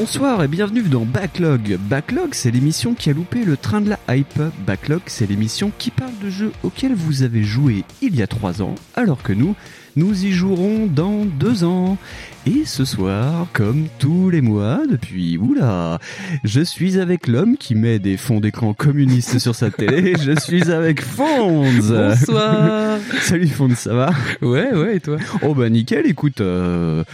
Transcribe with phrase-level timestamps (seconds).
[0.00, 1.76] Bonsoir et bienvenue dans Backlog.
[1.78, 4.40] Backlog, c'est l'émission qui a loupé le train de la hype.
[4.66, 8.62] Backlog, c'est l'émission qui parle de jeux auxquels vous avez joué il y a 3
[8.62, 9.54] ans, alors que nous,
[9.96, 11.98] nous y jouerons dans 2 ans.
[12.46, 15.98] Et ce soir, comme tous les mois depuis, oula,
[16.44, 20.14] je suis avec l'homme qui met des fonds d'écran communistes sur sa télé.
[20.24, 21.92] Je suis avec Fonz.
[21.92, 22.98] Bonsoir.
[23.20, 24.14] Salut Fonz, ça va?
[24.40, 25.18] Ouais, ouais, et toi?
[25.42, 27.04] Oh bah nickel, écoute, euh,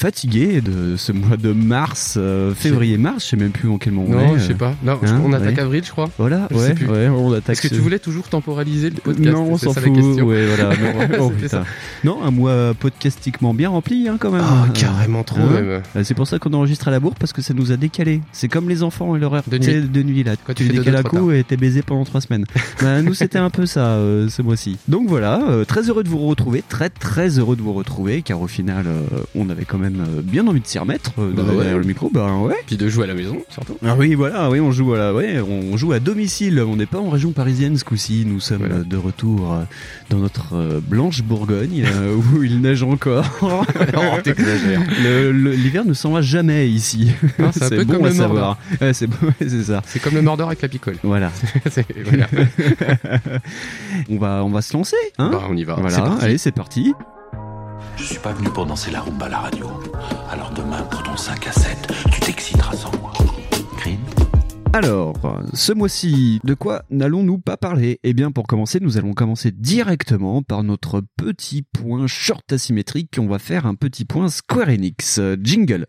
[0.00, 4.16] fatigué de ce mois de mars, euh, février-mars, je sais même plus en quel moment
[4.16, 4.74] on Non, je sais pas.
[4.82, 5.60] Non, hein, on attaque ouais.
[5.60, 6.08] avril, je crois.
[6.16, 6.86] Voilà, Je sais ouais, plus.
[6.86, 7.56] ouais, on attaque.
[7.56, 9.84] Est-ce que tu voulais toujours temporaliser le podcast non, on s'en fout.
[10.22, 10.70] Ouais, voilà.
[11.18, 11.56] Non, oh.
[12.04, 14.42] Non, un mois podcastiquement bien rempli, hein, quand même.
[14.42, 15.50] Ah, carrément trop, hein.
[15.60, 18.22] Euh, C'est pour ça qu'on enregistre à la bourre parce que ça nous a décalé.
[18.32, 19.88] C'est comme les enfants et De sais, nuit.
[19.88, 20.36] de nuit là.
[20.46, 22.46] Quand tu tu les décales à coup et t'es baisé pendant trois semaines.
[22.82, 24.78] bah, nous c'était un peu ça euh, ce mois-ci.
[24.88, 28.40] Donc voilà, euh, très heureux de vous retrouver, très très heureux de vous retrouver car
[28.40, 28.86] au final
[29.34, 31.78] on avait quand même euh, bien envie de s'y remettre euh, Bah derrière ouais.
[31.80, 32.10] le micro.
[32.12, 32.56] Bah ouais.
[32.66, 33.76] Puis de jouer à la maison, surtout.
[33.84, 36.60] Ah oui, voilà, oui, on joue, voilà, ouais, on joue à domicile.
[36.66, 38.24] On n'est pas en région parisienne ce coup-ci.
[38.26, 38.84] Nous sommes Voilà.
[38.84, 39.62] de retour euh,
[40.10, 43.24] dans notre euh, blanche Bourgogne euh, où il neige encore.
[43.92, 44.16] Oh,
[45.32, 47.10] L'hiver ne s'en va jamais ici.
[47.38, 48.58] Non, c'est bon comme à le savoir.
[48.80, 49.82] Ouais, c'est bon, ouais, c'est ça.
[49.86, 50.96] C'est comme le Mordor avec la picole.
[51.02, 51.30] Voilà.
[54.08, 55.30] On va, on va se lancer, hein?
[55.32, 55.74] Bah, on y va.
[55.74, 56.16] Voilà.
[56.20, 56.94] Allez, c'est parti.
[58.00, 59.66] Je suis pas venu pour danser la rumba à la radio.
[60.30, 63.12] Alors demain, pour ton 5 à 7, tu t'exciteras sans moi.
[63.76, 63.98] Green
[64.72, 65.14] Alors,
[65.52, 68.00] ce mois-ci, de quoi n'allons-nous pas parler?
[68.02, 73.18] Eh bien, pour commencer, nous allons commencer directement par notre petit point short asymétrique.
[73.18, 75.20] On va faire un petit point Square Enix.
[75.42, 75.86] Jingle.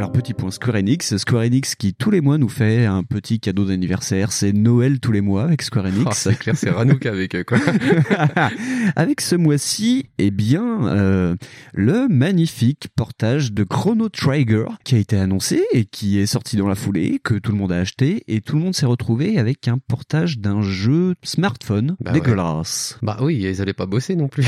[0.00, 3.38] Alors petit point Square Enix, Square Enix qui tous les mois nous fait un petit
[3.38, 6.16] cadeau d'anniversaire, c'est Noël tous les mois avec Square Oh, Enix.
[6.16, 7.58] c'est clair, c'est Ranouka avec eux, quoi.
[8.96, 11.36] Avec ce mois-ci, eh bien, euh,
[11.74, 16.66] le magnifique portage de Chrono Trigger qui a été annoncé et qui est sorti dans
[16.66, 19.68] la foulée, que tout le monde a acheté et tout le monde s'est retrouvé avec
[19.68, 22.20] un portage d'un jeu smartphone Bah ouais.
[22.20, 22.98] dégueulasse.
[23.02, 24.46] Bah oui, ils allaient pas bosser non plus.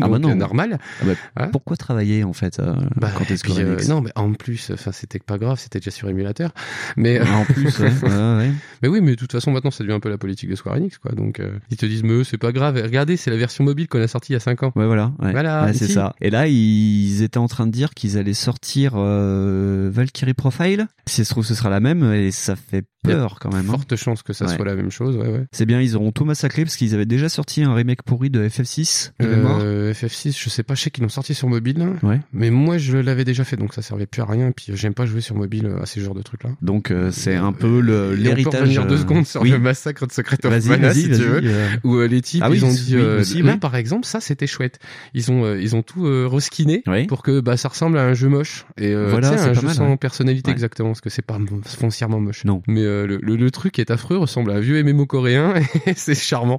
[0.00, 0.30] Ah bah non.
[0.30, 0.78] euh, normal.
[1.02, 4.00] Ah bah, Hein Pourquoi travailler en fait euh, Bah, quand t'es Square euh, Enix non,
[4.00, 6.52] mais en plus, enfin, c'était pas grave, c'était déjà sur émulateur.
[6.96, 8.50] Mais, En plus, ouais, ouais, ouais.
[8.82, 10.76] mais oui, mais de toute façon, maintenant, ça devient un peu la politique de Square
[10.76, 11.12] Enix, quoi.
[11.12, 12.80] Donc, euh, ils te disent, mais c'est pas grave.
[12.82, 14.72] Regardez, c'est la version mobile qu'on a sortie il y a 5 ans.
[14.76, 15.12] Ouais, voilà.
[15.18, 16.14] Voilà, c'est ça.
[16.20, 20.86] Et là, ils étaient en train de dire qu'ils allaient sortir euh, Valkyrie Profile.
[21.06, 23.68] Si ça se trouve, ce sera la même et ça fait peur quand même.
[23.68, 23.72] hein.
[23.72, 25.44] Forte chance que ça soit la même chose, ouais.
[25.52, 28.48] C'est bien, ils auront tout massacré parce qu'ils avaient déjà sorti un remake pourri de
[28.48, 29.60] FF6 de mémoire.
[29.62, 31.76] Euh, FF6, je sais pas, je sais qu'ils l'ont sorti sur mobile.
[32.02, 32.20] Ouais.
[32.32, 34.50] mais moi je l'avais déjà fait, donc ça servait plus à rien.
[34.50, 36.50] Puis j'aime pas jouer sur mobile à ces genres de trucs-là.
[36.62, 38.74] Donc euh, c'est un peu le l'héritage.
[38.86, 39.50] deux euh, secondes sur oui.
[39.50, 41.40] le massacre de Secret of Mana, si tu veux.
[41.44, 44.06] euh, Où euh, les types, Ah oui, ils ont dit, euh, aussi, là par exemple,
[44.06, 44.78] ça c'était chouette.
[45.14, 48.14] Ils ont, euh, ils ont tout euh, reskiné pour que bah ça ressemble à un
[48.14, 49.96] jeu moche et euh, Voilà, un jeu mal, sans ouais.
[49.96, 50.52] personnalité Ouais.
[50.52, 52.44] exactement, parce que c'est pas foncièrement moche.
[52.44, 52.62] Non.
[52.68, 55.54] Mais euh, le, le, le truc est affreux, ressemble à un vieux MMO coréen
[55.86, 56.58] et c'est charmant.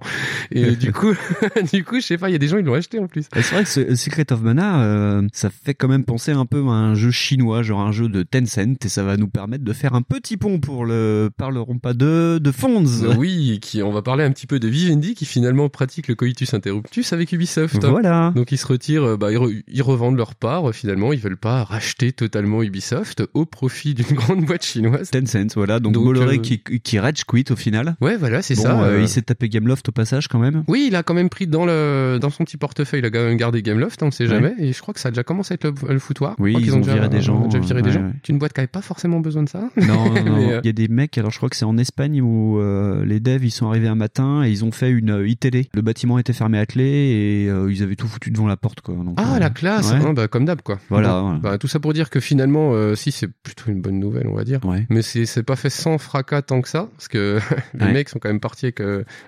[0.51, 1.13] Et du coup,
[1.73, 3.25] du coup, je sais pas, il y a des gens ils l'ont acheté en plus.
[3.33, 6.59] C'est vrai que ce Secret of Mana, euh, ça fait quand même penser un peu
[6.67, 9.73] à un jeu chinois, genre un jeu de Tencent, et ça va nous permettre de
[9.73, 12.85] faire un petit pont pour le parlerons pas de de Fonds.
[13.17, 16.53] Oui, qui on va parler un petit peu de Vivendi qui finalement pratique le coitus
[16.53, 17.83] interruptus avec Ubisoft.
[17.85, 18.31] Voilà.
[18.35, 20.69] Donc ils se retirent, euh, bah, ils, re- ils revendent leur part.
[20.69, 25.09] euh, Finalement, ils veulent pas racheter totalement Ubisoft au profit d'une grande boîte chinoise.
[25.09, 25.79] Tencent, voilà.
[25.79, 27.95] Donc, Donc, Bolloré euh, qui, qui rage quit au final.
[28.01, 28.79] Ouais, voilà, c'est bon, ça.
[28.83, 30.63] euh, euh, il s'est tapé Gameloft au passage quand même.
[30.67, 33.23] Oui, il a quand même pris dans le dans son petit portefeuille, il a quand
[33.23, 34.29] même gardé Gameloft, on ne sait Ouais.
[34.29, 34.53] jamais.
[34.59, 36.35] Et je crois que ça a déjà commencé à être le, le foutoir.
[36.39, 38.01] Oui, ils ont déjà, viré des gens, déjà viré des ouais, gens.
[38.05, 38.13] ouais.
[38.23, 39.69] Qu'une boîte qui avait pas forcément besoin de ça.
[39.77, 40.38] Non, non, non.
[40.51, 43.06] Euh, Il y a des mecs, alors je crois que c'est en Espagne où euh,
[43.06, 45.69] les devs ils sont arrivés un matin et ils ont fait une euh, e-télé.
[45.73, 48.81] Le bâtiment était fermé à clé et euh, ils avaient tout foutu devant la porte
[48.81, 48.95] quoi.
[48.95, 49.97] Donc, Ah, la classe, ouais.
[50.06, 50.79] hein, bah, comme d'hab quoi.
[50.89, 54.35] Voilà, bah, tout ça pour dire que finalement, si c'est plutôt une bonne nouvelle, on
[54.35, 54.59] va dire.
[54.65, 54.85] Ouais.
[54.89, 57.39] Mais c'est c'est pas fait sans fracas tant que ça, parce que
[57.73, 57.94] les Ouais.
[57.94, 58.81] mecs sont quand même partis avec,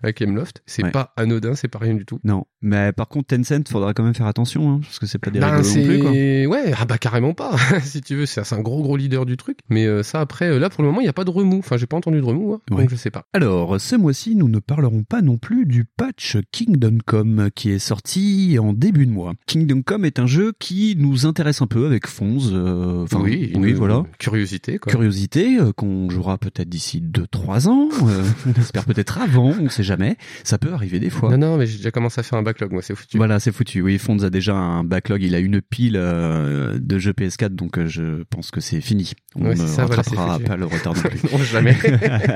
[0.03, 0.61] avec Gameloft.
[0.65, 2.19] C'est pas anodin, c'est pas rien du tout.
[2.23, 5.29] Non, mais par contre Tencent, faudra quand même faire attention hein, parce que c'est pas
[5.31, 6.11] des Ben, rigolos non plus quoi.
[6.11, 7.55] c'est ouais, ah bah carrément pas.
[7.83, 9.59] si tu veux, ça, c'est un gros gros leader du truc.
[9.69, 11.59] Mais euh, ça après, euh, là pour le moment, il n'y a pas de remous.
[11.59, 12.81] Enfin, j'ai pas entendu de remous, hein, Ouais.
[12.83, 13.25] donc je sais pas.
[13.33, 17.79] Alors, ce mois-ci, nous ne parlerons pas non plus du patch Kingdom Come qui est
[17.79, 19.33] sorti en début de mois.
[19.45, 22.51] Kingdom Come est un jeu qui nous intéresse un peu avec Fonz.
[22.53, 24.03] euh, Enfin, oui, oui, voilà.
[24.19, 24.91] Curiosité, quoi.
[24.91, 27.89] Curiosité euh, qu'on jouera peut-être d'ici 2-3 ans.
[28.03, 30.17] euh, on espère peut-être avant, on sait jamais.
[30.43, 31.29] Ça peut arriver des fois.
[31.35, 33.17] Non, non, mais j'ai déjà commencé à faire un backlog, moi, c'est foutu.
[33.17, 33.81] Voilà, c'est foutu.
[33.81, 35.21] Oui, Fonz a déjà un backlog.
[35.23, 39.13] Il a une pile euh, de jeux PS4, donc euh, je pense que c'est fini.
[39.35, 41.21] On Ouais, ne ça, rattrapera pas le retard non plus.
[41.31, 41.77] non, jamais.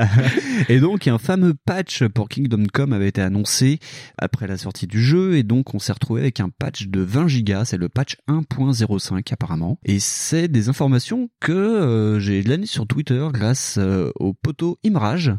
[0.70, 3.80] et donc un fameux patch pour Kingdom Come avait été annoncé
[4.18, 7.28] après la sortie du jeu et donc on s'est retrouvé avec un patch de 20
[7.28, 12.86] gigas, c'est le patch 1.05 apparemment et c'est des informations que euh, j'ai glanées sur
[12.88, 15.32] Twitter grâce euh, au poteau Imrage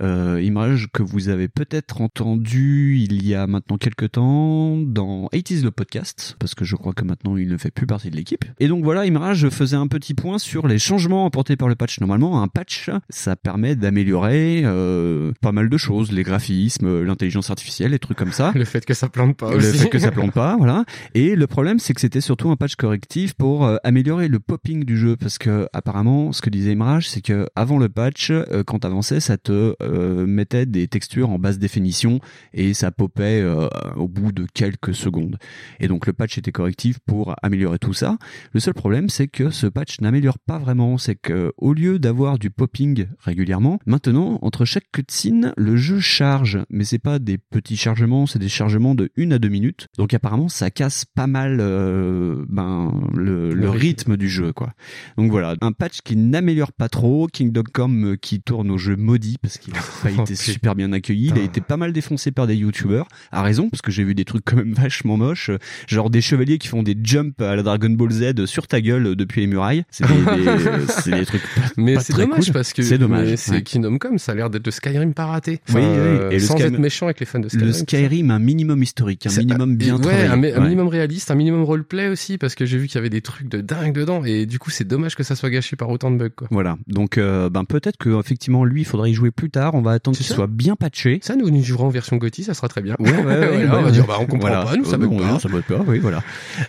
[0.00, 5.62] euh, Imrage que vous avez peut-être entendu il y a maintenant quelques temps dans 80s
[5.62, 8.44] le podcast parce que je crois que maintenant il ne fait plus partie de l'équipe
[8.58, 12.00] et donc voilà Imrage faisait un petit point sur les changements apportés par le patch
[12.00, 17.92] normalement un patch ça permet d'améliorer euh, pas mal de choses les graphismes l'intelligence artificielle
[17.92, 19.78] les trucs comme ça le fait que ça plante pas le aussi.
[19.78, 20.84] fait que ça plante pas, voilà.
[21.14, 24.84] Et le problème, c'est que c'était surtout un patch correctif pour euh, améliorer le popping
[24.84, 28.62] du jeu, parce que apparemment, ce que disait Imrage, c'est que avant le patch, euh,
[28.64, 32.20] quand t'avançais, ça te euh, mettait des textures en basse définition
[32.52, 35.38] et ça popait euh, au bout de quelques secondes.
[35.80, 38.16] Et donc le patch était correctif pour améliorer tout ça.
[38.52, 40.98] Le seul problème, c'est que ce patch n'améliore pas vraiment.
[40.98, 46.60] C'est que au lieu d'avoir du popping régulièrement, maintenant entre chaque cutscene, le jeu charge,
[46.70, 49.88] mais c'est pas des petits chargements, c'est des chargements de 1 à 2 minutes.
[49.98, 54.72] Donc apparemment, ça casse pas mal euh, ben le, le rythme du jeu quoi.
[55.16, 58.96] Donc voilà, un patch qui n'améliore pas trop, Kingdom Come euh, qui tourne au jeu
[58.96, 62.30] maudit parce qu'il a pas été super bien accueilli, il a été pas mal défoncé
[62.30, 65.50] par des youtubeurs, à raison parce que j'ai vu des trucs quand même vachement moches,
[65.86, 69.16] genre des chevaliers qui font des jumps à la Dragon Ball Z sur ta gueule
[69.16, 69.79] depuis les murailles.
[69.90, 72.52] C'est des, des- des trucs pas, Mais c'est dommage cool.
[72.52, 73.34] parce que c'est dommage.
[73.36, 73.62] c'est ouais.
[73.62, 75.60] Kingdom Come, ça a l'air d'être le Skyrim pas raté.
[75.70, 77.66] Oui, oui, euh, et sans Skyrim- être méchant avec les fans de Skyrim.
[77.66, 80.26] Le Skyrim un minimum historique, un minimum bien ouais, travaillé.
[80.26, 80.60] un, mi- un Ouais.
[80.64, 83.48] minimum réaliste, un minimum roleplay aussi, parce que j'ai vu qu'il y avait des trucs
[83.48, 86.16] de dingue dedans, et du coup c'est dommage que ça soit gâché par autant de
[86.16, 86.28] bugs.
[86.34, 86.48] Quoi.
[86.50, 86.76] Voilà.
[86.86, 89.74] Donc, euh, ben peut-être que effectivement lui, il faudrait y jouer plus tard.
[89.74, 91.20] On va attendre qu'il soit bien patché.
[91.22, 92.96] Ça, nous, nous jouerons en version GOTY, ça sera très bien.
[92.98, 94.64] Ouais, ouais, on va dire, bah, on comprend Voilà.
[94.64, 95.38] pas, nous, ça bug pas.
[95.38, 96.22] ça bug pas, oui, voilà.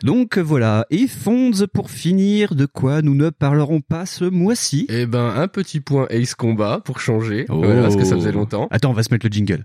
[0.03, 0.85] Donc voilà.
[0.89, 5.48] Et Fonds, pour finir, de quoi nous ne parlerons pas ce mois-ci Eh ben, un
[5.48, 8.68] petit point Ace Combat pour changer, voilà, parce que ça faisait longtemps.
[8.70, 9.64] Attends, on va se mettre le jingle.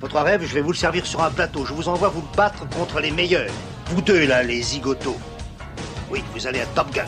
[0.00, 1.64] Votre rêve, je vais vous le servir sur un plateau.
[1.64, 3.50] Je vous envoie vous battre contre les meilleurs.
[3.90, 5.16] Vous deux, là, les zigotos.
[6.10, 7.04] Oui, vous allez à Top Gun.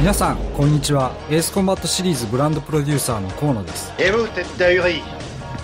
[0.00, 5.00] 皆さんこんにちはエースコンバットシリーズブランドプロデューサーの河野です Et vous, tête d'ahuri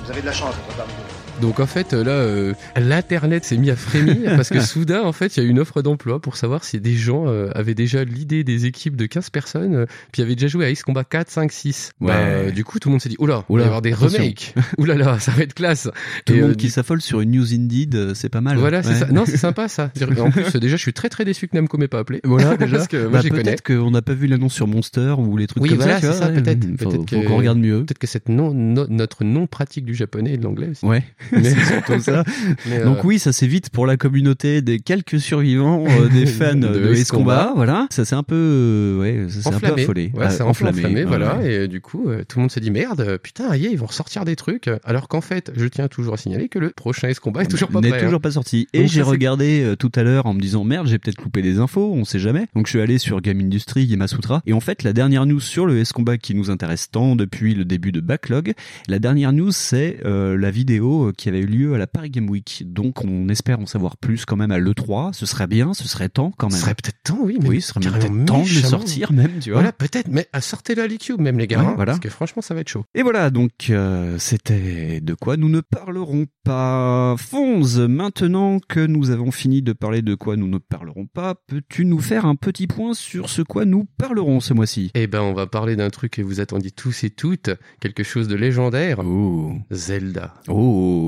[0.05, 1.02] Vous avez de la chance d'être parmi nous.
[1.42, 5.36] Donc en fait là, euh, l'internet s'est mis à frémir parce que soudain en fait
[5.36, 8.04] il y a eu une offre d'emploi pour savoir si des gens euh, avaient déjà
[8.04, 11.30] l'idée des équipes de 15 personnes euh, puis avaient déjà joué à Ace Combat 4,
[11.30, 11.92] 5, 6.
[12.00, 12.08] Ouais.
[12.08, 13.94] Bah, euh, du coup tout le monde s'est dit oula, il va y avoir des
[13.94, 14.54] remakes.
[14.78, 15.90] oula là, ça va être classe.
[16.26, 18.58] Tout le monde euh, qui du- s'affole sur une news indeed, euh, c'est pas mal.
[18.58, 18.96] Voilà, c'est Ouais.
[19.00, 19.06] ça.
[19.08, 19.92] Non, c'est sympa ça.
[20.20, 22.22] En plus déjà je suis très très déçu que Namco m'ait pas appelé.
[22.24, 22.78] Voilà, déjà.
[22.78, 23.44] parce que moi Bah, j'y connais.
[23.44, 26.14] peut-être qu'on n'a pas vu l'annonce sur Monster ou les trucs Oui, comme voilà, ça.
[26.14, 26.42] c'est ça, ouais.
[26.42, 26.64] peut-être.
[26.82, 27.84] Faut, Peut-être qu'on regarde mieux.
[27.84, 30.86] Peut-être que cette non, no- notre non pratique du japonais et de l'anglais aussi.
[30.86, 32.24] Ouais, Mais- c'est surtout ça.
[32.68, 36.26] Mais, euh, Donc oui, ça c'est vite pour la communauté des quelques survivants euh, des
[36.28, 37.04] fans de, De.
[37.12, 37.54] Combat.
[37.56, 39.82] Voilà, ça c'est un peu, euh, ouais, ça c'est un peu enflammé.
[39.84, 41.38] affolé, Ouais, c'est peu enflammé, ouais, voilà.
[41.38, 41.54] ouais.
[41.64, 44.36] Et du coup, tout le monde s'est dit merde, putain, aïe, ils vont ressortir des
[44.36, 44.70] trucs.
[44.84, 47.70] Alors qu'en fait, je tiens toujours à signaler que le prochain Ace Combat est toujours
[47.70, 48.00] pas n'est prêt.
[48.02, 48.06] hein.
[48.06, 48.68] toujours pas sorti.
[48.74, 51.60] Et Donc j'ai regardé tout à l'heure en me disant merde, j'ai peut-être loupé des
[51.60, 52.48] infos, on sait jamais.
[52.56, 55.66] Donc je suis allé sur Game Industry, Yamasutra, et en fait la dernière news sur
[55.66, 58.54] le S-Combat qui nous intéresse tant depuis le début de Backlog,
[58.88, 62.64] la dernière news c'est la vidéo qui avait eu lieu à la Paris Game Week.
[62.66, 66.10] Donc on espère en savoir plus quand même à l'E3, ce serait bien, ce serait
[66.10, 66.62] temps quand Ce même.
[66.62, 67.38] serait peut-être temps, oui.
[67.42, 69.60] Mais oui, ce serait peut-être temps de le sortir même, tu vois.
[69.60, 71.94] Voilà, peut-être, mais à sortez la Cube même les gars, Ouais, hein, voilà.
[71.94, 72.86] parce que franchement, ça va être chaud.
[72.94, 77.16] Et voilà, donc euh, c'était de quoi nous ne parlerons pas.
[77.18, 81.86] Fonz, maintenant que nous avons fini de parler de quoi nous ne parlerons pas, peux-tu
[81.86, 84.92] nous faire un petit point sur ce quoi nous parlerons ce mois-ci?
[84.94, 88.28] Eh ben, on va parler d'un truc que vous attendiez tous et toutes, quelque chose
[88.28, 89.00] de légendaire.
[89.04, 89.54] Oh.
[89.72, 90.34] Zelda.
[90.48, 91.03] Oh.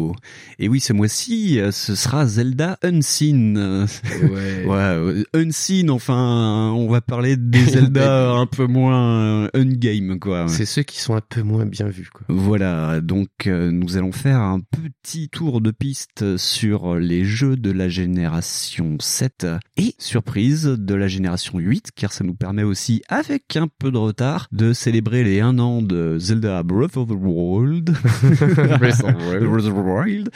[0.60, 3.58] Et oui, ce mois-ci, euh, ce sera Zelda Unseen.
[3.58, 3.86] Euh,
[4.24, 4.66] Ouais.
[4.66, 10.48] Ouais, euh, Unseen, enfin, on va parler des Zelda un peu moins euh, ungame, quoi.
[10.48, 12.26] C'est ceux qui sont un peu moins bien vus, quoi.
[12.30, 17.72] Voilà, donc euh, nous allons faire un petit tour de piste sur les jeux de
[17.72, 19.46] la génération 7
[19.78, 23.98] et, surprise, de la génération 8, car ça nous permet aussi, avec un peu de
[23.98, 27.92] retard, de célébrer les 1 an de Zelda Breath of the Wild.
[28.80, 29.44] Breath of the Wild.
[29.86, 30.30] Wild.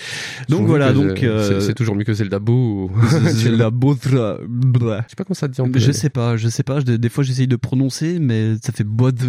[0.49, 2.91] Donc voilà, donc euh, c'est- toujours mieux que Zelda Beau.
[3.27, 3.69] Zelda.
[3.71, 5.03] Blah.
[5.05, 5.93] Je sais pas comment ça dit en Je polonais.
[5.93, 6.79] sais pas, je sais pas.
[6.79, 9.19] je- Des fois, j'essaye de prononcer, mais ça fait bod.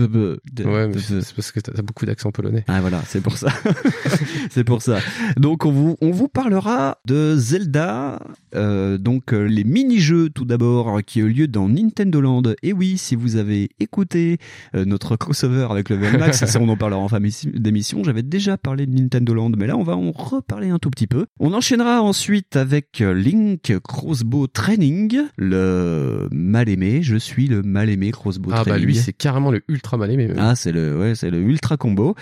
[0.64, 2.64] Ouais, c'est parce que t'as beaucoup d'accent polonais.
[2.68, 3.48] Ah voilà, c'est pour ça.
[4.50, 4.98] c'est pour ça.
[5.36, 8.20] Donc on vous on vous parlera de Zelda,
[8.54, 12.42] euh, donc euh, les mini-jeux tout d'abord qui ont lieu dans Nintendo Land.
[12.62, 14.38] Et oui, si vous avez écouté
[14.74, 18.04] euh, notre crossover avec le VMAX, ça on en parlera en fin d'émission- d'émission.
[18.04, 21.26] J'avais déjà parlé de Nintendo Land, mais là on va reparler un tout petit peu.
[21.38, 27.00] On enchaînera ensuite avec euh, Link Crossbow Training, le mal aimé.
[27.02, 28.86] Je suis le mal aimé Crossbow Ah bah Training.
[28.86, 30.28] lui, c'est carrément le ultra mal aimé.
[30.28, 30.36] même.
[30.38, 32.14] Ah, c'est le, ouais, c'est le ultra combo.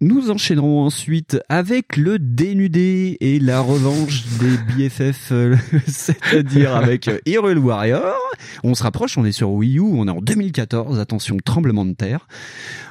[0.00, 5.56] Nous enchaînerons ensuite avec le dénudé et la revanche des BFF, euh,
[5.86, 8.14] c'est-à-dire avec euh, Hyrule Warrior.
[8.64, 11.92] On se rapproche, on est sur Wii U, on est en 2014, attention, tremblement de
[11.92, 12.26] terre.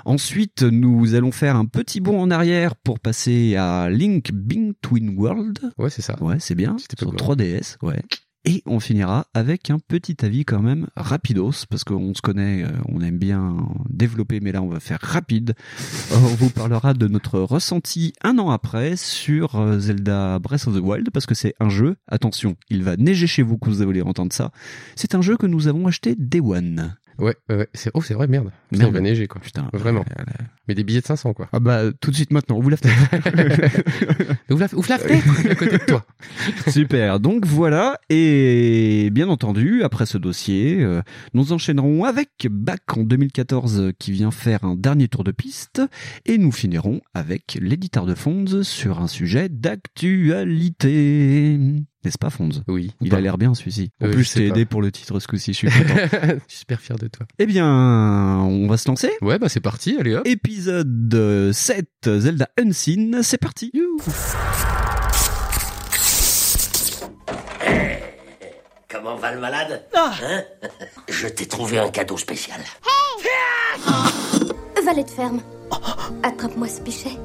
[0.05, 5.15] Ensuite, nous allons faire un petit bond en arrière pour passer à Link Bing Twin
[5.17, 5.59] World.
[5.77, 6.21] Ouais, c'est ça.
[6.21, 6.75] Ouais, c'est bien.
[6.79, 7.35] C'était Sur blanc.
[7.35, 8.01] 3DS, ouais.
[8.43, 12.71] Et on finira avec un petit avis quand même rapidos, parce qu'on se connaît, euh,
[12.87, 13.55] on aime bien
[13.87, 15.53] développer, mais là on va faire rapide.
[16.11, 20.81] On vous parlera de notre ressenti un an après sur euh, Zelda Breath of the
[20.81, 24.01] Wild, parce que c'est un jeu, attention, il va neiger chez vous que vous allez
[24.01, 24.51] entendre ça,
[24.95, 26.95] c'est un jeu que nous avons acheté Day One.
[27.21, 27.67] Ouais, ouais, ouais.
[27.73, 27.91] C'est...
[27.93, 28.51] Oh, c'est vrai, merde.
[28.71, 28.91] Putain, Merde.
[28.91, 29.41] il va neiger, quoi.
[29.41, 30.03] Putain, Vraiment.
[30.19, 30.23] euh,
[30.67, 31.47] Mais des billets de 500, quoi.
[31.53, 32.99] Ah bah tout de suite maintenant, on vous la fenêtre.
[34.49, 36.05] Ouvre la, ouvre la fenêtre à côté de toi.
[36.67, 41.01] Super, donc voilà, et bien entendu, après ce dossier, euh,
[41.33, 45.81] nous enchaînerons avec Back en 2014 euh, qui vient faire un dernier tour de piste,
[46.25, 51.59] et nous finirons avec l'éditeur de Fonds sur un sujet d'actualité.
[52.03, 52.49] N'est-ce pas Fonds?
[52.67, 52.91] Oui.
[53.01, 53.91] Il a l'air bien celui-ci.
[54.01, 55.93] En Oui, plus, je t'ai aidé pour le titre ce coup-ci, je suis content.
[56.23, 57.25] Je suis super fier de toi.
[57.37, 60.25] eh bien, on va se lancer Ouais, bah c'est parti, allez hop.
[60.25, 63.71] Épisode euh, 7, Zelda Unseen, c'est parti
[68.89, 69.83] Comment va le malade?
[69.95, 70.11] Hein?
[71.09, 72.59] Je t'ai trouvé un cadeau spécial.
[74.85, 75.41] Valet de ferme.
[76.23, 77.17] Attrape-moi ce pichet.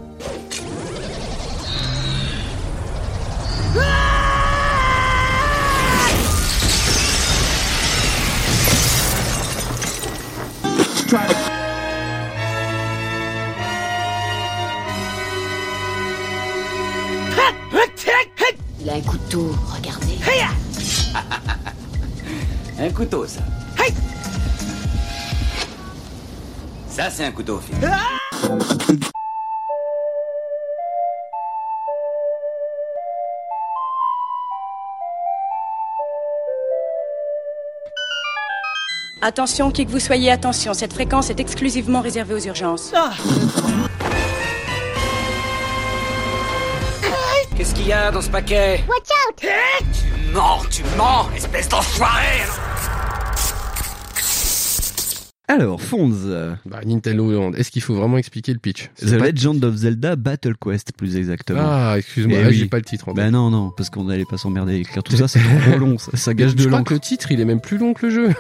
[18.80, 20.18] Il a un couteau, regardez.
[22.78, 23.40] Un couteau, ça.
[26.88, 27.76] Ça, c'est un couteau, Phil.
[39.22, 42.92] Attention, qui que vous soyez, attention, cette fréquence est exclusivement réservée aux urgences.
[47.56, 48.84] Qu'est-ce qu'il y a dans ce paquet?
[48.86, 49.36] Watch out.
[49.40, 52.42] Tu mens, tu mens, espèce d'enfoiré
[55.48, 57.52] Alors, Fonds, euh, Bah, Nintendo Land.
[57.52, 58.90] Est-ce qu'il faut vraiment expliquer le pitch?
[59.00, 61.60] The pas- Legend of Zelda Battle Quest, plus exactement.
[61.62, 62.54] Ah, excuse-moi, Eh ah, oui.
[62.56, 63.08] j'ai pas le titre.
[63.10, 63.14] en.
[63.14, 65.98] Ben non, non, parce qu'on n'allait pas s'emmerder à écrire tout ça, c'est trop long,
[65.98, 66.88] ça, ça gâche je de crois l'encre.
[66.88, 68.28] que le titre, il est même plus long que le jeu.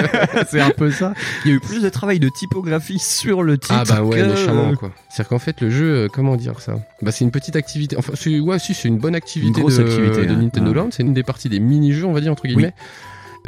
[0.50, 1.14] c'est un peu ça.
[1.46, 3.74] Il y a eu plus de travail de typographie sur le titre.
[3.74, 4.92] Ah bah ouais, que- méchamment quoi.
[5.08, 6.74] C'est-à-dire qu'en fait le jeu, euh, comment dire ça?
[7.00, 7.96] Bah c'est une petite activité.
[7.96, 10.36] Enfin, c'est ouais, si c'est une bonne activité Une grosse de, activité, de hein.
[10.42, 10.76] Nintendo Ouais.
[10.76, 10.88] Land.
[10.90, 12.74] C'est une des parties des mini-jeux, on va dire entre guillemets.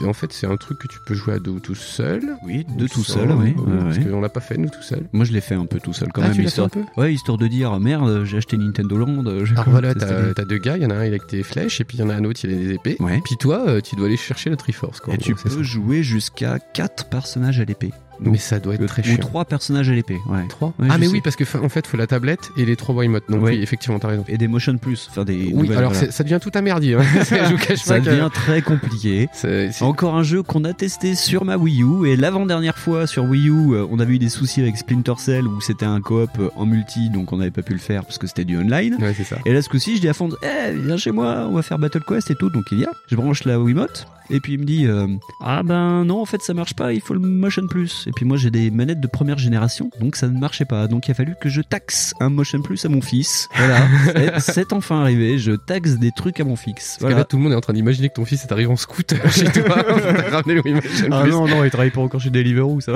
[0.00, 2.36] Et en fait, c'est un truc que tu peux jouer à deux ou tout seul.
[2.44, 3.54] Oui, de Ou tout seul, oui.
[3.58, 4.04] euh, Parce ouais.
[4.04, 5.08] qu'on l'a pas fait nous tout seul.
[5.12, 6.34] Moi, je l'ai fait un peu tout seul quand Ah, même.
[6.36, 6.66] tu l'as fait histoire...
[6.66, 9.24] un peu Ouais, histoire de dire merde, j'ai acheté Nintendo Land.
[9.44, 11.28] j'ai- Alors voilà, c'est t'as deux gars, il y en a un il a avec
[11.28, 12.96] des flèches et puis il y en a un autre il a des épées.
[13.00, 13.20] Ouais.
[13.24, 15.00] Puis toi, euh, tu dois aller chercher le Triforce.
[15.00, 17.90] Quoi, Et tu peux jouer jusqu'à 4 personnages à l'épée.
[18.20, 19.16] Mais ça doit être très Ou chiant.
[19.18, 20.46] 3 personnages à l'épée, ouais.
[20.48, 21.12] Trois Ouais, ah mais sais.
[21.12, 23.24] oui parce que en fait faut la tablette et les trois Wiimotes.
[23.28, 23.52] Donc Ouais.
[23.56, 24.24] oui, effectivement t'as raison.
[24.28, 26.10] Et des motion plus, enfin des Oui, alors voilà.
[26.10, 26.94] ça devient tout un merdier.
[26.94, 27.02] hein.
[27.14, 29.28] je vous cache ça pas que- devient très compliqué.
[29.32, 33.06] c'est- c'est- Encore un jeu qu'on a testé sur ma Wii U et l'avant-dernière fois
[33.06, 36.00] sur Wii U, euh, on avait eu des soucis avec Splinter Cell où c'était un
[36.00, 38.56] coop euh, en multi donc on n'avait pas pu le faire parce que c'était du
[38.58, 38.96] online.
[39.00, 39.36] Ouais, c'est ça.
[39.46, 41.78] Et là ce coup-ci, je dis à fond, eh viens chez moi, on va faire
[41.78, 42.50] Battle Quest et tout.
[42.50, 45.06] Donc il y a, je branche la Wiimote et puis il me dit euh,
[45.40, 48.04] ah ben non en fait ça marche pas, il faut le motion plus.
[48.06, 50.86] Et puis moi j'ai des manettes de première génération donc ça ne marchait pas.
[50.88, 53.48] Donc il a fallu que je taxe un motion plus à mon fils.
[53.56, 56.74] Voilà, c'est- enfin arrivé, je taxe des trucs à mon fils.
[56.74, 57.16] Parce que Voilà.
[57.18, 59.14] là, tout le monde est en train d'imaginer que ton fils est arrivé en scout
[59.30, 59.76] chez toi.
[60.30, 60.62] Ramené le
[61.10, 61.30] Ah Plus.
[61.30, 62.94] non non, il travaille pas encore chez Deliveroo ça.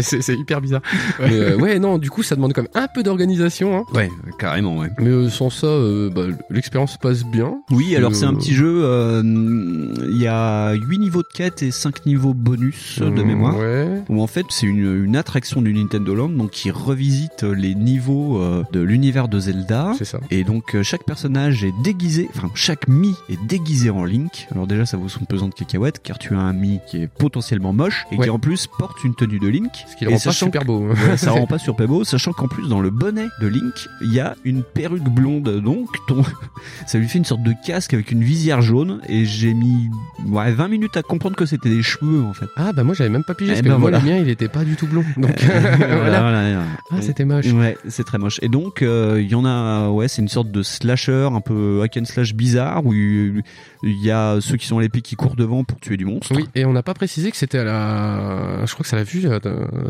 [0.00, 0.82] C'est- hyper bizarre.
[1.20, 3.76] Mais euh, ouais, non, du coup, ça demande quand même un peu d'organisation.
[3.76, 3.84] Hein.
[3.94, 4.08] Ouais,
[4.38, 4.88] carrément, ouais.
[4.98, 7.54] Mais euh, sans ça, euh, bah, l'expérience passe bien.
[7.70, 8.80] Oui, alors c'est un petit jeu.
[8.84, 13.56] euh, Il y a 8 niveaux de quête et 5 niveaux bonus de Mmh, mémoire.
[13.58, 14.02] Ouais.
[14.08, 18.38] Où en fait c'est une, une attraction du Nintendo Land donc qui revisite les niveaux
[18.40, 19.92] euh, de l'univers de Zelda.
[19.98, 20.18] C'est ça.
[20.30, 24.46] Et donc euh, chaque personnage est déguisé, enfin chaque Mi est déguisé en Link.
[24.52, 27.08] Alors déjà ça vaut son pesant de cacahuètes car tu as un Mi qui est
[27.08, 28.24] potentiellement moche et Ouais.
[28.26, 29.70] qui en plus porte une tenue de Link.
[29.90, 30.86] Ce qui le rend pas super beau.
[30.88, 34.12] Ouais, ça rend pas super beau, sachant qu'en plus dans le bonnet de Link, il
[34.12, 36.22] y a une perruque blonde, donc ton...
[36.86, 39.88] ça lui fait une sorte de casque avec une visière jaune, et j'ai mis
[40.26, 42.46] ouais, 20 minutes à comprendre que c'était des cheveux en fait.
[42.56, 43.98] Ah bah moi j'avais même pas pigé Eh parce ben que moi voilà.
[44.00, 45.04] le mien il était pas du tout blond.
[45.16, 46.20] Donc Voilà, voilà.
[46.20, 46.62] voilà.
[46.90, 47.46] Ah c'était moche.
[47.52, 48.38] Ouais, c'est très moche.
[48.42, 51.80] Et donc, euh, il y en a, ouais, c'est une sorte de slasher, un peu
[51.82, 53.42] hack and slash bizarre, où il
[53.82, 56.34] il y a ceux qui sont à l'épée qui courent devant pour tuer du monstre.
[56.36, 58.64] Oui, et on n'a pas précisé que c'était à la.
[58.66, 59.38] Je crois que ça l'a vue, euh,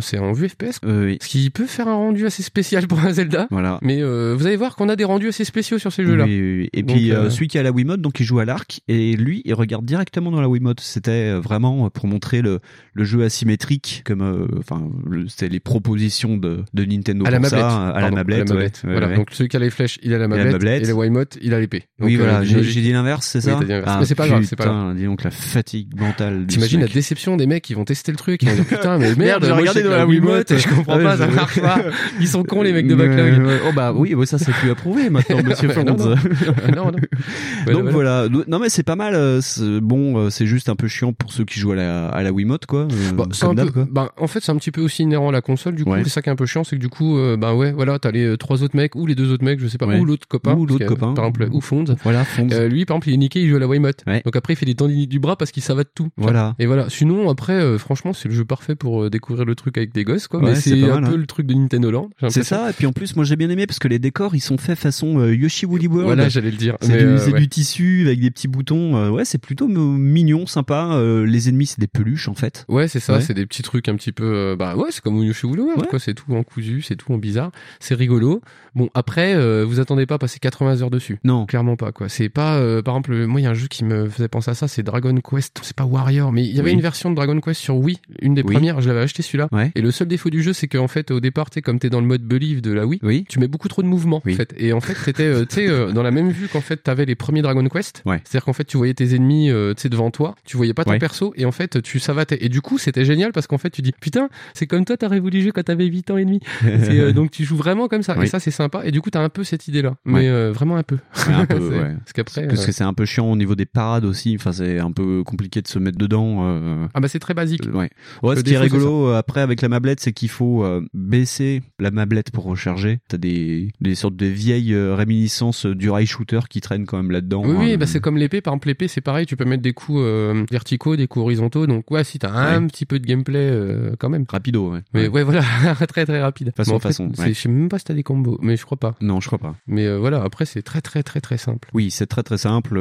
[0.00, 0.78] c'est en vue FPS.
[0.84, 1.18] Euh, oui.
[1.20, 3.46] Ce qui peut faire un rendu assez spécial pour un Zelda.
[3.50, 3.78] Voilà.
[3.82, 6.24] Mais euh, vous allez voir qu'on a des rendus assez spéciaux sur ces jeux-là.
[6.24, 6.70] Oui, oui, oui.
[6.72, 9.14] Et Donc, puis euh, celui qui a la Wiimote, donc il joue à l'arc, et
[9.16, 10.80] lui, il regarde directement dans la Wiimote.
[10.80, 12.60] C'était vraiment pour montrer le,
[12.94, 17.60] le jeu asymétrique, comme enfin, le- c'était les propositions de, de Nintendo à la mablette.
[17.60, 18.50] ça, à la mablette.
[18.50, 18.70] ouais.
[18.84, 19.08] Voilà.
[19.08, 19.16] ouais.
[19.16, 21.52] Donc celui qui a les flèches, il a la la mablette, et le Wiimote, il
[21.54, 21.84] a l'épée.
[21.98, 23.60] Donc, oui, voilà, j'ai dit l'inverse, c'est ça?
[23.86, 24.94] Ah, Mais c'est pas grave, c'est pas grave.
[24.96, 26.46] Dis donc la fatigue mentale.
[26.46, 29.52] T'imagines la déception des mecs qui vont tester le truc dire putain mais merde, j'ai
[29.52, 30.56] regardé dans la Wiimote.
[30.56, 31.78] je comprends Ouais, pas ça marche pas
[32.20, 33.42] ils sont cons les mecs de Backlog.
[33.68, 35.84] Oh bah oui, bah ça c'est plus approuvé maintenant, monsieur non, Fonds.
[36.76, 36.86] non.
[36.86, 38.28] non Donc voilà.
[38.48, 39.14] Non mais c'est pas mal.
[39.14, 39.40] euh,
[39.82, 42.32] Bon, euh, c'est juste un peu chiant pour ceux qui jouent à la, à la
[42.32, 42.82] Wiimote, quoi.
[42.82, 43.86] euh, Bah, un peu, quoi.
[43.90, 45.74] bah, en fait, c'est un petit peu aussi inhérent à la console.
[45.74, 46.02] Du coup, Ouais.
[46.04, 47.98] c'est ça qui est un peu chiant, c'est que du coup, euh, bah ouais, voilà,
[47.98, 49.98] t'as les trois autres mecs ou les deux autres mecs, je sais pas, Ouais.
[49.98, 51.12] ou l'autre copain, Ou l'autre copain.
[51.14, 51.84] par exemple, ou Fonds.
[52.02, 52.48] Voilà, Fonds.
[52.68, 54.02] Lui, par exemple, il est niqué, il joue à la Wiimote.
[54.06, 54.22] Ouais.
[54.24, 56.08] Donc après, il fait des tendinites du bras parce qu'il savate tout.
[56.16, 56.54] Voilà.
[56.58, 56.88] Et voilà.
[56.88, 60.04] Sinon, après, euh, franchement, c'est le jeu parfait pour euh, découvrir le truc avec des
[60.04, 60.40] gosses, quoi.
[60.40, 61.16] Ouais, Mais c'est un mal, peu hein.
[61.16, 62.10] le truc de Nintendo Land.
[62.28, 62.70] C'est ça.
[62.70, 64.78] Et puis en plus, moi j'ai bien aimé parce que les décors ils sont faits
[64.78, 66.06] façon euh, Yoshi Woolly World.
[66.06, 66.76] Voilà, j'allais le dire.
[66.80, 67.40] C'est du, c'est ouais.
[67.40, 69.10] du tissu avec des petits boutons.
[69.10, 71.00] ouais, c'est plutôt mignon, sympa.
[71.26, 72.64] Les ennemis c'est des peluches en fait.
[72.68, 75.46] Ouais, c'est ça, c'est des petits trucs un petit peu bah ouais, c'est comme Yoshi
[75.46, 77.50] Woolly World, quoi, c'est tout en cousu, c'est tout en bizarre,
[77.80, 78.40] c'est rigolo.
[78.74, 81.18] Bon, après vous attendez pas à passer 80 heures dessus.
[81.24, 81.46] Non.
[81.46, 82.08] Clairement pas quoi.
[82.08, 84.54] C'est pas par exemple moi il y a un jeu qui me faisait penser à
[84.54, 86.74] ça, c'est Dragon Quest, c'est pas Warrior, mais il y avait Oui.
[86.74, 88.52] une version de Dragon Quest sur Wii, une des Oui.
[88.54, 89.48] premières, je l'avais acheté celui-là.
[89.52, 89.70] Ouais.
[89.74, 92.00] Et le seul défaut du jeu c'est qu'en fait au départ, tu comme t'es dans
[92.00, 93.24] le mode believe de la Wii, Oui.
[93.28, 94.34] tu mets beaucoup trop de mouvements Oui.
[94.34, 94.54] en fait.
[94.56, 97.04] Et en fait, t'étais euh, tu sais euh, dans la même vue qu'en fait t'avais
[97.04, 98.02] les premiers Dragon Quest.
[98.06, 98.20] Ouais.
[98.24, 100.84] C'est-à-dire qu'en fait tu voyais tes ennemis euh, tu sais devant toi, tu voyais pas
[100.84, 100.98] ton Ouais.
[100.98, 102.38] perso et en fait tu savatais.
[102.44, 105.08] Et du coup, c'était génial parce qu'en fait tu dis putain, c'est comme toi t'as
[105.08, 106.40] révolu le jeu quand t'avais 8 ans et demi.
[106.92, 109.22] Euh, donc tu joues vraiment comme ça et ça c'est sympa et du coup t'as
[109.22, 110.98] un peu cette idée là mais euh, vraiment un peu
[111.28, 111.58] un peu,
[111.98, 114.34] parce qu'après Parce que c'est un peu chiant au niveau des parades aussi.
[114.38, 116.40] Enfin, c'est un peu compliqué de se mettre dedans.
[116.46, 117.90] euh, ah bah c'est très basique Ouais.
[118.22, 121.90] Ce qui est rigolo euh, après avec la mablette, c'est qu'il faut euh, baisser la
[121.90, 122.98] mablette pour recharger.
[123.08, 127.42] T'as des, des sortes de vieilles réminiscences du rail shooter qui traînent quand même là-dedans.
[127.44, 127.76] oui, oui hein.
[127.78, 128.40] bah c'est comme l'épée.
[128.40, 129.26] Par exemple, l'épée, c'est pareil.
[129.26, 130.02] Tu peux mettre des coups
[130.50, 131.66] verticaux, des coups horizontaux.
[131.66, 132.66] Donc, ouais, si t'as un Ouais.
[132.68, 133.50] petit peu de gameplay,
[133.98, 134.24] quand même.
[134.28, 134.72] rapido.
[134.72, 134.80] Ouais.
[134.94, 135.42] Mais ouais, voilà,
[135.88, 136.52] très très rapide.
[136.56, 137.10] Façon, Mais en fait, façon.
[137.16, 138.94] Je sais même pas si t'as des combos, mais je crois pas.
[139.00, 139.54] Non, je crois pas.
[139.66, 141.68] Mais voilà, après, c'est très très très très simple.
[141.74, 142.78] Oui, c'est très très simple.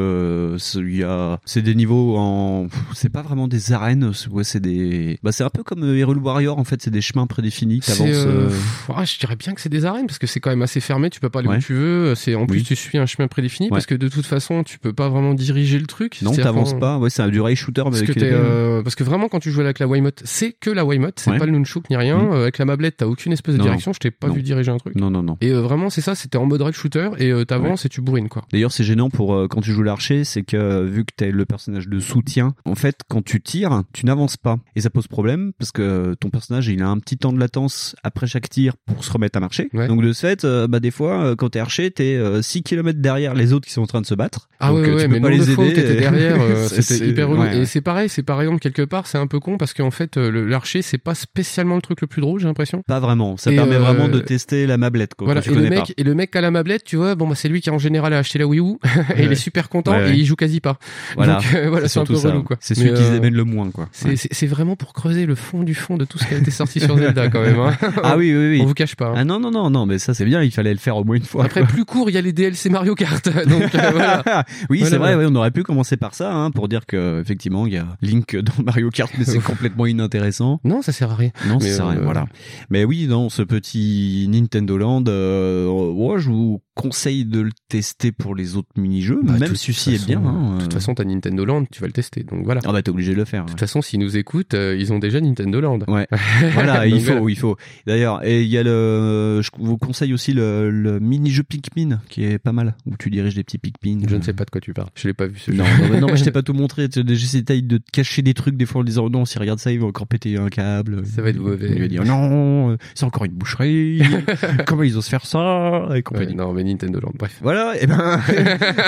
[0.53, 4.11] Euh, c'est- Il y a, c'est des niveaux en, c'est pas vraiment des arènes.
[4.13, 6.81] c'est- Ouais, c'est des, bah c'est un peu comme euh, Hyrule Warrior en fait.
[6.81, 7.81] C'est des chemins prédéfinis.
[8.01, 8.49] Euh, euh,
[8.95, 11.09] ah, je dirais bien que c'est des arènes parce que c'est quand même assez fermé.
[11.09, 11.57] Tu peux pas aller Ouais.
[11.57, 12.15] où tu veux.
[12.15, 12.63] C'est en plus Oui.
[12.63, 13.71] tu suis un chemin prédéfini Ouais.
[13.71, 16.21] parce que de toute façon tu peux pas vraiment diriger le truc.
[16.21, 16.97] Non, t'avances pas.
[16.97, 19.39] Ouais, c'est un du rail shooter mais Parce que, avec euh, parce que vraiment quand
[19.39, 21.37] tu joues avec la Wiimote, c'est que la Wiimote, c'est Ouais.
[21.37, 22.19] pas le nunchuk ni rien.
[22.19, 23.93] Euh, avec la mablette, t'as aucune espèce de Non, direction.
[23.93, 24.33] Je t'ai pas non.
[24.33, 24.95] vu diriger un truc.
[24.95, 25.37] Non, non, non.
[25.41, 28.01] Et euh, vraiment c'est ça, c'était en mode rail shooter et euh, t'avances et tu
[28.01, 28.43] bourrines quoi.
[28.51, 31.31] D'ailleurs, c'est gênant pour euh, quand tu joues l'archer, c'est que euh, vu que t'es
[31.31, 34.57] le personnage de soutien, en fait, quand tu tires, tu n'avances pas.
[34.75, 37.95] Et ça pose problème parce que ton personnage, il a un petit temps de latence
[38.03, 39.69] après chaque tir pour se remettre à marcher.
[39.73, 39.87] Ouais.
[39.87, 42.63] Donc de ce fait, euh, bah des fois, euh, quand t'es archer, t'es euh, 6
[42.63, 44.49] km derrière les autres qui sont en train de se battre.
[44.59, 45.75] Ah Donc ouais, euh, ouais, tu mais peux pas nombre les de fois où aider.
[45.81, 47.41] t'étais derrière, euh, C'est- c'était c'est- hyper relou.
[47.41, 47.65] ouais, Et ouais.
[47.65, 50.81] c'est pareil, c'est par exemple quelque part, c'est un peu con parce qu'en fait, l'archer,
[50.81, 52.81] c'est pas spécialement le truc le plus drôle, j'ai l'impression.
[52.87, 53.37] Pas vraiment.
[53.37, 55.85] Ça Et, permet vraiment de tester la mablette quoi, Voilà, quand et le mec, pas.
[55.97, 58.13] et le mec à la mablette, tu vois, bon bah c'est lui qui en général
[58.13, 58.75] a acheté la Wii U
[59.15, 60.77] et il est super content et il joue quasi pas.
[61.15, 61.35] Voilà.
[61.35, 62.33] Donc euh, voilà, c'est un peu surtout ça.
[62.33, 62.57] relou quoi.
[62.59, 63.87] C'est celui qui euh, se démène le moins quoi.
[63.91, 66.51] C'est c'est- vraiment pour creuser le fond du fond de tout ce qui a été
[66.51, 67.59] sorti sur Zelda quand même.
[67.59, 67.77] Hein.
[68.03, 68.59] Ah oui, oui, oui.
[68.61, 69.07] On vous cache pas.
[69.09, 69.13] hein.
[69.17, 71.15] Ah non, non, non, non, mais ça c'est bien, il fallait le faire au moins
[71.15, 71.45] une fois.
[71.45, 73.23] Après plus court, il y a les DLC Mario Kart.
[73.47, 74.23] Donc euh, voilà.
[74.69, 77.21] oui, Voilà, c'est vrai, ouais, on aurait pu commencer par ça, hein, pour dire que
[77.21, 80.59] effectivement il y a Link dans Mario Kart, mais c'est complètement inintéressant.
[80.63, 81.31] Non, ça sert à rien.
[81.47, 82.25] Non, ça Mais, sert à rien, euh, voilà.
[82.69, 88.11] Mais oui, dans ce petit Nintendo Land, euh, ouais, je vous conseille de le tester
[88.11, 90.20] pour les autres mini-jeux, Bah, même celui-ci est bien.
[90.25, 90.75] Hein, De toute euh.
[90.75, 92.23] façon, t'as Nintendo Land, tu vas le tester.
[92.23, 92.61] Donc voilà.
[92.65, 93.41] Ah bah t'es obligé de le faire.
[93.43, 93.51] De ouais.
[93.51, 95.79] toute façon, s'ils nous écoutent, euh, ils ont déjà Nintendo Land.
[95.87, 96.07] Ouais.
[96.53, 97.57] voilà, il faut, il faut.
[97.85, 102.23] D'ailleurs, et il y a le, je vous conseille aussi le, le mini-jeu Pikmin qui
[102.25, 103.99] est pas mal, où tu diriges des petits Pikmin.
[104.07, 104.89] Je ne sais pas de quoi tu parles.
[104.95, 105.83] Je l'ai pas vu ce Non, jeu.
[105.83, 108.57] non, mais non, mais je t'ai pas tout sais, J'essaie de te cacher des trucs
[108.57, 111.05] des fois en disant non, si regarde ça, il va encore péter un câble.
[111.05, 111.71] Ça va être mauvais.
[111.73, 114.01] Il va dire non, c'est encore une boucherie.
[114.67, 116.31] Comment ils osent faire ça et compagnie.
[116.31, 117.37] Ouais, non, mais Nintendo Land, bref.
[117.41, 118.19] Voilà, et ben,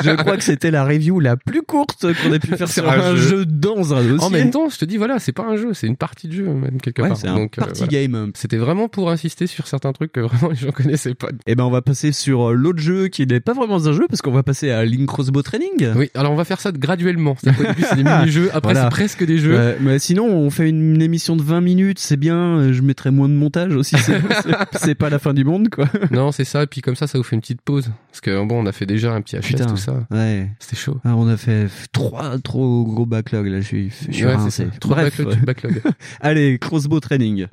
[0.03, 3.15] je crois que c'était la review la plus courte qu'on ait pu faire sur un,
[3.15, 3.45] jeu.
[3.45, 4.23] dans un dossier.
[4.25, 6.33] En même temps, je te dis, voilà, c'est pas un jeu, c'est une partie de
[6.33, 7.17] jeu, même, quelque Ouais, part.
[7.17, 7.91] c'est un euh, party voilà.
[8.07, 8.31] game.
[8.35, 11.29] C'était vraiment pour insister sur certains trucs que vraiment les gens connaissaient pas.
[11.47, 14.05] Et ben, on va passer sur euh, l'autre jeu qui n'est pas vraiment un jeu
[14.07, 15.93] parce qu'on va passer à Link Crossbow Training.
[15.95, 17.35] Oui, alors on va faire ça graduellement.
[17.43, 18.83] Début, c'est des mini-jeux, après, Voilà.
[18.83, 19.75] c'est presque des jeux.
[19.81, 22.71] Mais sinon, on fait une, émission de 20 minutes, c'est bien.
[22.71, 23.95] Je mettrai moins de montage aussi.
[24.73, 25.85] C'est, pas la fin du monde, quoi.
[26.11, 27.89] Non, c'est ça, et puis comme ça, ça vous fait une petite pause.
[28.11, 29.65] Parce que bon, on a fait déjà un petit Putain.
[29.65, 30.05] tout ça.
[30.11, 30.49] Ouais.
[30.59, 30.99] C'était chaud.
[31.03, 33.61] Ah, on a fait trois trop gros backlogs là.
[33.61, 34.67] Je suis, je suis Ouais, rincé.
[34.79, 35.17] Trop Bref.
[35.17, 35.81] backlog, backlog.
[36.21, 37.47] Allez, crossbow training.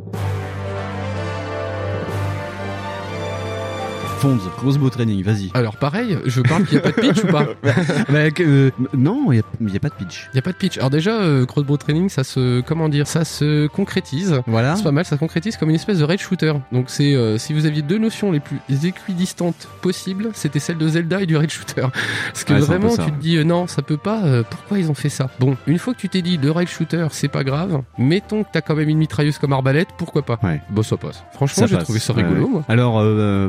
[4.21, 5.51] Fonds, crossbow training, vas-y.
[5.55, 7.47] Alors pareil, je parle qu'il n'y a pas de pitch ou pas
[8.11, 10.29] Bah, que, euh, non, il y a, pas de pitch.
[10.31, 10.77] Il n'y a pas de pitch.
[10.77, 14.43] Alors déjà, euh, Crossbow Training, ça se, comment dire, ça se concrétise.
[14.47, 14.77] Voilà.
[14.77, 16.53] C'est pas mal, ça se concrétise comme une espèce de raid shooter.
[16.71, 20.87] Donc c'est, euh, si vous aviez deux notions les plus équidistantes possibles, c'était celle de
[20.87, 21.87] Zelda et du raid shooter.
[22.27, 24.95] Parce que Ouais, vraiment, tu te dis, euh, non, ça peut pas, pourquoi ils ont
[24.95, 25.31] fait ça?
[25.39, 28.49] Bon, une fois que tu t'es dit, le raid shooter, c'est pas grave, mettons que
[28.53, 30.39] t'as quand même une mitrailleuse comme arbalète, pourquoi pas?
[30.43, 30.61] Ouais.
[30.69, 31.25] Bon, ça passe.
[31.33, 32.51] Franchement, j'ai trouvé ça rigolo, ouais.
[32.51, 32.65] moi.
[32.69, 33.03] Alors,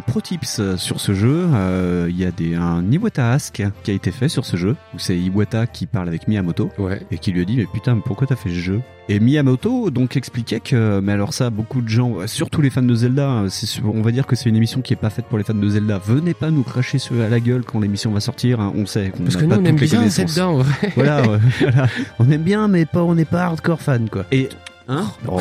[0.06, 3.92] pro tips euh, sur ce jeu, euh, il y a des, un Iwata Ask qui
[3.92, 6.70] a été fait sur ce jeu, où c'est Iwata qui parle avec Miyamoto.
[6.78, 7.02] Ouais.
[7.12, 8.82] Et qui lui a dit, mais putain, mais pourquoi t'as fait ce jeu?
[9.10, 12.96] Et Miyamoto donc expliquait que, mais alors ça, beaucoup de gens, surtout les fans de
[12.96, 13.48] Zelda, hein,
[13.84, 15.68] on va dire que c'est une émission qui est pas faite pour les fans de
[15.68, 16.00] Zelda.
[16.06, 18.62] Venez pas nous cracher sur à la gueule quand l'émission va sortir.
[18.62, 20.08] hein, on sait qu'on Parce que nous, on aime bien.
[20.08, 20.94] Zelda, en vrai.
[20.96, 21.88] Voilà, ouais, voilà.
[22.20, 24.26] on aime bien, mais pas, on n'est pas hardcore fan, quoi.
[24.32, 24.50] Et
[24.92, 25.40] Hein Oh.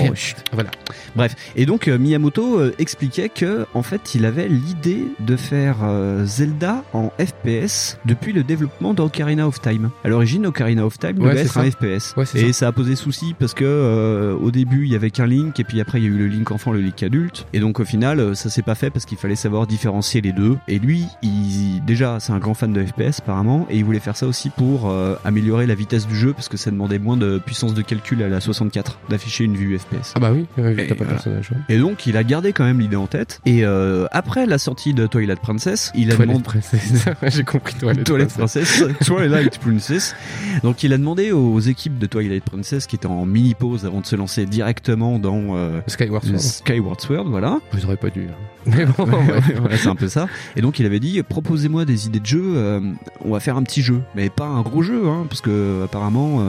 [0.52, 0.70] Voilà.
[1.16, 5.78] Bref, et donc euh, Miyamoto euh, expliquait que en fait, il avait l'idée de faire
[5.82, 9.90] euh, Zelda en FPS depuis le développement d'Ocarina of Time.
[10.04, 11.60] À l'origine, Ocarina of Time devait être ça.
[11.60, 12.14] un FPS.
[12.16, 12.68] Ouais, et ça.
[12.68, 15.80] a posé souci parce que euh, au début, il y avait qu'un Link et puis
[15.80, 17.46] après il y a eu le Link enfant, le Link adulte.
[17.52, 20.56] Et donc au final, ça s'est pas fait parce qu'il fallait savoir différencier les deux.
[20.68, 24.16] Et lui, il déjà, c'est un grand fan de FPS apparemment et il voulait faire
[24.16, 27.38] ça aussi pour euh, améliorer la vitesse du jeu parce que ça demandait moins de
[27.38, 30.12] puissance de calcul à la 64 d'afficher une vue FPS.
[30.16, 30.62] Ah bah oui, t'as
[30.94, 31.50] pas de personnage.
[31.50, 31.74] ouais.
[31.74, 33.40] Et donc, il a gardé quand même l'idée en tête.
[33.46, 37.04] Et euh, après la sortie de Twilight Princess, il a Toilette demandé Princess.
[37.28, 38.80] J'ai compris Toilette, Twilight Princess.
[38.82, 40.14] Princess, Twilight Princess.
[40.62, 44.00] Donc, il a demandé aux équipes de Twilight Princess qui étaient en mini pause avant
[44.00, 46.40] de se lancer directement dans euh, Skyward Sword.
[46.40, 47.58] Skyward Sword, voilà.
[47.72, 48.22] Vous auriez pas dû.
[48.28, 48.34] hein.
[48.66, 50.28] Mais bon, Ouais, c'est un peu ça.
[50.54, 52.42] Et donc il avait dit proposez-moi des idées de jeu.
[52.56, 52.80] euh,
[53.24, 56.40] on va faire un petit jeu, mais pas un gros jeu, hein, parce que apparemment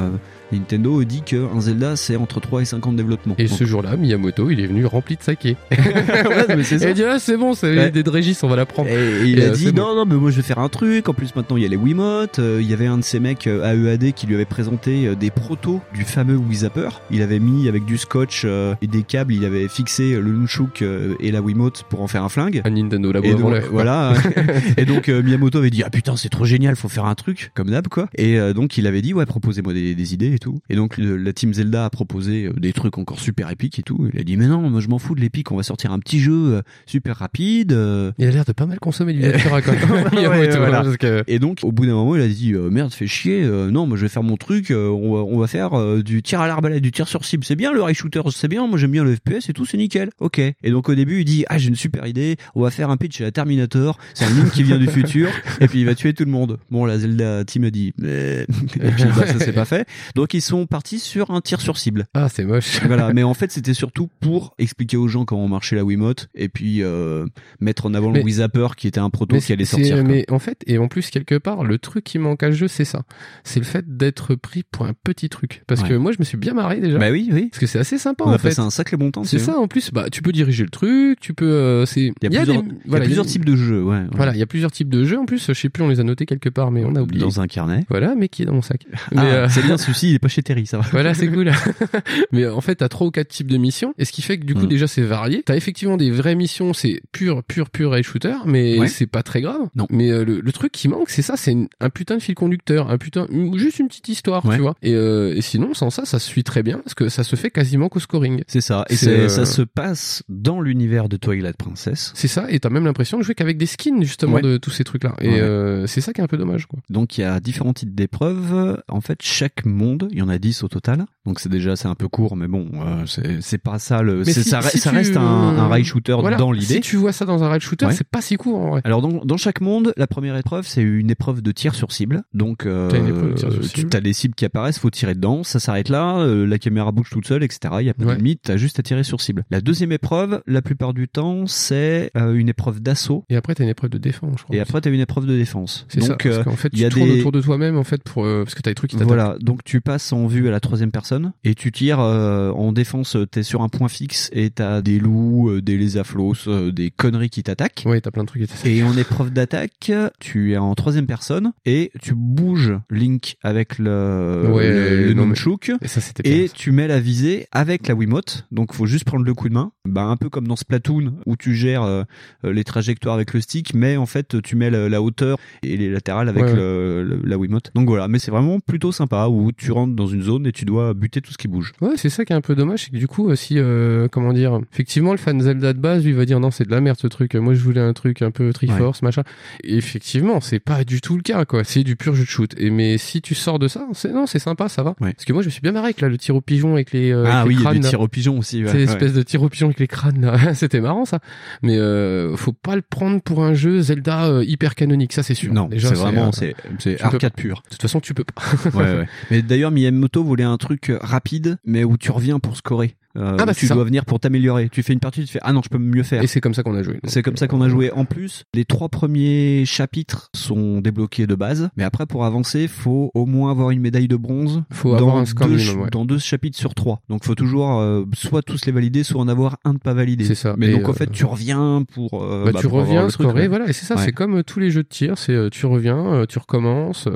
[0.52, 3.36] Nintendo dit qu'un Zelda c'est entre 3 et 5 ans de développement.
[3.38, 5.56] Et Donc, ce jour-là, Miyamoto, il est venu rempli de saké.
[5.72, 7.86] ouais, mais Et il dit, ah, c'est bon, c'est Ouais.
[7.86, 8.90] l'idée de Régis, on va la prendre.
[8.90, 11.08] Et il Et, a euh, dit non non mais moi je vais faire un truc
[11.10, 13.20] en plus maintenant il y a les Wiimotes euh, il y avait un de ces
[13.20, 17.40] mecs euh, AEAD qui lui avait présenté des protos du fameux Wii Zapper il avait
[17.40, 20.84] mis avec du scotch euh, et des câbles il avait fixé le Nunchuk
[21.20, 24.14] et la Wiimote pour en faire un flingue Un Nintendo Labo et donc, voilà
[24.78, 27.70] et donc Miyamoto avait dit ah putain c'est trop génial faut faire un truc comme
[27.70, 30.98] d'hab quoi et donc il avait dit ouais proposez-moi des, des idées tout et donc
[30.98, 34.20] le- la team Zelda a proposé euh, des trucs encore super épiques et tout il
[34.20, 36.20] a dit mais non moi je m'en fous de l'épique on va sortir un petit
[36.20, 39.72] jeu euh, super rapide euh, Il a l'air de pas mal consommer du Natura quand.
[40.12, 40.82] Ouais, Miyamoto, voilà.
[40.84, 43.46] parce que- Et donc, au bout d'un moment, il a dit merde, fais chier.
[43.72, 44.72] non, moi je vais faire mon truc.
[44.72, 45.72] on, va, on va faire
[46.04, 47.44] du tir à l'arbalète, du tir sur cible.
[47.44, 48.66] C'est bien le rail shooter, c'est bien.
[48.68, 50.10] Moi j'aime bien le FPS et tout, c'est nickel.
[50.20, 50.40] Ok.
[50.40, 52.38] Et donc au début, il dit ah j'ai une super idée.
[52.56, 53.98] On va faire un pitch à la Terminator.
[54.14, 56.58] C'est un Link qui vient du futur et puis il va tuer tout le monde.
[56.72, 58.46] Bon, la Zelda team a dit mais
[58.80, 59.88] bah, ça s'est pas fait.
[60.16, 62.08] Donc ils sont partis sur un tir sur cible.
[62.13, 62.82] Ah, c'est moche.
[62.86, 63.12] Voilà.
[63.13, 66.82] Mais en fait, c'était surtout pour expliquer aux gens comment marchait la Wiimote et puis
[66.84, 67.26] euh,
[67.60, 70.04] mettre en avant Mais- le Wii Zapper qui était un proto qui allait sortir.
[70.04, 72.67] Mais en fait, et en plus, quelque part, le truc qui manque à le jeu,
[72.67, 73.04] c'est ça.
[73.44, 75.63] C'est le fait d'être pris pour un petit truc.
[75.67, 75.89] Parce Ouais.
[75.89, 76.98] que moi, je me suis bien marré déjà.
[76.98, 77.48] Bah oui, oui.
[77.52, 78.50] Parce que c'est assez sympa, On en a fait.
[78.50, 79.24] passé un sacré bon temps.
[79.24, 82.13] C'est ça, en plus, bah, tu peux diriger le truc, tu peux, euh, c'est, Il
[82.22, 83.84] y a plusieurs, des- il y a voilà, plusieurs il y a- types de jeux,
[83.84, 83.98] ouais.
[83.98, 84.08] ouais.
[84.13, 85.17] Voilà, il y a plusieurs types de jeux.
[85.20, 87.22] En plus, je sais plus, on les a notés quelque part, mais on a oublié.
[87.22, 87.86] Dans un carnet.
[87.89, 88.86] Voilà, mais qui est dans mon sac.
[89.15, 90.86] Ah, euh, c'est bien, celui-ci, il est pas chez Terry, ça va.
[90.91, 91.52] Voilà, c'est cool.
[92.32, 94.45] mais en fait, t'as trois ou quatre types de missions, et ce qui fait que
[94.45, 94.67] du coup, Mm.
[94.67, 95.43] déjà, c'est varié.
[95.45, 98.88] T'as effectivement des vraies missions, c'est pur, pur, pur rail shooter, mais Ouais.
[98.88, 99.67] c'est pas très grave.
[99.76, 99.88] Non.
[99.89, 102.89] Mais euh, le, le truc qui manque, c'est ça, c'est un putain de fil conducteur,
[102.91, 104.56] un putain, une- juste une petite histoire, Ouais.
[104.56, 104.76] tu vois.
[104.82, 107.36] Et, euh, et sinon, sans ça, ça se suit très bien, parce que ça se
[107.36, 108.43] fait quasiment qu'au scoring.
[108.47, 108.86] C'est ça.
[108.89, 112.12] Et C'est, euh, ça se passe dans l'univers de Twilight Princess.
[112.15, 114.41] C'est ça, et t'as même l'impression de jouer qu'avec des skins, justement, Ouais.
[114.41, 115.15] de tous ces trucs-là.
[115.21, 115.39] Et
[115.88, 116.80] c'est ça qui est un peu dommage, quoi.
[116.89, 118.82] Donc il y a différents types d'épreuves.
[118.88, 121.06] En fait, chaque monde, il y en a 10 au total.
[121.26, 124.24] Donc c'est déjà c'est un peu court, mais bon, euh, c'est c'est pas ça le.
[124.24, 126.38] Si- ça, si ça tu- reste un, un rail shooter Voilà.
[126.38, 126.66] dans l'idée.
[126.76, 127.94] Si tu vois ça dans un rail shooter, Ouais.
[127.94, 128.82] c'est pas si court en vrai.
[128.86, 132.24] Alors dans, dans chaque monde, la première épreuve c'est une épreuve de tir sur cible.
[132.34, 133.96] Donc euh, T'as une épreuve de tir sur tu cible.
[133.96, 137.10] as des cibles qui apparaissent, faut tirer dedans, ça s'arrête là, euh, la caméra bouge
[137.12, 137.76] toute seule, etc.
[137.82, 138.14] Il y a pas Ouais.
[138.14, 139.44] de limite, t'as juste à tirer sur cible.
[139.52, 143.26] La deuxième épreuve, la plupart du temps, c'est euh, une épreuve d'assaut.
[143.30, 144.56] Et après, t'as une épreuve de défense, je crois.
[144.56, 145.86] Et après, t'as une épreuve de défense.
[145.90, 146.16] C'est ça.
[146.16, 148.26] Parce euh, qu'en fait, tu y a tournes des autour de toi-même, en fait, pour,
[148.26, 148.98] euh, parce que t'as des trucs qui.
[148.98, 151.11] Voilà, donc tu passes en vue à la troisième personne
[151.43, 153.17] et tu tires euh, en défense.
[153.32, 157.30] T'es sur un point fixe et t'as des loups, euh, des lézaflos, euh, des conneries
[157.30, 157.84] qui t'attaquent.
[157.86, 158.65] Ouais, t'as plein de trucs qui t'attaquent.
[158.67, 164.50] Et en épreuve d'attaque, tu es en troisième personne et tu bouges Link avec le,
[164.54, 166.54] Ouais, le, le non, mais- nunchuk Et ça, c'était et bien.
[166.54, 168.45] tu mets la visée avec la Wiimote.
[168.52, 169.71] Donc faut juste prendre le coup de main.
[169.86, 172.04] Bah un peu comme dans Splatoon où tu gères euh,
[172.43, 175.89] les trajectoires avec le stick, mais en fait tu mets la, la hauteur et les
[175.89, 177.71] latérales avec Ouais, le- la Wiimote.
[177.76, 180.65] Donc voilà, mais c'est vraiment plutôt sympa où tu rentres dans une zone et tu
[180.65, 181.74] dois buter tout ce qui bouge.
[181.82, 184.08] Ouais, c'est ça qui est un peu dommage, c'est que du coup, euh, si, euh,
[184.10, 186.80] comment dire, effectivement, le fan Zelda de base, lui, va dire non, c'est de la
[186.80, 187.36] merde ce truc.
[187.36, 189.24] Moi, je voulais un truc un peu Triforce, machin.
[189.64, 191.64] Et effectivement, c'est pas du tout le cas, quoi.
[191.64, 192.54] C'est du pur jeu de shoot.
[192.58, 194.94] Et mais si tu sors de ça, c'est non, c'est sympa, ça va.
[195.00, 196.92] Parce que moi, je me suis bien marré avec là, le tir au pigeon avec
[196.92, 197.90] les, euh, ah avec les oui, il y a crânes, des là.
[197.90, 198.64] tirs au pigeon aussi.
[198.64, 198.84] ouais, C'est ouais.
[198.84, 200.54] espèce de tir au pigeon avec les crânes là.
[200.54, 201.20] C'était marrant ça.
[201.64, 205.34] Mais euh, faut pas le prendre pour un jeu Zelda euh, hyper canonique, ça c'est
[205.34, 205.54] sûr.
[205.54, 207.64] Non, Déjà, c'est vraiment euh, c'est peux arcade pur.
[207.66, 208.42] De toute façon, tu peux pas.
[208.78, 209.08] ouais, ouais.
[209.32, 212.96] Mais d'ailleurs, Miyamoto voulait un truc rapide, mais où tu reviens pour scorer.
[213.17, 213.76] Euh, Ah bah, tu ça.
[213.76, 214.69] dois venir pour t'améliorer.
[214.69, 216.24] Tu fais une partie, tu fais ah non, je peux mieux faire.
[216.24, 217.00] Et c'est comme ça qu'on a joué.
[217.06, 217.91] C'est comme ça qu'on a joué.
[217.91, 223.12] En plus, les trois premiers chapitres sont débloqués de base, mais après pour avancer, faut
[223.13, 224.63] au moins avoir une médaille de bronze.
[224.71, 225.89] Faut dans avoir un score deux, minimum, ouais.
[225.91, 227.02] dans deux chapitres sur trois.
[227.10, 230.24] Donc faut toujours euh, soit tous les valider, soit en avoir un de pas validé.
[230.26, 230.56] C'est ça.
[230.58, 232.21] Mais Et, donc en euh, fait, tu reviens pour.
[232.24, 233.47] euh, bah, bah, tu pour reviens scorer, ouais.
[233.47, 234.02] voilà, et c'est ça, Ouais.
[234.06, 237.08] c'est comme tous les jeux de tir, c'est euh, tu reviens, euh, tu recommences,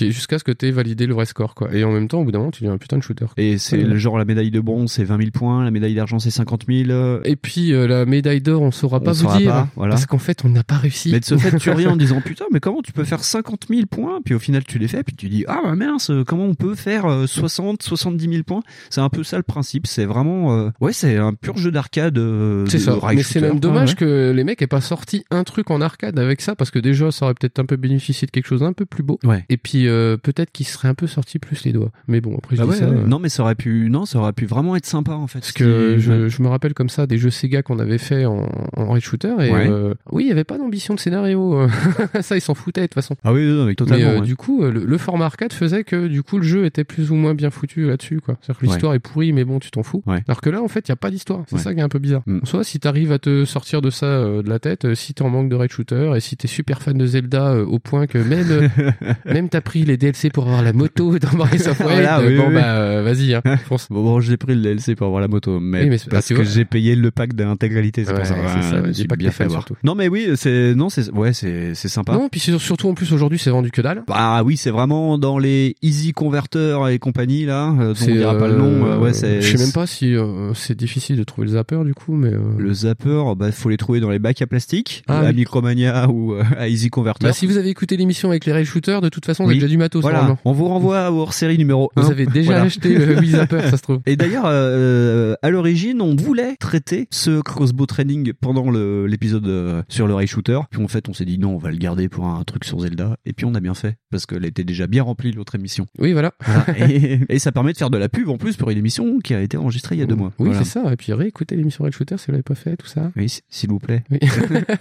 [0.00, 1.72] jusqu'à ce que tu aies validé le vrai score, quoi.
[1.74, 3.26] Et en même temps, au bout d'un moment, tu deviens un putain de shooter.
[3.36, 6.18] Et c'est le genre la médaille de bronze, c'est 20 000 points, la médaille d'argent,
[6.18, 6.90] c'est 50 000.
[6.90, 9.68] euh, Et puis euh, la médaille d'or, on saura pas On vous saura dire, pas,
[9.76, 9.90] voilà.
[9.94, 11.10] parce qu'en fait, on n'a pas réussi.
[11.12, 13.66] Mais de ce fait, tu reviens en disant putain, mais comment tu peux faire 50
[13.68, 14.20] 000 points?
[14.24, 16.74] Puis au final, tu les fais, puis tu dis ah bah mince, comment on peut
[16.74, 18.62] faire euh, 60, 70 000 points?
[18.90, 19.86] C'est un peu ça le principe.
[19.86, 22.18] C'est vraiment euh, ouais, c'est un pur jeu d'arcade.
[22.18, 22.96] euh, C'est ça.
[23.14, 26.18] Mais c'est même dommage Ouais, que les mecs aient pas sorti un truc en arcade
[26.18, 28.72] avec ça parce que déjà ça aurait peut-être un peu bénéficié de quelque chose d'un
[28.72, 29.18] peu plus beau.
[29.24, 29.44] Ouais.
[29.48, 31.90] Et puis euh, peut-être qu'il serait un peu sorti plus les doigts.
[32.08, 32.84] Mais bon après je Ah dis ouais, ça.
[32.86, 35.33] euh, Non, mais ça aurait pu, non, ça aurait pu vraiment être sympa en fait.
[35.34, 38.46] Parce que je, je me rappelle comme ça des jeux Sega qu'on avait fait en,
[38.76, 39.68] en rail shooter et Ouais.
[39.68, 41.66] euh, oui il y avait pas d'ambition de scénario.
[42.20, 43.16] ça ils s'en foutaient de toute façon.
[43.24, 44.04] Ah oui, non, mais totalement.
[44.04, 44.26] Mais euh, ouais.
[44.26, 47.10] du coup, euh, le, le format arcade faisait que du coup le jeu était plus
[47.10, 48.36] ou moins bien foutu là-dessus, quoi.
[48.40, 50.02] C'est-à-dire que l'histoire est pourrie, mais bon, tu t'en fous.
[50.06, 50.22] Ouais.
[50.28, 51.42] Alors que là, en fait, il y a pas d'histoire.
[51.48, 52.22] C'est ça qui est un peu bizarre.
[52.26, 52.40] Mm.
[52.44, 55.30] Soit si t'arrives à te sortir de ça euh, de la tête, si t'es en
[55.30, 58.70] manque de raid shooter et si t'es super fan de Zelda au point que même
[59.24, 62.36] même t'as pris les DLC pour avoir la moto dans Mario of Wild, Voilà, oui,
[62.36, 62.54] bon oui.
[62.54, 63.42] bah vas-y, hein,
[63.90, 66.44] bon, j'ai pris le DLC pour avoir la moto, mais, Oui, mais parce ah, que
[66.44, 68.34] j'ai payé le pack d'intégralité, c'est Ouais, pour ça.
[68.34, 69.62] ça, ouais, que bien fait fan, avoir.
[69.62, 69.76] surtout.
[69.84, 72.12] Non, mais oui, c'est non, c'est ouais, c'est c'est sympa.
[72.14, 74.02] Non, puis surtout en plus aujourd'hui c'est vendu que dalle.
[74.06, 78.38] Bah oui, c'est vraiment dans les easy converters et compagnie là, euh, dont on dira
[78.38, 78.86] pas le nom.
[78.86, 79.40] euh, euh, ouais, c'est.
[79.42, 82.28] Je sais même pas si euh, c'est difficile de trouver le zapper du coup, mais.
[82.32, 85.34] euh, Le zapper, bah faut les trouver dans les bacs à plastique, Ah à oui.
[85.36, 87.26] Micromania ou euh, à Easy Converter.
[87.26, 89.50] Bah, si vous avez écouté l'émission avec les rail shooters, de toute façon, Oui.
[89.50, 92.02] avez déjà du matos Voilà, on vous renvoie au hors-série numéro 1.
[92.02, 94.00] Vous avez déjà acheté le Wii Zapper, ça se trouve.
[94.06, 100.06] Et d'ailleurs, euh, à l'origine, on voulait traiter ce crossbow training pendant l'épisode euh, sur
[100.06, 100.58] le rail shooter.
[100.70, 102.80] Puis en fait, on s'est dit non, on va le garder pour un truc sur
[102.80, 103.16] Zelda.
[103.24, 105.86] Et puis on a bien fait parce qu'elle était déjà bien remplie l'autre émission.
[105.98, 106.32] Oui, voilà.
[106.44, 106.64] Voilà.
[106.90, 109.34] et, et ça permet de faire de la pub en plus pour une émission qui
[109.34, 110.32] a été enregistrée il y a deux mois.
[110.38, 110.64] Oui, Voilà.
[110.64, 110.92] c'est ça.
[110.92, 113.10] Et puis réécoutez l'émission rail shooter si vous l'avez pas fait, tout ça.
[113.16, 114.04] Oui, s'il vous plaît.
[114.10, 114.18] Oui.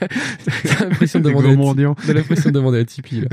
[0.64, 1.96] T'as l'impression de demander à- mendiants.
[2.06, 3.28] T'as l'impression de demander à Tipeee, là.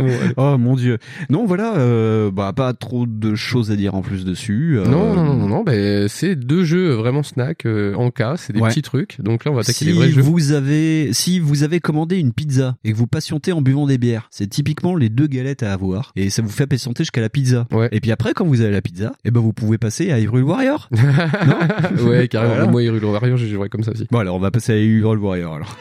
[0.00, 0.10] Bon, allez.
[0.36, 0.98] oh mon dieu.
[1.30, 4.78] Non, voilà, euh, bah pas trop de choses à dire en plus dessus.
[4.78, 8.36] euh, Non, non, non, non, non, ben, c'est deux jeux vraiment snack euh, en cas,
[8.36, 8.70] c'est des Ouais.
[8.70, 9.20] petits trucs.
[9.20, 10.22] Donc là, on va attaquer Si les vrais jeux.
[10.22, 13.98] vous avez, si vous avez commandé une pizza et que vous patientez en buvant des
[13.98, 17.28] bières, c'est typiquement les deux galettes à avoir et ça vous fait patienter jusqu'à la
[17.28, 17.66] pizza.
[17.72, 17.88] Ouais.
[17.92, 20.44] Et puis après, quand vous avez la pizza, et ben vous pouvez passer à Hyrule
[20.44, 20.88] Warrior.
[22.06, 22.54] ouais, carrément.
[22.54, 22.70] Voilà.
[22.70, 24.06] Moi, Hyrule Warrior, j'ai joué comme ça aussi.
[24.10, 25.76] Bon alors, on va passer à Hyrule Warrior alors.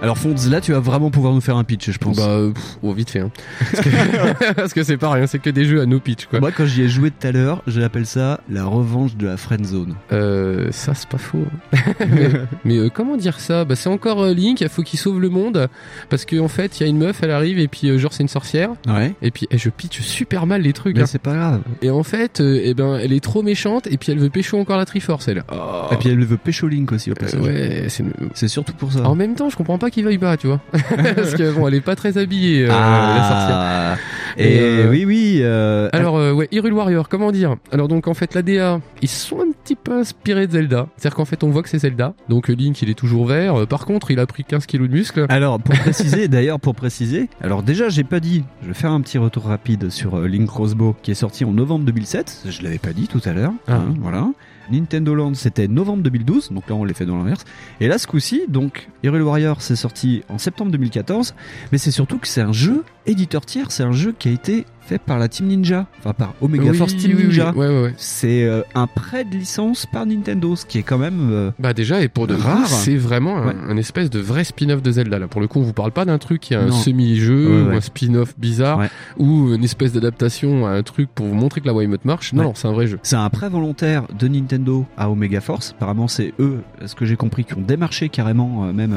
[0.00, 2.16] Alors Fonds, là tu vas vraiment pouvoir nous faire un pitch, je pense.
[2.16, 3.18] Bah, euh, pff, oh, vite fait.
[3.20, 3.30] Hein.
[4.56, 6.38] Parce que- c'est pas rien, c'est que des jeux à no pitch, quoi.
[6.40, 9.64] Moi quand j'y ai joué tout à l'heure, j'appelle ça la revanche de la friend
[9.66, 9.94] zone.
[10.12, 11.44] Euh, ça c'est pas faux.
[12.00, 12.30] mais
[12.64, 13.64] mais, euh, comment dire ça?
[13.64, 15.68] Bah c'est encore euh, Link, il faut qu'il sauve le monde
[16.10, 18.12] parce qu'en en fait il y a une meuf, elle arrive et puis euh, genre
[18.12, 18.70] c'est une sorcière.
[18.86, 19.14] Ouais.
[19.20, 20.96] Et puis eh, je pitch super mal les trucs.
[20.96, 21.06] Mais hein.
[21.06, 21.60] c'est pas grave.
[21.82, 24.58] Et en fait, euh, eh ben elle est trop méchante et puis elle veut pécho
[24.58, 25.42] encore la Triforce elle.
[25.52, 25.92] Oh.
[25.92, 27.40] Et puis elle veut pécho Link aussi au Euh, passage.
[27.40, 29.02] ouais, c'est C'est surtout pour ça.
[29.08, 30.60] en même temps, je comprends pas pas qu'il veuille pas, tu vois.
[30.72, 33.56] Parce que bon, elle est pas très habillée, euh, la sorcière.
[33.56, 33.96] Ah.
[34.36, 35.38] Et euh, oui, oui.
[35.40, 37.56] euh, Alors ouais, Hyrule Warrior, comment dire?
[37.72, 40.88] Alors donc en fait la DA, ils sont un petit peu inspirés de Zelda.
[40.96, 42.12] C'est-à-dire qu'en fait on voit que c'est Zelda.
[42.28, 43.66] Donc Link il est toujours vert.
[43.66, 45.26] Par contre il a pris 15 kilos de muscles.
[45.30, 49.00] Alors pour préciser, d'ailleurs pour préciser, alors déjà j'ai pas dit, je vais faire un
[49.00, 52.44] petit retour rapide sur Link Crossbow qui est sorti en novembre 2007.
[52.48, 53.52] Je l'avais pas dit tout à l'heure.
[53.66, 53.76] Ah.
[53.76, 54.28] hein, voilà.
[54.70, 57.44] Nintendo Land c'était novembre 2012, donc là on les fait dans l'inverse.
[57.80, 61.34] Et là ce coup-ci, donc Hyrule Warrior c'est sorti en septembre 2014,
[61.72, 64.66] mais c'est surtout que c'est un jeu éditeur tiers, c'est un jeu qui a été
[64.88, 67.24] fait par la Team Ninja, enfin par Omega Oui, Force Team oui.
[67.24, 67.52] Ninja.
[67.52, 67.94] Ouais, ouais, ouais.
[67.96, 71.72] C'est euh, un prêt de licence par Nintendo, ce qui est quand même euh, Bah
[71.74, 72.66] déjà et pour de Rare.
[72.66, 73.54] c'est vraiment un, Ouais.
[73.68, 75.18] un espèce de vrai spin-off de Zelda.
[75.18, 77.70] Là pour le coup on vous parle pas d'un truc qui est un semi-jeu ou
[77.76, 78.82] un spin-off bizarre
[79.18, 82.32] ou une espèce d'adaptation à un truc pour vous montrer que la Wiimote marche.
[82.32, 82.98] Non, non, c'est un vrai jeu.
[83.02, 85.72] C'est un prêt volontaire de Nintendo à Omega Force.
[85.76, 88.94] Apparemment, c'est eux, ce que j'ai compris, qui ont démarché carrément euh, même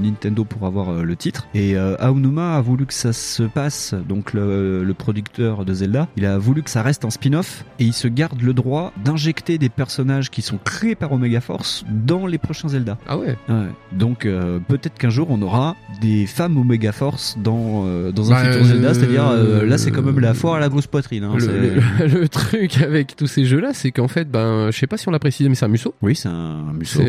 [0.00, 1.46] Nintendo pour avoir le titre.
[1.54, 6.26] Et Aonuma a voulu que ça se passe, donc le, le producteur de Zelda, il
[6.26, 9.68] a voulu que ça reste un spin-off et il se garde le droit d'injecter des
[9.68, 12.98] personnages qui sont créés par Omega Force dans les prochains Zelda.
[13.06, 13.36] Ah ouais.
[13.48, 13.66] Ouais.
[13.92, 18.34] Donc euh, peut-être qu'un jour on aura des femmes Omega Force dans, euh, dans un
[18.36, 20.86] Bah, futur Zelda, euh, c'est-à-dire euh, là c'est quand même la foire à la grosse
[20.86, 21.24] poitrine.
[21.24, 24.78] hein, Le, c'est- le- le truc avec tous ces jeux-là, c'est qu'en fait, ben, je
[24.78, 25.94] sais pas si on l'a précisé, mais c'est un Musso.
[26.02, 27.00] Oui, c'est un Musso.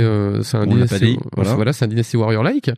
[0.44, 1.74] C'est un Dynasty, voilà, voilà.
[1.74, 2.72] c'est un Dynasty Warrior like.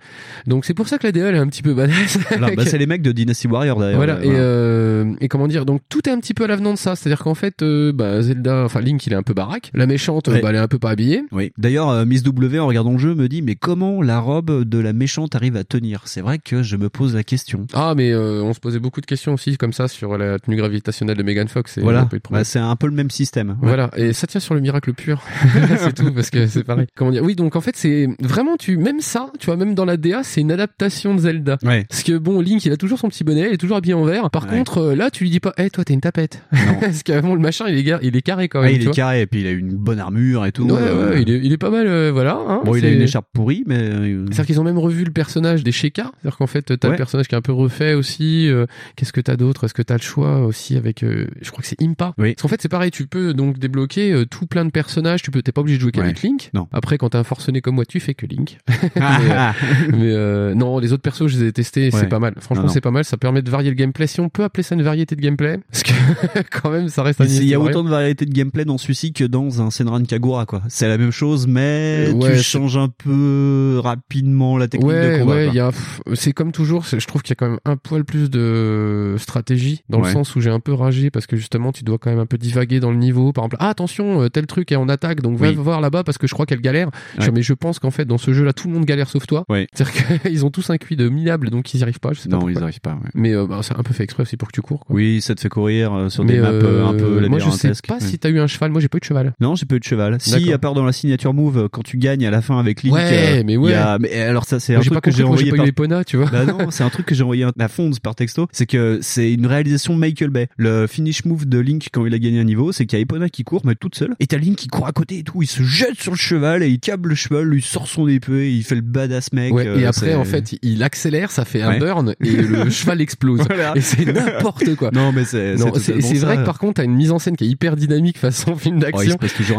[0.47, 2.19] Donc c'est pour ça que la elle est un petit peu badass.
[2.31, 3.95] Alors, bah, c'est les mecs de Dynasty Warrior d'ailleurs.
[3.97, 6.95] Voilà, et, et comment dire, donc tout est un petit peu à l'avenant de ça.
[6.95, 9.69] C'est-à-dire qu'en fait, euh, bah, Zelda, enfin Link, il est un peu baraque.
[9.73, 10.39] La méchante, Ouais.
[10.39, 11.23] bah, elle est un peu pas habillée.
[11.33, 11.51] Oui.
[11.57, 14.79] D'ailleurs, euh, Miss W en regardant le jeu me dit mais comment la robe de
[14.79, 16.03] la méchante arrive à tenir?
[16.05, 17.67] C'est vrai que je me pose la question.
[17.73, 20.55] Ah, mais euh, on se posait beaucoup de questions aussi comme ça sur la tenue
[20.55, 21.77] gravitationnelle de Megan Fox.
[21.77, 22.07] Et Voilà.
[22.31, 23.49] Bah, c'est un peu le même système.
[23.49, 23.55] Ouais.
[23.67, 25.21] Voilà, et ça tient sur le miracle pur.
[25.79, 26.87] c'est tout, parce que c'est pareil.
[26.95, 27.23] Comment dire?
[27.23, 30.23] Oui, donc en fait, c'est vraiment, tu même ça, tu vois, même dans la DA,
[30.23, 31.57] c'est une adaptation de Zelda.
[31.63, 31.85] Ouais.
[31.89, 34.05] Parce que bon, Link, il a toujours son petit bonnet, il est toujours habillé en
[34.05, 34.29] vert.
[34.29, 36.41] Par contre, là, tu lui dis pas, hé, toi, t'es une tapette.
[36.81, 38.75] Parce bon, le machin, il est, gar- il est carré quand Ouais, même.
[38.75, 38.93] il est vois.
[38.93, 40.65] carré et puis il a une bonne armure et tout.
[40.69, 42.37] Ouais, Euh, ouais, il est, il est pas mal, euh, voilà.
[42.47, 43.77] hein, Bon, il a une écharpe pourrie, mais.
[43.79, 46.11] euh, C'est-à-dire qu'ils ont même revu le personnage des Sheka.
[46.21, 48.49] C'est-à-dire qu'en fait, t'as le personnage qui est un peu refait aussi.
[48.95, 49.63] Qu'est-ce que t'as d'autre?
[49.65, 52.13] Est-ce que t'as le choix aussi avec, je crois que c'est Impa.
[52.17, 52.33] Oui.
[52.33, 55.21] Parce qu'en fait, c'est pareil, tu peux donc débloquer tout plein de personnages.
[55.21, 56.49] Tu peux, t'es pas obligé de jouer qu'avec Link.
[56.53, 56.67] Non.
[56.71, 58.57] Après, quand t'es un forcené comme moi, tu fais que Link.
[58.95, 59.53] mais Ah,
[59.93, 62.33] mais, non, les autres persos, je les ai testés, c'est pas mal.
[62.39, 63.03] Franchement, c'est pas mal.
[63.05, 64.07] Ça permet de varier le gameplay.
[64.07, 65.91] Si on peut appeler ça une variété de gameplay, parce que
[66.61, 67.25] quand même, ça reste un.
[67.25, 70.47] Il y a autant de variétés de gameplay dans celui-ci que dans un Senran Kagura,
[70.47, 70.63] quoi.
[70.69, 75.19] C'est la même chose, mais Ouais, tu changes un peu rapidement la technique de ouais,
[75.19, 75.33] combat.
[75.35, 75.69] ouais, il y a,
[76.15, 79.83] c'est comme toujours, je trouve qu'il y a quand même un poil plus de stratégie,
[79.89, 82.19] dans le sens où j'ai un peu ragé, parce que justement, tu dois quand même
[82.19, 83.33] un peu divaguer dans le niveau.
[83.33, 85.55] Par exemple, ah, attention, euh, tel truc est en attaque, donc va Oui.
[85.55, 86.89] voir là-bas parce que je crois qu'elle galère.
[87.15, 87.25] Je Ouais.
[87.27, 89.43] dis, mais je pense qu'en fait, dans ce jeu-là, tout le monde galère sauf toi.
[89.49, 89.67] Ouais.
[89.73, 92.29] C'est-à-dire qu'ils ont tous un QI de minable, donc ils y arrivent pas, je sais
[92.29, 92.63] pas Non, ils pourquoi.
[92.67, 92.93] arrivent pas.
[92.93, 93.09] ouais.
[93.13, 94.85] Mais euh, bah, c'est un peu fait exprès aussi pour que tu cours.
[94.85, 94.94] Quoi.
[94.95, 97.49] Oui, ça te fait courir euh, sur des maps euh, un peu euh, moi, je
[97.49, 98.71] sais pas si t'as eu un cheval.
[98.71, 99.33] Moi, j'ai pas eu de cheval.
[99.41, 100.17] Non, j'ai pas eu de cheval.
[100.19, 102.93] Si, à part dans la signature move, quand tu gagnes à la fin avec Link.
[102.95, 103.71] Ouais, mais ouais.
[103.71, 106.17] y a- Mais alors ça, c'est un truc que j'ai envoyé pas eu ponas, tu
[106.17, 106.27] vois.
[106.31, 108.47] Bah non, c'est un truc que j'ai envoyé à Fonds par texto.
[108.51, 110.47] C'est que c'est une réalisation de Michael Bay.
[110.57, 113.03] Le finish move de Link quand il a gagné un niveau, c'est qu'il y a
[113.03, 114.15] Epona qui court, mais toute seule.
[114.19, 115.41] Et t'as Link qui court à côté et tout.
[115.41, 118.53] Il se jette sur le cheval et il câble le cheval, il sort son épée,
[118.53, 119.53] il fait le badass mec.
[119.53, 121.79] Ouais, euh, et après, en fait, il accélère, ça fait un Ouais.
[121.79, 123.41] burn et le cheval explose.
[123.47, 123.73] Voilà.
[123.75, 124.84] Et c'est n'importe quoi.
[124.93, 125.55] Non, mais c'est.
[125.57, 128.55] C'est vrai que par contre, t'as une mise en scène qui est hyper dynamique façon
[128.55, 129.17] film Oh, il d'action.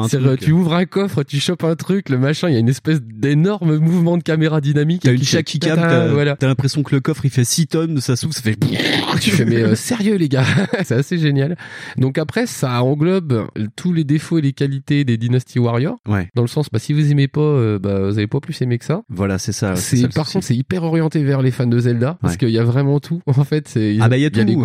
[0.08, 0.40] C'est-à-dire, truc.
[0.40, 3.00] tu ouvres un coffre, tu chopes un truc, le machin, il y a une espèce
[3.02, 5.02] d'énorme mouvement de caméra dynamique.
[5.02, 6.36] T'as une chaque qui t'as voilà.
[6.36, 8.58] t'as l'impression que le coffre il fait 6 tonnes, ça s'ouvre, ça fait.
[9.20, 10.44] Tu fais mais euh, sérieux les gars,
[10.84, 11.56] c'est assez génial.
[11.96, 15.96] Donc après ça englobe tous les défauts et les qualités des Dynasty Warriors.
[16.06, 16.28] Ouais.
[16.34, 18.78] Dans le sens bah si vous aimez pas euh, bah vous avez pas plus aimé
[18.78, 19.02] que ça.
[19.08, 19.74] Voilà, c'est ça.
[19.76, 22.38] C'est par contre c'est hyper orienté vers les fans de Zelda parce Ouais.
[22.38, 24.30] qu'il y a vraiment tout en fait c'est Ah bah, il y a y a
[24.30, 24.58] tout, les euh.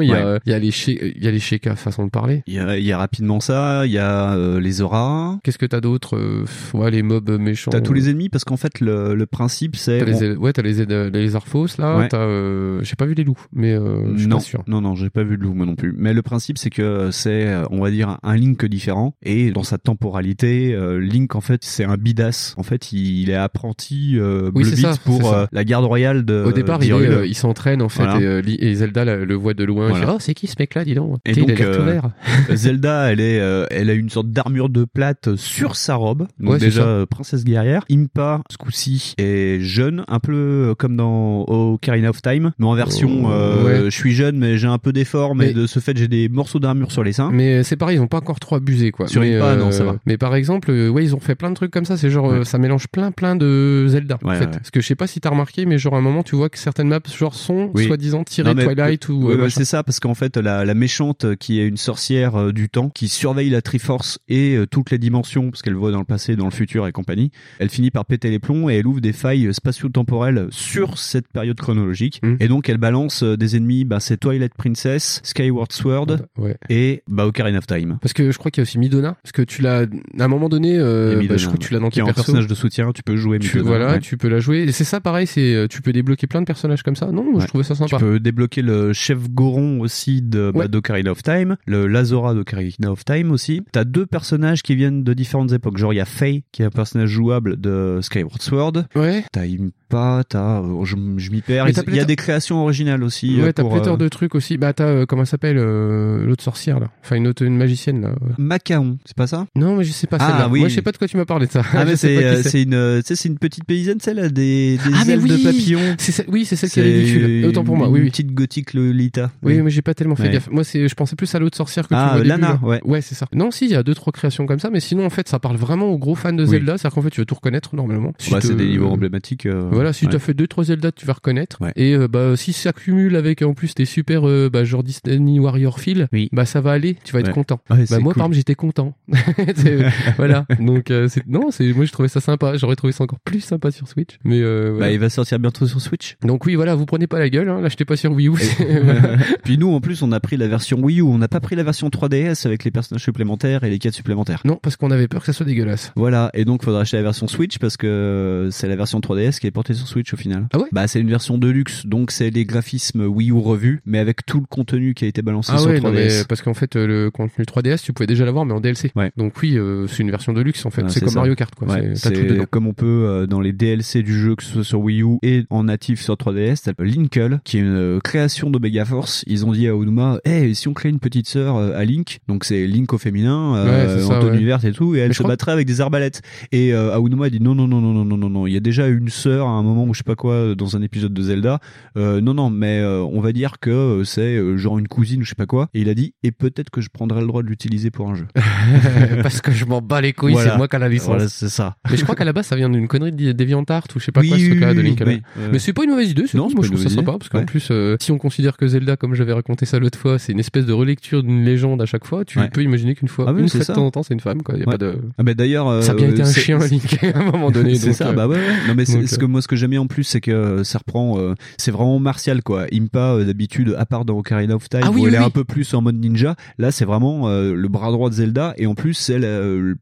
[0.00, 2.42] Il y a il y a les il y a les Sheikah façon de parler
[2.46, 5.38] Il y a, il y a rapidement ça, il y a euh, les auras.
[5.42, 8.56] qu'est-ce que t'as d'autre euh, ouais les mobs méchants T'as tous les ennemis parce qu'en
[8.56, 9.98] fait le, le principe c'est.
[9.98, 12.08] T'as les, ouais, t'as les, les, Arphos là, Ouais.
[12.08, 14.62] t'as, euh, j'ai pas vu les loups, mais euh, je suis non, pas sûr.
[14.66, 15.94] non, non, j'ai pas vu de loup moi non plus.
[15.96, 19.78] Mais le principe c'est que c'est, on va dire, un Link différent et dans sa
[19.78, 22.54] temporalité, euh, Link en fait c'est un bidas.
[22.56, 26.44] En fait, il, il est apprenti euh, Oui, ça, pour euh, la garde royale de.
[26.46, 26.94] Au départ, il,
[27.26, 28.40] il s'entraîne en fait, Voilà.
[28.46, 29.79] et, et Zelda le voit de loin.
[29.88, 30.14] Voilà.
[30.14, 32.10] Oh, c'est qui ce mec-là, dis donc Et donc, il a l'air tout euh, vert.
[32.56, 36.26] Zelda, elle est, euh, elle a une sorte d'armure de plate sur sa robe.
[36.38, 37.84] Donc Ouais, déjà euh, princesse guerrière.
[37.90, 43.22] Impa, ce coup-ci, est jeune, un peu comme dans Ocarina of Time, mais en version,
[43.24, 43.90] Oh, euh, ouais.
[43.90, 46.58] je suis jeune, mais j'ai un peu d'effort, mais, de ce fait, j'ai des morceaux
[46.58, 47.30] d'armure sur les seins.
[47.32, 49.06] Mais c'est pareil, ils ont pas encore trop abusé quoi.
[49.08, 49.96] Sur mais, Impa, non, ça va.
[50.06, 51.96] Mais par exemple, ouais, ils ont fait plein de trucs comme ça.
[51.96, 54.18] C'est genre, ça mélange plein, plein de Zelda.
[54.24, 54.46] en fait.
[54.50, 56.48] Parce que je sais pas si t'as remarqué, mais genre à un moment, tu vois
[56.48, 57.86] que certaines maps, genre, sont Oui.
[57.86, 59.28] soi-disant tirées Non, mais- Twilight ou.
[59.36, 59.60] Machin.
[59.70, 63.08] Ça, parce qu'en fait, la, la méchante qui est une sorcière euh, du temps, qui
[63.08, 66.46] surveille la Triforce et euh, toutes les dimensions, parce qu'elle voit dans le passé, dans
[66.46, 69.52] le futur et compagnie, elle finit par péter les plombs et elle ouvre des failles
[69.54, 72.20] spatio-temporelles sur cette période chronologique.
[72.22, 72.34] Hmm.
[72.40, 76.56] Et donc, elle balance euh, des ennemis, bah, c'est Twilight Princess, Skyward Sword Ouais.
[76.68, 77.98] et bah, Ocarina of Time.
[78.02, 79.16] Parce que je crois qu'il y a aussi Midona.
[79.22, 79.82] Parce que tu l'as,
[80.18, 82.14] à un moment donné, bah, je crois que tu l'as dans un persos.
[82.14, 84.00] personnage de soutien, tu peux jouer Tu, Midona, voilà, ouais.
[84.00, 84.62] tu peux la jouer.
[84.62, 87.06] Et c'est ça, pareil, c'est, tu peux débloquer plein de personnages comme ça.
[87.12, 87.96] Non, je trouvais ça sympa.
[87.98, 90.68] Tu peux débloquer le chef Goron aussi de bah, Ouais.
[90.68, 93.62] d'Ocarina of Time, le Lazora d'Ocarina of Time aussi.
[93.72, 95.76] T'as deux personnages qui viennent de différentes époques.
[95.78, 98.72] Genre il y a Faye qui est un personnage jouable de Skyward Sword.
[98.94, 99.24] Ouais.
[99.32, 101.68] T'as Impa, t'as euh, je, je m'y perds.
[101.68, 103.36] Il t'as y a des créations originales aussi.
[103.40, 104.56] Ouais, euh, t'as pour, pléthore euh, de trucs aussi.
[104.58, 106.90] Bah, t'as, euh, comment elle s'appelle, euh, l'autre sorcière, là.
[107.04, 108.14] Enfin, une autre, une magicienne, là.
[108.38, 109.46] Macaon, c'est pas ça?
[109.56, 110.48] Non, mais je sais pas Ah, celle-là.
[110.50, 110.60] oui.
[110.60, 111.62] Moi, je sais pas de quoi tu m'as parlé de ça.
[111.72, 115.12] Ah mais c'est c'est une c'est une petite paysanne celle là des des Ah, mais
[115.14, 115.80] ailes de oui papillon.
[115.98, 117.44] C'est celle- oui, c'est celle qui est ridicule.
[117.46, 118.10] Autant pour moi, une oui, oui.
[118.10, 119.30] Petite gothique Lolita.
[119.56, 120.30] Oui, mais j'ai pas tellement fait Ouais.
[120.30, 120.48] gaffe.
[120.50, 122.80] Moi, c'est, je pensais plus à l'autre sorcière que Ah, tu vois début, Lana, ouais.
[122.84, 123.26] Ouais, c'est ça.
[123.34, 125.38] Non, si, il y a deux, trois créations comme ça, mais sinon, en fait, ça
[125.38, 126.50] parle vraiment aux gros fans de Oui.
[126.50, 126.78] Zelda.
[126.78, 128.12] C'est-à-dire qu'en fait, tu vas tout reconnaître, normalement.
[128.18, 129.46] Si Bah, te- c'est des niveaux emblématiques.
[129.46, 130.10] euh, Voilà, si ouais.
[130.10, 131.58] tu as fait deux trois Zelda, tu vas reconnaître.
[131.60, 131.72] Ouais.
[131.76, 135.38] Et euh, bah si ça cumule avec en plus tes super euh, bah, genre Disney
[135.38, 136.28] Warrior Feel, Oui.
[136.32, 137.60] bah ça va aller, tu vas être content.
[137.68, 137.98] Bah moi cool.
[137.98, 138.94] par exemple, j'étais content.
[140.16, 140.46] Voilà.
[140.58, 143.40] Donc euh, c'est non, c'est moi je trouvais ça sympa, j'aurais trouvé ça encore plus
[143.40, 144.18] sympa sur Switch.
[144.24, 144.86] Mais euh, voilà.
[144.86, 146.16] Bah, il va sortir bientôt sur Switch.
[146.22, 148.32] Donc oui, voilà, vous prenez pas la gueule hein, l'achetez pas sur Wii U.
[149.44, 151.02] Puis nous, en plus, on a pris la version Wii U.
[151.02, 154.40] On n'a pas pris la version 3DS avec les personnages supplémentaires et les quêtes supplémentaires.
[154.44, 155.92] non, parce qu'on avait peur que ça soit dégueulasse.
[155.96, 156.30] Voilà.
[156.34, 159.50] Et donc, faudra acheter la version Switch parce que c'est la version 3DS qui est
[159.50, 160.46] portée sur Switch au final.
[160.52, 161.86] Ah ouais Bah, c'est une version de luxe.
[161.86, 165.22] Donc, c'est les graphismes Wii U revus, mais avec tout le contenu qui a été
[165.22, 165.82] balancé Ah sur ouais, 3DS.
[165.82, 168.90] non, mais parce qu'en fait le contenu 3DS, tu pouvais déjà l'avoir mais en DLC.
[168.96, 169.10] Ouais.
[169.16, 171.20] Donc oui, euh, c'est une version de luxe en fait, c'est comme ça.
[171.20, 174.42] Mario Kart quoi, Ouais, C'est- comme on peut euh, dans les DLC du jeu, que
[174.42, 177.60] ce soit sur Wii U et en natif sur 3DS, t'as le Linkle, qui est
[177.60, 178.84] une euh, création d'Omega
[179.26, 182.18] Ils ont dit à Onuma, hey, si on crée une petite sœur euh, à Link,
[182.28, 183.64] donc c'est Link au féminin, euh,
[183.96, 184.44] Ouais, c'est ça, en tenue ouais.
[184.44, 186.22] verte et tout, et elle Mais se crois- battrait avec des arbalètes.
[186.52, 188.56] Et euh, Aonuma a dit non, non, non, non, non, non, non, non, il y
[188.56, 191.12] a déjà une sœur à un moment où je sais pas quoi, dans un épisode
[191.14, 191.58] de Zelda.
[191.96, 195.20] Euh, non, non, mais euh, on va dire que euh, c'est euh, genre une cousine
[195.20, 195.68] ou je sais pas quoi.
[195.74, 198.14] Et il a dit, et peut-être que je prendrai le droit de l'utiliser pour un
[198.14, 198.26] jeu.
[199.22, 200.52] parce que je m'en bats les couilles, Voilà.
[200.52, 201.06] c'est moi qui a la licence.
[201.08, 201.76] Voilà, c'est ça.
[201.90, 204.12] Mais je crois qu'à la base, ça vient d'une connerie de DeviantArt ou je sais
[204.12, 205.02] pas quoi, Oui, ce truc-là de oui, Link.
[205.06, 205.22] oui.
[205.52, 207.38] Mais c'est pas une mauvaise idée, c'est Non, Moi, je trouve ça sympa parce qu'en
[207.38, 207.44] Ouais.
[207.44, 210.66] plus, si on considère que Zelda, comme j'avais raconté ça l'autre fois, c'est une espèce
[210.66, 212.48] de relecture d'une légende à chaque fois, tu Ouais.
[212.52, 214.42] peux imaginer qu'une fois, Ah oui, une fois de temps en temps, c'est une femme,
[214.42, 214.54] quoi.
[214.56, 214.72] Y a Ouais.
[214.72, 214.96] pas de...
[215.18, 217.74] Ah bah d'ailleurs, euh, Ça a bien été un chien, Link, à un moment donné.
[217.74, 218.38] c'est ça, euh, bah ouais.
[218.68, 220.62] Non mais donc, ce euh, que moi ce que j'aime bien en plus, c'est que
[220.64, 222.66] ça reprend, euh, c'est vraiment martial quoi.
[222.72, 225.30] Impa d'habitude, à part dans Ocarina of Time, Ah oui, où oui, elle est un
[225.30, 226.34] peu plus en mode ninja.
[226.58, 229.18] Là, c'est vraiment le bras droit de Zelda et en plus c'est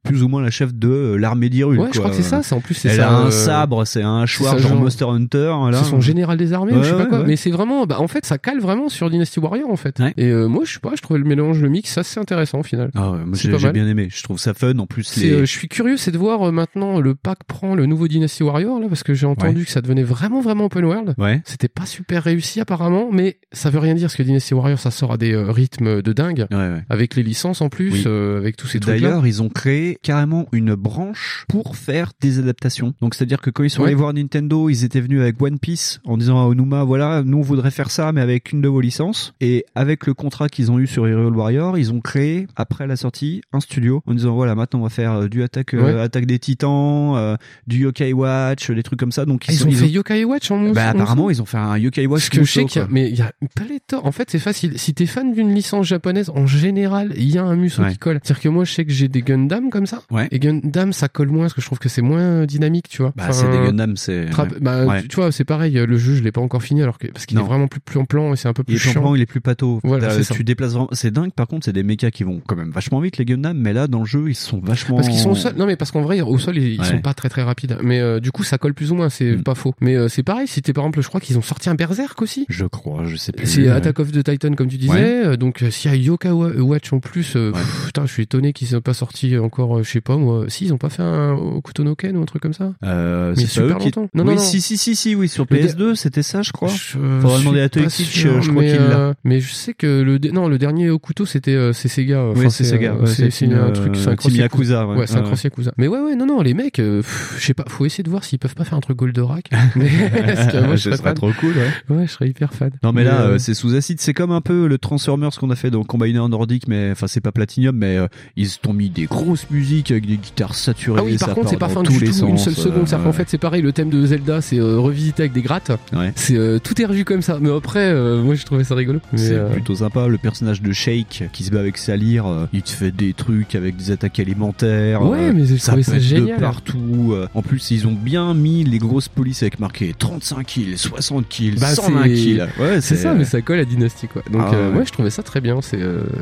[0.02, 1.78] plus ou moins la chef de l'armée d'Hyrule.
[1.80, 4.02] Ouais, je crois que c'est ça, c'est en plus, c'est Elle a un sabre, c'est
[4.02, 5.54] un ça, genre Monster Hunter.
[5.72, 7.24] C'est son général des armées je sais pas quoi.
[7.26, 9.98] Mais c'est vraiment, bah, en fait, ça cale vraiment sur Dynasty Warrior, en fait.
[9.98, 10.14] Ouais.
[10.16, 12.62] Et euh, moi, je sais pas, je trouvais le mélange, le mix assez intéressant, au
[12.62, 12.90] final.
[12.94, 14.08] Ah ouais, moi j'ai bien aimé.
[14.10, 14.78] Je trouve ça fun.
[14.78, 15.30] En plus, les...
[15.32, 18.42] euh, je suis curieux, c'est de voir euh, maintenant le pack prend le nouveau Dynasty
[18.42, 19.64] Warrior là, parce que j'ai entendu Ouais.
[19.64, 21.14] que ça devenait vraiment vraiment open world.
[21.18, 21.40] ouais.
[21.44, 24.90] C'était pas super réussi apparemment, mais ça veut rien dire parce que Dynasty Warrior ça
[24.90, 26.46] sort à des rythmes de dingue,
[26.88, 28.12] avec les licences en plus, Oui.
[28.38, 29.08] avec tous ces trucs là.
[29.08, 32.94] D'ailleurs, ils ont créé carrément une branche pour faire des adaptations.
[33.00, 36.00] Donc, c'est-à-dire que quand ils sont allés voir Nintendo, ils étaient venus avec One Piece
[36.04, 38.80] en disant à Onuma, voilà, nous on voudrait faire ça, mais avec une de vos
[38.80, 39.07] licences.
[39.40, 42.96] Et avec le contrat qu'ils ont eu sur Hyrule Warrior, ils ont créé, après la
[42.96, 46.26] sortie, un studio en disant, voilà, maintenant on va faire euh, du attaque, euh, attaque
[46.26, 47.36] des titans, euh,
[47.66, 49.24] du Yokai Watch, des trucs comme ça.
[49.24, 50.70] Donc, Ah, Ils, ont fait Yokai Watch en.
[50.72, 52.22] Bah, en apparemment, ils ont fait un Yokai Watch.
[52.22, 54.04] Parce que je sais qu'il y a, mais il y a une pléthore.
[54.06, 54.78] En fait, c'est facile.
[54.78, 57.92] Si t'es fan d'une licence japonaise, en général, il y a un musso Ouais.
[57.92, 58.20] qui colle.
[58.22, 60.02] C'est-à-dire que moi, je sais que j'ai des Gundam comme ça.
[60.10, 60.28] Ouais.
[60.30, 63.12] Et Gundam, ça colle moins parce que je trouve que c'est moins dynamique, tu vois.
[63.16, 64.26] Bah, Enfin, c'est des Gundam, c'est.
[64.26, 65.72] Tra- bah, tu, vois, c'est pareil.
[65.74, 67.98] Le jeu, je l'ai pas encore fini alors que parce qu'il est vraiment plus, plus
[67.98, 68.97] en plan et c'est un peu Il plus est chiant.
[69.16, 69.80] Il est plus pâteau.
[69.84, 70.88] Voilà, tu déplaces vraiment.
[70.92, 71.32] C'est dingue.
[71.32, 73.86] Par contre, c'est des mechas qui vont quand même vachement vite les Gundam, mais là
[73.86, 74.96] dans le jeu ils sont vachement.
[74.96, 75.52] Parce qu'ils sont au sol.
[75.56, 76.86] Non, mais parce qu'en vrai, au sol, ils, Ouais.
[76.86, 77.78] sont pas très très rapides.
[77.82, 79.08] Mais euh, du coup, ça colle plus ou moins.
[79.08, 79.42] C'est Mm.
[79.42, 79.74] pas faux.
[79.80, 80.46] Mais euh, c'est pareil.
[80.48, 82.46] Si t'es par exemple, je crois qu'ils ont sorti un Berserk aussi.
[82.48, 83.46] Je crois, je sais plus.
[83.46, 83.68] C'est Ouais.
[83.70, 84.92] Attack of the Titan comme tu disais.
[84.92, 85.22] Ouais.
[85.26, 88.12] Euh, Donc euh, s'il y a Yoka Wa- Watch en plus, euh, pff, putain, je
[88.12, 90.44] suis étonné qu'ils aient pas sorti encore, euh, je sais pas moi.
[90.48, 92.72] Si ils ont pas fait un Okuto no Ken ou un truc comme ça.
[92.84, 93.84] Euh, Mais c'est super eux qui.
[93.86, 94.08] longtemps.
[94.14, 94.38] Non, oui, non, non.
[94.38, 96.68] si, si, si, si, oui, sur Le PS2, c'était ça, je crois.
[96.68, 98.78] Faudra demander à sûr, je crois qu'il.
[98.90, 102.24] Euh, mais je sais que le non le dernier Okuto c'était euh, c'est Sega.
[102.28, 102.92] Oui, Enfin, c'est Sega.
[102.92, 104.86] euh, ouais, c'est c'est un truc, c'est un euh, cross Yakuza.
[104.86, 105.72] Ouais, c'est un cross Yakuza.
[105.78, 107.02] Mais ouais, ouais, non, non, les mecs, euh,
[107.38, 109.50] je sais pas, faut essayer de voir s'ils peuvent pas faire un truc Goldorak.
[109.76, 111.96] mais que moi, je serais trop cool, ouais.
[111.96, 112.70] Ouais, je serais hyper fan.
[112.82, 115.50] Non mais là euh, euh, c'est sous acide, c'est comme un peu le Transformers qu'on
[115.50, 118.90] a fait dans Combiner Nordic mais enfin c'est pas Platinum mais euh, ils t'ont mis
[118.90, 121.00] des grosses musiques avec des guitares saturées.
[121.00, 122.86] Ah oui, par contre, c'est pas fin du tout une seule seconde.
[122.92, 125.70] euh, qu'en fait, c'est pareil, le thème de Zelda, c'est euh, revisité avec des grattes.
[125.92, 126.12] Ouais.
[126.16, 127.38] C'est euh, tout est revu comme ça.
[127.40, 129.00] Mais après, euh, moi, je trouvais ça rigolo.
[129.14, 130.06] C'est euh, plutôt sympa.
[130.08, 133.12] Le personnage de Shake qui se bat avec sa lyre, euh, il te fait des
[133.12, 135.02] trucs avec des attaques alimentaires.
[135.02, 136.36] Ouais, euh, mais ça ça génial.
[136.36, 137.14] de partout.
[137.34, 141.56] En plus, ils ont bien mis les grosses polices avec marqué 35 kills, 60 kills,
[141.60, 142.46] bah, 120 c'est- kills.
[142.58, 144.22] Ouais, c'est ça, mais ça colle à Dynasty quoi.
[144.32, 144.78] Donc Ah, euh, ouais.
[144.78, 145.60] ouais, je trouvais ça très bien.
[145.62, 145.78] C'est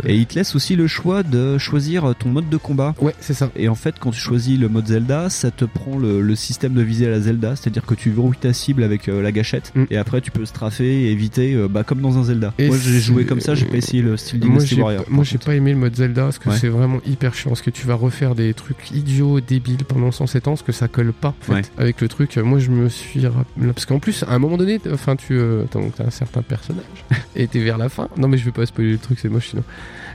[0.07, 2.95] Et il te laisse aussi le choix de choisir ton mode de combat.
[3.01, 3.51] Ouais, c'est ça.
[3.57, 6.75] Et en fait, quand tu choisis le mode Zelda, ça te prend le, le système
[6.75, 9.73] de visée à la Zelda, c'est-à-dire que tu verrouilles ta cible avec euh, la gâchette,
[9.75, 9.85] Mm.
[9.91, 12.36] et après tu peux strafer et éviter, euh, bah, comme dans un Zelda.
[12.59, 15.05] Et moi j'ai joué comme ça, j'ai pas essayé le style Dynasty Warrior.
[15.09, 16.57] moi j'ai pas aimé le mode Zelda parce que Ouais.
[16.57, 20.49] c'est vraiment hyper chiant parce que tu vas refaire des trucs idiots débiles pendant 107
[20.49, 21.62] ans parce que ça colle pas en fait, Ouais.
[21.78, 24.80] avec le truc moi je me suis rappelé parce qu'en plus à un moment donné
[24.93, 26.84] enfin tu euh, t'as un certain personnage
[27.37, 29.49] et t'es vers la fin non mais je vais pas spoiler le truc c'est moche
[29.51, 29.62] sinon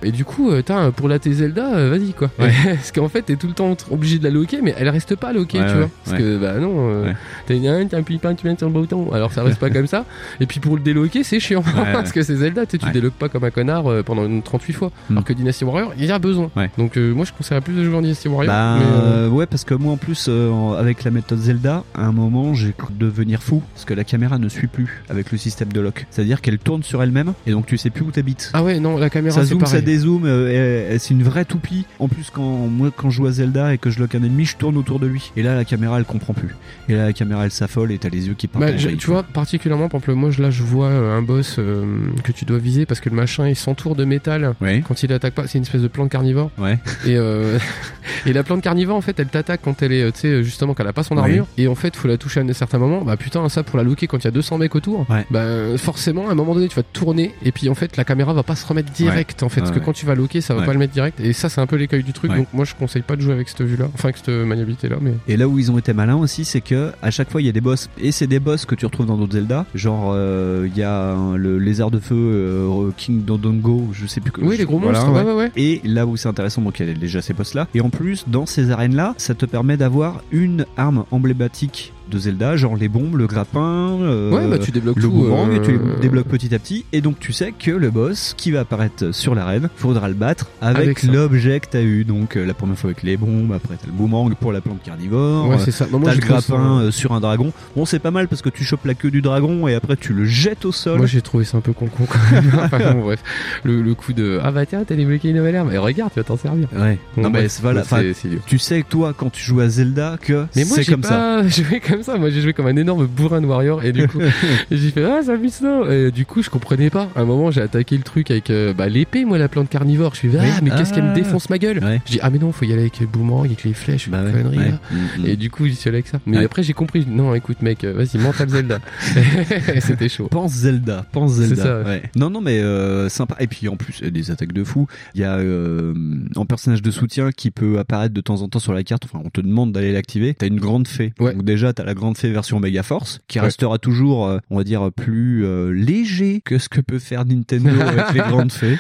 [0.03, 2.29] et du coup euh, t'as pour la T Zelda euh, vas-y quoi.
[2.39, 2.51] Ouais.
[2.65, 5.33] parce qu'en fait t'es tout le temps obligé de la loquer mais elle reste pas
[5.33, 5.89] loquée Ouais, tu vois.
[6.05, 7.13] parce que bah non euh,
[7.47, 9.11] t'as une un, t'as un pipin tu viens sur le bouton.
[9.11, 10.05] Alors ça reste pas comme ça.
[10.39, 11.63] Et puis pour le déloquer c'est chiant.
[11.93, 14.91] Parce que c'est Zelda tu déloques pas comme un connard euh, pendant une 38 fois.
[15.09, 15.13] Mm.
[15.13, 16.49] alors que Dynasty Warrior il y a besoin.
[16.77, 19.29] Donc euh, moi je conseillerais plus de jouer en Dynasty Warrior Bah mais, euh, euh,
[19.29, 22.73] ouais parce que moi en plus euh, avec la méthode Zelda à un moment j'ai
[22.77, 26.05] cru devenir fou parce que la caméra ne suit plus avec le système de lock.
[26.09, 28.51] C'est à dire qu'elle tourne sur elle-même et donc tu sais plus où t'habites.
[28.53, 31.85] Ah ouais non la caméra ça zoome, pareil euh, et- et c'est une vraie toupie.
[31.99, 34.45] En plus, quand moi, quand je joue à Zelda et que je lock un ennemi,
[34.45, 35.31] je tourne autour de lui.
[35.37, 36.55] Et là, la caméra, elle comprend plus.
[36.89, 38.65] Et là, la caméra, elle s'affole et t'as les yeux qui partent.
[38.65, 41.85] Bah, tu vois, particulièrement, par exemple, moi, je- là, je vois euh, un boss euh,
[42.23, 44.83] que tu dois viser parce que le machin, il s'entoure de métal Ouais.
[44.87, 45.47] quand il attaque pas.
[45.47, 46.51] C'est une espèce de plante carnivore.
[46.57, 46.79] Ouais.
[47.05, 47.57] Et, euh,
[48.25, 50.73] et la plante carnivore, en fait, elle t'attaque quand elle est, euh, tu sais, justement,
[50.73, 51.21] quand elle a pas son Ouais.
[51.21, 51.47] armure.
[51.57, 53.01] Et en fait, faut la toucher à un certain moment.
[53.03, 55.05] Bah putain, ça pour la looker quand il y a 200 mecs autour.
[55.29, 55.41] Bah
[55.77, 58.33] forcément, à un moment donné, tu vas te tourner et puis en fait, la caméra
[58.33, 59.43] va pas se remettre direct.
[59.43, 60.65] En fait, parce Ouais, quand tu vas looker, ça va Ouais.
[60.65, 61.19] pas le mettre direct.
[61.19, 62.31] Et ça, c'est un peu l'écueil du truc.
[62.33, 64.97] Donc moi, je conseille pas de jouer avec cette vue-là, enfin avec cette maniabilité-là.
[65.01, 67.45] Mais Et là où ils ont été malins aussi, c'est que à chaque fois il
[67.45, 69.65] y a des boss et c'est des boss que tu retrouves dans d'autres Zelda.
[69.75, 74.31] Genre euh, il y a le lézard de feu euh, King Dodongo, je sais plus.
[74.31, 75.51] que- Oui, les gros voilà, monstres, ouais, ouais, ouais.
[75.57, 77.67] Et là où c'est intéressant, donc il y a déjà ces boss là.
[77.73, 82.19] Et en plus dans ces arènes là, ça te permet d'avoir une arme emblématique de
[82.19, 85.55] Zelda, genre les bombes, le grappin, euh, Ouais, bah, tu débloques le tout, boomerang, euh,
[85.55, 86.85] et tu les débloques petit à petit.
[86.93, 90.47] Et donc tu sais que le boss qui va apparaître sur l'arène, faudra le battre
[90.61, 92.03] avec, l'objet que t'as eu.
[92.03, 94.83] Donc euh, la première fois avec les bombes, après t'as le boomerang pour la plante
[94.83, 95.47] carnivore.
[95.49, 95.87] Ouais, euh, c'est ça.
[95.91, 97.51] Bah, moi, t'as je le ça- grappin euh, sur un dragon.
[97.75, 100.13] Bon, c'est pas mal parce que tu chopes la queue du dragon et après tu
[100.13, 100.97] le jettes au sol.
[100.97, 102.51] Moi j'ai trouvé ça un peu con con quand même.
[102.63, 103.23] enfin bon bref,
[103.63, 106.19] le, le coup de ah bah tiens t'as débloqué une nouvelle arme, et regarde tu
[106.19, 106.67] vas t'en servir.
[106.75, 106.97] Ouais.
[107.15, 107.83] Bon, non mais voilà.
[108.23, 108.39] idiot.
[108.45, 111.09] tu sais que toi quand tu joues à Zelda que Mais moi c'est comme ça.
[111.09, 114.07] pas joué comme ça, moi j'ai joué comme un énorme bourrin de warrior et du
[114.07, 114.19] coup
[114.71, 117.09] j'ai fait ah ça fait ça et du coup je comprenais pas.
[117.15, 120.13] À un moment j'ai attaqué le truc avec euh, bah, l'épée moi la plante carnivore,
[120.13, 121.13] je suis ah mais qu'est-ce qu'elle me Ah.
[121.13, 121.79] défonce ma gueule?
[121.83, 122.01] Ouais.
[122.05, 124.23] Je dis ah mais non faut y aller avec le boomerang avec les flèches, Bah
[124.23, 124.69] ouais, connerie ouais.
[124.71, 124.79] là.
[124.91, 125.25] Mm, mm.
[125.25, 126.19] Et du coup j'y suis allé avec ça.
[126.25, 128.79] Mais après j'ai compris, non écoute mec, euh, vas-y mental Zelda.
[129.79, 130.27] C'était chaud.
[130.29, 131.83] Pense Zelda, pense Zelda.
[131.83, 131.83] ça.
[132.15, 133.35] Non, non, mais euh, sympa.
[133.39, 134.87] Et puis en plus, il y a des attaques de fou.
[135.15, 135.93] Il y a euh,
[136.35, 139.05] un personnage de soutien qui peut apparaître de temps en temps sur la carte.
[139.05, 140.33] Enfin, on te demande d'aller l'activer.
[140.33, 141.13] T'as une grande fée.
[141.19, 141.33] Ouais.
[141.33, 143.45] Donc déjà, t'as la grande fée version Mega Force, qui Ouais.
[143.45, 147.69] restera toujours, euh, on va dire, plus euh, léger que ce que peut faire Nintendo
[147.81, 148.77] avec les grandes fées.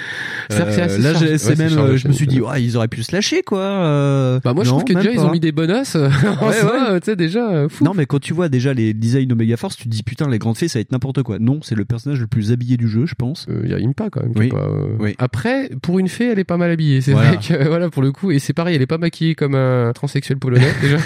[0.49, 3.03] Assez là, Ouais, c'est même, chargé, euh, je me suis dit, ouais, ils auraient pu
[3.03, 3.59] se lâcher, quoi.
[3.59, 7.15] euh, Bah moi je non, trouve que déjà ils ont mis des bonus tu sais
[7.15, 7.83] déjà euh, fou.
[7.83, 10.39] Non, mais quand tu vois déjà les designs Omega Force, tu te dis putain, les
[10.39, 11.37] grandes fées, ça va être n'importe quoi.
[11.39, 13.47] Non, c'est le personnage le plus habillé du jeu, je pense.
[13.63, 14.31] Il y a Impa quand même.
[14.35, 14.49] Oui.
[14.49, 15.15] pas, euh, Oui.
[15.19, 17.01] Après, pour une fée, elle est pas mal habillée.
[17.01, 17.31] C'est Voilà.
[17.33, 19.91] vrai que voilà pour le coup, et c'est pareil, elle est pas maquillée comme un
[19.93, 20.97] transsexuel polonais déjà.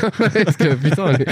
[0.43, 1.25] Parce que putain, elle est-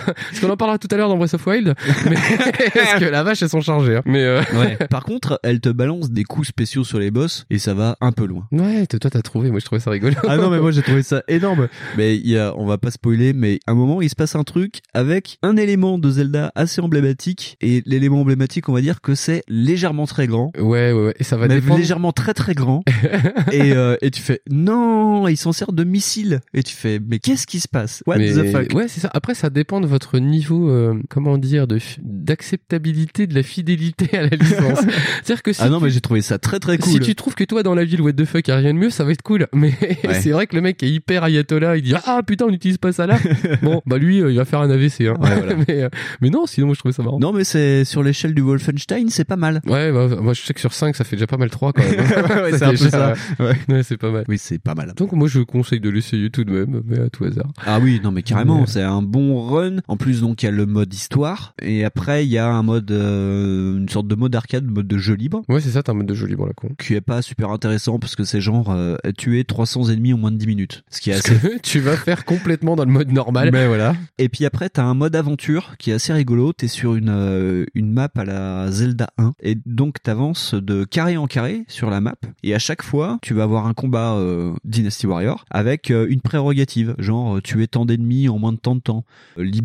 [0.04, 1.74] parce qu'on en parlera tout à l'heure dans Breath of Wild.
[2.08, 2.16] Mais
[2.74, 3.96] parce que la vache, elles sont chargées.
[3.96, 4.02] hein.
[4.06, 4.76] Mais euh, Ouais.
[4.90, 8.12] Par contre, elle te balance des coups spéciaux sur les boss et ça va un
[8.12, 8.46] peu loin.
[8.52, 9.50] ouais, toi t'as trouvé.
[9.50, 10.14] Moi je trouvais ça rigolo.
[10.28, 11.68] Ah non mais moi j'ai trouvé ça énorme.
[11.96, 14.34] Mais il y a, on va pas spoiler, mais à un moment il se passe
[14.36, 19.00] un truc avec un élément de Zelda assez emblématique et l'élément emblématique on va dire
[19.00, 20.52] que c'est légèrement très grand.
[20.58, 21.14] Ouais, ouais, ouais.
[21.18, 21.78] Et ça va mais dépendre.
[21.78, 22.82] légèrement très très grand
[23.52, 27.18] et, euh, et tu fais non il s'en sert de missile et tu fais mais
[27.18, 28.02] qu'est-ce qui se passe?
[28.06, 28.74] What Mais- the fuck?
[28.74, 29.10] Ouais, c'est ça.
[29.12, 34.22] Après, ça dépend de votre niveau, euh, comment dire, de d'acceptabilité de la fidélité à
[34.22, 34.80] la licence.
[35.22, 37.14] C'est-à-dire que si ah non tu- mais j'ai trouvé ça très très cool Si tu
[37.14, 39.04] trouves que toi dans la ville what the fuck y a rien de mieux, ça
[39.04, 39.46] va être cool.
[39.52, 39.72] Mais
[40.20, 42.92] c'est vrai que le mec est hyper ayatollah, il dit ah putain on n'utilise pas
[42.92, 43.18] ça là.
[43.62, 45.02] bon bah lui euh, il va faire un AVC.
[45.02, 45.14] Hein.
[45.20, 45.54] Ouais, voilà.
[45.68, 45.88] mais, euh,
[46.20, 47.18] mais non sinon moi je trouvais ça marrant.
[47.18, 50.54] non mais c'est sur l'échelle du Wolfenstein c'est pas mal Ouais bah, moi je sais
[50.54, 51.96] que sur 5 ça fait déjà pas mal 3 quand même.
[52.42, 53.14] Ouais, c'est un peu ça.
[53.38, 53.82] Ouais.
[53.82, 54.24] C'est pas mal.
[54.28, 57.08] oui c'est pas mal Donc moi je conseille de l'essayer tout de même, mais à
[57.10, 57.50] tout hasard.
[57.64, 59.82] Ah oui, non mais carrément, c'est un bon run fun.
[59.88, 61.54] En plus, donc, il y a le mode histoire.
[61.62, 64.98] Et après, il y a un mode, euh, une sorte de mode arcade, mode de
[64.98, 65.42] jeu libre.
[65.48, 66.68] Ouais, c'est ça, t'as un mode de jeu libre, la con.
[66.78, 70.32] Qui est pas super intéressant parce que c'est genre euh, tuer 300 ennemis en moins
[70.32, 70.84] de 10 minutes.
[70.90, 73.50] Ce qui est Parce assez tu vas faire complètement dans le mode normal.
[73.52, 73.94] mais voilà.
[74.18, 76.52] Et puis après, t'as un mode aventure qui est assez rigolo.
[76.52, 81.16] T'es sur une euh, une map à la Zelda 1 et donc t'avances de carré
[81.16, 82.14] en carré sur la map.
[82.42, 86.94] Et à chaque fois, tu vas avoir un combat euh, Dynasty Warrior avec une prérogative,
[86.98, 89.04] genre tuer tant d'ennemis en moins de temps de temps,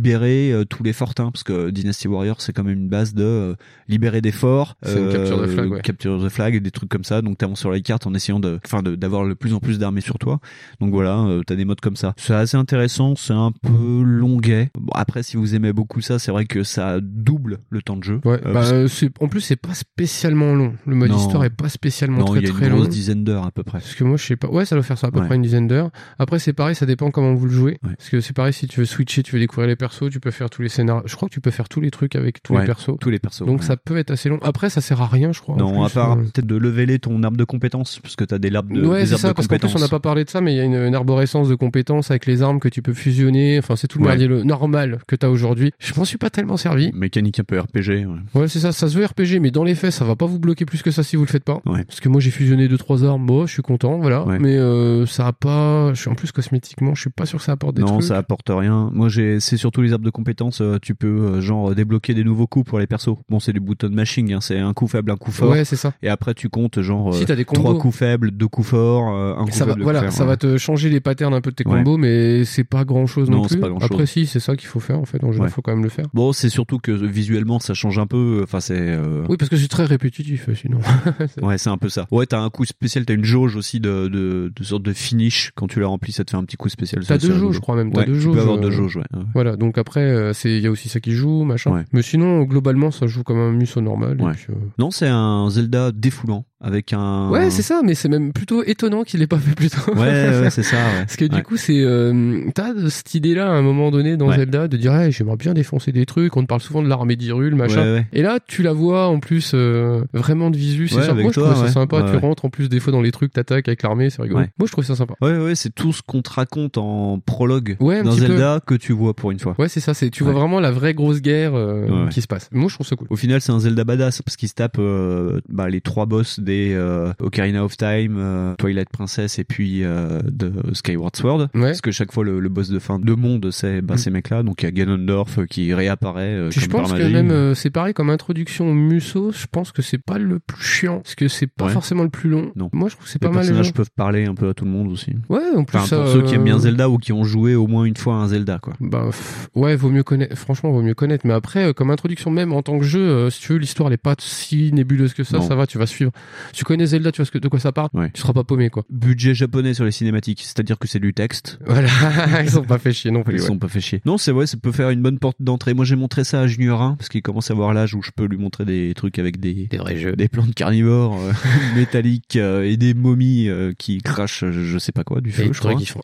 [0.02, 3.24] libérer euh, tous les fortins parce que Dynasty Warrior c'est quand même une base de
[3.24, 3.56] euh,
[3.88, 5.82] libérer des forts, une capture de flag, ouais.
[5.82, 7.22] capture de flag et des trucs comme ça.
[7.22, 10.02] Donc t'avances sur les cartes en essayant de, enfin, d'avoir le plus en plus d'armées
[10.02, 10.40] sur toi.
[10.80, 12.14] Donc voilà, euh, t'as des modes comme ça.
[12.18, 14.72] C'est assez intéressant, c'est un peu longuet.
[14.76, 18.04] Bon, après, si vous aimez beaucoup ça, c'est vrai que ça double le temps de
[18.04, 18.20] jeu.
[18.26, 18.88] Ouais, Euh, bah, euh,
[19.20, 20.74] en plus, c'est pas spécialement long.
[20.88, 21.18] Le mode Non.
[21.18, 22.78] histoire est pas spécialement non, très y a très une long.
[22.78, 23.80] grosse dizaine d'heures à peu près.
[23.80, 24.48] Parce que moi, je sais pas.
[24.48, 25.26] Ouais, ça doit faire ça à peu Ouais.
[25.28, 25.92] près une dizaine d'heures.
[26.18, 27.78] Après, c'est pareil, ça dépend comment vous le jouez.
[27.84, 29.76] Parce que c'est pareil, si tu veux switcher, tu veux découvrir les
[30.10, 31.04] tu peux faire tous les scénarios.
[31.06, 32.98] Je crois que tu peux faire tous les trucs avec tous Ouais, les persos.
[33.00, 33.46] tous les persos.
[33.46, 33.66] Donc ouais.
[33.66, 34.40] ça peut être assez long.
[34.42, 35.56] Après, ça sert à rien, je crois.
[35.58, 36.24] Non, à part euh.
[36.24, 39.06] peut-être de leveler ton arbre de compétences, parce que t'as des arbres de, ouais, des
[39.08, 39.82] c'est arbres ça, de parce qu'en plus, on compétences.
[39.82, 42.26] n'a pas parlé de ça, mais il y a une, une arborescence de compétences avec
[42.26, 43.60] les armes que tu peux fusionner.
[43.60, 45.72] Enfin, c'est tout le merdier le normal que t'as aujourd'hui.
[45.80, 46.92] Je m'en suis pas tellement servi.
[46.94, 48.06] Mécanique un peu RPG.
[48.36, 48.48] Ouais.
[48.48, 50.66] C'est ça, ça se veut RPG, mais dans les faits, ça va pas vous bloquer
[50.66, 51.62] plus que ça si vous le faites pas.
[51.66, 54.26] Parce que moi, j'ai fusionné deux trois armes, bon, je suis content, voilà.
[54.40, 57.46] Mais euh, ça a pas, je suis en plus cosmétiquement, je suis pas sûr que
[57.46, 58.04] ça apporte des non, trucs.
[58.04, 58.90] ça apporte rien.
[58.94, 60.62] Moi, j'ai, c'est surtout les arbres de compétences.
[60.62, 63.16] euh, tu peux euh, genre débloquer des nouveaux coups pour les persos.
[63.30, 64.34] Bon, c'est du button mashing.
[64.34, 65.52] Hein, c'est un coup faible, un coup fort.
[65.52, 65.94] Ouais, c'est ça.
[66.02, 67.62] Et après, tu comptes genre Si, euh, t'as des combos.
[67.62, 69.80] trois coups faibles, deux coups forts, euh, un coup ça va, faible.
[69.80, 71.78] deux voilà, ça va te changer les patterns un peu de tes Ouais.
[71.78, 73.56] combos, mais c'est pas grand chose non, Non, plus.
[73.56, 73.90] c'est pas grand-chose.
[73.92, 75.20] Après, si, c'est ça qu'il faut faire en fait.
[75.22, 75.50] Général, Ouais.
[75.50, 76.06] faut quand même le faire.
[76.14, 78.42] Bon, c'est surtout que visuellement, ça change un peu.
[78.44, 78.76] Enfin, c'est.
[78.78, 80.80] euh, Oui, parce que c'est très répétitif, euh, sinon.
[81.42, 82.08] Ouais, c'est un peu ça.
[82.12, 85.52] Ouais, t'as un coup spécial, t'as une jauge aussi de, de, de sorte de finish.
[85.56, 87.04] Quand tu la remplis, ça te fait un petit coup spécial.
[87.06, 87.92] T'as deux jauges, je crois même.
[87.92, 88.36] T'as deux tu jauges.
[88.36, 89.04] peux avoir deux euh, jauges, ouais.
[89.34, 91.72] Voilà, donc après, euh, c'est, il y a aussi ça qui joue, machin.
[91.72, 91.84] Ouais.
[91.94, 94.18] Mais sinon, globalement, ça joue comme un musso normal.
[94.20, 94.34] et Ouais.
[94.34, 97.30] puis, euh, Non, c'est un Zelda défoulant avec un.
[97.30, 99.94] Ouais, c'est ça, mais c'est même plutôt étonnant qu'il ait pas fait plus tôt.
[99.96, 100.76] Ouais, ouais, c'est ça.
[100.78, 101.00] Ouais.
[101.00, 104.32] Parce que du coup, c'est euh, t'as cette idée-là à un moment donné dans.
[104.32, 106.36] Zelda de dire, hey, j'aimerais bien défoncer des trucs.
[106.38, 107.82] On te parle souvent de l'armée d'Hyrule, machin.
[107.84, 108.08] Ouais, ouais.
[108.14, 110.88] Et là, tu la vois en plus euh, vraiment de visu.
[110.88, 112.06] C'est avec Moi, je trouve ça sympa.
[112.12, 114.42] Tu rentres en plus des fois dans les trucs, t'attaques avec l'armée, c'est rigolo.
[114.42, 114.50] Ouais.
[114.60, 115.16] Moi, je trouve ça sympa.
[115.22, 118.12] Ouais, ouais, c'est tout ce qu'on te raconte en prologue dans peu.
[118.12, 119.56] Zelda que tu vois pour une fois.
[119.62, 119.94] Ouais, c'est ça.
[119.94, 120.40] C'est tu vois Ouais.
[120.40, 122.10] vraiment la vraie grosse guerre euh, Ouais, ouais.
[122.10, 122.50] qui se passe.
[122.52, 123.08] Moi, je trouve ça cool.
[123.10, 126.40] Au final, c'est un Zelda badass parce qu'il se tape euh, bah, les trois boss
[126.40, 131.40] des euh, Ocarina of Time, euh, Twilight Princess et puis euh, de Skyward Sword.
[131.54, 131.62] Ouais.
[131.62, 133.98] Parce que chaque fois, le, le boss de fin de monde, c'est bah, Mm.
[133.98, 134.44] ces mecs-là.
[134.44, 136.48] Donc il y a Ganondorf euh, qui réapparaît.
[136.50, 139.82] Puis je pense que même euh, c'est pareil comme introduction au Musso, je pense que
[139.82, 142.52] c'est pas le plus chiant parce que c'est pas forcément le plus long.
[142.56, 142.70] Non.
[142.74, 143.36] Moi je trouve que c'est pas mal.
[143.38, 143.74] personnages les gens.
[143.74, 145.12] peuvent parler un peu à tout le monde aussi.
[145.30, 147.68] Ouais, en plus Enfin, pour ceux qui aiment bien Zelda ou qui ont joué au
[147.68, 148.74] moins une fois à un Zelda, quoi.
[148.80, 149.10] Bah
[149.56, 150.36] ouais, vaut mieux connaître.
[150.38, 151.26] Franchement, vaut mieux connaître.
[151.28, 153.88] Mais après, euh, comme introduction même en tant que jeu, euh, si tu veux, l'histoire
[153.88, 155.38] elle est pas si nébuleuse que ça.
[155.38, 155.48] Non.
[155.48, 156.12] Ça va, tu vas suivre.
[156.52, 157.90] Si tu connais Zelda, tu vois ce que, de quoi ça parle.
[157.94, 158.10] Ouais.
[158.14, 158.84] Tu seras pas paumé quoi.
[158.90, 161.60] Budget japonais sur les cinématiques, c'est-à-dire que c'est du texte.
[161.66, 161.90] Voilà,
[162.44, 163.36] ils sont pas fait chier non plus.
[163.36, 163.48] Ils ouais.
[163.48, 164.02] sont pas fait chier.
[164.06, 165.74] Non, c'est vrai, ça peut faire une bonne porte d'entrée.
[165.74, 168.12] Moi, j'ai montré ça à Junior 1 parce qu'il commence à avoir l'âge où je
[168.16, 170.14] peux lui montrer des trucs avec des Des vrais jeux.
[170.14, 171.32] des plantes carnivores euh,
[171.76, 175.44] métalliques euh, et des momies euh, qui crachent je sais pas quoi du Et feu,
[175.48, 175.78] des je crois.
[175.80, 176.02] font.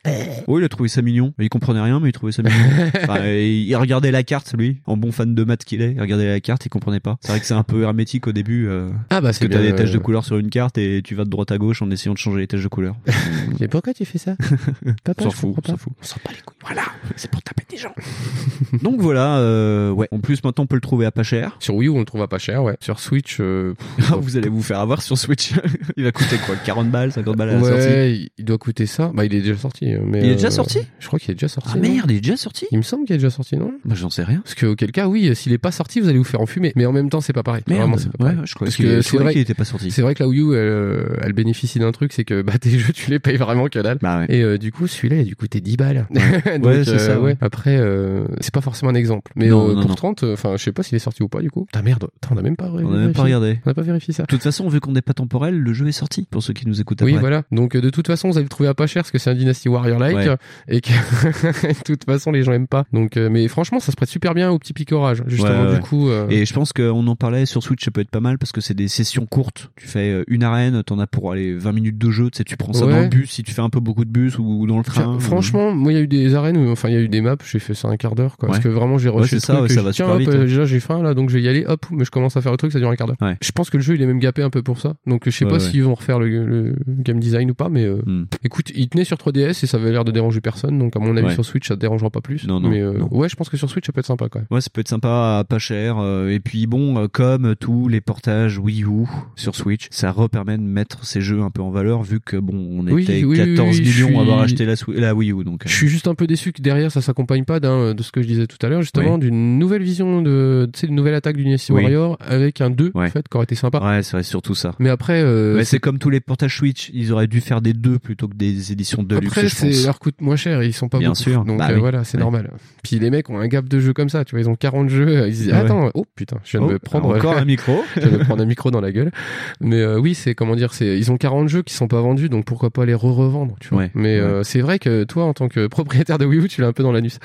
[0.48, 1.34] Oui, il a trouvé ça mignon.
[1.40, 2.56] Il comprenait rien, mais il trouvait ça mignon.
[3.04, 5.94] Enfin, et il regardait la carte, lui, en bon fan de maths qu'il est.
[5.94, 7.18] Il regardait la carte, il comprenait pas.
[7.22, 8.68] C'est vrai que c'est un peu hermétique au début.
[8.68, 10.78] euh, Ah bah parce que c'est t'as des taches de euh, couleur sur une carte
[10.78, 12.96] et tu vas de droite à gauche en essayant de changer les taches de couleur.
[13.60, 14.36] Mais pourquoi tu fais ça
[15.04, 15.94] Papa, s'en fout, s'en fout.
[16.02, 16.56] On s'en bat les couilles.
[16.66, 16.84] Voilà,
[17.16, 17.94] c'est pour taper des gens.
[18.82, 20.08] Donc voilà, euh, ouais.
[20.12, 21.56] En plus, maintenant, on peut le trouver à pas cher.
[21.60, 22.76] Sur Wii U, on le trouve à pas cher, ouais.
[22.82, 25.54] Sur Switch, euh, pff, Ah, vous allez vous faire avoir sur Switch.
[25.96, 28.86] il va coûter quoi 40 balles, 50 balles à la sortie ouais, il doit coûter
[28.86, 29.12] ça.
[29.14, 29.94] Bah, il est déjà sorti.
[30.06, 31.70] Mais Il est déjà euh, sorti Je crois qu'il est déjà sorti.
[31.74, 33.74] Ah merde, il est déjà sorti Il me semble qu'il est déjà sorti, non?
[33.86, 34.40] Bah, j'en sais rien.
[34.44, 36.74] Parce que auquel cas, oui, s'il est pas sorti, vous allez vous faire enfumer.
[36.76, 37.64] Mais en même temps, c'est pas pareil.
[37.68, 38.48] Merde, Vraiment, c'est pas ouais, pareil.
[38.48, 39.92] je crois Parce que c'est vrai, qu'il était pas sorti.
[39.92, 42.58] c'est vrai que la Wii U, elle, euh, elle bénéficie d'un truc, c'est que bah
[42.60, 43.98] tes jeux, tu les payes vraiment que dalle.
[44.02, 44.26] Bah ouais.
[44.30, 46.08] Et euh, du coup, celui-là, il a dû coûter 10 balles.
[46.12, 47.38] Donc, Ouais, c'est euh, ça, ouais.
[47.42, 49.32] Après, euh, c'est pas forcément un exemple.
[49.36, 49.96] Mais Non, euh, non, pour non.
[49.96, 51.68] 30, euh, enfin, je sais pas s'il est sorti ou pas, du coup.
[51.72, 53.60] Ta merde, on a même pas On a même pas regardé.
[53.66, 54.24] On a pas vérifié ça.
[54.24, 56.68] De toute façon, vu qu'on n'est pas temporel, le jeu est sorti pour ceux qui
[56.68, 57.22] nous écoutent Oui, après.
[57.22, 57.44] voilà.
[57.52, 59.36] Donc de toute façon, vous allez le trouver à pas cher parce que c'est un
[59.36, 60.36] Dynasty Warrior like Ouais.
[60.68, 62.86] et que de toute façon les gens aiment pas.
[62.94, 65.24] Donc euh, mais franchement, ça se prête super bien au petit picorage.
[65.28, 65.76] Justement Ouais, ouais.
[65.76, 66.10] du coup.
[66.10, 68.52] euh, Et je pense qu'on en parlait sur Switch, ça peut être pas mal parce
[68.52, 69.72] que c'est des sessions courtes.
[69.78, 72.30] Tu fais euh, une arène, t'en as pour aller 20 minutes de jeu.
[72.32, 72.92] Tu sais, tu prends ça Ouais.
[72.92, 75.04] dans le bus si tu fais un peu beaucoup de bus ou dans le train.
[75.04, 77.08] Tiens, franchement, moi, il y a eu des arènes, où, enfin, il y a eu
[77.10, 78.48] des maps, j'ai fait ça un quart d'heure, quoi.
[78.50, 80.20] Parce que vraiment, j'ai Ouais, rushé le ça, truc, ça va dis, tiens, super hop,
[80.22, 80.40] vite, hein.
[80.40, 82.52] déjà, j'ai faim, là, donc je vais y aller, hop, mais je commence à faire
[82.52, 83.18] le truc, ça dure un quart d'heure.
[83.42, 84.96] Je pense que le jeu, il est même gapé un peu pour ça.
[85.06, 87.98] Donc, je sais pas s'ils vont refaire le, le game design ou pas, mais, euh,
[88.06, 88.26] Hmm.
[88.44, 91.16] écoute, il tenait sur 3DS et ça avait l'air de déranger personne, donc, à mon
[91.18, 92.48] avis, sur Switch, ça te dérangera pas plus.
[92.48, 92.70] Non, non.
[92.70, 94.48] Mais, euh, ouais, je pense que sur Switch ça peut être sympa quand même.
[94.52, 95.98] Ouais, ça peut être sympa, pas cher.
[96.00, 100.58] euh, et puis bon, euh, comme tous les portages Wii U sur Switch, ça repermet
[100.58, 103.38] de mettre ces jeux un peu en valeur vu que bon, on Oui, était oui,
[103.38, 105.44] 14 oui, je millions à avoir acheté la, Wii U.
[105.44, 108.04] Donc, euh, Je suis juste un peu déçu que derrière ça s'accompagne pas d'un de
[108.04, 110.96] ce que je disais tout à l'heure justement d'une nouvelle vision de tu sais une
[110.96, 111.84] nouvelle attaque d'University Oui.
[111.84, 113.80] Warrior avec un 2 en fait qui aurait été sympa.
[113.80, 114.74] ouais, c'est vrai, surtout ça.
[114.80, 118.00] Mais après euh, c'est comme tous les portages Switch, ils auraient dû faire des deux
[118.00, 119.28] plutôt que des éditions de luxe.
[119.38, 119.86] Après, je pense.
[119.86, 121.22] leur coûte moins cher, ils sont pas Bien beaucoup.
[121.22, 121.44] sûr.
[121.46, 122.52] Donc Bah euh, voilà, c'est normal.
[122.88, 124.88] Puis les mecs ont un gap de jeux comme ça, tu vois, ils ont 40
[124.90, 125.66] jeux, ils se disent Ah ouais.
[125.66, 127.84] attends, oh putain, je viens de Oh, me prendre encore un micro.
[127.96, 129.12] je viens de me prendre un micro dans la gueule.
[129.60, 132.30] Mais euh, oui, c'est comment dire, c'est ils ont 40 jeux qui sont pas vendus,
[132.30, 133.80] donc pourquoi pas les re-revendre, tu vois.
[133.80, 134.26] Ouais, Mais ouais.
[134.26, 136.74] euh, c'est vrai que toi en tant que propriétaire de Wii U, tu l'as un
[136.74, 137.20] peu dans l'anus.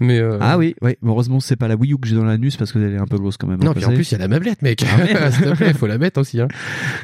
[0.00, 0.96] Mais euh, Ah oui, oui.
[1.04, 3.16] Heureusement, c'est pas la Wii U que j'ai dans l'anus parce qu'elle est un peu
[3.18, 3.60] grosse quand même.
[3.60, 4.84] Non, à puis en plus, il y a la meublette, mec.
[5.18, 5.30] Ah.
[5.30, 6.40] S'il te plaît, faut la mettre aussi.
[6.40, 6.48] Hein.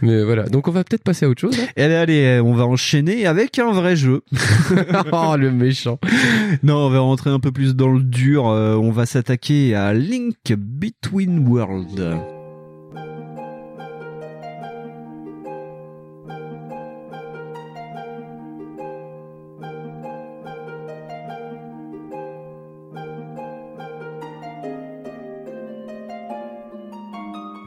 [0.02, 0.44] Mais voilà.
[0.44, 1.56] Donc, on va peut-être passer à autre chose.
[1.58, 1.66] hein.
[1.76, 4.22] Et allez, allez, on va enchaîner avec un vrai jeu.
[5.12, 5.98] oh, le méchant.
[6.62, 8.48] Non, on va rentrer un peu plus dans le dur.
[8.48, 12.18] euh, on va s'attaquer à Link Between Worlds.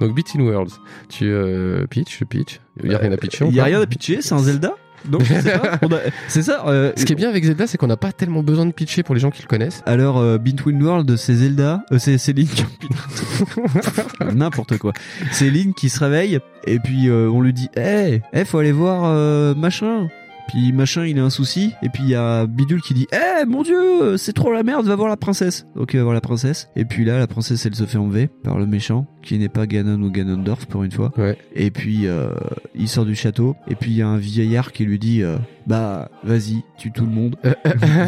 [0.01, 0.73] Donc, Between Worlds.
[1.09, 2.59] Tu euh, pitch, pitch.
[2.83, 3.45] Il y a rien à pitcher.
[3.47, 4.75] Il y a rien à pitcher, c'est un Zelda?
[5.23, 5.79] Sais pas.
[5.81, 6.63] On a- C'est ça.
[6.67, 9.03] euh, Ce qui est bien avec Zelda, c'est qu'on n'a pas tellement besoin de pitcher
[9.03, 9.81] pour les gens qui le connaissent.
[9.85, 12.65] Alors, euh, Between Worlds, c'est Zelda, euh, c'est c'est Link.
[12.79, 14.33] Putain.
[14.33, 14.93] N'importe quoi.
[15.31, 18.71] C'est Link qui se réveille et puis euh, on lui dit, hey, hey, faut aller
[18.71, 20.07] voir euh, machin.
[20.47, 21.71] Puis machin, il a un souci.
[21.81, 24.85] Et puis il y a Bidule qui dit, eh mon dieu, c'est trop la merde,
[24.85, 25.65] va voir la princesse.
[25.75, 26.69] Donc il va voir la princesse.
[26.75, 29.65] Et puis là, la princesse, elle se fait enlever par le méchant, qui n'est pas
[29.67, 31.11] Ganon ou Ganondorf pour une fois.
[31.17, 31.37] Ouais.
[31.55, 32.29] Et puis euh,
[32.75, 33.55] il sort du château.
[33.67, 37.05] Et puis il y a un vieillard qui lui dit, euh, bah vas-y, tue tout
[37.05, 37.35] le monde.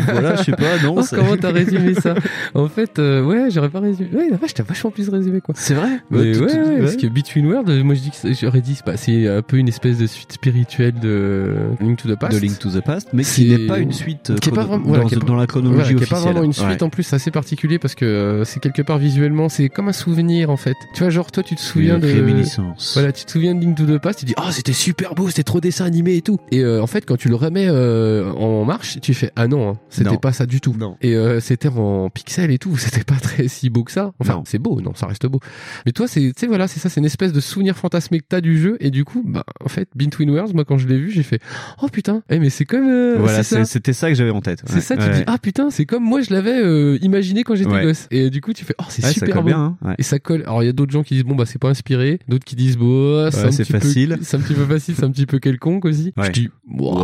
[0.05, 0.95] voilà, je sais pas, non.
[0.97, 2.15] Oh, comment t'as résumé ça
[2.53, 4.09] En fait, euh, ouais, j'aurais pas résumé.
[4.13, 5.55] Ouais, la vache, t'as vachement plus résumé, quoi.
[5.57, 6.79] C'est vrai Mais tout- ouais, tout- ouais, ouais.
[6.81, 9.67] parce que Between Worlds, euh, moi je dis que j'aurais dit c'est un peu une
[9.67, 12.33] espèce de suite spirituelle de Link to the Past.
[12.33, 14.63] de Link to the Past, mais qui n'est pas une suite euh, qui est pas
[14.63, 16.17] vraiment- voilà, dans, qui est pas- dans la chronologie voilà, qui est officielle.
[16.19, 19.49] pas vraiment une suite en plus, assez particulier parce que euh, c'est quelque part visuellement,
[19.49, 20.75] c'est comme un souvenir en fait.
[20.93, 22.91] Tu vois, genre toi tu te souviens de réminiscence.
[22.93, 25.27] voilà, tu te souviens de Link to the Past, tu dis oh c'était super beau,
[25.27, 26.37] c'était trop dessin animé et tout.
[26.51, 29.69] Et euh, en fait quand tu le remets euh, en marche, tu fais ah non,
[29.69, 30.75] hein, c'était pas ça du tout.
[30.77, 30.97] Non.
[31.01, 34.11] Et euh, c'était en pixels et tout, c'était pas très si beau que ça.
[34.19, 35.39] Enfin, c'est beau, non, ça reste beau.
[35.85, 38.25] Mais toi, c'est, tu sais, voilà, c'est ça, c'est une espèce de souvenir fantasmé que
[38.27, 38.77] t'as du jeu.
[38.79, 41.39] Et du coup, bah, en fait, Between Worlds, moi, quand je l'ai vu, j'ai fait,
[41.81, 43.65] oh putain, eh, mais c'est comme, Voilà, ça.
[43.65, 44.61] c'était ça que j'avais en tête.
[44.65, 44.81] C'est Ouais.
[44.81, 45.17] ça, tu Ouais.
[45.17, 47.83] dis, ah putain, c'est comme moi je l'avais imaginé quand j'étais Ouais.
[47.83, 48.07] gosse.
[48.11, 49.47] Et du coup, tu fais, oh, c'est super beau.
[49.47, 49.95] bien, hein.
[49.97, 50.41] Et ça colle.
[50.43, 52.19] Alors, il y a d'autres gens qui disent, bon, bah, c'est pas inspiré.
[52.27, 54.17] D'autres qui disent, bon, c'est Ouais, facile.
[54.21, 56.13] C'est un petit peu facile, c'est un petit peu quelconque aussi.
[56.17, 56.27] Ouais.
[56.27, 56.97] Je dis, Waouh,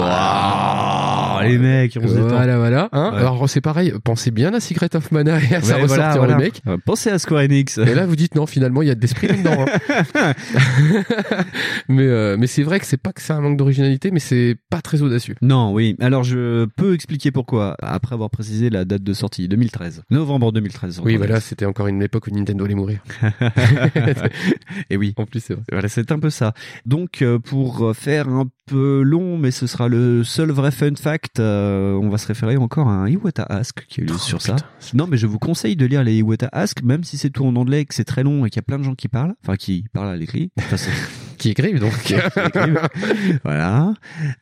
[1.48, 2.28] les mecs, on se détend.
[2.30, 2.90] Voilà, voilà.
[2.92, 3.20] Hein Ouais.
[3.20, 6.14] Alors, c'est pareil, pensez bien à Secret of Mana et à sa Ouais, ressortie voilà,
[6.14, 6.38] en voilà.
[6.38, 6.62] remake.
[6.68, 7.78] Euh, Pensez à Square Enix.
[7.78, 9.66] Et là, vous dites non, finalement, il y a de l'esprit là-dedans.
[10.16, 10.34] hein.
[11.90, 14.56] mais euh, mais c'est vrai que c'est pas que c'est un manque d'originalité, mais c'est
[14.70, 15.36] pas très audacieux.
[15.42, 15.96] Non, oui.
[16.00, 17.76] Alors je peux expliquer pourquoi.
[17.82, 21.02] Après avoir précisé la date de sortie, 2013, novembre 2013.
[21.04, 23.00] Oui, voilà, c'était encore une époque où Nintendo allait mourir.
[24.90, 25.14] Et oui.
[25.18, 25.64] En plus, c'est vrai.
[25.72, 26.54] Voilà, c'est un peu ça.
[26.86, 31.33] Donc, euh, pour faire un peu long, mais ce sera le seul vrai fun fact,
[31.40, 34.56] euh, on va se référer encore à un Iwata Ask qui est lu sur ça.
[34.94, 37.56] Non, mais je vous conseille de lire les Iwata Ask, même si c'est tout en
[37.56, 39.56] anglais, que c'est très long et qu'il y a plein de gens qui parlent, enfin
[39.56, 40.52] qui parlent à l'écrit.
[41.44, 41.92] Qui écrivent donc.
[42.04, 42.80] qui écrivent.
[43.44, 43.94] voilà.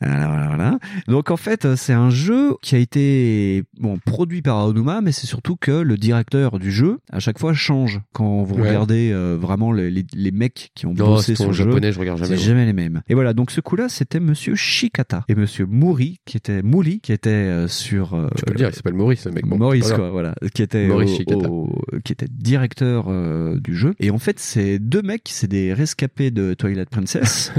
[0.02, 0.80] Voilà, voilà, voilà.
[1.08, 5.26] Donc en fait, c'est un jeu qui a été bon produit par Aonuma, mais c'est
[5.26, 8.68] surtout que le directeur du jeu à chaque fois change quand vous Ouais.
[8.70, 11.64] regardez euh, vraiment les, les, les mecs qui ont Non, bossé c'est sur le jeu.
[11.66, 12.38] japonais, je regarde jamais.
[12.38, 13.02] C'est jamais les mêmes.
[13.10, 17.14] Et voilà, donc ce coup-là, c'était Monsieur Shikata et Monsieur Mouri qui était Mouli qui
[17.14, 18.14] était euh, sur.
[18.14, 19.48] euh, Tu peux le dire, il s'appelle Maurice, le mec.
[19.48, 21.50] Bon, Maurice quoi, voilà, qui était Maurice au- Shikata.
[21.50, 23.96] au- qui était directeur euh, du jeu.
[24.00, 27.52] Et en fait, ces deux mecs, c'est des rescapés de Twilight Princess.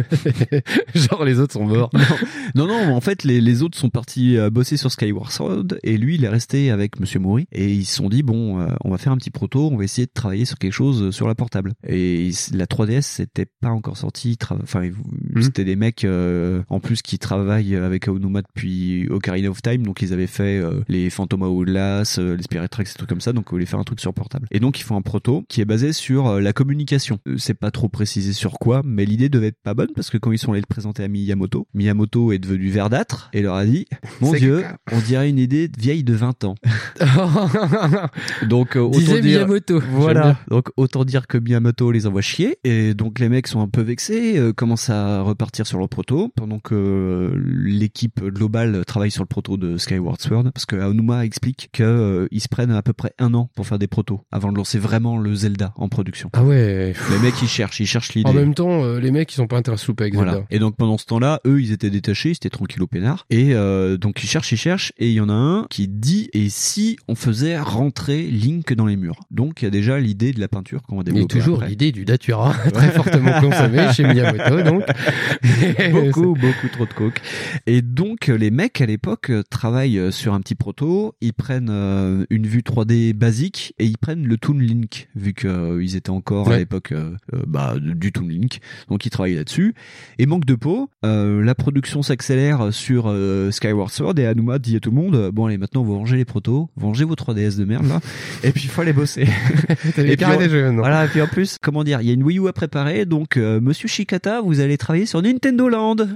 [0.94, 1.90] Genre les autres sont morts.
[2.54, 5.96] non, non, en fait, les, les autres sont partis euh, bosser sur Skyward Sword et
[5.96, 8.90] lui, il est resté avec Monsieur Mori et ils se sont dit bon, euh, on
[8.90, 11.26] va faire un petit proto, on va essayer de travailler sur quelque chose euh, sur
[11.28, 11.72] la portable.
[11.86, 14.36] Et la 3DS, c'était pas encore sorti.
[14.62, 15.42] Enfin, Mhm.
[15.42, 20.02] c'était des mecs euh, en plus qui travaillent avec Aonuma depuis Ocarina of Time, donc
[20.02, 23.46] ils avaient fait euh, les Phantom Hourglass, les Spirit Tracks, des trucs comme ça, donc
[23.48, 24.46] ils voulaient faire un truc sur portable.
[24.50, 27.18] Et donc ils font un proto qui est basé sur la communication.
[27.38, 30.32] C'est pas trop précisé sur quoi, mais l'idée devait être pas bonne parce que quand
[30.32, 33.86] ils sont allés le présenter à Miyamoto, Miyamoto est devenu verdâtre et leur a dit
[34.20, 36.54] Mon Dieu, on dirait une idée vieille de 20 ans.
[38.48, 39.46] Donc, euh, autant Disait dire.
[39.46, 39.80] Miyamoto.
[39.92, 40.38] Voilà.
[40.48, 42.58] Donc, autant dire que Miyamoto les envoie chier.
[42.64, 46.32] Et donc, les mecs sont un peu vexés, euh, commencent à repartir sur leur proto,
[46.34, 50.50] pendant que euh, l'équipe globale travaille sur le proto de Skyward Sword.
[50.52, 53.66] Parce que Aonuma explique que euh, ils se prennent à peu près un an pour
[53.66, 56.30] faire des protos, avant de lancer vraiment le Zelda en production.
[56.32, 56.94] Ah ouais.
[57.10, 58.28] Les mecs, ils cherchent, ils cherchent l'idée.
[58.28, 60.32] En même temps, euh, les mecs, ils sont pas intéressés louper avec Voilà.
[60.32, 60.46] Zelda.
[60.50, 63.26] Et donc pendant ce temps-là, eux, ils étaient détachés, ils étaient tranquilles au peinard.
[63.30, 66.30] Et euh, donc ils cherchent, ils cherchent, et il y en a un qui dit
[66.32, 69.20] et si on faisait rentrer Link dans les murs?
[69.30, 71.38] Donc il y a déjà l'idée de la peinture qu'on va développer.
[71.38, 71.70] toujours après.
[71.70, 74.84] l'idée du Datura, très fortement consommé chez Miyamoto, donc.
[75.92, 77.20] beaucoup, beaucoup trop de coke.
[77.66, 81.70] Et donc, les mecs, à l'époque, euh, travaillent euh, sur un petit proto, ils prennent
[81.70, 86.50] euh, une vue 3D basique et ils prennent le Toon Link, vu qu'ils étaient encore
[86.50, 88.60] à l'époque euh, bah, du Toon Link.
[88.92, 89.74] Donc, ils travaillent là-dessus.
[90.18, 94.76] Et manque de peau, euh, la production s'accélère sur euh, Skyward Sword et Anuma dit
[94.76, 97.14] à tout le monde, euh, bon allez, maintenant, vous rangez les protos, vous rangez vos
[97.14, 98.00] 3DS de merde, là,
[98.44, 99.22] et puis il faut aller bosser.
[99.96, 102.06] Et puis, carrés on- des jeux, non Voilà, et puis en plus, comment dire, il
[102.08, 105.22] y a une Wii U à préparer, donc euh, Monsieur Shikata, vous allez travailler sur
[105.22, 105.96] Nintendo Land.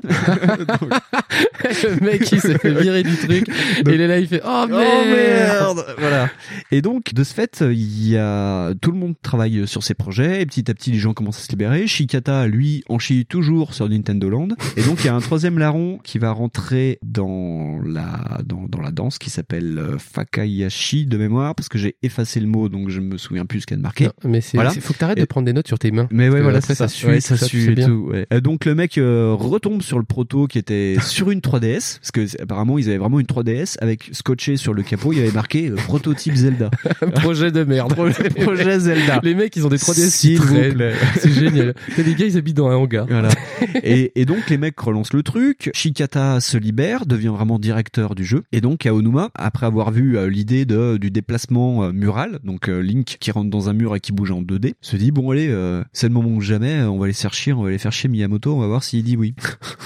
[1.64, 3.48] le mec, il s'est fait virer du truc.
[3.48, 6.28] et il est là, il fait Oh merde, Oh merde Voilà.
[6.70, 10.42] Et donc, de ce fait, il y a tout le monde travaille sur ses projets,
[10.42, 11.86] et petit à petit, les gens commencent à se libérer.
[11.86, 14.48] Shikata, lui, en chie toujours sur Nintendo Land.
[14.76, 18.80] Et donc, il y a un troisième larron qui va rentrer dans la dans, dans
[18.80, 22.88] la danse qui s'appelle euh, Fakayashi de mémoire, parce que j'ai effacé le mot, donc
[22.90, 24.04] je me souviens plus ce qu'il y a de marqué.
[24.04, 24.70] Non, mais c'est, Voilà.
[24.70, 26.08] faut que t'arrêtes de prendre des notes sur tes mains.
[26.10, 26.86] Mais ouais, voilà, après, ça.
[27.06, 27.86] Ouais, tout ça sais et bien.
[27.88, 28.08] tout.
[28.10, 28.26] ouais.
[28.32, 32.10] Euh, Donc le mec euh, retombe sur le proto qui était sur une 3DS, parce
[32.12, 35.32] que apparemment ils avaient vraiment une 3DS avec scotché sur le capot, il y avait
[35.32, 36.70] marqué euh, prototype Zelda.
[37.16, 37.94] Projet de merde.
[37.94, 39.20] Projet, Zelda.
[39.22, 40.94] Les mecs, ils ont des 3DS qui S'il vous plaît.
[41.18, 41.74] C'est génial.
[41.94, 43.06] T'as des gars, ils habitent dans un hangar.
[43.08, 43.28] Voilà.
[43.82, 45.70] et, et donc les mecs relancent le truc.
[45.74, 48.42] Shikata se libère, devient vraiment directeur du jeu.
[48.52, 52.80] Et donc Aonuma, après avoir vu euh, l'idée de du déplacement euh, mural, donc euh,
[52.80, 55.48] Link qui rentre dans un mur et qui bouge en 2D, se dit bon allez,
[55.48, 57.92] euh, c'est le moment ou jamais, on va les faire chier, on va les faire
[57.92, 59.34] chier Miyamoto, on va voir s'il dit oui.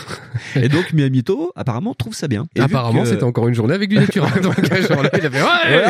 [0.57, 2.47] et donc Miyamoto apparemment trouve ça bien.
[2.55, 4.27] Et Apparemment, que- c'était encore une journée avec du nature.
[4.43, 5.87] Donc, là, il avait ouais,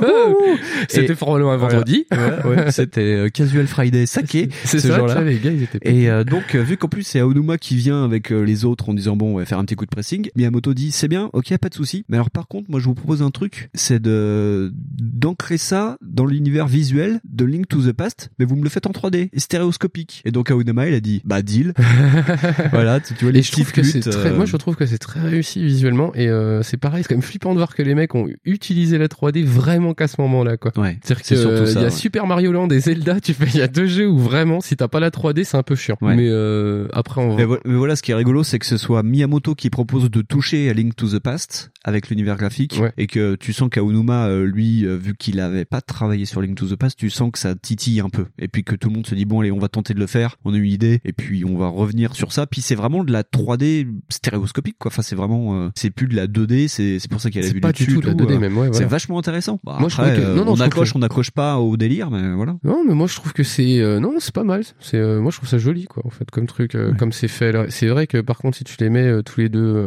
[0.00, 2.06] Wouhou C'était probablement un vendredi.
[2.10, 6.08] Ouais, ouais, c'était Casual Friday saké C'est ce ça, vois, les gars, ils étaient Et
[6.08, 8.94] euh, donc, euh, vu qu'en plus c'est Aonuma qui vient avec euh, les autres en
[8.94, 11.54] disant bon, on va faire un petit coup de pressing, Miyamoto dit c'est bien, ok,
[11.58, 12.06] pas de souci.
[12.08, 16.24] Mais alors par contre, moi je vous propose un truc, c'est de d'ancrer ça dans
[16.24, 19.38] l'univers visuel de Link to the Past, mais vous me le faites en 3D, et
[19.38, 20.22] stéréoscopique.
[20.24, 21.74] Et donc Aonuma il a dit bah deal.
[22.72, 24.56] voilà, tu, tu vois les Et je trouve petites que c'est très, euh, moi je
[24.56, 27.58] trouve que c'est très réussi visuellement et euh, c'est pareil, c'est quand même flippant de
[27.58, 30.72] voir que les mecs ont utilisé la 3D vraiment qu'à ce moment-là quoi.
[30.78, 31.90] Ouais, C'est-à-dire c'est que surtout euh, ça, il y a ouais.
[31.90, 34.74] Super Mario Land et Zelda, tu fais il y a deux jeux où vraiment si
[34.74, 35.96] t'as pas la 3D c'est un peu chiant.
[36.00, 36.14] Ouais.
[36.14, 39.54] Mais euh, après on mais voilà, ce qui est rigolo, c'est que ce soit Miyamoto
[39.54, 42.92] qui propose de toucher à Link to the Past avec l'univers graphique, Ouais.
[42.96, 46.56] et que tu sens qu'Aonuma, euh, lui, euh, vu qu'il avait pas travaillé sur Link
[46.56, 48.94] to the Past, tu sens que ça titille un peu, et puis que tout le
[48.94, 50.72] monde se dit bon allez, on va tenter de le faire, on a eu une
[50.72, 52.46] idée, et puis on va revenir sur ça.
[52.46, 54.90] Puis c'est vraiment de la 3D stéréoscopique, quoi.
[54.90, 57.44] Enfin, c'est vraiment, euh, c'est plus de la 2D, c'est c'est pour ça qu'il y
[57.44, 58.72] a la C'est vue pas du tout de la tout, 2D euh, même, ouais, C'est
[58.72, 58.86] voilà.
[58.88, 59.60] vachement intéressant.
[59.64, 61.30] Bah, Moi, je après, trouvais que- euh, non, non, on je accroche, que- on accroche
[61.30, 62.56] pas au délire, mais voilà.
[62.64, 64.62] Non, mais moi je trouve que c'est euh, non, c'est pas mal.
[64.80, 67.54] C'est moi je trouve ça joli quoi en fait comme truc comme c'est fait.
[67.70, 69.86] C'est vrai que par contre si tu les mets tous les deux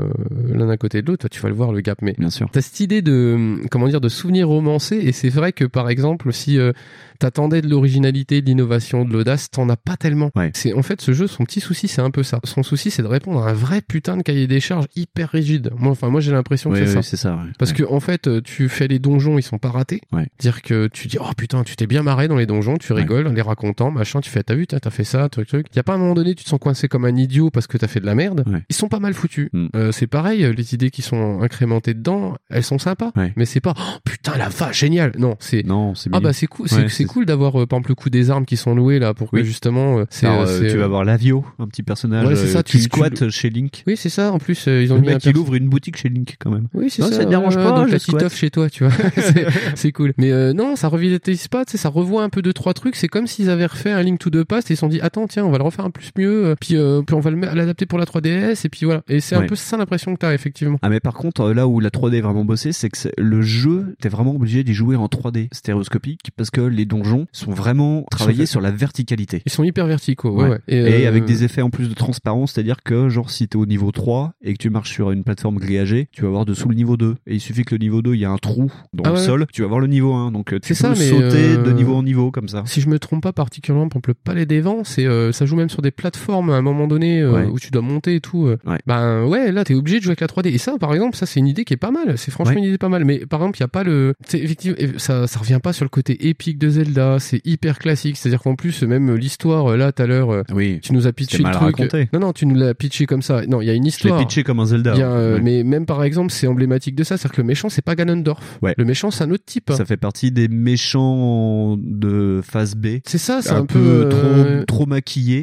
[0.53, 2.49] l'un à côté de l'autre, tu vas le voir le gap mais Bien sûr.
[2.51, 5.89] T'as cette idée de hum, comment dire de souvenirs romancés et c'est vrai que par
[5.89, 6.71] exemple si euh,
[7.19, 10.31] t'attendais de l'originalité, de l'innovation, de l'audace, t'en as pas tellement.
[10.35, 10.51] Ouais.
[10.53, 12.39] C'est en fait ce jeu, son petit souci c'est un peu ça.
[12.43, 15.71] Son souci c'est de répondre à un vrai putain de cahier des charges hyper rigide.
[15.77, 17.09] Moi enfin moi j'ai l'impression que Oui, c'est oui, ça.
[17.09, 17.35] c'est ça.
[17.35, 17.51] ouais.
[17.59, 20.01] Parce que en fait, tu fais les donjons, ils sont pas ratés.
[20.11, 20.27] Ouais.
[20.39, 23.27] Dire que tu dis oh putain, tu t'es bien marré dans les donjons, tu rigoles
[23.27, 25.67] en les racontant, machin, tu fais t'as vu, t'as fait ça, truc truc.
[25.75, 27.77] Y a pas un moment donné, tu te sens coincé comme un idiot parce que
[27.77, 28.43] t'as fait de la merde.
[28.47, 28.63] Ouais.
[28.69, 29.49] Ils sont pas mal foutus.
[29.53, 29.67] Mm.
[29.75, 33.11] Euh, c'est pareil, les idées qui sont incrémentées dedans, elles sont sympas.
[33.15, 33.33] Ouais.
[33.35, 35.11] Mais c'est pas oh, putain la vache génial.
[35.17, 37.89] Non, c'est Non, c'est ah bah c'est cool, Ouais, c'est cool d'avoir euh, par exemple
[37.91, 39.45] le coup des armes qui sont louées là pour que Oui.
[39.45, 42.27] justement euh, c'est Alors, euh, euh, c'est, tu euh, vas voir Lavio, un petit personnage
[42.27, 43.83] Ouais, c'est ça, euh, qui tu- tu- squatte chez Link.
[43.87, 44.31] Oui, c'est ça.
[44.31, 46.09] En plus, euh, ils ont Le mis un mec, il perso- ouvre une boutique chez
[46.09, 46.67] Link quand même.
[46.73, 47.15] Oui, c'est Non, ça.
[47.15, 48.23] ça te dérange pas, Donc je la petite squatte.
[48.23, 48.93] offre chez toi, tu vois.
[49.17, 50.13] c'est- c'est cool.
[50.17, 52.95] Mais euh, non, ça revitalise pas, tu sais, ça revoit un peu deux trois trucs.
[52.95, 54.99] C'est comme s'ils avaient refait un Link to the Past et ils se sont dit
[55.01, 57.29] attends tiens, on va le refaire un plus mieux, euh, puis, euh, puis on va
[57.31, 59.01] le mettre- l'adapter pour la 3DS et puis voilà.
[59.09, 60.77] Et c'est un peu ça l'impression que t'as effectivement.
[60.81, 63.13] Ah mais par contre euh, là où la 3D est vraiment bossée, c'est que c'est-
[63.17, 67.51] le jeu, t'es vraiment obligé d'y jouer en 3D stéréoscopique parce que les donjons sont
[67.51, 69.41] vraiment travaillés sur la verticalité.
[69.45, 70.59] Ils sont hyper verticaux, ouais.
[70.67, 73.65] Et, euh, avec des effets en plus de transparence, c'est-à-dire que genre si t'es au
[73.65, 76.75] niveau 3 et que tu marches sur une plateforme grillagée, tu vas voir dessous le
[76.75, 77.15] niveau 2.
[77.27, 79.17] Et il suffit que le niveau 2, il y a un trou dans Ah le
[79.17, 80.31] sol, tu vas voir le niveau 1.
[80.31, 82.63] Donc euh, tu peux ça, sauter euh, de niveau en niveau comme ça.
[82.65, 85.45] Si je me trompe pas particulièrement, par exemple, le Palais des Vents, c'est euh, ça
[85.45, 87.45] joue même sur des plateformes à un moment donné Ouais.
[87.45, 88.47] où tu dois monter et tout.
[88.65, 88.77] Ouais.
[88.85, 90.49] Ben ouais, là t'es obligé de jouer avec la 3D.
[90.53, 92.17] Et ça, par exemple, ça c'est une idée qui est pas mal.
[92.17, 93.03] C'est franchement une idée pas mal.
[93.05, 95.89] Mais par exemple, il y a pas le, effectivement, ça ça revient pas sur le
[95.89, 96.84] côté épique de Zelda.
[97.19, 98.17] C'est hyper classique.
[98.17, 100.79] C'est-à-dire qu'en plus même l'histoire euh, là tout à l'heure, euh, Oui.
[100.81, 101.77] tu nous as pitché C'est le mal truc.
[101.77, 102.09] raconté.
[102.13, 103.45] Non non, tu nous l'as pitché comme ça.
[103.47, 104.19] Non, il y a une Je l'ai histoire.
[104.19, 104.93] pitché comme un Zelda.
[104.95, 105.41] Il y a, euh, Ouais.
[105.41, 108.59] Mais même par exemple, c'est emblématique de ça, c'est-à-dire que le méchant c'est pas Ganondorf.
[108.61, 108.73] Ouais.
[108.77, 109.69] Le méchant c'est un autre type.
[109.71, 109.75] hein.
[109.75, 112.99] Ça fait partie des méchants de phase B.
[113.05, 114.85] C'est ça, c'est un, un, peu, euh, trop.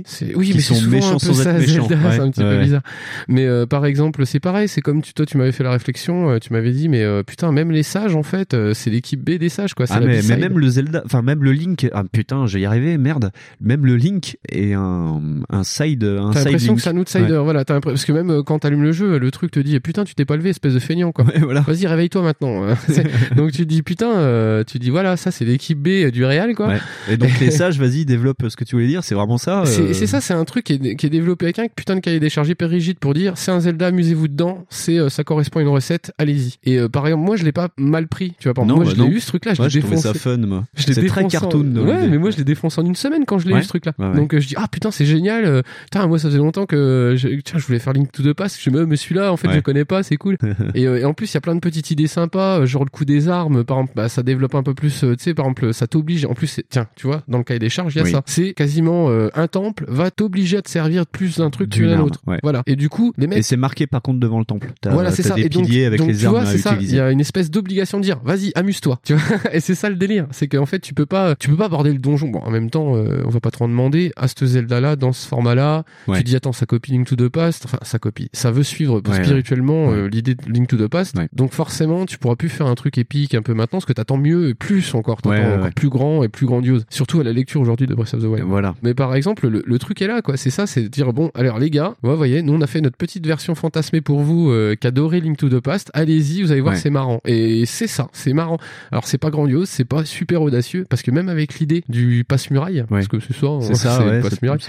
[0.06, 1.88] C'est- Oui, qui mais sont c'est souvent méchants un peu sans ça, être méchants.
[1.88, 2.82] Zelda, Ouais, c'est un petit peu bizarre.
[3.28, 6.30] Mais euh, par exemple, c'est pareil, c'est comme tu, toi, tu m'avais fait la réflexion,
[6.30, 9.20] euh, tu m'avais dit, mais euh, putain, même les sages, en fait, euh, c'est l'équipe
[9.22, 9.86] B des sages, quoi.
[9.86, 12.62] c'est Ah mais, mais même le Zelda, enfin même le Link, ah putain, je vais
[12.62, 13.30] y arriver, merde.
[13.60, 15.20] Même le Link est un,
[15.50, 17.38] un side, un T'as l'impression que c'est un outsider, Ouais.
[17.38, 17.64] voilà.
[17.64, 20.04] t'as l'impression- Parce que même euh, quand t'allumes le jeu, le truc te dit, putain,
[20.04, 21.24] tu t'es pas levé, espèce de feignant, quoi.
[21.24, 21.60] Ouais, voilà.
[21.62, 22.66] Vas-y, réveille-toi maintenant.
[23.36, 26.68] donc tu dis, putain, euh, tu dis, voilà, ça, c'est l'équipe B du Real, quoi.
[26.68, 26.80] Ouais.
[27.10, 29.04] Et donc les sages, vas-y, développe ce que tu voulais dire.
[29.04, 29.62] C'est vraiment ça.
[29.66, 31.94] C'est euh, c'est ça, c'est un truc qui est, qui est développé avec un putain
[31.96, 35.08] de cahier des charges hyper rigide pour dire c'est un Zelda, amusez-vous dedans, c'est euh,
[35.08, 36.54] ça correspond à une recette, allez-y.
[36.64, 38.54] Et euh, par exemple, moi je l'ai pas mal pris, tu vois.
[38.54, 40.02] Par Non, moi bah je l'ai eu ce truc-là, je l'ai défoncé.
[40.02, 40.64] ça fun, moi.
[40.76, 43.24] Je l'ai C'est très en- cartoon, Ouais, mais moi je l'ai défoncé en une semaine
[43.26, 43.60] quand je l'ai Ouais.
[43.60, 43.92] eu ce truc-là.
[43.98, 44.14] Ouais, ouais.
[44.16, 45.44] Donc euh, je dis ah putain c'est génial.
[45.44, 48.32] euh, Putain moi ça faisait longtemps que je, tiens je voulais faire Link to the
[48.32, 48.58] Past.
[48.60, 49.54] Je me mais celui-là en fait Ouais.
[49.54, 50.36] je connais pas, c'est cool.
[50.74, 52.84] et, euh, et en plus il y a plein de petites idées sympas, euh, genre
[52.84, 55.04] le coup des armes, par exemple, bah, ça développe un peu plus.
[55.04, 56.24] euh, tu sais par exemple ça t'oblige.
[56.26, 58.10] En plus c'est- tiens tu vois dans le cahier des charges il y a Oui.
[58.12, 58.22] ça.
[58.26, 62.00] C'est quasiment euh, un temple va t'obliger à te servir plus d'un truc que d'un
[62.00, 62.20] autre.
[62.26, 62.38] ouais.
[62.42, 62.62] Voilà.
[62.66, 64.72] Et du coup les mecs Et c'est marqué par contre devant le temple.
[64.80, 65.34] T'as voilà, c'est ça.
[65.34, 66.70] des Et donc, piliers avec donc, les tu vois, à c'est ça.
[66.72, 66.96] Il utiliser.
[66.96, 69.00] y a une espèce d'obligation de dire, vas-y, amuse-toi.
[69.04, 69.22] Tu vois.
[69.52, 71.92] Et c'est ça le délire, c'est qu'en fait, tu peux pas, tu peux pas aborder
[71.92, 72.28] le donjon.
[72.28, 75.12] Bon, en même temps, euh, on va pas trop en demander à ce Zelda-là, dans
[75.12, 75.84] ce format-là.
[76.08, 76.18] Ouais.
[76.18, 77.64] Tu dis, attends, ça copie Link to the Past.
[77.66, 78.28] Enfin, ça copie.
[78.32, 79.94] Ça veut suivre Ouais, spirituellement ouais.
[79.96, 81.16] euh, l'idée de Link to the Past.
[81.32, 84.16] Donc forcément, tu pourras plus faire un truc épique un peu maintenant, parce que t'attends
[84.16, 85.20] mieux et plus encore.
[85.22, 86.84] T'attends encore plus grand et plus grandiose.
[86.88, 88.44] Surtout à la lecture aujourd'hui de Breath of the Wild.
[88.46, 88.74] Voilà.
[88.82, 90.36] Mais par exemple, le, le truc est là, quoi.
[90.36, 92.80] C'est ça, c'est de dire bon, alors les gars, vous voyez, nous on a fait
[92.80, 95.90] notre petite version fantasmée pour vous, euh, qui adorait Link to the Past.
[95.94, 97.20] Allez-y, vous allez voir, c'est marrant.
[97.26, 98.58] Et c'est ça, c'est marrant.
[98.90, 102.84] Alors c'est pas grandiose, c'est pas super audacieux, parce que même avec l'idée du passe-muraille,
[102.88, 104.20] parce que c'est ça, C'est ça, ouais.
[104.20, 104.60] passe-muraille.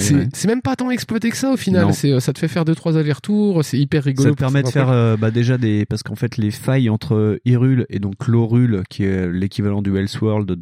[0.00, 0.28] c'est ouais.
[0.46, 1.86] même pas tant exploité que ça au final.
[2.04, 3.64] Euh, ça te fait faire deux trois allers-retours.
[3.64, 4.28] C'est hyper rigolo.
[4.30, 7.38] Ça te permet de faire euh, bah, déjà des parce qu'en fait les failles entre
[7.44, 10.54] Hyrule et donc Lorule qui est l'équivalent du Elseworld de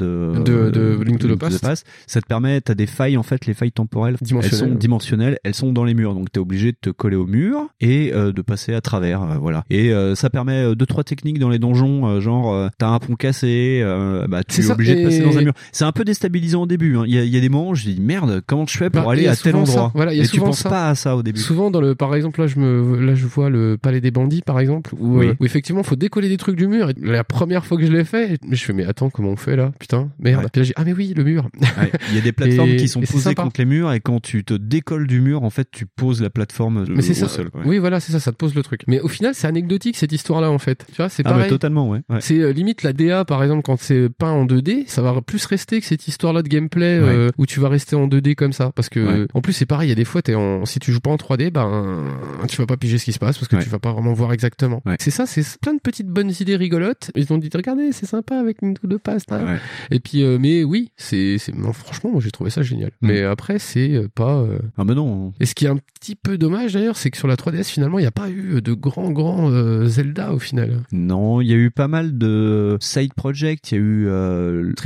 [0.45, 1.87] De- de Link to the Past.
[2.07, 5.55] ça te permet t'as des failles en fait les failles temporelles elles sont dimensionnelles elles
[5.55, 8.43] sont dans les murs donc t'es obligé de te coller au mur et euh, de
[8.43, 11.59] passer à travers euh, voilà et euh, ça permet euh, deux trois techniques dans les
[11.59, 15.05] donjons euh, genre euh, t'as un pont cassé euh, bah tu es ça, obligé de
[15.05, 17.05] passer et- dans un mur c'est un peu déstabilisant au début hein.
[17.07, 18.91] il y, a, il y a des moments où je dis merde comment je fais
[18.91, 20.69] pour Bah, aller à tel endroit Voilà, et tu penses ça.
[20.69, 23.27] pas à ça au début Souvent dans le, par exemple là je me, là je
[23.27, 25.27] vois le palais des bandits par exemple où, Oui.
[25.29, 26.91] euh, où effectivement faut décoller des trucs du mur.
[26.91, 29.57] Et la première fois que je l'ai fait, je fais mais attends comment on fait
[29.57, 30.43] là, putain merde.
[30.45, 30.49] Ouais.
[30.53, 31.49] Puis là j'ai ah mais oui le mur.
[31.61, 34.21] Ouais, Il y a des plateformes Et- qui sont posées contre les murs et quand
[34.21, 37.27] tu te décolles du mur, en fait, tu poses la plateforme euh, Mais c'est au
[37.27, 37.29] ça.
[37.29, 37.51] sol.
[37.51, 37.63] quoi.
[37.65, 38.83] Oui voilà c'est ça, ça te pose le truc.
[38.87, 40.85] Mais au final c'est anecdotique cette histoire là en fait.
[40.91, 41.49] Tu vois c'est Ah pareil.
[41.49, 42.01] totalement, ouais.
[42.09, 42.19] ouais.
[42.21, 45.45] C'est euh, limite la DA par exemple quand c'est peint en 2D, ça va plus
[45.47, 48.53] rester que cette histoire là de gameplay euh, où tu vas rester en 2D comme
[48.53, 49.27] ça parce que Ouais.
[49.33, 51.11] en plus c'est pareil, il y a des fois t'es en si tu joues pas
[51.11, 52.05] en 3D ben
[52.49, 53.63] tu vas pas piger ce qui se passe parce que Ouais.
[53.63, 54.83] tu vas pas vraiment voir exactement.
[54.99, 57.11] C'est ça, c'est plein de petites bonnes idées rigolotes.
[57.15, 59.31] Ils ont dit regardez, c'est sympa avec une de past.
[59.33, 59.59] hein.
[59.91, 61.37] Et puis euh, mais oui, c'est
[61.75, 62.91] franchement moi j'ai trouvé ça génial.
[63.01, 63.07] Mm.
[63.09, 65.33] Mais après c'est euh, pas euh, Ah bah non.
[65.41, 67.99] et ce qui est un petit peu dommage d'ailleurs, c'est que sur la 3DS finalement
[67.99, 70.83] il n'y a pas eu de grands grands euh, Zelda au final.
[70.93, 73.71] Non, il y a eu pas mal de side projects.
[73.71, 74.09] Il y a eu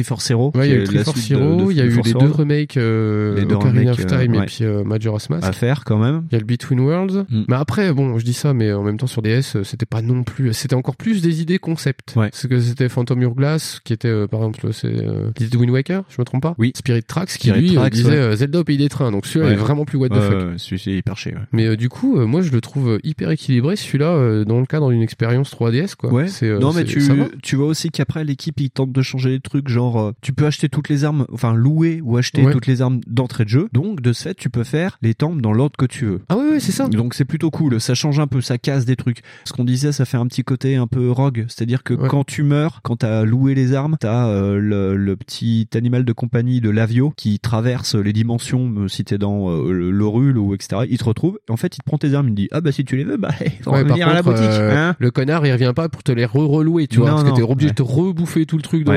[0.02, 0.52] Triforce Zero.
[0.54, 3.36] Ouais, il y a eu Triforce Hero, il y a eu les deux remakes, euh,
[3.36, 5.44] Les deux Ocarina of remakes, euh, Time et puis euh, Majora's Mask.
[5.46, 6.24] à faire quand même.
[6.30, 7.24] Il y a le Between Worlds.
[7.28, 7.42] Mm.
[7.48, 10.02] Mais après, bon, je dis ça, mais en même temps sur DS, euh, c'était pas
[10.02, 10.52] non plus.
[10.52, 12.14] C'était encore plus des idées concept.
[12.16, 12.30] Ouais.
[12.32, 16.16] C'est que c'était Phantom Hourglass, qui était, euh, par exemple, c'est de Wind Waker, je
[16.20, 16.72] me trompe pas Oui.
[16.74, 19.10] Spirit Tracks, qui Spirit lui Tracks, disait Zelda au pays des trains.
[19.10, 20.58] Donc celui-là est vraiment plus what the fuck.
[20.58, 21.32] celui-ci est hyper chier.
[21.34, 21.40] ouais.
[21.52, 25.52] Mais du coup, moi je le trouve hyper équilibré celui-là dans le cadre d'une expérience
[25.54, 26.12] 3DS quoi.
[26.12, 26.26] Ouais.
[26.60, 30.12] Non mais tu vois aussi qu'après l'équipe ils tentent de changer les trucs genre euh,
[30.20, 32.52] tu peux acheter toutes les armes enfin louer ou acheter Ouais.
[32.52, 35.40] toutes les armes d'entrée de jeu donc de ce fait tu peux faire les temples
[35.40, 36.20] dans l'ordre que tu veux.
[36.28, 36.88] Ah ouais, ouais c'est ça.
[36.88, 39.22] Donc c'est plutôt cool, ça change un peu, ça casse des trucs.
[39.44, 42.08] Ce qu'on disait, ça fait un petit côté un peu rogue, c'est-à-dire que Ouais.
[42.08, 46.12] quand tu meurs, quand t'as loué les armes, t'as euh, le, le petit animal de
[46.12, 50.54] compagnie de Lavio qui traverse les dimensions, euh, si t'es dans euh, le- l'Orule ou
[50.54, 50.82] etc.
[50.88, 52.60] Il te retrouve, et en fait il te prend tes armes, il te dit ah
[52.60, 53.30] bah si tu les veux, bah
[53.66, 54.42] on Ouais, va venir à la boutique.
[54.44, 54.96] euh, hein.
[54.98, 57.42] le connard il revient pas pour te les re-relouer, tu vois, Non, parce que t'es
[57.42, 58.94] obligé de te rebouffer tout le truc dans,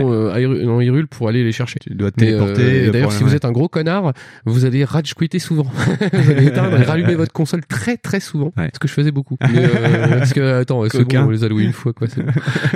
[0.86, 1.80] Hyrule- pour aller les chercher.
[1.82, 2.86] Tu dois te Mais, euh, téléporter.
[2.86, 4.14] et D'ailleurs, si vous êtes un gros connard,
[4.46, 5.64] vous allez rage quitter souvent.
[6.14, 8.54] vous allez éteindre et rallumer votre console très très souvent.
[8.58, 8.70] Ouais.
[8.74, 9.38] Ce que je faisais beaucoup.
[9.42, 12.08] Mais, euh, parce que attends, c'est bon, on les a loués une fois quoi.
[12.08, 12.32] c'est bon.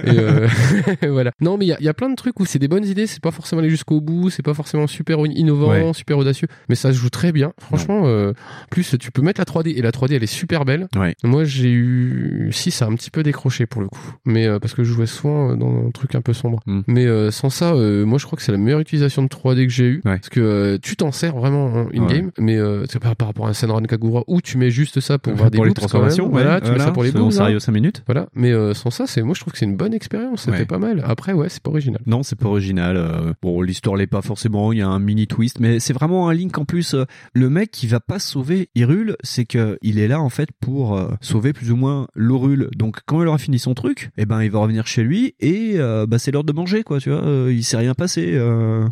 [0.05, 0.47] Et euh,
[1.09, 1.31] voilà.
[1.41, 2.85] Non, mais il y a, il y a plein de trucs où c'est des bonnes
[2.85, 3.07] idées.
[3.07, 4.29] C'est pas forcément aller jusqu'au bout.
[4.29, 5.93] C'est pas forcément super innovant, Ouais.
[5.93, 6.47] super audacieux.
[6.69, 7.53] Mais ça se joue très bien.
[7.59, 8.33] Franchement, euh,
[8.71, 10.87] plus tu peux mettre la 3D et la 3D elle est super belle.
[10.95, 11.15] Ouais.
[11.23, 14.13] Moi j'ai eu si ça a un petit peu décroché pour le coup.
[14.25, 16.59] Mais euh, parce que je jouais souvent euh, dans un truc un peu sombre.
[16.65, 16.81] Mm.
[16.87, 19.65] Mais euh, sans ça, euh, moi je crois que c'est la meilleure utilisation de 3D
[19.65, 20.15] que j'ai eu Ouais.
[20.17, 23.47] parce que euh, tu t'en sers vraiment en in-game, mais euh, c'est pas par rapport
[23.47, 26.25] à un Senran Kagura où tu mets juste ça pour voir des transformations.
[26.25, 27.31] ouais, Voilà, tu mets ça pour les hein.
[27.31, 28.03] Sario 5 minutes.
[28.05, 30.65] Voilà, mais euh, sans ça, c'est moi je trouve que c'est une bonne expérience, c'était
[30.65, 31.03] pas mal.
[31.05, 32.01] Après ouais, c'est pas original.
[32.05, 32.97] Non, c'est pas original.
[32.97, 34.71] euh, bon, l'histoire l'est pas forcément.
[34.73, 36.95] Il y a un mini twist, mais c'est vraiment un Link en plus.
[37.33, 40.99] le mec qui va pas sauver Hyrule, c'est que il est là en fait pour
[41.21, 42.69] sauver plus ou moins l'Orule.
[42.75, 45.77] Donc quand il aura fini son truc, eh ben il va revenir chez lui et
[46.07, 46.99] bah c'est l'heure de manger quoi.
[46.99, 47.21] Tu vois,
[47.51, 48.31] il s'est rien passé.
[48.33, 48.87] euh.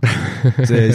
[0.63, 0.91] c'est Ouais,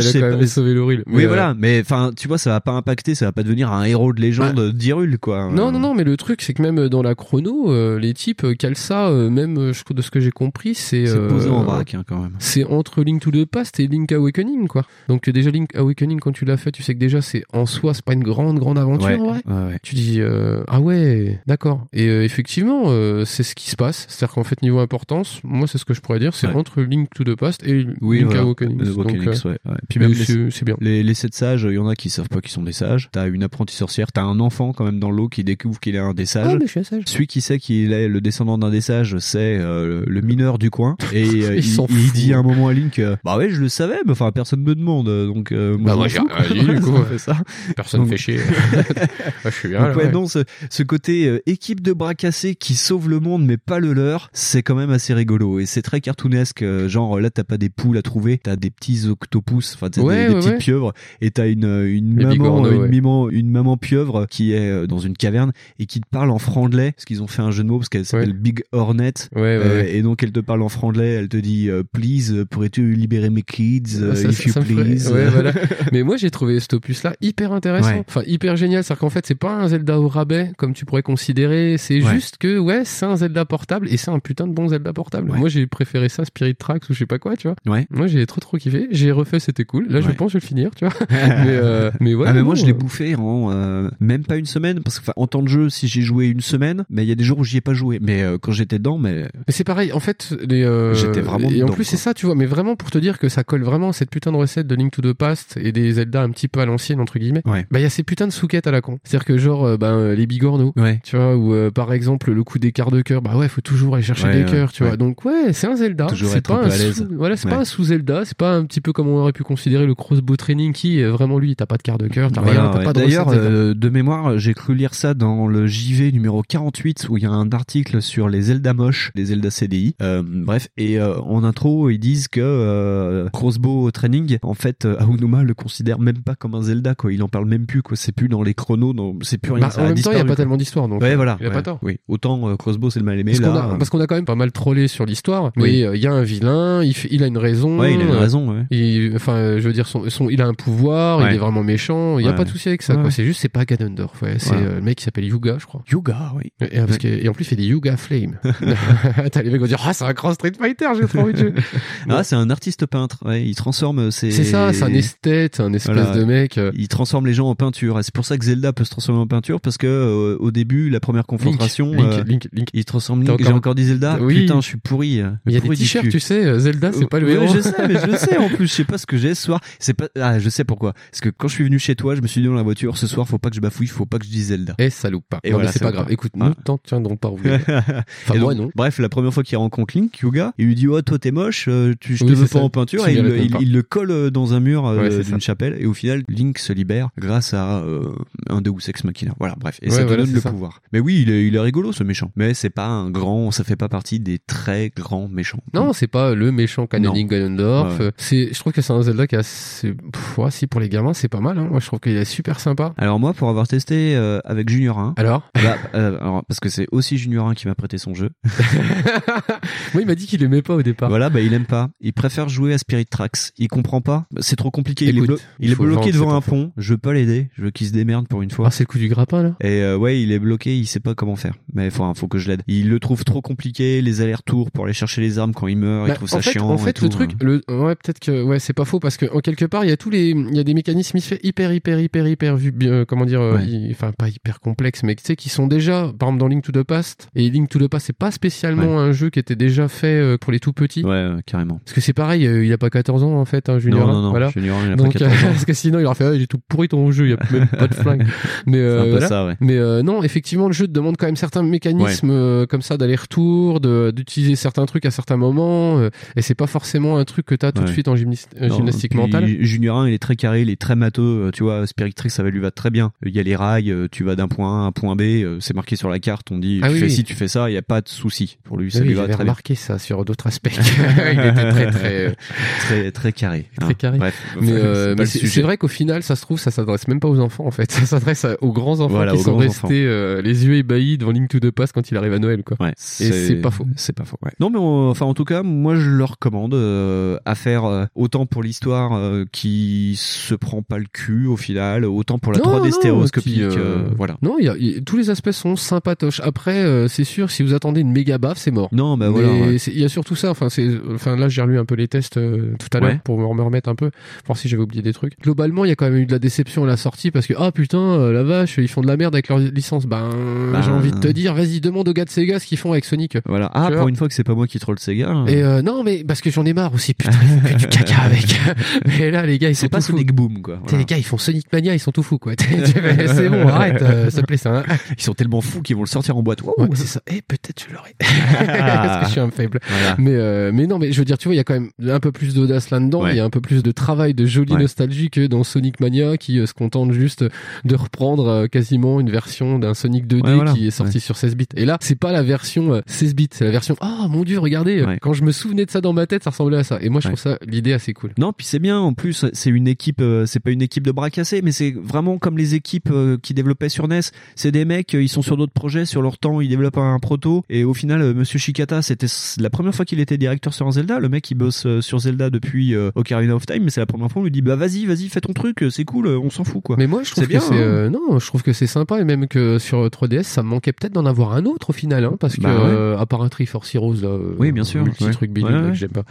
[0.00, 1.02] c'est quand même pas- sauver l'Oril.
[1.06, 3.84] Oui, voilà, mais enfin, tu vois, ça va pas impacter, ça va pas devenir un
[3.84, 5.50] héros de légende d'Hyrule, quoi.
[5.50, 8.44] Non, non, non, mais le truc, c'est que même dans la chrono, euh, les types
[8.44, 11.06] euh, calent ça, euh, même euh, je trouve de ce que j'ai compris, c'est.
[11.06, 12.32] C'est euh, posé en vrac, hein, quand même.
[12.38, 14.84] C'est entre Link to the Past et Link Awakening, quoi.
[15.08, 17.66] Donc euh, déjà Link Awakening, quand tu l'as fait, tu sais que déjà c'est en
[17.66, 19.78] soi, c'est pas une grande, grande aventure, Ouais, ouais.
[19.82, 21.86] Tu dis euh, ah ouais, d'accord.
[21.92, 24.06] Et euh, effectivement, euh, c'est ce qui se passe.
[24.08, 27.08] C'est-à-dire qu'en fait niveau importance, moi c'est ce que je pourrais dire, c'est entre Link
[27.14, 28.42] to the Past et Oui, voilà.
[28.42, 29.56] Donc, euh, ouais, ouais.
[29.88, 30.76] Puis même les, c'est bien.
[30.80, 33.08] les, les sept sages, il y en a qui savent pas qu'ils sont des sages.
[33.12, 35.98] T'as une apprentie sorcière, t'as un enfant quand même dans l'eau qui découvre qu'il est
[36.00, 36.52] un des sages.
[36.54, 37.02] Ah mais je suis un sage.
[37.06, 40.70] Celui qui sait qu'il est le descendant d'un des sages, c'est euh, le mineur du
[40.70, 40.96] coin.
[41.12, 41.60] Et euh,
[41.90, 44.30] Il dit à un moment à Link, euh, bah ouais, je le savais, mais enfin
[44.32, 46.96] personne me demande, donc euh, Bah, moi, j'ai rien dit, du coup.
[46.96, 47.36] Ça fait ça.
[47.76, 48.38] Personne Donc- fait chier.
[49.44, 49.80] Je suis bien.
[49.88, 53.44] Donc là, ouais, non, ce, ce côté équipe de bras cassés qui sauve le monde
[53.44, 56.64] mais pas le leur, c'est quand même assez rigolo et c'est très cartoonesque.
[56.86, 60.14] genre là, t'as pas des poules à trouver, t'as des petits octopus, enfin t'as Ouais,
[60.16, 60.58] des, des ouais, petites ouais.
[60.58, 64.52] pieuvres et t'as une euh, une Les maman, euh, une, maman, une maman pieuvre qui
[64.52, 67.42] est euh, dans une caverne et qui te parle en franglais parce qu'ils ont fait
[67.42, 70.62] un jeu de mots parce qu'elle s'appelle Big Hornet Euh, et donc elle te parle
[70.62, 74.36] en franglais, elle te dit euh, please euh, pourrais-tu libérer mes kids euh, Ça, if
[74.38, 75.10] ça- you ça please?
[75.10, 75.52] voilà.
[75.92, 78.04] Mais moi, j'ai trouvé cet opus-là hyper intéressant.
[78.08, 78.84] Enfin, hyper génial.
[78.84, 81.76] C'est-à-dire qu'en fait, c'est pas un Zelda au rabais, comme tu pourrais considérer.
[81.78, 84.92] C'est juste que, ouais, c'est un Zelda portable et c'est un putain de bon Zelda
[84.92, 85.32] portable.
[85.32, 87.56] Moi, j'ai préféré ça, Spirit Tracks ou je sais pas quoi, tu vois.
[87.66, 87.86] Ouais.
[87.90, 88.86] Moi, j'ai trop trop kiffé.
[88.90, 89.86] J'ai refait, c'était cool.
[89.88, 90.14] Là, je Ouais.
[90.14, 90.94] pense que je vais le finir, tu vois.
[91.10, 91.16] mais,
[91.48, 92.26] euh, mais ouais.
[92.28, 95.04] ah mais moi je l'ai euh, bouffé en euh, même pas une semaine parce que
[95.04, 97.24] enfin, en temps de jeu si j'ai joué une semaine mais il y a des
[97.24, 99.92] jours où j'y ai pas joué mais euh, quand j'étais dedans mais Mais c'est pareil,
[99.92, 100.62] en fait, les,
[100.94, 103.28] J'étais vraiment Et en plus, c'est ça, tu vois, mais vraiment pour te dire que
[103.28, 105.92] ça colle vraiment à cette putain de recette de Link to the Past et des
[105.92, 107.42] Zelda un petit peu à l'ancienne, entre guillemets.
[107.46, 107.66] Ouais.
[107.70, 108.98] Bah, il y a ces putains de souquettes à la con.
[109.04, 110.72] C'est-à-dire que, genre, ben, les bigorneaux.
[110.76, 111.00] Ouais.
[111.04, 113.94] Tu vois, ou par exemple, le coup des quarts de cœur, bah ouais, faut toujours
[113.94, 114.96] aller chercher des cœurs, tu vois.
[114.96, 116.06] Donc, ouais, c'est un Zelda.
[116.14, 117.54] C'est pas un sous- Voilà, c'est Ouais.
[117.54, 120.36] pas un sous-Zelda, c'est pas un petit peu comme on aurait pu considérer le crossbow
[120.36, 122.78] training qui, euh, vraiment, lui, t'as pas de quart de cœur, t'as Voilà, rien, t'as
[122.78, 122.84] ouais.
[122.84, 123.44] pas de D'ailleurs, Zelda.
[123.44, 127.26] euh, de mémoire, j'ai cru lire ça dans le JV numéro 48 où il y
[127.26, 129.94] a un article sur les Zelda moches, les Zelda CDI.
[130.02, 135.54] Euh, bref, et euh, en intro, ils disent que Crossbow Training, en fait, Aonuma le
[135.54, 137.12] considère même pas comme un Zelda, quoi.
[137.12, 137.96] Il en parle même plus, quoi.
[137.96, 139.66] C'est plus dans les chronos, c'est plus rien.
[139.66, 140.36] Bah, ça en même temps, il y a pas quoi.
[140.36, 141.00] tellement d'histoire, donc.
[141.02, 141.36] Ouais, voilà.
[141.40, 141.78] Il a pas tort.
[141.82, 144.24] Oui, autant Crossbow c'est le mal aimé Parce qu'on a, parce qu'on a quand même
[144.24, 145.84] pas mal trollé sur l'histoire, mais Oui.
[145.94, 147.78] il y a un vilain, il, a une raison.
[147.78, 148.64] Ouais, il a une raison, ouais.
[148.70, 151.30] il- enfin, je veux dire, son, son- il a un pouvoir, Ouais.
[151.30, 152.18] il est vraiment méchant.
[152.18, 152.94] Il y a pas de souci avec ça.
[153.10, 154.22] C'est juste, c'est pas Ganondorf.
[154.38, 155.82] C'est euh, le mec qui s'appelle Yuga, je crois.
[155.90, 156.52] Yuga, oui.
[156.60, 158.38] Et, parce que- et en plus, il fait des Yuga Flame.
[159.32, 161.32] T'as les mecs qui vont dire, ah, c'est un grand Street Fighter, j'ai trop envie
[161.32, 161.52] de jouer.
[162.10, 163.18] Ah, c'est un artiste peintre.
[163.34, 164.30] Il transforme ses.
[164.30, 166.16] C'est ça, c'est un esthète, un espèce Voilà.
[166.16, 166.58] de mec.
[166.58, 167.98] euh, Il transforme les gens en peinture.
[168.02, 170.88] C'est pour ça que Zelda peut se transformer en peinture parce que euh, au début,
[170.90, 172.68] la première confrontation, Link, euh, Link, Link.
[172.72, 173.38] il transforme Link.
[173.40, 174.18] J'ai encore- dit Zelda.
[174.20, 174.40] Oui.
[174.42, 175.20] Putain, je suis pourri.
[175.20, 177.52] euh, il y a des t-shirts, tu sais, Zelda, c'est pas le héros.
[177.54, 178.66] je sais, mais je sais en plus.
[178.66, 179.60] Je sais pas ce que j'ai ce soir.
[179.78, 180.08] C'est pas.
[180.20, 180.92] Ah, je sais pourquoi.
[181.10, 182.96] Parce que quand je suis venu chez toi, je me suis dit dans la voiture,
[182.98, 184.74] ce soir, faut pas que je bafouille, faut pas que je dise Zelda.
[184.78, 185.40] Eh, ça loupe pas.
[185.44, 186.06] Et non, voilà, mais c'est pas grave.
[186.06, 186.12] pas.
[186.12, 186.48] Écoute, Ah.
[186.48, 187.58] nous t'en tiendrons pas rouler.
[187.68, 188.70] Enfin, Et moi, non.
[188.74, 191.66] Bref, la première fois qu'il rencontre Link, Yuga, il lui dit oh toi t'es moche,
[191.68, 192.64] euh, tu, je te veux pas ça.
[192.64, 193.58] en peinture, Tu et il, le- il- pas.
[193.60, 196.58] il le colle euh, dans un mur euh, Ouais, d'une chapelle, et au final Link
[196.58, 198.12] se libère grâce à euh,
[198.50, 199.32] un Deus Ex Machina.
[199.38, 200.80] Voilà, bref, et ça te donne le pouvoir.
[200.92, 203.64] Mais oui, il est, il est rigolo ce méchant, mais c'est pas un grand, ça
[203.64, 205.60] fait pas partie des très grands méchants.
[205.74, 207.98] Non, c'est pas le méchant canonique Ganondorf.
[208.00, 208.10] Ouais.
[208.16, 210.88] C'est, je trouve que c'est un Zelda qui est assez, pff, ouais, si pour les
[210.88, 211.56] gamins, c'est pas mal.
[211.58, 211.68] Hein.
[211.70, 212.92] Moi, je trouve qu'il est super sympa.
[212.98, 216.68] Alors moi, pour avoir testé euh, avec Junior 1, Alors, bah, euh, alors, parce que
[216.68, 218.30] c'est aussi Junior 1 qui m'a prêté son jeu.
[219.94, 221.08] moi, il m'a dit qu'il aimait pas au départ.
[221.08, 221.88] Voilà, bah il aime pas.
[222.00, 223.52] Il préfère jouer à Spirit Tracks.
[223.58, 224.26] Il comprend pas.
[224.40, 225.06] C'est trop compliqué.
[225.06, 226.72] il est, blo- il bloqué devant un pont.
[226.76, 227.48] Je veux pas l'aider.
[227.56, 228.66] Je veux qu'il se démerde pour une fois.
[228.68, 229.56] Ah, c'est le coup du grappin là?
[229.60, 230.76] Et euh, ouais, il est bloqué.
[230.76, 231.54] Il sait pas comment faire.
[231.72, 232.62] Mais il faut, faut que je l'aide.
[232.66, 236.06] Il le trouve trop compliqué, les allers-retours pour aller chercher les armes quand il meurt,
[236.06, 236.58] il Bah, trouve ça fait.
[236.60, 237.36] En et fait, tout, le truc, hein.
[237.40, 239.92] le, ouais, peut-être que, ouais, c'est pas faux parce que en quelque part, il y
[239.92, 243.24] a tous les, il y a des mécanismes hyper, hyper, hyper, hyper, vu- bien, comment
[243.24, 243.88] dire, euh, Ouais.
[243.90, 246.72] enfin pas hyper complexes, mais tu sais, qui sont déjà, par exemple dans Link to
[246.72, 247.28] the Past.
[247.34, 250.36] Et Link to the Past, c'est pas spécialement un jeu qui était déjà fait euh,
[250.38, 251.04] pour les tout petits.
[251.04, 251.80] Ouais, carrément.
[251.84, 254.06] Parce que c'est pareil, euh, il a pas 14 ans en fait, hein, Junior.
[254.06, 254.50] Non, hein, non, non, voilà.
[254.50, 255.48] Junior, il a pas Donc, 14 ans.
[255.48, 257.38] parce que sinon, il aurait fait, ah, j'ai tout pourri ton jeu, il y a
[257.52, 258.26] même pas de flingue.
[258.66, 259.26] Mais, euh, C'est un peu voilà.
[259.28, 259.56] ça, ouais.
[259.60, 262.96] Mais euh, non, effectivement, le jeu te demande quand même certains mécanismes euh, comme ça
[262.96, 267.46] d'aller-retour, de- d'utiliser certains trucs à certains moments, euh, et c'est pas forcément un truc
[267.46, 269.46] que t'as tout de suite en euh, Non, gymnastique mentale.
[269.60, 271.22] Junior 1, il est très carré, il est très matheux.
[271.46, 273.12] euh, Tu vois, Spiritrix, ça va lui va très bien.
[273.24, 275.22] Il y a les rails, euh, tu vas d'un point A à un point B,
[275.22, 277.10] euh, c'est marqué sur la carte, on dit Ah tu oui, fais oui.
[277.12, 278.58] ci, tu fais ça, il y a pas de souci.
[278.64, 279.38] Pour lui, ça Oui, lui va très bien.
[279.38, 280.70] remarqué ça sur d'autres aspects.
[281.32, 282.32] il était très très euh,
[282.80, 283.66] très très carré.
[283.80, 283.94] très hein.
[283.98, 284.18] carré.
[284.18, 287.28] Bref, mais euh, c'est mais vrai qu'au final, ça se trouve, ça s'adresse même pas
[287.28, 287.90] aux enfants en fait.
[287.98, 291.48] Ça s'adresse aux grands enfants Voilà, qui sont restés euh, les yeux ébahis devant Link
[291.48, 292.76] to the Past quand il arrive à Noël quoi.
[292.80, 292.90] Ouais,
[293.20, 293.86] Et c'est pas faux.
[293.96, 294.36] C'est pas faux.
[294.44, 294.52] ouais.
[294.60, 298.04] Non, mais on- enfin, en tout cas, moi, je le recommande euh, à faire euh,
[298.14, 302.58] autant pour l'histoire euh, qui se prend pas le cul au final, autant pour la
[302.58, 303.68] Non, 3D non, stéréoscopique.
[303.68, 303.78] qui,
[304.16, 304.36] voilà.
[304.42, 306.40] Non, il y a, tous les aspects sont sympatoches.
[306.40, 308.88] Après, euh, c'est sûr, si vous attendez une méga baffe, c'est mort.
[308.92, 309.48] Non, bah voilà.
[309.48, 309.76] ouais.
[309.76, 310.50] il y a surtout ça.
[310.50, 313.20] Enfin, c'est, enfin là, j'ai relu un peu les tests euh, tout à l'heure Ouais.
[313.24, 314.10] pour me me remettre un peu,
[314.46, 315.40] voir si j'avais oublié des trucs.
[315.40, 317.54] Globalement, il y a quand même eu de la déception à la sortie parce que
[317.56, 320.04] ah putain, la vache, ils font de la merde avec leur licence.
[320.06, 320.28] Ben,
[320.72, 322.92] Ben- j'ai envie de te dire, vas-y, demande aux gars de Sega ce qu'ils font
[322.92, 323.38] avec Sonic.
[323.46, 323.70] Voilà.
[323.74, 325.30] Ah, pour une fois que c'est pas moi qui troll Sega.
[325.30, 325.46] hein.
[325.46, 327.14] Et euh, non, mais parce que j'en ai marre aussi.
[327.14, 327.32] Putain,
[327.64, 328.58] ils font du caca avec.
[329.06, 330.12] mais là, les gars, ils sont c'est pas tout fous.
[330.12, 330.78] Sonic Boom, quoi.
[330.82, 330.98] Voilà.
[330.98, 332.52] Les gars, ils font Sonic Mania, ils sont tout fous, quoi.
[332.58, 334.82] c'est bon, arrête, euh, te plaît, c'est un
[335.16, 336.62] Ils sont tellement fous qu'ils vont le sortir en boîte.
[336.62, 336.74] Wow.
[336.78, 337.20] Ouais, c'est ça.
[337.26, 338.14] Et peut-être je l'aurais.
[338.18, 339.80] Parce que je suis un faible.
[339.88, 340.16] Voilà.
[340.18, 341.90] Mais euh, mais non, mais je veux dire, tu vois, il y a quand même
[342.08, 343.20] un peu plus d'audace là-dedans.
[343.26, 343.36] Il Ouais.
[343.36, 344.80] y a un peu plus de travail, de jolie Ouais.
[344.82, 347.44] nostalgie que dans Sonic Mania, qui euh, se contente juste
[347.84, 350.72] de reprendre euh, quasiment une version d'un Sonic 2D Ouais, voilà.
[350.72, 351.66] qui est sorti sur 16 bits.
[351.76, 353.96] Et là, c'est pas la version euh, 16 bits, c'est la version.
[354.00, 355.04] Oh mon dieu, regardez.
[355.20, 356.98] Quand je me souvenais de ça dans ma tête, ça ressemblait à ça.
[357.00, 357.34] Et moi, je Ouais.
[357.34, 358.30] trouve ça l'idée assez cool.
[358.38, 358.98] Non, puis c'est bien.
[358.98, 360.20] En plus, c'est une équipe.
[360.20, 363.36] euh, c'est pas une équipe de bras cassés, mais c'est vraiment comme les équipes euh,
[363.42, 364.20] qui développaient sur NES.
[364.56, 365.14] C'est des mecs.
[365.14, 366.04] euh, Ils sont sur d'autres projets.
[366.06, 367.64] Sur leur temps, ils développent un proto.
[367.68, 369.26] Et au final, euh, Monsieur Shikata, c'était
[369.58, 371.18] la première fois qu'il était directeur sur un Zelda.
[371.20, 374.06] Le mec, il bosse euh, sur Zelda depuis euh, Ocarina of Time, mais c'est la
[374.06, 375.84] première fois on lui dit bah vas-y, vas-y, fais ton truc.
[375.90, 376.28] C'est cool.
[376.28, 376.96] On s'en fout quoi.
[376.98, 378.10] Mais moi, je trouve que bien, c'est hein.
[378.10, 381.12] non, je trouve que c'est sympa et même que sur 3DS, ça me manquait peut-être
[381.12, 382.80] d'en avoir un autre au final, hein, parce que Bah ouais.
[382.90, 385.30] euh, à part un Triforce Heroes là, euh, Oui, bien sûr, petit ouais.
[385.32, 385.92] truc Ouais, ouais.
[385.94, 386.24] que j'aime pas,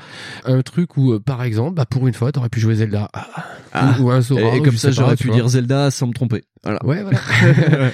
[0.45, 3.09] un truc où euh, par exemple, bah pour une fois, t'aurais pu jouer Zelda
[3.73, 3.95] Ah.
[3.99, 6.43] ou, ou un Zora, et comme ça, j'aurais pu dire Zelda sans me tromper.
[6.67, 6.85] Voilà.
[6.85, 7.19] Ouais, voilà.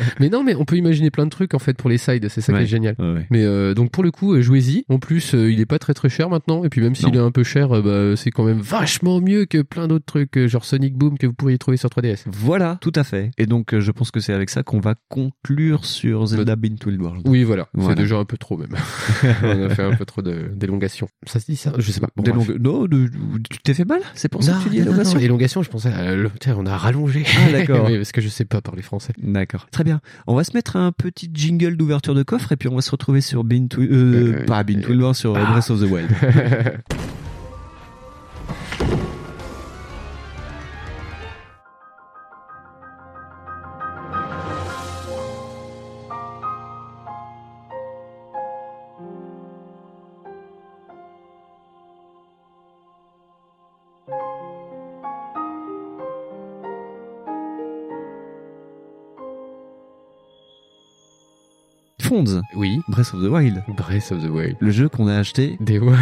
[0.20, 2.42] mais non, mais on peut imaginer plein de trucs en fait pour les sides, c'est
[2.42, 2.96] ça qui est génial.
[3.00, 3.28] Ouais, ouais.
[3.30, 4.84] Mais euh, donc pour le coup, euh, jouez-y.
[4.90, 6.64] En plus, euh, il est pas très très cher maintenant.
[6.64, 7.82] Et puis même s'il est un peu cher, euh,
[8.12, 11.28] bah, c'est quand même vachement mieux que plein d'autres trucs, euh, genre Sonic Boom que
[11.28, 12.24] vous pourriez trouver sur 3DS.
[12.28, 13.32] Voilà, tout à fait.
[13.38, 16.76] Et donc, euh, je pense que c'est avec ça qu'on va conclure sur Zelda Bin
[16.80, 17.28] to World.
[17.28, 17.68] Oui, voilà.
[17.74, 17.96] Voilà.
[17.96, 18.70] C'est déjà un peu trop même.
[19.44, 21.08] on a fait un peu trop de- d'élongation.
[21.28, 22.08] Ça se dit ça Je sais pas.
[22.16, 22.24] Bon,
[22.60, 23.10] Non, de-
[23.50, 24.02] tu t'es fait mal?
[24.16, 25.20] C'est pour ça Non, que tu dis non, non, élongation?
[25.20, 27.24] non, élongation, je pensais à le- tiens, on a rallongé.
[27.48, 27.86] Ah, d'accord.
[27.90, 29.14] oui, parce que je sais pas parler français.
[29.18, 29.68] D'accord.
[29.72, 30.02] Très bien.
[30.28, 32.92] On va se mettre un petit jingle d'ouverture de coffre et puis on va se
[32.92, 33.82] retrouver sur to...
[33.82, 35.52] Euh, Euh, pas Bin to World, sur ah.
[35.52, 36.10] Breath of the Wild.
[62.56, 62.80] Oui.
[62.88, 63.64] Breath of the Wild.
[63.76, 64.56] Breath of the Wild.
[64.60, 65.98] Le jeu qu'on a acheté Des One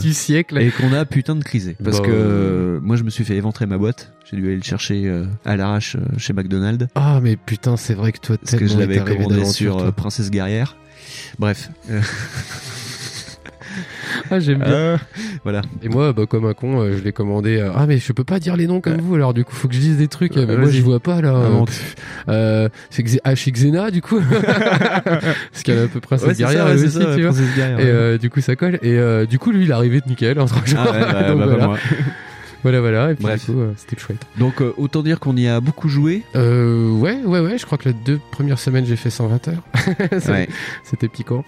[0.00, 0.58] du siècle.
[0.58, 1.76] et qu'on a putain de crisé.
[1.82, 4.12] Parce Bah, que euh, moi je me suis fait éventrer ma boîte.
[4.30, 6.86] J'ai dû aller le chercher euh, à l'arrache euh, chez McDonald's.
[6.94, 10.76] Ah, mais putain, c'est vrai que toi, Parce que je l'avais commandé sur Princesse Guerrière.
[11.38, 11.70] Bref.
[14.30, 14.72] Ah, j'aime bien.
[14.72, 14.96] euh,
[15.44, 15.62] voilà.
[15.82, 17.58] Et moi, bah, comme un con, euh, je l'ai commandé.
[17.58, 19.68] euh, Ah, mais je peux pas dire les noms comme vous, alors du coup, faut
[19.68, 20.36] que je dise des trucs.
[20.36, 21.34] Euh, mais moi, je vois pas là.
[22.28, 24.20] Euh, c'est Xe- ah, chez Xena, du coup.
[25.04, 27.32] Parce qu'il y a un peu c'est ça, Guerrière aussi, ça, tu vois.
[27.56, 27.88] Guerrière, Et ouais.
[27.90, 28.78] euh, du coup, ça colle.
[28.82, 30.36] Et euh, du coup, lui, il est arrivé de nickel.
[30.36, 30.48] Jours.
[30.78, 31.74] Ah ouais, bah, Donc, bah, voilà.
[32.66, 33.12] Voilà, voilà.
[33.12, 33.46] Et puis, Bref.
[33.46, 34.26] du coup, euh, c'était chouette.
[34.38, 36.24] Donc euh, autant dire qu'on y a beaucoup joué.
[36.34, 37.58] Euh, ouais, ouais, ouais.
[37.58, 39.62] Je crois que les deux premières semaines, j'ai fait 120 heures.
[40.28, 40.48] Ouais.
[40.82, 41.44] C'était piquant.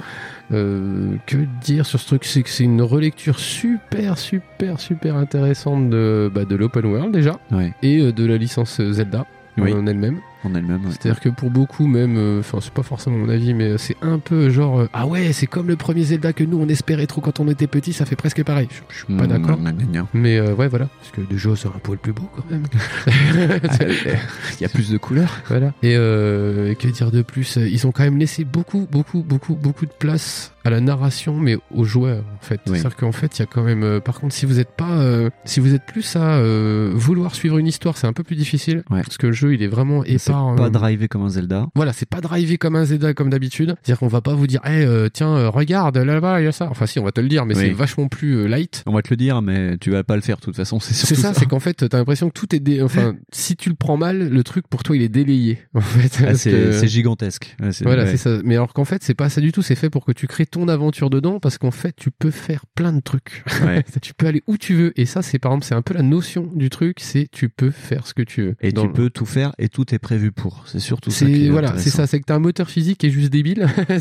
[0.51, 2.24] Que dire sur ce truc?
[2.24, 7.39] C'est que c'est une relecture super, super, super intéressante de, bah, de l'open world déjà
[7.51, 7.73] Ouais.
[7.82, 9.27] et de la licence Zelda
[9.59, 9.73] Oui.
[9.73, 10.20] en elle-même.
[10.44, 10.85] En elle-même.
[10.85, 10.90] ouais.
[10.93, 14.19] C'est-à-dire que pour beaucoup, même, euh, enfin, c'est pas forcément mon avis, mais c'est un
[14.19, 17.20] peu genre, euh, ah ouais, c'est comme le premier Zelda que nous on espérait trop
[17.20, 18.69] quand on était petit, ça fait presque pareil.
[18.90, 19.59] Je, suis pas Mm, d'accord.
[19.59, 20.06] gna.
[20.15, 20.89] Mais euh, ouais, voilà.
[21.01, 22.65] Parce que déjà, c'est un poil plus beau quand même.
[23.40, 25.39] Il y a plus de couleurs.
[25.48, 25.73] Voilà.
[25.82, 27.56] Et, euh, que dire de plus?
[27.56, 31.56] Ils ont quand même laissé beaucoup, beaucoup, beaucoup, beaucoup de place à la narration, mais
[31.74, 32.60] aux joueurs en fait.
[32.66, 32.73] Oui.
[32.78, 33.82] C'est-à-dire qu'en fait, il y a quand même.
[33.82, 37.35] euh, par contre, si vous êtes pas, euh, si vous êtes plus à euh, vouloir
[37.35, 39.02] suivre une histoire, c'est un peu plus difficile Ouais.
[39.02, 40.55] parce que le jeu, il est vraiment épars.
[40.57, 41.67] pas euh, drivé comme un Zelda.
[41.75, 43.75] voilà, c'est pas drivé comme un Zelda comme d'habitude.
[43.83, 46.53] C'est-à-dire qu'on va pas vous dire, Eh, euh, tiens, euh, regarde là-bas, il y a
[46.53, 46.69] ça.
[46.71, 47.63] Enfin, si, on va te le dire, mais Oui.
[47.67, 48.83] c'est vachement plus light.
[48.87, 50.81] On va te le dire, mais tu vas pas le faire de toute façon.
[50.81, 52.83] C'est C'est surtout ça, c'est qu'en fait, t'as l'impression que tout est dé...
[52.83, 55.59] enfin, si tu le prends mal, le truc pour toi, il est délayé.
[55.75, 57.57] En fait, Ah, c'est que- c'est gigantesque.
[57.71, 58.11] C'est- Voilà, ouais.
[58.11, 58.39] c'est ça.
[58.45, 59.63] Mais alors qu'en fait, c'est pas ça du tout.
[59.63, 62.65] C'est fait pour que tu crées ton aventure dedans, parce qu'en fait, tu peux faire
[62.75, 63.45] plein de trucs.
[63.65, 63.83] Ouais.
[64.03, 64.93] tu peux aller où tu veux.
[65.01, 66.99] Et ça, c'est par exemple, c'est un peu la notion du truc.
[67.01, 68.55] C'est tu peux faire ce que tu veux.
[68.61, 70.62] Et tu le- peux tout faire et tout est prévu pour.
[70.66, 71.27] C'est surtout ça.
[71.27, 72.07] qui est voilà, c'est ça.
[72.07, 73.66] C'est que t'as un moteur physique qui est juste débile.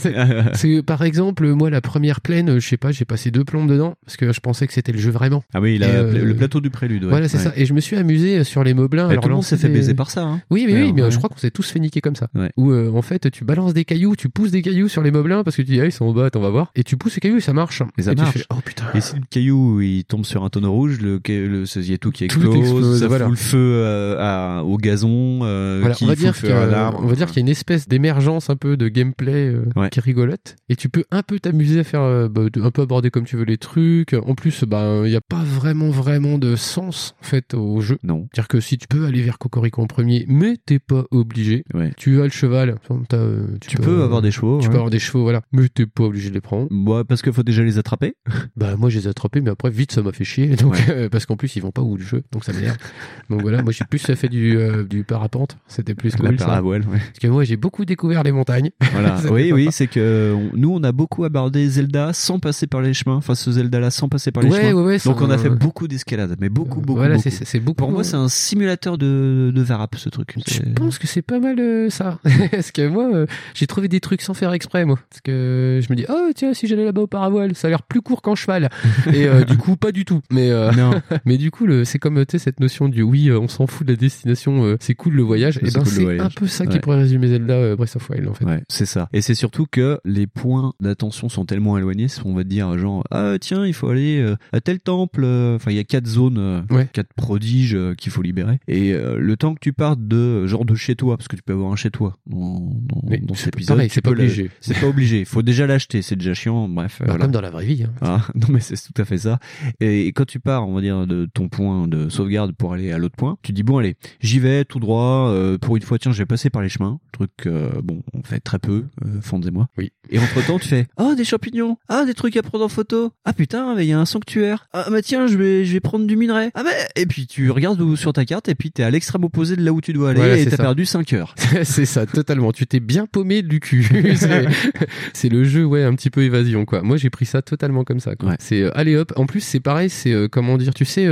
[0.54, 3.96] c'est par exemple, moi, la première plaine, je sais pas, j'ai passé deux plombes dedans
[4.06, 5.44] parce que je pensais que c'était le jeu vraiment.
[5.54, 7.04] Ah oui, la- euh, le plateau du prélude.
[7.04, 7.10] ouais.
[7.10, 7.44] Voilà, c'est Ouais.
[7.44, 7.54] ça.
[7.56, 9.08] Et je me suis amusé sur les moblins.
[9.10, 10.24] Alors tout le monde s'est fait des- baiser par ça.
[10.24, 10.42] Hein.
[10.50, 11.12] Oui, mais oui, mais euh, ouais.
[11.12, 12.28] je crois qu'on s'est tous fait niquer comme ça.
[12.58, 15.44] Où euh, en fait, tu balances des cailloux, tu pousses des cailloux sur les moblins
[15.44, 16.72] parce que tu dis, ah, ils sont en bas, on va voir.
[16.76, 17.82] Et tu pousses les cailloux et ça marche.
[17.98, 18.32] Et ça marche.
[18.38, 18.86] fais, oh putain.
[18.94, 21.98] Et si le caillou il tombe sur un tonneau rouge, le, le il y a
[21.98, 23.26] tout qui Tout explose, explose, ça voilà.
[23.26, 27.40] fout le feu euh, à- au gazon, euh, Voilà, qui on va dire qu'il y
[27.40, 29.90] a- une espèce d'émergence un peu de gameplay euh, Ouais.
[29.90, 33.10] qui rigolote et tu peux un peu t'amuser à faire euh, bah, un peu aborder
[33.12, 34.14] comme tu veux les trucs.
[34.14, 37.98] En plus, bah il y a pas vraiment vraiment de sens en fait au jeu.
[38.04, 38.28] Non.
[38.34, 41.64] C'est-à-dire que si tu peux aller vers Cocorico en premier, mais t'es pas obligé.
[41.74, 41.92] Ouais.
[41.98, 42.76] Tu as le cheval,
[43.10, 44.60] t'as, euh, Tu peux avoir des chevaux.
[44.60, 44.72] Tu ouais.
[44.72, 45.42] peux avoir des chevaux, voilà.
[45.52, 46.68] Mais t'es pas obligé de les prendre.
[46.72, 48.16] Ouais, parce qu'il faut déjà les attraper.
[48.56, 50.78] Bah moi je les ai attrapés mais après vite ça m'a fait chier donc
[51.12, 52.78] parce qu'en plus ils vont pas où le jeu donc ça m'énerve.
[53.30, 54.58] donc voilà, moi j'ai plus fait du
[54.90, 56.46] du parapente, c'était plus La cool ça.
[56.46, 56.98] parabole, ouais.
[57.00, 58.70] Parce que moi j'ai beaucoup découvert les montagnes.
[58.94, 59.18] Voilà.
[59.32, 62.94] Oui, oui, c'est que on- nous on a beaucoup abordé Zelda sans passer par les
[62.94, 63.16] chemins.
[63.16, 64.84] Enfin, ce Zelda-là sans passer par les Ouais, chemins.
[64.84, 67.30] ouais, Donc on a un- fait beaucoup d'escalade, mais beaucoup, beaucoup, voilà, beaucoup.
[67.30, 67.76] c'est beaucoup.
[67.76, 70.36] Pour moi, c'est un simulateur de, de varap, ce truc.
[70.48, 72.20] je pense que c'est pas mal euh, ça.
[72.52, 74.98] Parce que moi, euh, j'ai trouvé des trucs sans faire exprès, moi.
[75.10, 77.84] Parce que je me dis, oh tiens, si j'allais là-bas au paravoile, ça a l'air
[77.84, 78.70] plus court qu'en cheval.
[79.14, 80.22] Et euh, du coup, pas du tout.
[80.32, 80.92] Mais, euh, Non.
[81.26, 83.94] mais du coup, c'est comme tu sais, cette notion du oui, on s'en fout de
[83.94, 85.58] la destination, euh, c'est cool le voyage.
[85.62, 88.10] Et C'est ben, le c'est un peu ça qui pourrait résumer Zelda euh, Breath of
[88.10, 88.46] Wild en fait.
[88.46, 89.10] Ouais, c'est ça.
[89.14, 93.04] Et c'est surtout que les points d'attention sont tellement éloignés, on va te dire genre
[93.12, 95.22] ah tiens il faut aller euh, à tel temple.
[95.24, 96.88] euh, Enfin il y a quatre zones, euh, Ouais.
[96.94, 98.60] quatre prodiges qu'il faut libérer.
[98.68, 101.54] Et le temps que tu partes de genre de chez toi, parce que tu peux
[101.54, 104.50] avoir un chez toi dans, dans, Mais dans c'est cet épisode, c'est pas obligé.
[104.62, 105.20] C'est pas obligé.
[105.20, 106.02] Il faut déjà l'acheter.
[106.02, 106.68] C'est déjà chiant.
[106.68, 106.98] Bref.
[107.00, 107.24] Bah, voilà.
[107.26, 107.84] Comme dans la vraie vie.
[107.84, 107.92] Hein.
[108.02, 109.40] Ah, non mais c'est tout à fait ça.
[109.80, 112.98] Et, quand tu pars, on va dire de ton point de sauvegarde pour aller à
[112.98, 115.30] l'autre point, tu dis bon allez, j'y vais tout droit.
[115.30, 117.00] euh, pour une fois, tiens, je vais passer par les chemins.
[117.12, 119.68] Truc euh, bon, on fait très peu, euh, Fonds et moi.
[119.78, 119.92] Oui.
[120.10, 123.12] Et entre temps, tu fais oh des champignons, ah des trucs à prendre en photo.
[123.26, 124.68] Ah putain, mais il y a un sanctuaire.
[124.74, 126.50] Ah bah tiens, je vais je vais prendre du minerai.
[126.56, 129.56] Ah mais et puis tu regardes sur ta carte et puis t'es à l'extrême opposé
[129.56, 131.36] de là où tu dois aller Voilà, et t'as perdu 5 heures.
[131.64, 132.52] c'est ça, totalement.
[132.52, 133.88] Tu t'es bien paumé du cul.
[135.14, 136.82] c'est, le jeu, ouais, un petit peu évasion, quoi.
[136.82, 138.16] Moi, j'ai pris ça totalement comme ça.
[138.16, 138.30] Quoi.
[138.30, 138.36] Ouais.
[138.40, 139.14] C'est euh, allez hop.
[139.16, 139.90] En plus, c'est pareil.
[139.90, 140.74] C'est euh, comment dire.
[140.74, 141.08] Tu sais,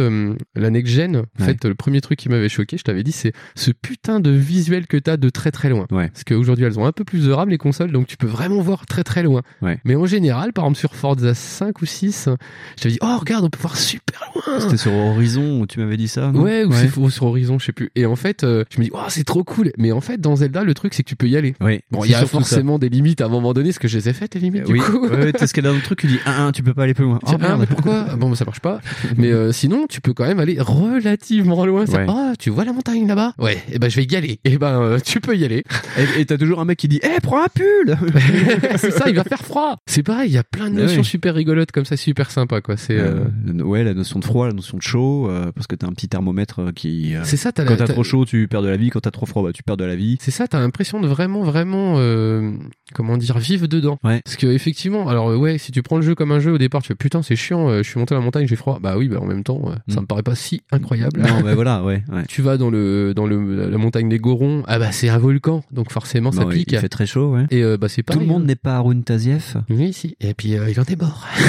[0.56, 1.18] la next gen.
[1.18, 1.46] En Ouais.
[1.46, 4.88] fait, le premier truc qui m'avait choqué, je t'avais dit, c'est ce putain de visuel
[4.88, 5.86] que t'as de très très loin.
[5.92, 6.08] Ouais.
[6.10, 8.62] Parce qu'aujourd'hui, elles ont un peu plus de RAM les consoles, donc tu peux vraiment
[8.62, 9.42] voir très très loin.
[9.62, 9.80] Ouais.
[9.84, 12.30] Mais en général, par exemple sur Forza 5 ou 6,
[12.78, 14.60] je t'avais dit, oh regarde, on peut voir super loin.
[14.60, 16.30] C'était sur Horizon où tu m'avais dit ça.
[16.32, 17.92] Ouais, ou c'est sur Horizon, je sais plus.
[17.96, 19.72] Et en fait, euh, je me dis, oh, c'est trop cool.
[19.78, 21.54] Mais en fait, dans Zelda, le truc, c'est que tu peux y aller.
[21.62, 21.82] Oui.
[21.92, 24.10] Bon, il y a forcément des limites à un moment donné, ce que je les
[24.10, 25.08] ai faites, les limites, du oui, coup.
[25.08, 26.64] ouais, ouais, t'as ce qu'il y a dans le truc, tu dis ah, ah, tu
[26.64, 27.20] peux pas aller plus loin.
[27.26, 27.60] Tu Oh, ah, merde.
[27.60, 28.06] mais pourquoi?
[28.18, 28.80] Bon, bah, ça marche pas.
[29.18, 31.86] mais euh, sinon, tu peux quand même aller relativement loin.
[31.86, 32.06] Ouais.
[32.08, 33.34] Ah, tu vois la montagne là-bas?
[33.40, 34.35] Ouais, et ben je vais y aller.
[34.44, 35.64] Et ben, euh, tu peux y aller.
[36.18, 37.98] Et t'as toujours un mec qui dit Eh, prends un pull
[38.78, 39.78] c'est ça, il va faire froid.
[39.86, 42.78] C'est pareil, il y a plein de notions super rigolotes comme ça, super sympa, quoi.
[42.78, 42.98] C'est.
[42.98, 45.88] euh, Euh, Ouais, la notion de froid, la notion de chaud, euh, parce que t'as
[45.88, 47.16] un petit thermomètre qui.
[47.16, 48.90] euh, C'est ça, t'as la- Quand t'as trop chaud, tu perds de la vie.
[48.90, 50.18] Quand t'as trop froid, bah, tu perds de la vie.
[50.20, 52.52] C'est ça, t'as l'impression de vraiment, vraiment, euh,
[52.94, 53.98] comment dire, vivre dedans.
[54.04, 54.22] Ouais.
[54.24, 56.82] Parce que effectivement, alors ouais, si tu prends le jeu comme un jeu au départ,
[56.82, 58.80] tu fais putain, c'est chiant, euh, je suis monté à la montagne, j'ai froid.
[58.82, 60.02] Bah oui, bah en même temps, euh, ça Mm.
[60.02, 61.22] me paraît pas si incroyable.
[61.22, 62.04] Non, mais voilà, ouais.
[62.12, 62.24] ouais.
[62.28, 64.20] Tu vas dans le dans le la montagne des
[64.68, 66.72] Ah bah c'est un volcan, donc forcément ça Bon, il- pique.
[66.72, 67.46] Il fait très chaud, ouais.
[67.52, 68.28] Et euh, bah c'est Tout pareil.
[68.28, 68.48] le monde hein.
[68.48, 69.58] n'est pas Arun Tazieff.
[69.70, 70.16] Oui, si.
[70.22, 71.26] Et puis euh, il en est mort.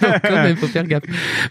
[0.00, 1.02] Donc, quand même, faut faire gaffe.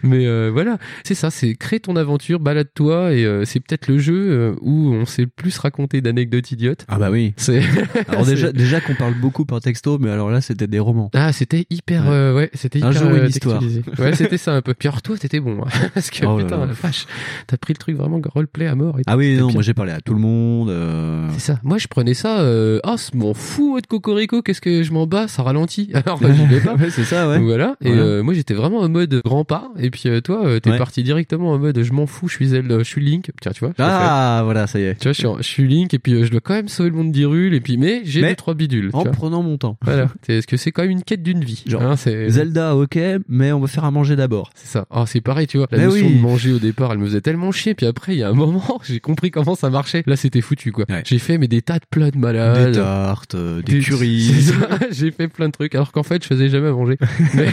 [0.02, 3.98] Mais euh, voilà, c'est ça, c'est crée ton aventure, balade-toi, et euh, c'est peut-être le
[3.98, 6.84] jeu où on sait le plus raconter d'anecdotes idiotes.
[6.88, 7.32] Ah bah oui.
[7.36, 7.62] C'est
[8.08, 11.10] Alors déjà, déjà qu'on parle beaucoup par texto, mais alors là, c'était des romans.
[11.14, 12.10] Ah, c'était hyper, Ouais.
[12.10, 13.62] euh, ouais, c'était Un hyper jour, une histoire.
[13.98, 14.74] Ouais, c'était ça un peu.
[14.74, 16.66] Puis alors toi, t'étais bon, hein, parce que Oh putain, là.
[16.66, 17.06] la vache,
[17.46, 18.98] t'as pris le truc vraiment roleplay à mort.
[18.98, 20.49] Et Ah tout, oui, non, moi j'ai parlé à tout le monde.
[20.50, 20.70] Monde.
[20.70, 21.28] euh.
[21.34, 21.60] C'est ça.
[21.62, 22.40] Moi, je prenais ça.
[22.40, 24.42] Euh, ah, c'est m'en fous de Cocorico.
[24.42, 25.90] Qu'est-ce que je m'en bats Ça ralentit.
[25.94, 26.74] Alors, bah, j'y vais pas.
[26.80, 27.36] Ouais, c'est ça, ouais.
[27.38, 27.76] Donc, voilà.
[27.80, 28.02] Et Voilà.
[28.02, 29.68] euh, moi, j'étais vraiment en mode grand pas.
[29.78, 30.78] Et puis euh, toi, euh, t'es Ouais.
[30.78, 32.28] parti directement en mode je m'en fous.
[32.28, 33.30] Je suis Zelda, je suis Link.
[33.40, 33.70] Tiens, tu vois.
[33.76, 34.94] je Ah, voilà, ça y est.
[34.96, 36.90] Tu vois, je suis, en- je suis Link et puis je dois quand même sauver
[36.90, 38.90] le monde d'Hyrule et puis mais j'ai Mais deux trois bidules.
[38.92, 39.12] En tu vois.
[39.12, 39.76] prenant mon temps.
[39.82, 40.08] Voilà.
[40.28, 41.62] Est-ce que c'est quand même une quête d'une vie.
[41.66, 42.98] Genre, hein, c'est Zelda, ok,
[43.28, 44.50] mais on va faire à manger d'abord.
[44.54, 44.86] c'est ça.
[44.90, 45.66] Ah, c'est pareil, tu vois.
[45.70, 46.14] La Mais notion oui.
[46.16, 47.74] de manger au départ, elle me faisait tellement chier.
[47.74, 50.02] Puis après, il y a un moment, j'ai compris comment ça marchait.
[50.06, 50.84] Là, c'était foutu, quoi.
[50.88, 51.02] Ouais.
[51.06, 52.72] J'ai fait mais des tas de plats de malades.
[52.72, 54.32] Des tartes, euh, des curries.
[54.40, 54.68] C'est ça.
[54.90, 56.96] J'ai fait plein de trucs, alors qu'en fait, je faisais jamais à manger.
[57.34, 57.48] Mais...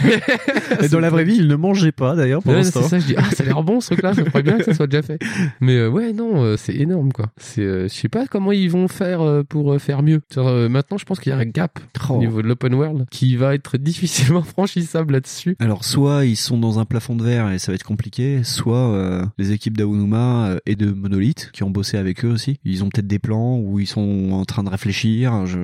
[0.82, 2.82] Et dans la vraie vie, il ne mangeait pas d'ailleurs pour Ouais, l'instant.
[2.82, 4.64] c'est ça, je dis, ah, ça a l'air bon ce truc-là, ça ferait bien que
[4.64, 5.18] ça soit déjà fait.
[5.60, 7.26] Mais euh, ouais, non, euh, c'est énorme, quoi.
[7.36, 10.20] C'est, je sais pas comment ils vont faire pour faire mieux.
[10.36, 11.78] Maintenant, je pense qu'il y a un gap
[12.10, 12.14] Oh.
[12.14, 15.56] au niveau de l'open world qui va être difficilement franchissable là-dessus.
[15.58, 19.28] Alors soit ils sont dans un plafond de verre et ça va être compliqué, soit
[19.36, 23.06] les équipes d'Aonuma et de Monolith qui ont bossé avec eux aussi, ils ont peut-être
[23.06, 25.46] des plans où ils sont en train de réfléchir.
[25.46, 25.58] Je...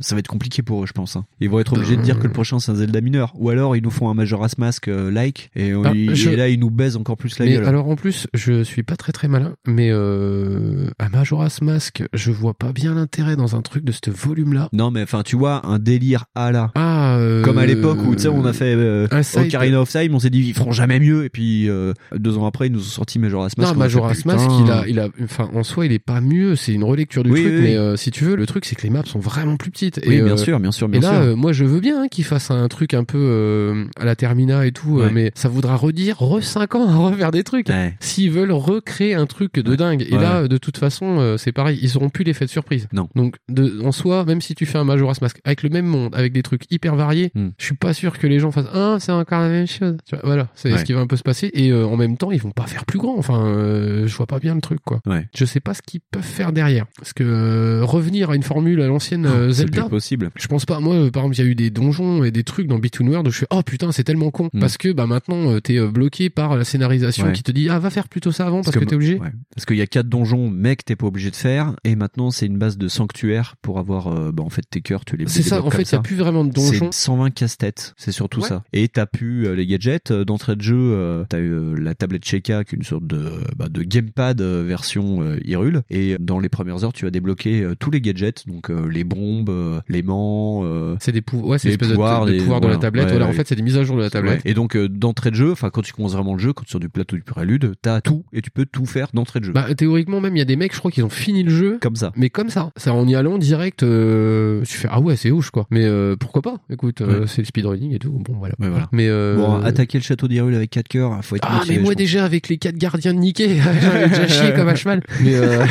[0.00, 1.16] Ça va être compliqué pour eux, je pense.
[1.16, 1.24] hein.
[1.40, 3.76] Ils vont être obligés de dire que le prochain c'est un Zelda mineur, ou alors
[3.76, 6.58] ils nous font un Majora's Mask euh, like et, on- Ah, et je- là ils
[6.60, 7.64] nous baisent encore plus la Mais gueule.
[7.64, 12.30] alors en plus, je suis pas très très malin, mais euh, à Majora's Mask, je
[12.30, 14.68] vois pas bien l'intérêt dans un truc de ce volume-là.
[14.72, 18.14] Non mais enfin tu vois un délire à la Ah, euh, comme à l'époque où
[18.14, 19.06] tu sais on a fait euh,
[19.36, 22.46] Ocarina of Time, on s'est dit ils feront jamais mieux et puis euh, deux ans
[22.46, 23.72] après ils nous ont sorti Majora's Mask.
[23.72, 26.56] Non, Majora's Mask, il a, il a, enfin, en soi, il est pas mieux.
[26.56, 27.76] C'est une relecture du Oui, truc, oui, mais oui.
[27.76, 30.00] euh, si tu veux, le truc, c'est que les maps sont vraiment plus petites.
[30.06, 31.36] Oui, et, bien sûr, bien sûr, bien et là, sûr.
[31.36, 34.72] moi, je veux bien hein, qu'il fasse un truc un peu à la Termina et
[34.72, 35.10] tout, Ouais.
[35.12, 37.68] mais ça voudra redire re 5 ans à refaire des trucs.
[37.68, 37.94] Ouais.
[38.00, 40.06] S'ils veulent recréer un truc de dingue.
[40.08, 40.20] Et Ouais.
[40.22, 42.88] là, de toute façon, c'est pareil, ils auront plus l'effet de surprise.
[42.92, 43.08] Non.
[43.14, 46.14] Donc, de, en soi, même si tu fais un Majora's Mask avec le même monde,
[46.14, 47.48] avec des trucs hyper variés, Hmm.
[47.58, 49.96] je suis pas sûr que les gens fassent ah c'est encore la même chose.
[50.06, 50.78] Tu vois, voilà, c'est Ouais.
[50.78, 51.50] ce qui va un peu se passer.
[51.54, 53.16] Et euh, en même temps, ils vont pas faire plus grand.
[53.18, 55.00] Enfin, euh, je vois pas bien le truc quoi.
[55.06, 55.28] Ouais.
[55.34, 56.86] Je sais pas ce qu'ils peuvent faire derrière.
[56.96, 60.30] Parce que euh, revenir à une formule à l'ancienne euh, C'est Zelda, plus possible.
[60.36, 60.80] je pense pas.
[60.80, 63.26] Moi, par exemple, il y a eu des donjons et des trucs dans Between World
[63.28, 64.50] où je fais oh putain, c'est tellement con.
[64.52, 64.60] Mm.
[64.60, 67.32] Parce que bah maintenant, t'es bloqué par la scénarisation Ouais.
[67.32, 69.18] qui te dit ah va faire plutôt ça avant parce, que, t'es obligé.
[69.54, 72.46] Parce qu'il y a quatre donjons, que t'es pas obligé de faire, et maintenant c'est
[72.46, 75.62] une base de sanctuaire pour avoir, bah, en fait, tes cœurs, tu les C'est ça.
[75.62, 76.89] En fait, il y a plus vraiment de donjons.
[76.90, 78.48] C'est 120 casse-têtes, c'est surtout Ouais.
[78.48, 78.62] ça.
[78.72, 80.76] Et t'as pu euh, les gadgets euh, d'entrée de jeu.
[80.76, 84.64] euh, t'as eu la tablette Sheikah, qui est une sorte de, bah, de gamepad euh,
[84.66, 85.82] version euh, Hyrule.
[85.90, 89.04] Et dans les premières heures, tu vas débloquer euh, tous les gadgets, donc euh, les
[89.04, 90.62] bombes, euh, l'aimants.
[90.64, 91.50] euh, C'est des pouvoirs.
[91.50, 93.06] Ouais, espèce de- pouvoirs, de, les- pouvoir de la tablette.
[93.06, 94.44] Ouais, voilà, en fait, c'est des mises à jour de la tablette.
[94.44, 94.50] Ouais.
[94.50, 96.68] Et donc euh, d'entrée de jeu, enfin quand tu commences vraiment le jeu, quand tu
[96.68, 99.44] es sur du plateau du prélude, t'as tout et tu peux tout faire d'entrée de
[99.46, 99.52] jeu.
[99.52, 101.78] Bah théoriquement même il y a des mecs je crois qu'ils ont fini le jeu
[101.80, 102.12] comme ça.
[102.16, 105.50] mais comme ça ça en y allant direct euh, tu fais ah ouais c'est ouf
[105.50, 106.56] quoi mais euh, pourquoi pas?
[106.80, 107.26] Écoute euh, Ouais.
[107.26, 108.54] c'est le speedrunning et tout bon voilà.
[108.58, 108.88] Ouais, voilà.
[108.92, 111.82] mais euh, Bon, attaquer le château d'Hyrule avec 4 cœurs, faut être ah motivé, mais
[111.82, 115.02] moi déjà avec les quatre gardiens de Nikkei j'en ai déjà chié comme un cheval.
[115.20, 115.66] Mais euh...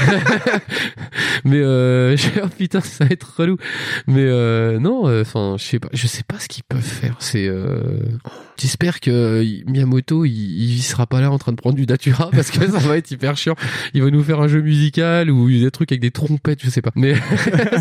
[1.45, 2.15] mais euh...
[2.43, 3.57] oh putain ça va être relou.
[4.07, 4.79] Mais euh...
[4.79, 7.15] non enfin je sais pas je sais pas ce qu'ils peuvent faire.
[7.19, 7.99] C'est euh...
[8.57, 12.51] j'espère que Miyamoto il, il sera pas là en train de prendre du datura parce
[12.51, 13.55] que ça va être hyper chiant.
[13.93, 16.81] Il va nous faire un jeu musical ou des trucs avec des trompettes je sais
[16.81, 16.91] pas.
[16.95, 17.15] Mais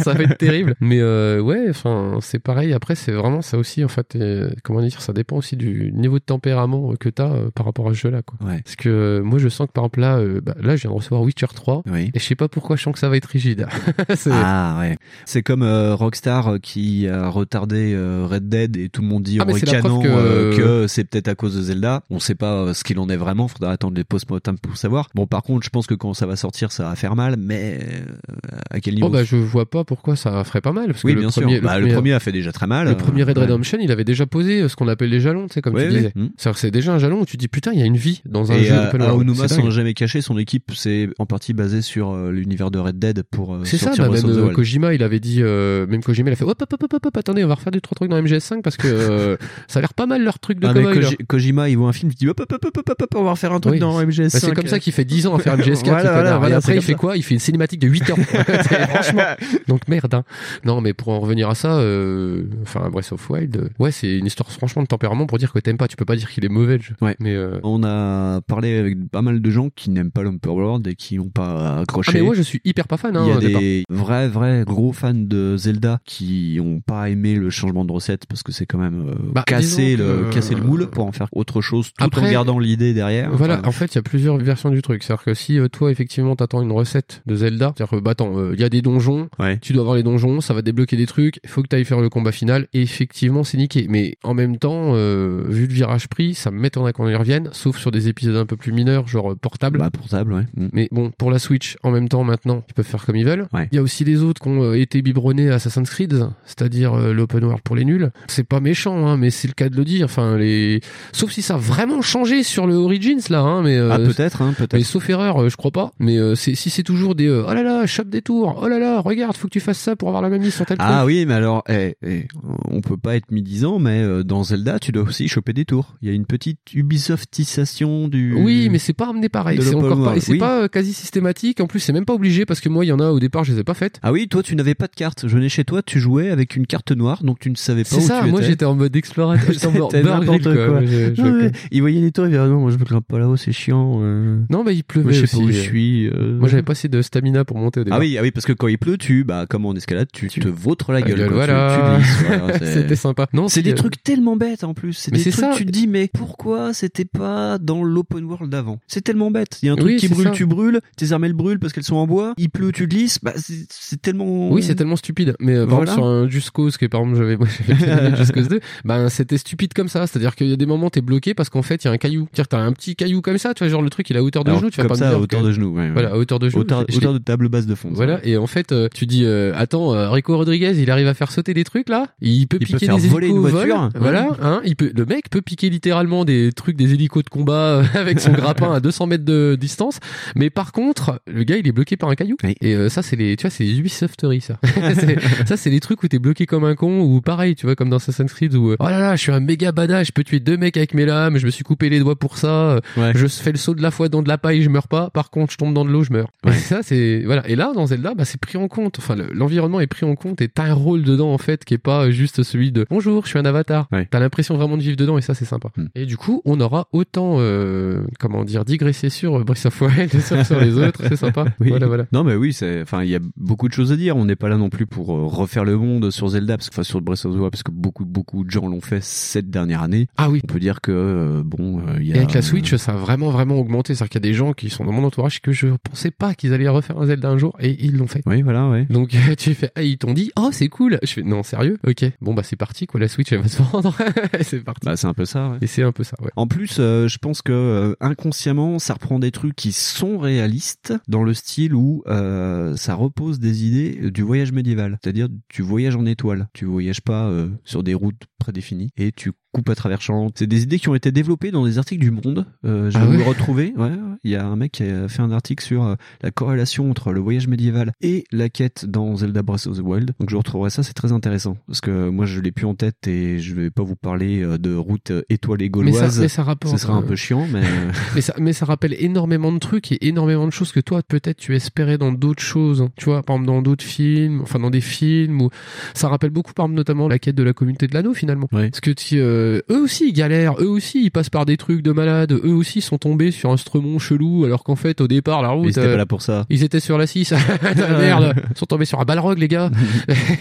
[0.02, 0.76] ça va être terrible.
[0.80, 2.72] Mais euh, ouais enfin c'est pareil.
[2.72, 4.16] Après c'est vraiment ça aussi en fait
[4.62, 7.94] comment dire ça dépend aussi du niveau de tempérament que t'as euh, par rapport à
[7.94, 8.60] ce jeu là quoi Ouais.
[8.64, 10.90] parce que euh, moi je sens que par exemple là euh, bah, là je viens
[10.90, 12.10] de recevoir Witcher 3 Oui.
[12.14, 13.66] et je sais pas pourquoi je sens que ça va être rigide
[14.14, 14.96] C'est- Ah ouais.
[15.26, 19.22] C'est comme euh, Rockstar euh, qui a retardé euh, Red Dead et tout le monde
[19.24, 22.02] dit Ah, en ricanant que- euh, que c'est peut-être à cause de Zelda.
[22.10, 23.48] On sait pas euh, ce qu'il en est vraiment.
[23.48, 25.08] Faudra attendre les post-mortem pour savoir.
[25.14, 27.78] Bon, par contre, je pense que quand ça va sortir, ça va faire mal, mais
[27.82, 31.04] euh, à quel niveau Oh bah je vois pas pourquoi ça ferait pas mal parce
[31.04, 31.62] Oui, que le bien premier, sûr.
[31.64, 32.88] Bah, le premier a fait déjà très mal.
[32.88, 33.44] le premier Red Ouais.
[33.44, 35.86] Redemption il avait déjà posé euh, ce qu'on appelle les jalons tu sais comme Ouais,
[35.88, 35.96] tu ouais.
[35.98, 36.28] disais Hmm.
[36.36, 37.96] c'est-à-dire que c'est déjà un jalon où tu te dis putain il y a une
[37.96, 39.28] vie dans un Et jeu euh, open world.
[39.28, 43.22] Aonuma jamais caché, son équipe c'est en partie basé sur euh, l'univers de Red Dead
[43.22, 44.50] pour euh, C'est ça, bah, même euh.
[44.52, 47.16] Kojima, il avait dit, euh, même Kojima, il a fait, hop, hop, hop, hop, hop,
[47.16, 49.36] attendez, on va refaire deux, trois trucs dans MGS5 parce que euh,
[49.68, 50.94] ça a l'air pas mal leur truc de Ah, cowboy.
[50.98, 53.24] Koji- Kojima, il voit un film, il dit hop hop hop hop hop, hop, on
[53.24, 54.32] va refaire un truc Oui, dans c'est- MGS5.
[54.32, 55.84] bah, c'est comme ça qu'il fait 10 ans à faire MGS4.
[55.84, 56.38] Voilà, il voilà, connard.
[56.40, 58.18] voilà, et après, il fait quoi Il fait une cinématique de 8 heures.
[58.18, 59.22] Franchement.
[59.68, 60.12] Donc merde.
[60.14, 60.24] Hein.
[60.64, 62.44] Non, mais pour en revenir à ça, euh,
[62.90, 65.76] Breath of Wild, euh, ouais, c'est une histoire franchement de tempérament pour dire que t'aimes
[65.76, 65.88] pas.
[65.88, 66.76] Tu peux pas dire qu'il est mauvais.
[66.78, 66.94] le jeu.
[67.00, 67.16] Ouais.
[67.20, 70.94] Mais euh, On a parlé avec pas mal de gens qui n'aiment pas l'Open et
[70.94, 72.10] qui n'ont pas accroché.
[72.14, 73.16] ah, mais moi, je suis hyper pas fan.
[73.16, 73.60] Hein, Il y a au départ.
[73.60, 78.26] des vrais, vrais gros fans de Zelda qui ont pas aimé le changement de recette
[78.26, 81.12] parce que c'est quand même euh, Bah, casser le que- casser le moule pour en
[81.12, 83.30] faire autre chose tout Après- en gardant l'idée derrière.
[83.32, 85.02] Voilà, Enfin, en fait, il y a plusieurs versions du truc.
[85.02, 88.38] C'est-à-dire que si euh, toi, effectivement, t'attends une recette de Zelda, c'est-à-dire que, bah attends,
[88.38, 89.58] euh, il y a des donjons, Ouais.
[89.58, 92.00] tu dois avoir les donjons, ça va débloquer des trucs, il faut que t'ailles faire
[92.00, 93.86] le combat final, et effectivement, c'est niqué.
[93.88, 97.48] Mais en même temps, euh, vu le virage pris, ça me m'étonnerait qu'on y revienne,
[97.52, 99.78] sauf sur des épisodes un peu plus mineurs, genre euh, portable.
[99.78, 100.42] Bah, portable, ouais.
[100.56, 100.68] Mm.
[100.72, 103.46] Mais bon, pour la Switch, en même temps, maintenant, ils peuvent faire comme ils veulent.
[103.52, 103.68] Ouais.
[103.72, 106.94] Il y a aussi les autres qui ont euh, été biberonnés à Assassin's Creed, c'est-à-dire
[106.94, 108.10] euh, l'open world pour les nuls.
[108.26, 110.04] C'est pas méchant, hein, mais c'est le cas de le dire.
[110.04, 110.80] Enfin, les...
[111.12, 113.76] Sauf si ça a vraiment changé sur le Origins, là, hein, mais...
[113.78, 114.74] euh, Ah, peut-être, hein, peut-être.
[114.74, 115.92] mais sauf erreur, je crois pas.
[115.98, 119.00] Mais c'est, si c'est toujours des oh là là, chope des tours, oh là là,
[119.00, 121.06] regarde, faut que tu fasses ça pour avoir la mamie sur tel Ah truc.
[121.06, 122.26] oui, mais alors, eh, eh,
[122.70, 125.96] on peut pas être mi-disant, mais euh, dans Zelda, tu dois aussi choper des tours.
[126.02, 128.34] Il y a une petite Ubisoftisation du.
[128.34, 129.58] Oui, mais c'est pas amené pareil.
[129.62, 130.38] C'est encore pas, et c'est oui.
[130.38, 131.60] pas euh, quasi systématique.
[131.60, 133.44] En plus, c'est même pas obligé parce que moi, il y en a au départ,
[133.44, 133.98] je les ai pas faites.
[134.02, 135.26] Ah oui, toi, tu n'avais pas de carte.
[135.28, 137.90] Je venais chez toi, tu jouais avec une carte noire, donc tu ne savais pas
[137.90, 138.20] C'est où ça.
[138.24, 138.50] tu Moi, étais.
[138.50, 139.52] j'étais en mode explorateur.
[139.52, 140.54] J'étais en mode n'importe quoi.
[140.54, 140.66] quoi.
[140.68, 142.76] Moi, je- je- Non, mais il voyait les tours, il disait, ah non, moi je
[142.78, 143.98] me grimpe pas là-haut, c'est chiant.
[144.02, 144.38] euh.
[144.50, 146.08] Non, bah il pleuvait Moi, je sais pas où je suis.
[146.08, 146.38] euh.
[146.38, 147.98] Moi, j'avais pas assez de stamina pour monter au départ.
[147.98, 150.28] Ah oui, ah oui, parce que quand il pleut, tu, bah, comme en escalade, tu,
[150.28, 151.26] te vautres la La gueule.
[151.28, 151.36] quoi.
[151.36, 151.98] Voilà.
[151.98, 152.24] Tu, glisses.
[152.26, 153.26] voilà, c'est- C'était sympa.
[153.32, 154.92] Non, c'est des trucs tellement bêtes en plus.
[154.94, 155.52] C'est des trucs, ça.
[155.56, 158.78] tu te dis, mais pourquoi c'était pas dans l'open world d'avant?
[158.86, 159.58] C'est tellement bête.
[159.62, 160.30] Il y a un truc Oui, qui brûle, ça.
[160.32, 160.80] tu brûles.
[160.96, 162.34] Tes armes elles brûlent parce qu'elles sont en bois.
[162.38, 163.18] Il pleut, tu glisses.
[163.22, 164.50] Bah, c'est tellement.
[164.50, 165.34] Oui, c'est tellement stupide.
[165.40, 168.60] Mais euh, par exemple, sur un Just Cause, que par exemple, j'avais, Just Cause 2,
[168.84, 170.06] ben, c'était stupide comme ça.
[170.06, 171.98] C'est-à-dire qu'il y a des moments, t'es bloqué parce qu'en fait, il y a un
[171.98, 172.28] caillou.
[172.32, 174.22] C'est-à-dire, t'as un petit caillou comme ça, tu vois, genre le truc, il est à
[174.22, 175.74] hauteur de Alors, genou, tu vas pas ça, à hauteur de genou.
[175.74, 175.90] ouais, ouais.
[175.92, 176.62] Voilà, à hauteur de genou.
[176.62, 177.90] Hauteur, de table basse de fond.
[177.92, 181.30] Voilà, et en fait, euh, tu dis, euh, attends, Rico Rodriguez, il arrive à faire
[181.30, 183.66] sauter des trucs là Il peut Il peut piquer faire des voler hélicos une vol,
[183.68, 183.82] voiture.
[183.94, 184.00] Ouais.
[184.00, 187.52] Voilà, hein, il peut, le mec peut piquer littéralement des trucs, des hélicos de combat
[187.78, 189.98] euh, avec son grappin à 200 mètres de distance.
[190.34, 192.36] Mais par contre, le gars, il est bloqué par un caillou.
[192.42, 192.54] Oui.
[192.60, 194.58] Et euh, ça, c'est les, tu vois, c'est les Ubisofteries, ça.
[195.46, 197.90] Ça, c'est les trucs où t'es bloqué comme un con, ou pareil, tu vois, comme
[197.90, 200.24] dans Assassin's Creed, où, euh, oh là là, je suis un méga badass, je peux
[200.24, 202.80] tuer deux mecs avec mes lames, je me suis coupé les doigts pour ça, euh,
[202.96, 203.12] Ouais.
[203.14, 205.10] je fais le saut de la foi dans de la paille, je meurs pas.
[205.10, 206.28] Par contre, je tombe dans de l'eau, je meurs.
[206.44, 206.52] Ouais.
[206.52, 207.48] Et ça, c'est voilà.
[207.48, 208.98] Et là, dans Zelda, bah, c'est pris en compte.
[208.98, 211.74] Enfin, le- l'environnement est pris en compte et t'as un rôle dedans en fait qui
[211.74, 213.88] est pas juste celui de bonjour, je suis un avatar.
[213.92, 214.06] Ouais.
[214.10, 215.70] T'as l'impression vraiment de vivre dedans et ça, c'est sympa.
[215.76, 215.86] Hmm.
[215.94, 220.20] Et du coup, on aura autant, euh, comment dire, digressé sur Breath of Wild et
[220.20, 221.02] sur, sur les autres.
[221.08, 221.46] C'est sympa.
[221.60, 221.70] Oui.
[221.70, 222.06] Voilà, voilà.
[222.12, 224.16] Non, mais oui, c'est, enfin, il y a beaucoup de choses à dire.
[224.16, 226.74] On n'est pas là non plus pour euh, refaire le monde sur Zelda, parce que,
[226.74, 229.50] enfin, sur Breath of the Wild, parce que beaucoup, beaucoup de gens l'ont fait cette
[229.50, 230.06] dernière année.
[230.16, 230.40] Ah oui.
[230.44, 232.16] On peut dire que, euh, bon, euh, y a.
[232.16, 233.94] Et avec la Switch, ça a vraiment, vraiment augmenté.
[233.94, 236.34] C'est-à-dire qu'il y a des gens qui sont dans mon entourage que je pensais pas
[236.34, 238.22] qu'ils allaient refaire un Zelda un jour et ils l'ont fait.
[238.26, 238.86] Oui, voilà, ouais.
[238.90, 241.78] Donc tu fais ah ils t'ont dit oh c'est cool je fais non sérieux?
[241.86, 243.00] Ok bon bah c'est parti quoi.
[243.00, 243.94] La Switch elle va se vendre.
[244.42, 244.86] C'est parti.
[244.86, 245.58] Bah, c'est un peu ça, ouais.
[245.62, 246.30] et c'est un peu ça ouais.
[246.36, 250.94] En plus, euh, je pense que euh, inconsciemment, ça reprend des trucs qui sont réalistes
[251.08, 254.98] dans le style où euh, ça repose des idées du voyage médiéval.
[255.02, 257.30] C'est-à-dire, tu voyages en étoile, tu voyages pas
[257.64, 260.28] sur des routes prédéfinies et tu coupes à travers champs.
[260.34, 262.46] C'est des idées qui ont été développées dans des articles du Monde.
[262.64, 263.72] Euh, je vais Ah le retrouver.
[263.76, 263.92] Ouais,
[264.24, 267.12] il y a un mec qui a fait un article sur euh, la corrélation entre
[267.12, 270.12] le voyage médiéval et la quête dans Zelda Breath of the Wild.
[270.20, 273.06] Donc je retrouverai ça, c'est très intéressant parce que moi je l'ai plus en tête
[273.08, 276.20] et je vais pas vous parler euh, de route euh, étoilée mais ça, gauloise.
[276.20, 277.62] mais ça rapporte Ce serait un peu chiant, mais
[278.14, 281.38] mais ça mais ça rappelle énormément de trucs et énormément de choses que toi peut-être
[281.38, 284.80] tu espérais dans d'autres choses tu vois par exemple dans d'autres films enfin dans des
[284.80, 285.50] films ou
[285.94, 288.70] ça rappelle beaucoup par exemple notamment la quête de la communauté de l'anneau finalement Ouais.
[288.70, 289.37] parce que tu, euh,
[289.70, 292.80] eux aussi ils galèrent eux aussi ils passent par des trucs de malades eux aussi
[292.80, 295.80] sont tombés sur un stremont chelou alors qu'en fait au départ la route ils étaient
[295.80, 296.46] euh, pas là pour ça.
[296.50, 297.32] Ils étaient sur la 6.
[297.98, 298.34] Merde.
[298.50, 299.70] Ils sont tombés sur un balrog, les gars.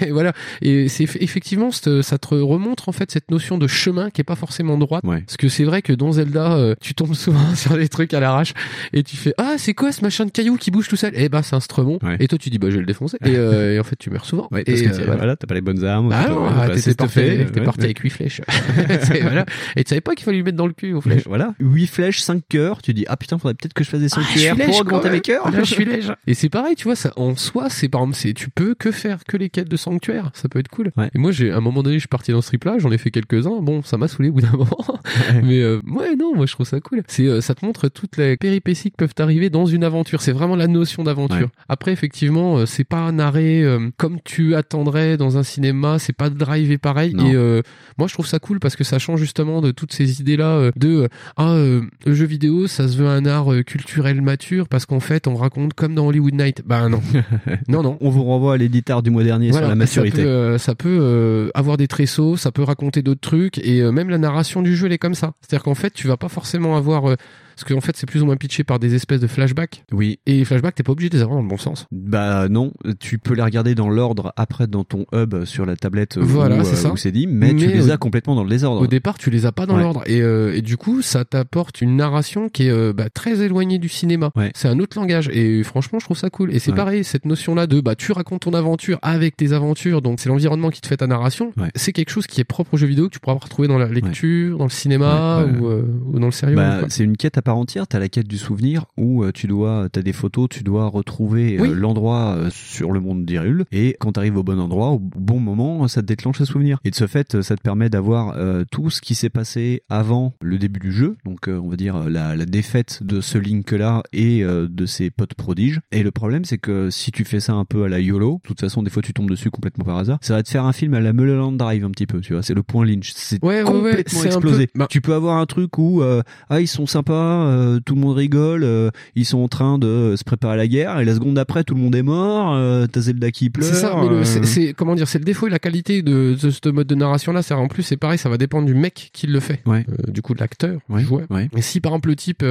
[0.06, 0.34] Et voilà.
[0.62, 4.24] Et c'est eff- effectivement, ça te remontre, en fait, cette notion de chemin qui est
[4.24, 5.04] pas forcément droite.
[5.04, 5.22] Ouais.
[5.22, 8.20] Parce que c'est vrai que dans Zelda, euh, tu tombes souvent sur des trucs à
[8.20, 8.54] l'arrache
[8.94, 11.12] et tu fais, ah, c'est quoi ce machin de caillou qui bouge tout seul?
[11.16, 12.00] Eh ben, c'est un stremon.
[12.04, 12.18] Ouais.
[12.20, 13.18] Et toi, tu dis, bah, je vais le défoncer.
[13.26, 14.48] Et, euh, et en fait, tu meurs souvent.
[14.52, 15.36] Ouais, et parce que euh, tu- voilà.
[15.36, 16.12] t'as pas les bonnes armes.
[16.14, 18.42] Ah non, ah, t'es ouais, parti avec 8 flèches.
[19.22, 19.46] Voilà.
[19.76, 21.24] Et tu savais pas qu'il fallait lui mettre dans le cul aux flèches.
[21.28, 24.08] Voilà, 8 flèches, 5 cœurs, tu dis ah putain, faudrait peut-être que je fasse des
[24.12, 25.50] Ah, je suis sanctuaires lèche, pour augmenter mes cœurs.
[25.52, 26.06] Là, je suis lèche.
[26.28, 28.92] Et c'est pareil, tu vois, ça, en soi, c'est par exemple, c'est, tu peux que
[28.92, 30.32] faire que les quêtes de sanctuaire.
[30.34, 30.92] Ça peut être cool.
[30.98, 31.10] Ouais.
[31.14, 32.98] Et moi, j'ai, à un moment donné, je suis parti dans ce trip-là, j'en ai
[32.98, 33.62] fait quelques-uns.
[33.62, 35.00] Bon, ça m'a saoulé au bout d'un moment.
[35.44, 37.04] Mais, euh, ouais, non, moi, je trouve ça cool.
[37.08, 40.22] C'est, euh, ça te montre toutes les péripéties qui peuvent arriver dans une aventure.
[40.22, 41.38] C'est vraiment la notion d'aventure.
[41.38, 41.64] Ouais.
[41.70, 46.00] Après, effectivement, euh, c'est pas narré euh, comme tu attendrais dans un cinéma.
[46.00, 47.14] C'est pas drivé pareil.
[47.14, 47.28] Non.
[47.28, 47.62] Et, euh,
[47.98, 50.72] moi, je trouve ça cool parce que ça change justement de toutes ces idées-là euh,
[50.76, 54.68] de, euh, ah, euh, le jeu vidéo, ça se veut un art euh, culturel mature
[54.68, 56.64] parce qu'en fait, on raconte comme dans Hollywood Night.
[56.66, 57.02] Ben non.
[57.68, 57.98] non, non.
[58.02, 60.18] On vous renvoie à l'éditeur du mois dernier sur la maturité.
[60.18, 63.82] Ça peut, euh, ça peut, euh, avoir des tresseaux, ça peut raconter d'autres trucs et
[63.82, 65.34] euh, même la narration du jeu elle est comme ça.
[65.42, 67.16] C'est-à-dire qu'en fait, tu vas pas forcément avoir euh,
[67.60, 69.84] Parce qu'en fait, c'est plus ou moins pitché par des espèces de flashbacks.
[69.92, 70.20] Oui.
[70.28, 71.88] Et les flashbacks, t'es pas obligé de les avoir dans le bon sens.
[71.92, 76.18] Bah non, tu peux les regarder dans l'ordre après dans ton hub sur la tablette
[76.20, 78.82] Voilà, où, c'est c'est dit, mais, tu les au- as complètement dans le désordre.
[78.82, 79.82] Au départ, tu les as pas dans Ouais.
[79.82, 80.04] l'ordre.
[80.06, 83.80] Et, euh, et du coup, ça t'apporte une narration qui est euh, bah, très éloignée
[83.80, 84.30] du cinéma.
[84.36, 84.52] Ouais.
[84.56, 85.30] C'est un autre langage.
[85.34, 86.54] Et franchement, je trouve ça cool.
[86.54, 86.78] Et c'est Ouais.
[86.78, 90.02] pareil, cette notion-là de bah, tu racontes ton aventure avec tes aventures.
[90.02, 91.54] Donc, c'est l'environnement qui te fait ta narration.
[91.58, 91.70] Ouais.
[91.76, 93.88] C'est quelque chose qui est propre aux jeux vidéo que tu pourras retrouver dans la
[93.88, 96.56] lecture, dans le cinéma Ou, euh, ou dans le sérieux.
[96.56, 97.88] Bah, c'est une quête à part entière.
[97.88, 101.58] T'as la quête du souvenir où euh, tu dois, t'as des photos, tu dois retrouver
[101.58, 101.70] euh, Oui.
[101.74, 103.64] l'endroit euh, sur le monde d'Hyrule.
[103.72, 106.80] Et quand t'arrives au bon endroit, au bon moment, ça te déclenche un souvenir.
[106.84, 110.34] Et de ce fait, ça te permet d'avoir euh, tout ce qui s'est passé avant
[110.42, 111.16] le début du jeu.
[111.26, 115.10] Donc, euh, on va dire la, la défaite de ce Link-là et euh, de ses
[115.10, 115.80] potes prodiges.
[115.94, 118.48] Et le problème, c'est que si tu fais ça un peu à la YOLO, de
[118.48, 120.18] toute façon, des fois, tu tombes dessus complètement par hasard.
[120.22, 122.44] Ça va te faire un film à la Mulholland Drive un petit peu, tu vois.
[122.44, 123.14] C'est le point Lynch.
[123.16, 124.68] C'est Ouais, ouais, ouais, complètement c'est un explosé.
[124.68, 126.02] peu- bah- Tu peux avoir un truc où
[126.50, 130.16] ah ils sont sympas, euh, tout le monde rigole, euh, ils sont en train de
[130.18, 132.86] se préparer à la guerre et la seconde d'après tout le monde est mort, euh,
[132.88, 133.68] t'as Zelda qui pleure.
[133.68, 136.70] C'est ça, mais c'est comment dire, c'est le défaut et la qualité de, de ce
[136.70, 137.42] mode de narration là.
[137.42, 139.86] C'est en plus, c'est pareil, ça va dépendre du mec qui le fait, Ouais.
[140.08, 141.24] Du coup de l'acteur, Ouais, du joueur.
[141.30, 141.50] ouais.
[141.56, 142.44] Et si par exemple le type,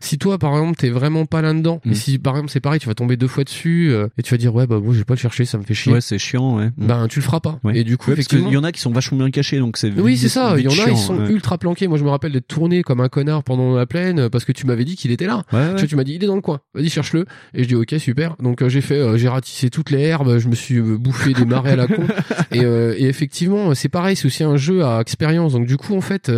[0.00, 1.90] si toi par exemple t'es vraiment pas là-dedans, Mm.
[1.90, 4.38] et si par exemple c'est pareil, tu vas tomber deux fois dessus et tu vas
[4.38, 5.92] dire ouais bah bon je vais pas le chercher, ça me fait chier.
[5.92, 6.70] Ouais, c'est chiant, ouais.
[6.76, 7.58] Ben tu le feras pas.
[7.74, 8.50] Et du coup parce effectivement.
[8.50, 10.54] y en a qui sont vachement bien cachés, donc c'est Oui, c'est ça.
[10.58, 11.88] Il y en a, ils sont ultra planqués.
[11.88, 14.52] Moi, je me rappelle d'être tourné comme un connard pendant la plaine euh, parce que
[14.52, 15.44] tu m'avais dit qu'il était là.
[15.52, 15.66] Ouais, ouais.
[15.74, 16.60] Tu, vois, tu m'as dit, il est dans le coin.
[16.74, 17.26] Vas-y, cherche-le.
[17.54, 18.36] Et je dis, ok, super.
[18.36, 20.38] Donc, euh, j'ai fait, euh, j'ai ratissé toutes les herbes.
[20.38, 22.02] Je me suis bouffé des marais à la con.
[22.52, 24.14] Et, et effectivement, c'est pareil.
[24.14, 25.52] C'est aussi un jeu à expérience.
[25.52, 26.30] Donc, du coup, en fait,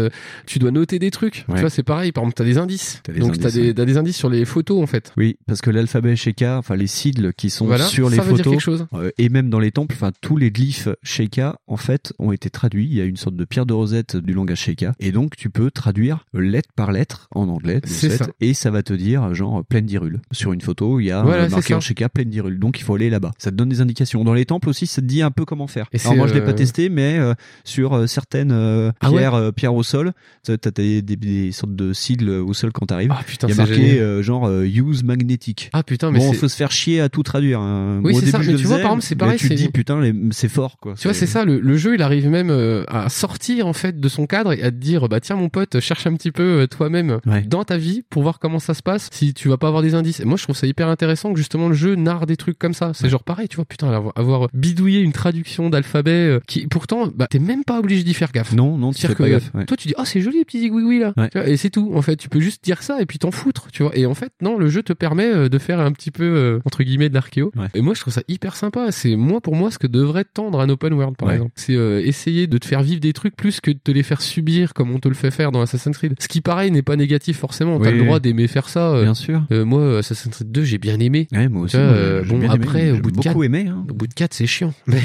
[0.47, 1.45] tu dois noter des trucs.
[1.49, 1.57] Ouais.
[1.57, 2.13] Tu vois, c'est pareil.
[2.13, 3.03] Par exemple, t'as des indices.
[3.09, 5.13] Des Donc, t'as des, t'as des indices sur les photos, en fait.
[5.17, 8.61] Oui, parce que l'alphabet Sheikah, enfin les sigles qui sont Voilà, sur les photos, quelque
[8.61, 8.87] chose.
[9.19, 12.87] et même dans les temples, enfin tous les glyphes Sheikah en fait ont été traduits.
[12.91, 15.51] Il y a une sorte de pierre de rosette du langage Sheikah, et donc tu
[15.51, 18.27] peux traduire lettre par lettre en anglais, ça.
[18.41, 20.21] et ça va te dire genre pleine d'Hyrule.
[20.33, 22.83] Sur une photo, il y a Voilà, euh, marqué en Sheikah pleine d'Hyrule, donc il
[22.83, 23.33] faut aller là-bas.
[23.39, 24.25] Ça te donne des indications.
[24.25, 25.89] Dans les temples aussi, ça te dit un peu comment faire.
[25.93, 27.35] Et Alors moi je l'ai pas euh, testé, mais euh,
[27.65, 28.53] sur certaines
[29.01, 30.13] Ah pierres, pierres au sol,
[30.45, 33.13] t'as des, des, des sortes de sigles au sol quand t'arrives.
[33.13, 35.71] Ah, putain, il y a marqué genre use magnétique.
[35.73, 37.61] Ah, putain, mais bon, faut se faire chier à tout traduire.
[37.61, 38.01] hein.
[38.05, 40.01] Oui, c'est ça, mais tu vois, par exemple, c'est pareil, Tu te dis putain,
[40.31, 40.95] c'est fort quoi.
[40.95, 42.51] Tu vois, c'est ça, le, jeu, il arrive même
[42.89, 45.81] à sortir en fait de son cadre et à te dire, bah tiens mon pote,
[45.81, 47.43] cherche un petit peu toi-même Ouais.
[47.55, 49.09] Dans ta vie pour voir comment ça se passe.
[49.13, 50.21] Si tu vas pas avoir des indices.
[50.21, 52.75] Et moi, je trouve ça hyper intéressant que justement le jeu narre des trucs comme
[52.75, 52.91] ça.
[52.95, 57.09] C'est genre pareil, tu vois, putain, avoir, avoir bidouillé une traduction d'alphabet euh, qui, pourtant,
[57.15, 58.53] bah t'es même pas obligé d'y faire gaffe.
[58.55, 59.53] Non, non, tu fais pas gaffe.
[59.55, 59.67] ouais.
[59.67, 61.13] toi, tu dis, oh c'est joli les petits zigouigouis là.
[61.17, 61.29] Ouais.
[61.31, 61.93] Tu vois, Et c'est tout.
[61.95, 63.97] En fait, tu peux juste dire ça et puis t'en foutre, tu vois.
[63.97, 66.61] Et en fait, non, le jeu te permet euh, de faire un petit peu euh,
[66.65, 67.53] entre guillemets de l'archéo.
[67.57, 67.69] Ouais.
[67.75, 68.91] Et moi, je trouve ça hyper sympa.
[68.91, 71.53] C'est moi pour moi ce que devrait tendre un open world, par exemple.
[71.55, 74.21] C'est euh, essayer de te faire vivre des trucs plus que de te les faire
[74.21, 76.15] subir comme on te le fait faire dans Assassin's Creed.
[76.19, 77.79] Ce qui, pareil, n'est pas négatif forcément.
[77.79, 78.93] T'as Oui, le droit d'aimer faire ça.
[78.93, 79.43] euh, Bien sûr.
[79.53, 81.29] euh, moi, Assassin's Creed 2, j'ai bien aimé.
[81.33, 81.77] Ouais, moi aussi.
[81.77, 83.67] Moi, euh, bon, bien après, au bout de beaucoup quatre- aimé.
[83.69, 83.85] Hein.
[83.91, 84.73] Au bout de 4, c'est chiant.
[84.87, 85.01] Mais,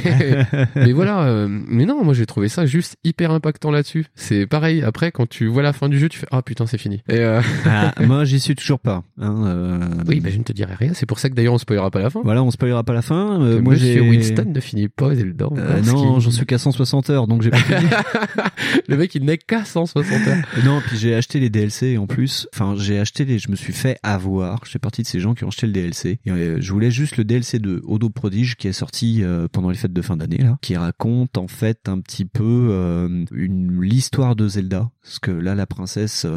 [0.75, 1.23] mais voilà.
[1.23, 4.05] euh, mais non, moi, j'ai trouvé ça juste hyper impactant là-dessus.
[4.15, 4.81] C'est pareil.
[4.83, 7.01] Après, quand tu vois la fin du jeu, tu fais ah putain, c'est fini.
[7.09, 7.19] Et
[7.65, 9.03] Ah, moi, j'y suis toujours pas.
[9.21, 10.91] hein, oui, bah, je ne te dirai rien.
[10.93, 12.21] C'est pour ça que d'ailleurs, on spoilera pas la fin.
[12.23, 13.39] Voilà, on spoilera pas la fin.
[13.59, 15.47] Moi, j'ai Winston ne finit pas Zelda.
[15.85, 17.89] non, j'en suis qu'à 160 heures, donc j'ai pas fini.
[18.87, 20.37] Le mec, il n'est qu'à 160 heures.
[20.65, 22.28] non, puis j'ai acheté les DLC en plus.
[22.53, 23.37] Enfin, j'ai acheté.
[23.37, 24.65] Je me suis fait avoir.
[24.65, 26.19] Je fais partie de ces gens qui ont acheté le DLC.
[26.27, 29.77] Euh, je voulais juste le DLC de Odo Prodige qui est sorti euh, pendant les
[29.77, 34.47] fêtes de fin d'année là, qui raconte en fait un petit peu euh, l'histoire de
[34.47, 34.89] Zelda.
[35.03, 36.27] Parce que là, la princesse,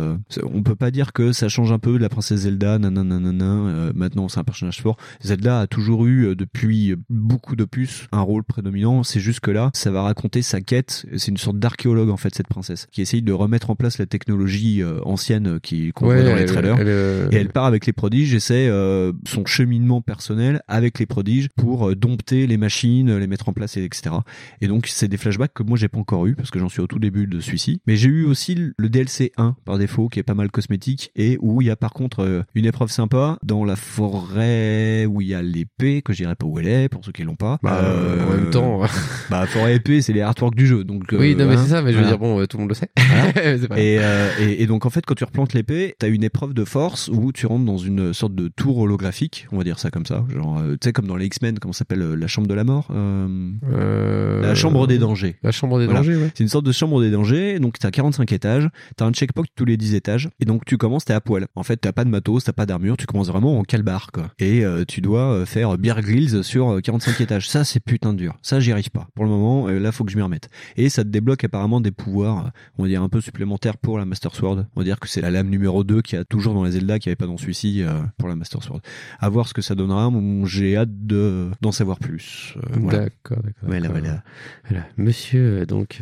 [0.42, 2.78] on peut pas dire que ça change un peu de la princesse Zelda.
[2.78, 4.96] Nanana, maintenant, c'est un personnage fort.
[5.22, 9.02] Zelda a toujours eu depuis beaucoup d'opus un rôle prédominant.
[9.02, 11.04] C'est juste que là, ça va raconter sa quête.
[11.16, 14.06] C'est une sorte d'archéologue en fait cette princesse qui essaye de remettre en place la
[14.06, 16.76] technologie ancienne euh, qui qu'on Ouais, voit dans les elle- trailers.
[16.80, 20.98] elle, euh, Et elle part avec les prodiges et c'est euh, son cheminement personnel avec
[20.98, 24.14] les prodiges pour euh, dompter les machines, les mettre en place, et etc.
[24.60, 26.80] Et donc c'est des flashbacks que moi j'ai pas encore eu parce que j'en suis
[26.80, 27.80] au tout début de celui-ci.
[27.86, 31.38] Mais j'ai eu aussi le DLC 1 par défaut qui est pas mal cosmétique et
[31.40, 35.34] où il y a par contre une épreuve sympa dans la forêt où il y
[35.34, 37.58] a l'épée que je dirais pas où elle est pour ceux qui l'ont pas.
[37.62, 38.80] Bah, Euh, en même temps.
[39.30, 41.04] bah forêt épée c'est les artworks du jeu donc.
[41.12, 42.16] oui, non, mais hein, c'est ça, mais je veux voilà.
[42.16, 42.90] dire, bon, tout le monde le sait.
[42.96, 43.32] Voilà.
[43.58, 46.24] C'est pas et, euh, et, et donc en fait quand tu replantes l'épée, t'as une
[46.24, 49.78] épreuve de force où tu rentres dans une sorte de tour holographique, on va dire
[49.78, 52.16] ça comme ça, genre euh, tu sais comme dans les X-Men, comment ça s'appelle euh,
[52.16, 55.36] la chambre de la mort, euh, la chambre des dangers.
[55.42, 56.00] La chambre des Voilà.
[56.00, 56.30] dangers, ouais.
[56.34, 59.64] C'est une sorte de chambre des dangers, donc t'as 45 étages, t'as un checkpoint tous
[59.64, 61.46] les 10 étages, et donc tu commences, t'es à poil.
[61.54, 64.30] En fait, t'as pas de matos, t'as pas d'armure, tu commences vraiment en calbar, quoi.
[64.38, 67.48] Et tu dois faire Bear Grylls sur euh, 45 étages.
[67.48, 68.36] Ça, c'est putain de dur.
[68.42, 69.08] Ça, j'y arrive pas.
[69.14, 70.48] Pour le moment, là, faut que je m'y remette.
[70.76, 74.04] Et ça te débloque apparemment des pouvoirs, on va dire un peu supplémentaires pour la
[74.04, 74.66] Master Sword.
[74.76, 76.72] On va dire que c'est la lame numéro 2 qu'il y a toujours dans les
[76.72, 78.80] Zelda, qui n'y avait pas dans celui-ci euh, pour la Master Sword.
[79.20, 80.10] À voir ce que ça donnera.
[80.44, 82.54] J'ai hâte de d'en savoir plus.
[82.56, 82.98] Euh, voilà.
[83.04, 83.62] D'accord, d'accord.
[83.62, 84.22] Voilà, voilà.
[84.68, 84.84] Voilà.
[84.96, 86.00] Monsieur, euh, donc,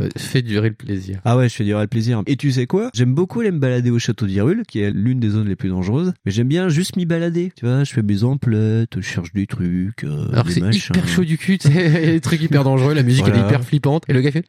[0.00, 1.20] euh, fait durer le plaisir.
[1.24, 2.22] Ah ouais, je fais durer le plaisir.
[2.26, 2.90] Et tu sais quoi?
[2.94, 5.68] J'aime beaucoup aller me balader au château d'Hyrule, qui est l'une des zones les plus
[5.68, 6.12] dangereuses.
[6.24, 7.52] Mais j'aime bien juste m'y balader.
[7.56, 10.04] Tu vois, je fais mes emplettes, je cherche des trucs.
[10.04, 10.94] euh, Alors des c'est machins.
[10.94, 14.12] hyper chaud du cul, des trucs hyper dangereux, la musique elle est hyper flippante, et
[14.12, 14.44] le gars fait...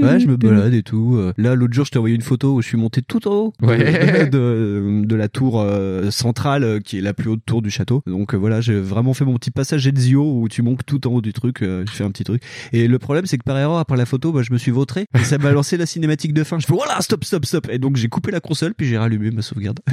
[0.00, 1.16] Ouais, je me balade et tout.
[1.16, 3.32] Euh, Là, l'autre jour, je t'ai envoyé une photo où je suis monté tout en
[3.32, 4.28] haut de, Ouais.
[4.30, 8.02] de, de la tour euh, centrale, qui est la plus haute tour du château.
[8.06, 11.12] Donc euh, voilà, j'ai vraiment fait mon petit passage Ezio où tu montes tout en
[11.12, 11.58] haut du truc.
[11.60, 12.42] je fais un petit truc.
[12.72, 15.06] Et le problème, c'est que par erreur, après la photo, bah, je me suis vautré
[15.18, 16.58] et ça m'a lancé la cinématique de fin.
[16.58, 17.68] Je fais voilà, stop, stop, stop.
[17.70, 19.80] Et donc j'ai coupé la console puis j'ai rallumé ma sauvegarde.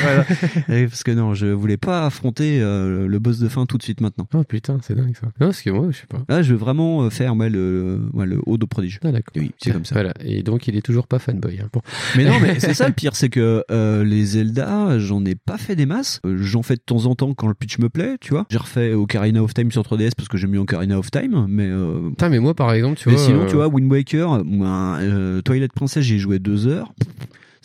[0.00, 0.24] Voilà.
[0.68, 3.82] Et parce que non, je voulais pas affronter euh, le boss de fin tout de
[3.82, 4.26] suite maintenant.
[4.34, 5.26] Oh putain, c'est dingue ça.
[5.40, 6.22] Non, parce que moi, je sais pas.
[6.28, 9.00] Là, je veux vraiment euh, faire ouais, le, ouais, le haut de prodige.
[9.02, 9.32] Ah, d'accord.
[9.36, 9.94] Oui, c'est comme ça.
[9.94, 10.12] Voilà.
[10.24, 11.60] Et donc, il est toujours pas fanboy.
[11.60, 11.68] Hein.
[11.72, 11.80] Bon.
[12.16, 15.58] Mais non, mais c'est ça le pire, c'est que euh, les Zelda, j'en ai pas
[15.58, 16.20] fait des masses.
[16.24, 18.46] J'en fais de temps en temps quand le pitch me plaît, tu vois.
[18.50, 21.68] J'ai refait Ocarina of Time sur 3DS parce que j'aime mieux Ocarina of Time, mais.
[21.68, 22.10] Euh...
[22.10, 23.24] Putain, mais moi, par exemple, tu mais vois.
[23.24, 26.92] sinon, euh, tu vois, Wind Waker, euh, Twilight Princess, j'y ai joué deux heures.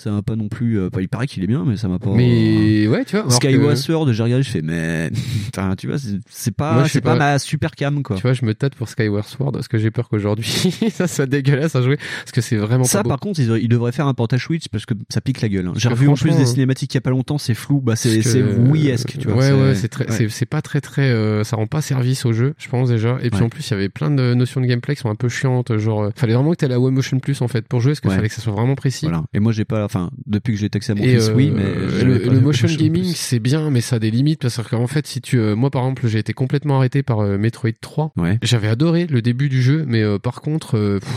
[0.06, 0.78] Ça m'a pas non plus.
[0.80, 2.12] euh, il paraît qu'il est bien, mais ça m'a pas.
[2.16, 3.28] Mais ouais, tu vois.
[3.32, 5.10] Skyward que- Sword, j'ai regardé, je fais, mais.
[5.58, 7.18] Enfin, tu vois, c'est- pas, c'est pas, pas.
[7.34, 8.18] ma super cam, quoi.
[8.18, 10.46] Tu vois, je me tâte pour Skyward Sword parce que j'ai peur qu'aujourd'hui
[10.94, 13.10] ça soit dégueulasse à jouer parce que c'est vraiment Ça, pas beau.
[13.10, 15.66] par contre, ils, ils devraient faire un portage Switch parce que ça pique la gueule.
[15.68, 15.74] hein.
[15.76, 17.82] J'ai que revu en plus des euh, cinématiques il y a pas longtemps, c'est flou,
[17.82, 19.38] bah c'est que- Wii-esque, tu vois.
[19.38, 20.28] Ouais, ouais, c'est très, ouais.
[20.30, 23.18] c'est, pas très, très, euh, ça rend pas service au jeu, je pense déjà.
[23.24, 23.46] Et puis Ouais.
[23.46, 25.78] en plus, il y avait plein de notions de gameplay qui sont un peu chiantes,
[25.78, 28.02] genre, euh, fallait vraiment que t'aies la Wii Motion Plus en fait pour jouer, parce
[28.12, 28.16] Ouais.
[28.18, 29.06] fallait que ça soit vraiment précis.
[29.06, 29.24] Voilà.
[29.34, 31.52] Et moi, j'ai pas, enfin, depuis que j'ai taxé à mon Et fils, euh, oui,
[31.56, 31.64] mais
[32.04, 35.40] le, motion gaming c'est bien mais ça a des limites parce qu'en fait si tu
[35.40, 38.38] euh, moi par exemple j'ai été complètement arrêté par euh, Metroid 3 Ouais.
[38.44, 41.10] j'avais adoré le début du jeu mais euh, par contre euh, pff,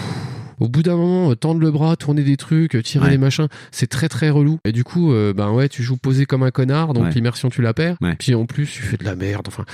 [0.60, 3.10] au bout d'un moment, euh, tendre le bras, tourner des trucs, euh, tirer Ouais.
[3.12, 4.58] des machins, c'est très très relou.
[4.64, 7.10] Et du coup, euh, ben ouais, tu joues posé comme un connard, donc Ouais.
[7.12, 7.96] l'immersion tu la perds.
[8.00, 8.14] Ouais.
[8.18, 9.46] Puis en plus, tu fais de la merde.
[9.48, 9.64] Enfin,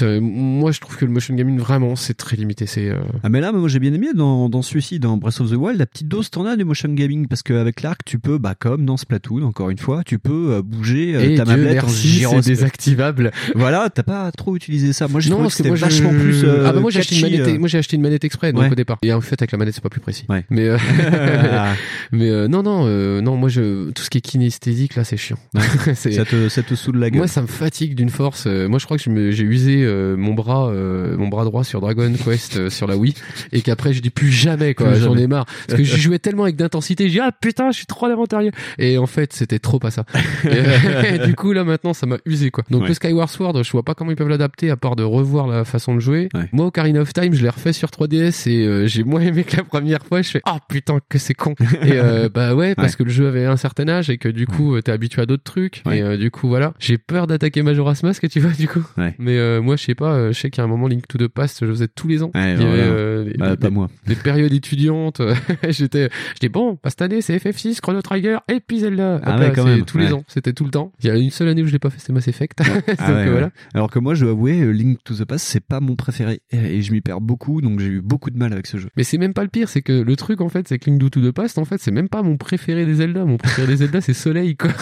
[0.00, 0.18] Mm.
[0.20, 2.66] moi je trouve que le motion gaming vraiment c'est très limité.
[2.66, 5.50] C'est euh, Ah mais là moi j'ai bien aimé dans, dans celui-ci dans Breath of
[5.50, 8.38] the Wild la petite dose t'en as du motion gaming parce qu'avec l'arc tu peux
[8.38, 11.88] bah comme dans Splatoon encore une fois tu peux bouger euh, ta Dieu mablette en
[11.88, 12.42] gyroscope.
[12.42, 13.30] c'est désactivable.
[13.54, 16.44] Voilà t'as pas trop utilisé ça moi j'ai trouvé que c'était moi, je- vachement plus
[16.44, 18.74] ah bah moi j'ai acheté une manette, moi j'ai acheté une manette exprès donc au
[18.74, 18.98] départ.
[19.02, 20.24] Et en fait avec la manette c'est pas plus précis.
[20.30, 20.44] Ouais.
[20.48, 20.78] Mais euh,
[22.12, 25.16] mais euh, non non euh, non moi je tout ce qui est kinesthésique là c'est
[25.16, 25.38] chiant.
[25.94, 28.44] Ça te ça te saoule la gueule moi ça me fatigue d'une force.
[28.46, 31.80] Euh, moi je crois que j'ai usé euh, mon bras euh, mon bras droit sur
[31.80, 33.14] Dragon Quest euh, sur la Wii
[33.52, 34.94] et qu'après je dis plus jamais quoi.
[34.94, 37.08] J'en ai marre parce que j'y jouais tellement avec d'intensité.
[37.08, 40.04] J'ai ah putain je suis trop aventurier et en fait c'était trop pas ça.
[40.44, 42.64] Et, du coup là maintenant ça m'a usé quoi.
[42.70, 42.88] Donc Ouais.
[42.88, 45.64] le Skyward Sword je vois pas comment ils peuvent l'adapter à part de revoir la
[45.64, 46.28] façon de jouer.
[46.34, 46.48] Ouais.
[46.52, 49.56] Moi Ocarina of Time je l'ai refait sur 3DS et euh, j'ai moins aimé que
[49.56, 50.19] la première fois.
[50.22, 51.54] Je fais ah putain que c'est con.
[51.82, 52.96] et euh, bah ouais parce Ouais.
[52.98, 55.42] que le jeu avait un certain âge et que du coup t'es habitué à d'autres
[55.44, 55.98] trucs Ouais.
[55.98, 58.82] et euh, du coup voilà j'ai peur d'attaquer Majora's Mask tu vois du coup.
[58.98, 59.14] Ouais.
[59.18, 61.58] Mais euh, moi je sais pas je sais qu'à un moment Link to the Past
[61.64, 62.30] je faisais tous les ans.
[62.34, 63.22] Ouais, Il y avait voilà.
[63.24, 65.20] les- Bah, les- pas moi des périodes étudiantes.
[65.68, 69.20] J'étais, j'étais bon, bah, cette année c'est FF6, Chrono Trigger et puis Zelda.
[69.24, 70.24] Ah quand même, tous les ans.
[70.26, 70.92] C'était tout le temps.
[71.02, 72.60] Il y a une seule année où je l'ai pas fait, c'est Mass Effect.
[72.98, 73.50] Ah voilà.
[73.74, 76.58] alors que moi je dois avouer Link to the Past c'est pas mon préféré et
[76.78, 79.02] et je m'y perds beaucoup donc j'ai eu beaucoup de mal avec ce jeu Mais
[79.04, 81.20] c'est même pas le pire, c'est que le truc en fait, c'est que Link to
[81.20, 83.24] the Past, en fait, c'est même pas mon préféré des Zelda.
[83.24, 84.70] Mon préféré des Zelda, c'est Soleil, quoi.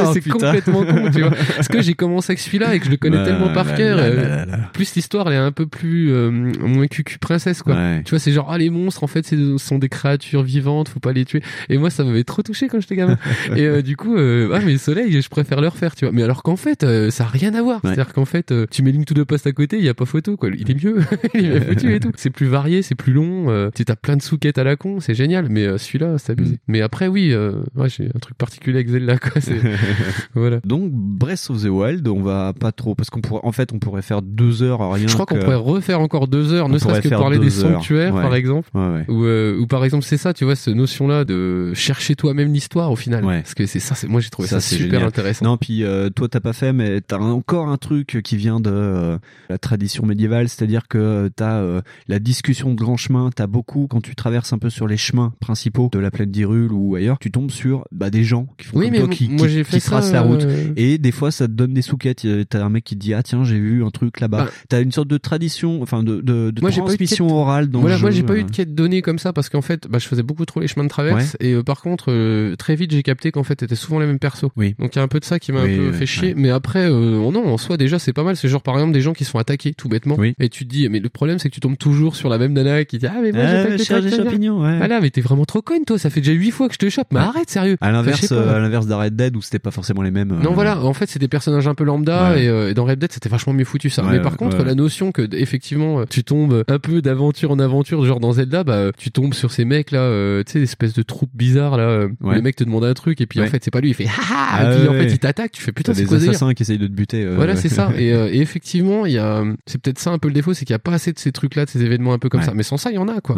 [0.00, 1.32] Oh, c'est complètement con, tu vois.
[1.56, 3.72] Parce que j'ai commencé avec celui-là et que je le connais Bah, tellement par là,
[3.72, 3.96] cœur.
[3.96, 4.46] là, euh.
[4.72, 7.74] Plus l'histoire, elle est un peu plus euh, moins cucu princesse, quoi.
[7.74, 8.02] Ouais.
[8.04, 11.00] Tu vois, c'est genre, ah, les monstres, en fait, ce sont des créatures vivantes, faut
[11.00, 11.42] pas les tuer.
[11.68, 13.18] Et moi, ça m'avait trop touché quand j'étais gamin.
[13.56, 16.12] et euh, du coup, euh, ah, mais Soleil, je préfère le refaire, tu vois.
[16.12, 17.76] Mais alors qu'en fait, euh, ça a rien à voir.
[17.82, 17.94] Ouais.
[17.94, 20.06] C'est-à-dire qu'en fait, tu mets Link to the Past à côté, il y a pas
[20.06, 20.50] photo, quoi.
[20.56, 20.98] Il est mieux.
[21.34, 22.12] il est bien foutu et tout.
[22.16, 23.70] C'est plus varié, c'est plus long.
[23.74, 25.48] Tu as plein de souquettes à la con, c'est génial.
[25.50, 26.54] Mais euh, celui-là, c'est abusé.
[26.54, 26.58] Mm.
[26.68, 29.32] Mais après, oui, euh, ouais, j'ai un truc particulier avec Zelda, quoi.
[30.34, 30.60] Voilà.
[30.64, 33.78] donc Breath of the Wild on va pas trop parce qu'on pourrait en fait on
[33.78, 36.68] pourrait faire deux heures à rien Je crois qu'on pourrait refaire encore deux heures, On
[36.68, 37.72] ne serait-ce que parler des heures.
[37.74, 38.22] sanctuaires, Ouais.
[38.22, 38.68] par exemple.
[38.74, 41.72] ouais ouais Ou, euh, ou par exemple c'est ça tu vois cette notion là de
[41.74, 44.76] chercher toi-même l'histoire au final parce que c'est ça c'est moi j'ai trouvé ça, c'est
[44.76, 45.08] super génial.
[45.08, 45.84] intéressant Non, puis
[46.14, 49.18] toi t'as pas fait, mais t'as encore un truc qui vient de
[49.48, 51.62] la tradition médiévale, c'est-à-dire que t'as
[52.08, 53.30] la discussion de grand chemin.
[53.34, 56.72] T'as beaucoup quand tu traverses un peu sur les chemins principaux de la plaine d'Hyrule
[56.72, 59.28] ou ailleurs, tu tombes sur bah, des gens qui font oui comme mais toi, qui,
[59.28, 60.44] moi qui- qui tracent la route.
[60.44, 62.24] euh, Et des fois, ça te donne des souquettes.
[62.24, 64.44] Euh, T'as un mec qui te dit ah tiens j'ai vu un truc là-bas.
[64.44, 64.50] Bah.
[64.68, 67.26] T'as une sorte de tradition, enfin de, de, de Moi, j'ai pas eu de transmission
[67.26, 68.38] quête- orale dans voilà le moi jeu, j'ai pas euh.
[68.40, 70.68] eu de quête donnée comme ça parce qu'en fait bah, je faisais beaucoup trop les
[70.68, 73.74] chemins de traverse et euh, par contre euh, très vite j'ai capté qu'en fait c'était
[73.74, 74.74] souvent les mêmes persos Oui.
[74.78, 76.06] donc il y a un peu de ça qui m'a Oui, un peu ouais, fait
[76.06, 76.34] chier ouais.
[76.36, 78.92] mais après euh, oh non en soi déjà c'est pas mal c'est genre par exemple
[78.92, 80.34] des gens qui se font attaquer tout bêtement Oui.
[80.38, 82.52] et tu te dis mais le problème c'est que tu tombes toujours sur la même
[82.52, 84.00] nana qui dit ah mais moi Ah, j'ai pas
[84.38, 84.78] des mignon, ouais.
[84.78, 85.98] Voilà, mais t'es vraiment trop conne, toi.
[85.98, 87.08] Ça fait déjà huit fois que je te chope.
[87.12, 87.76] Mais arrête, sérieux.
[87.80, 90.28] À l'inverse, euh, à l'inverse d'Red Dead où c'était pas forcément les mêmes.
[90.42, 92.44] Non euh, voilà, en fait c'est des personnages un peu lambda Ouais.
[92.44, 94.04] et, euh, et dans Red Dead c'était vachement mieux foutu ça.
[94.04, 98.04] Ouais, Mais par contre la notion que effectivement tu tombes un peu d'aventure en aventure,
[98.04, 101.02] genre dans Zelda, bah tu tombes sur ces mecs là, euh, tu sais, l'espèce de
[101.02, 102.06] troupe bizarre là.
[102.20, 102.30] où.
[102.30, 104.06] Le mec te demande un truc et puis en fait c'est pas lui, il fait
[104.06, 104.12] haha,
[104.52, 106.54] Ah et puis en fait il t'attaque, tu fais putain c'est des quoi délire assassins
[106.54, 107.24] qui essayent de te buter.
[107.24, 107.90] euh, voilà, c'est ça.
[107.98, 110.72] Et, et effectivement, il y a, c'est peut-être ça un peu le défaut, c'est qu'il
[110.72, 112.52] y a pas assez de ces trucs-là, de ces événements un peu comme ça.
[112.54, 113.36] Mais sans ça, il y en a, quoi.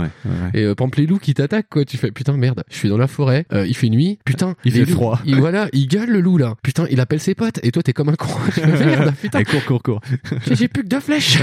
[0.55, 1.85] Et exemple, les loups qui t'attaquent, quoi.
[1.85, 4.73] Tu fais, putain, merde, je suis dans la forêt, euh, il fait nuit, putain, Il
[4.73, 5.21] fait loups, froid.
[5.25, 6.55] Il, voilà, il gueule le loup, là.
[6.63, 8.29] Putain, il appelle ses potes, et toi, t'es comme un con.
[8.67, 10.01] Merde, putain, Allez, cours, cours, cours.
[10.51, 11.39] j'ai- plus que deux flèches.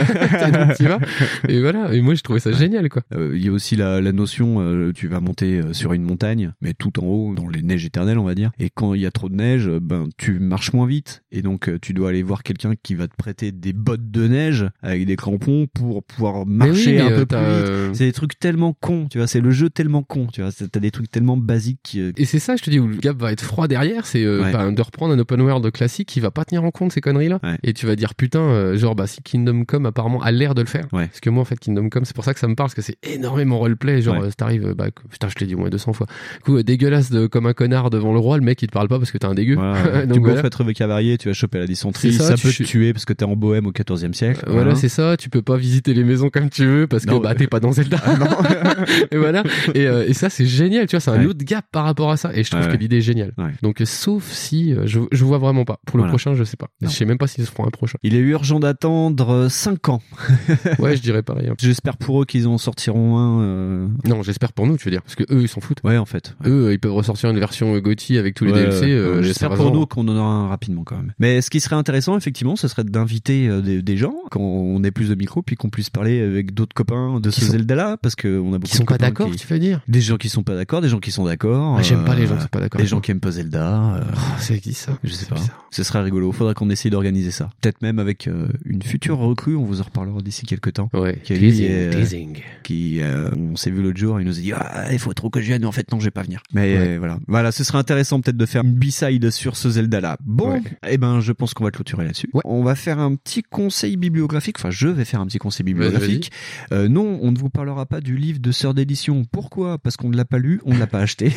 [0.78, 1.00] Tu vas.
[1.48, 1.94] Et voilà.
[1.94, 3.02] Et moi, je trouvais ça génial, quoi.
[3.14, 6.54] Euh, Il y a aussi la, la notion, euh, tu vas monter sur une montagne,
[6.62, 8.52] mais tout en haut, dans les neiges éternelles, on va dire.
[8.60, 11.24] Et quand il y a trop de neige, ben tu marches moins vite.
[11.32, 14.66] Et donc tu dois aller voir quelqu'un qui va te prêter des bottes de neige
[14.82, 17.96] avec des crampons pour pouvoir Mais marcher oui, mais, un peu plus vite.
[17.96, 19.28] C'est des trucs tellement cons, tu vois.
[19.38, 20.52] C'est le jeu tellement con, tu vois.
[20.52, 21.96] T'as des trucs tellement basiques.
[21.98, 24.24] euh, Et c'est ça, je te dis, où le gap va être froid derrière, c'est
[24.24, 24.50] euh, Ouais.
[24.50, 27.40] enfin, de reprendre un open world classique qui va pas tenir en compte ces conneries-là.
[27.44, 27.58] Ouais.
[27.64, 30.62] Et tu vas dire, putain, euh, genre, bah, si Kingdom Come apparemment a l'air de
[30.62, 30.88] le faire.
[30.92, 31.08] Ouais.
[31.08, 32.76] Parce que moi, en fait, Kingdom Come, c'est pour ça que ça me parle, parce
[32.76, 34.02] que c'est énormément roleplay.
[34.02, 36.08] Genre, euh, t'arrives, euh, bah, putain, je te l'ai dit au moins 200 fois.
[36.38, 38.88] Du coup, dégueulasse de, comme un connard devant le roi, le mec, il te parle
[38.88, 39.56] pas parce que t'es un dégueu.
[39.56, 40.06] Voilà.
[40.06, 40.36] Donc tu voilà.
[40.36, 42.72] gonfles être avec cavalier, tu vas choper la dysenterie, ça, ça, tu peut ch- te
[42.72, 44.44] tuer parce que t'es en bohème au 14e siècle.
[44.48, 45.18] Voilà, c'est ça.
[45.18, 47.72] Tu peux pas visiter les maisons comme tu veux parce que bah t'es pas dans
[47.72, 47.98] Zelda.
[49.12, 49.44] et voilà.
[49.76, 50.88] Et, euh, et ça c'est génial.
[50.88, 51.26] Tu vois, c'est un Ouais.
[51.26, 52.32] autre gap par rapport à ça.
[52.36, 53.34] Et je trouve Ouais, que l'idée est géniale.
[53.38, 53.52] Ouais.
[53.62, 55.80] Donc euh, sauf si euh, je je vois vraiment pas.
[55.86, 56.12] Pour le Voilà.
[56.12, 56.68] prochain, je sais pas.
[56.82, 56.90] Non.
[56.90, 57.98] Je sais même pas s'ils se feront un prochain.
[58.04, 60.02] Il est urgent d'attendre 5 ans.
[60.80, 61.48] Ouais, je dirais pareil.
[61.50, 61.56] hein.
[61.60, 63.42] J'espère pour eux qu'ils en sortiront un.
[63.42, 65.80] euh, Non, j'espère pour nous, tu veux dire, parce que eux ils s'en foutent.
[65.84, 66.36] Ouais, en fait.
[66.46, 68.86] Eux, ils peuvent ressortir une version GOTY avec tous les DLC.
[68.86, 71.14] euh, J'espère pour nous qu'on en aura un rapidement quand même.
[71.20, 74.92] Mais ce qui serait intéressant, effectivement, ce serait d'inviter des, des gens quand on ait
[74.92, 77.98] plus de micros, puis qu'on puisse parler avec d'autres copains de Qui ce sont- Zelda-là,
[78.02, 80.02] parce que on a beaucoup Qui sont de copains d'accord, qui- tu veux dire Des
[80.02, 81.76] gens qui sont pas d'accord, des gens qui sont d'accord.
[81.78, 82.82] Ah, J'aime pas les gens euh, qui sont pas d'accord.
[82.82, 83.96] Des gens qui aiment pas Zelda.
[83.96, 84.98] euh, Oh, c'est qui ça?
[85.04, 85.36] je sais pas.
[85.36, 85.68] bizarre.
[85.72, 86.32] Ce serait rigolo.
[86.32, 87.50] Faudra qu'on essaye d'organiser ça.
[87.62, 89.56] Peut-être même avec euh, une future recrue.
[89.56, 90.90] On vous en reparlera d'ici quelques temps.
[90.94, 91.20] Ouais.
[91.24, 91.34] Qui,
[91.70, 92.38] euh, teasing.
[92.64, 93.00] qui
[93.36, 95.46] on s'est vu l'autre jour, il nous a dit ah il faut trop que je
[95.48, 96.42] vienne, en fait non je vais pas venir.
[96.54, 96.98] Mais Ouais.
[96.98, 100.18] voilà, voilà, ce serait intéressant peut-être de faire une B-side sur ce Zelda là.
[100.26, 100.62] Bon, Ouais.
[100.88, 102.30] eh ben je pense qu'on va clôturer là-dessus.
[102.34, 102.42] Ouais.
[102.46, 106.32] On va faire un petit conseil bibliographique, enfin je vais faire un petit conseil bibliographique.
[106.72, 109.07] Euh, non, on ne vous parlera pas du livre de sœur d'édition.
[109.32, 109.78] Pourquoi?
[109.78, 111.34] Parce qu'on ne l'a pas lu, on ne l'a pas acheté.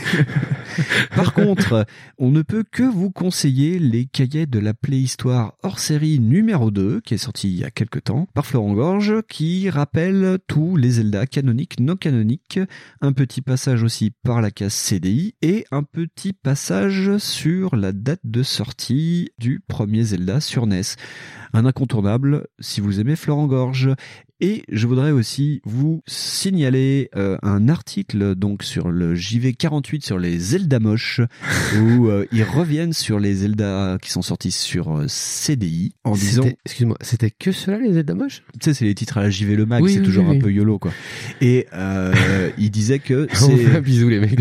[1.15, 1.87] Par contre,
[2.19, 7.01] on ne peut que vous conseiller les cahiers de la Playhistoire hors série numéro 2,
[7.01, 10.91] qui est sorti il y a quelques temps, par Florent Gorge, qui rappelle tous les
[10.91, 12.61] Zelda canoniques, non canoniques,
[13.01, 18.21] un petit passage aussi par la case CDI, et un petit passage sur la date
[18.25, 20.83] de sortie du premier Zelda sur NES.
[21.53, 23.91] Un incontournable si vous aimez Florent Gorge.
[24.43, 30.39] Et je voudrais aussi vous signaler euh, un article donc sur le JV48 sur les
[30.39, 31.21] Zelda moches
[31.79, 36.45] où euh, ils reviennent sur les Zelda qui sont sortis sur euh, CDI en disant
[36.65, 39.57] Excuse-moi, c'était que cela les Zelda moches tu sais c'est les titres à la JV
[39.57, 40.93] le mag Oui, c'est oui, toujours oui, un peu yolo quoi.
[41.43, 44.41] Et euh, il disait que c'est bisou les mecs.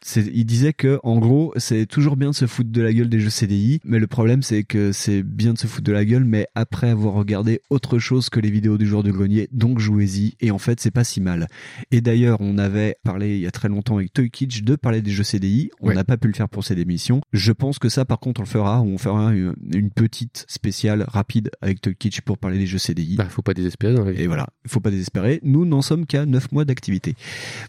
[0.00, 3.08] C'est- il disait que en gros c'est toujours bien de se foutre de la gueule
[3.08, 6.04] des jeux CDI mais le problème c'est que c'est bien de se foutre de la
[6.04, 9.78] gueule mais après avoir regardé autre chose que les vidéos du joueur du grenier donc
[9.78, 11.46] jouez-y et en fait c'est pas si mal
[11.90, 15.02] et d'ailleurs on avait parlé il y a très longtemps avec Toy Kitsch de parler
[15.02, 15.94] des jeux CDI on Ouais.
[15.94, 18.44] n'a pas pu le faire pour cette émission je pense que ça par contre on
[18.44, 22.66] le fera on fera une, une petite spéciale rapide avec Toy Kitsch pour parler des
[22.66, 24.22] jeux CDI Bah, faut pas désespérer dans la vie.
[24.22, 25.40] et voilà, il faut pas désespérer.
[25.42, 27.14] Nous n'en sommes qu'à 9 mois d'activité.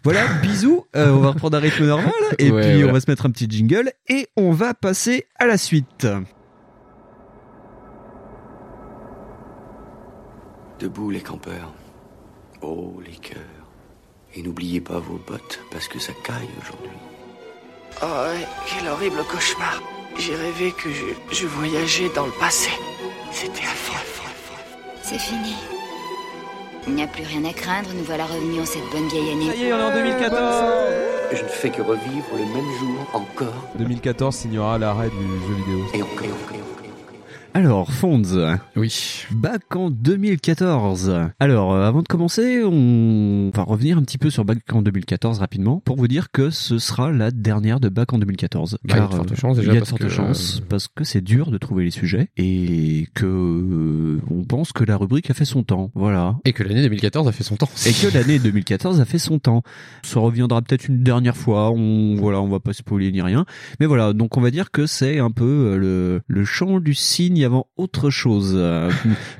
[0.04, 0.84] Voilà, bisous.
[0.96, 2.90] Euh, on va reprendre un rythme normal et Ouais, puis voilà.
[2.90, 6.06] on va se mettre un petit jingle et on va passer à la suite.
[10.78, 11.72] Debout les campeurs.
[12.62, 13.38] Oh les cœurs.
[14.34, 16.90] Et n'oubliez pas vos bottes parce que ça caille aujourd'hui.
[18.02, 19.82] Oh, ouais, quel horrible cauchemar.
[20.16, 22.70] J'ai rêvé que je, je voyageais dans le passé.
[23.32, 23.98] C'était affreux.
[25.10, 25.54] C'est fini.
[26.86, 29.46] Il n'y a plus rien à craindre, nous voilà revenus en cette bonne vieille année.
[29.46, 30.64] Ça y est, on est en 2014
[31.32, 35.84] Je ne fais que revivre le même jour encore 2014 signera l'arrêt du jeu vidéo.
[35.94, 36.24] et encore.
[36.24, 36.67] et encore.
[37.58, 38.22] Alors, Fonds,
[38.76, 39.24] Oui.
[39.32, 41.12] Back en 2014.
[41.40, 45.40] Alors, euh, avant de commencer, on va revenir un petit peu sur Back en 2014
[45.40, 48.78] rapidement pour vous dire que ce sera la dernière de Back en 2014.
[48.84, 50.02] Bah, il y a de Car, fortes euh, chances déjà il y a de fortes
[50.02, 54.44] que, chances euh, parce que c'est dur de trouver les sujets et que euh, on
[54.44, 55.90] pense que la rubrique a fait son temps.
[55.96, 56.36] Voilà.
[56.44, 57.70] Et que l'année 2014 a fait son temps.
[57.86, 59.64] Et que l'année 2014 a fait son temps.
[60.04, 61.72] Ça reviendra peut-être une dernière fois.
[61.72, 63.46] On voilà, on va pas spoiler ni rien.
[63.80, 66.94] Mais voilà, donc on va dire que c'est un peu euh, le, le chant du
[66.94, 68.52] cygne y avant autre chose.
[68.56, 68.90] Euh,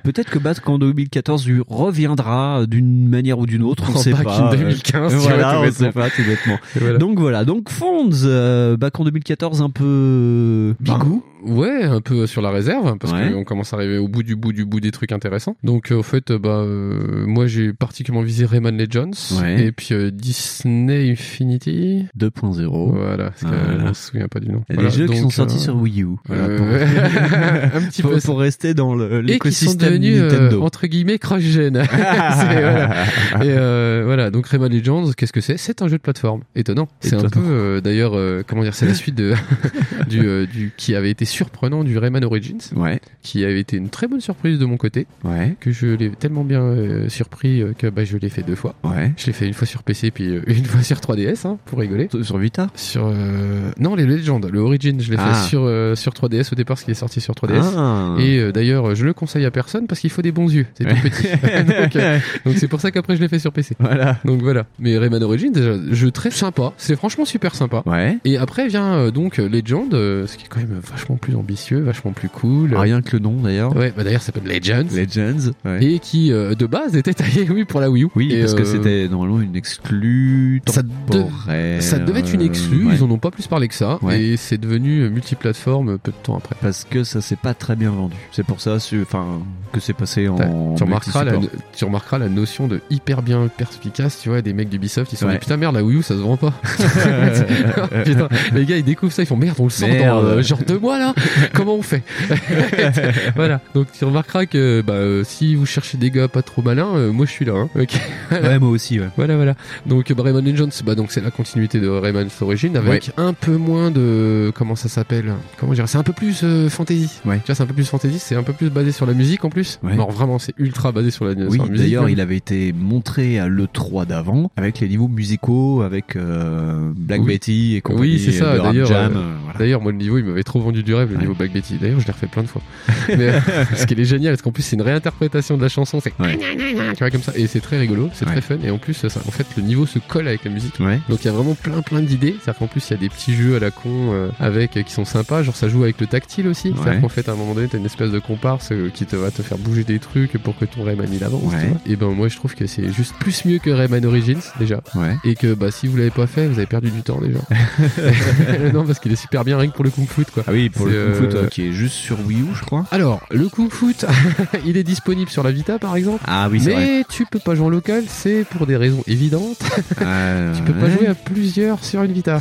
[0.02, 4.12] Peut-être que Back en 2014 lui reviendra d'une manière ou d'une autre, on En sait
[4.12, 4.38] Back pas.
[4.40, 6.58] in 2015, Euh, voilà, tout on sait pas tout bêtement.
[6.76, 6.98] Voilà.
[6.98, 11.22] Donc voilà, donc Fonds, euh, Back en 2014 un peu bigou.
[11.46, 13.30] Ouais, un peu sur la réserve, parce Ouais.
[13.32, 15.56] qu'on commence à arriver au bout du bout du bout des trucs intéressants.
[15.62, 19.66] Donc, euh, au fait, euh, bah, euh, moi, j'ai particulièrement visé Rayman Legends, Ouais.
[19.66, 22.06] et puis euh, Disney Infinity.
[22.18, 22.90] 2.0.
[22.92, 23.84] Voilà, parce que Voilà.
[23.84, 24.62] euh, on se souvient pas du nom.
[24.68, 26.08] Voilà, des jeux qui sont sortis euh, sur Wii U.
[26.26, 26.66] Voilà, euh, pour-
[27.82, 30.62] un petit pour, peu pour rester dans l'écosystème devenus euh, Nintendo.
[30.62, 31.82] entre guillemets cross-gen.
[31.90, 33.04] C'est- voilà.
[33.42, 35.56] Et euh, voilà, donc Rayman Legends, qu'est-ce que c'est?
[35.56, 36.42] C'est un jeu de plateforme.
[36.54, 36.88] Étonnant.
[37.00, 39.34] C'est un peu, euh, d'ailleurs, euh, comment dire, c'est la suite de,
[40.08, 43.00] du, euh, du qui avait été surprenant du Rayman Origins, Ouais.
[43.22, 45.54] qui avait été une très bonne surprise de mon côté, Ouais.
[45.60, 48.74] que je l'ai tellement bien euh, surpris que bah, je l'ai fait deux fois.
[48.84, 49.12] Ouais.
[49.16, 52.08] Je l'ai fait une fois sur PC puis une fois sur 3DS, hein, pour rigoler.
[52.22, 52.68] Sur Vita?
[52.74, 55.34] Sur euh, non les Legends, le Origin, je l'ai Ah.
[55.34, 57.74] fait sur euh, sur 3DS au départ, parce qu'il est sorti sur 3DS.
[57.76, 57.77] Ah.
[58.18, 60.66] Et euh, d'ailleurs, je le conseille à personne parce qu'il faut des bons yeux.
[60.74, 61.22] C'est tout petit.
[61.82, 63.76] donc euh, donc c'est pour ça qu'après je l'ai fait sur PC.
[63.78, 64.18] Voilà.
[64.24, 64.66] Donc voilà.
[64.78, 66.72] Mais Rayman Origins, déjà, jeu très sympa.
[66.76, 67.82] C'est franchement super sympa.
[67.86, 68.18] Ouais.
[68.24, 72.12] Et après vient euh, donc Legend, ce qui est quand même vachement plus ambitieux, vachement
[72.12, 72.74] plus cool.
[72.76, 73.74] Rien que le nom d'ailleurs.
[73.76, 74.86] Ouais, bah d'ailleurs ça s'appelle Legends.
[74.94, 75.52] Legends.
[75.64, 75.84] Ouais.
[75.84, 78.08] Et qui de base était taillé oui pour la Wii U.
[78.16, 81.82] Oui, Et, parce que c'était normalement une exclue ça, de- temporaire.
[81.82, 82.94] ça devait être une exclue, Ouais.
[82.96, 84.20] ils en ont pas plus parlé que ça, Ouais.
[84.22, 86.56] et c'est devenu multiplateforme peu de temps après.
[86.60, 88.16] Parce que ça s'est pas très bien vendu.
[88.32, 89.40] C'est pour ça enfin,
[89.72, 90.74] que c'est passé en.
[90.74, 91.32] tu, remarqueras la,
[91.76, 95.26] tu remarqueras la notion de hyper bien perspicace, tu vois, des mecs d'Ubisoft, ils sont
[95.26, 95.32] Ouais.
[95.34, 96.52] dit putain merde, la Wii U ça se vend pas.
[98.04, 100.24] Putain, les gars ils découvrent ça, ils font merde, on le sort dans Merde.
[100.24, 101.14] euh, genre deux mois là,
[101.54, 102.02] comment on fait?
[103.36, 106.94] Voilà, donc tu remarqueras que bah, euh, si vous cherchez des gars pas trop malins,
[106.96, 107.54] euh, moi je suis là.
[107.54, 107.68] Hein.
[107.78, 108.00] Ok.
[108.30, 109.08] Ouais, moi aussi, ouais.
[109.16, 109.54] Voilà, voilà.
[109.86, 113.56] Donc bah, Rayman Legends, bah, donc c'est la continuité de Rayman's Origin avec un peu
[113.56, 115.32] moins de comment ça s'appelle?
[115.58, 115.88] Comment dire?
[115.88, 117.10] C'est un peu plus euh, fantasy.
[117.24, 117.38] Ouais.
[117.44, 119.44] Tu vois, c'est un peu plus fantasy, c'est un peu plus basé sur la musique
[119.44, 119.78] en plus.
[119.82, 119.94] Ouais.
[119.96, 121.84] Non, vraiment, c'est ultra basé sur la, Oui, sur la musique.
[121.86, 122.12] d'ailleurs, même.
[122.12, 127.26] il avait été montré à l'E3 d'avant, avec les niveaux musicaux, avec euh, Black Oui.
[127.26, 128.12] Betty et compagnie.
[128.14, 128.52] Oui, c'est ça.
[128.52, 129.58] Rap D'ailleurs, Jam, euh, euh, voilà.
[129.58, 131.74] d'ailleurs, moi le niveau, il m'avait trop vendu du rêve, le niveau Black Betty.
[131.80, 132.62] D'ailleurs, je l'ai refait plein de fois.
[133.08, 133.40] Mais euh,
[133.76, 136.00] ce qui est génial, parce qu'en plus, c'est une réinterprétation de la chanson.
[136.00, 136.38] C'est Ouais.
[136.38, 138.56] tu vois comme ça, et c'est très rigolo, c'est très fun.
[138.64, 140.78] Et en plus, ça, en fait, le niveau se colle avec la musique.
[141.08, 142.34] Donc il y a vraiment plein plein d'idées.
[142.42, 144.82] C'est-à-dire qu'en plus il y a des petits jeux à la con euh, avec euh,
[144.82, 145.42] qui sont sympas.
[145.42, 146.72] Genre ça joue avec le tactile aussi.
[146.76, 149.16] C'est-à-dire qu'en fait à un moment donné t'as une espèce de comparse euh, qui te
[149.16, 151.52] va te faire bouger des trucs pour que ton Rayman il avance.
[151.52, 151.72] Ouais.
[151.86, 154.80] Et ben moi je trouve que c'est juste plus mieux que Rayman Origins déjà.
[154.94, 155.16] Ouais.
[155.24, 157.40] Et que bah si vous l'avez pas fait vous avez perdu du temps déjà.
[158.72, 160.44] non parce qu'il est super bien rien que pour le kung fu quoi.
[160.46, 162.86] Ah oui, pour le Kung Fu euh, qui est juste sur Wii U, je crois.
[162.90, 163.94] Alors le kung fu
[164.66, 166.22] il est disponible sur la Vita par exemple.
[166.26, 166.84] Ah oui, c'est vrai.
[166.84, 169.62] Mais tu peux pas jouer en local, c'est pour des raisons évidentes.
[170.00, 172.40] Euh, tu peux pas jouer à plusieurs sur une Vita.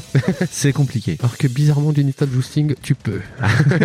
[0.50, 1.18] C'est compliqué.
[1.20, 3.22] Alors que bizarrement, Genital Jousting, tu peux.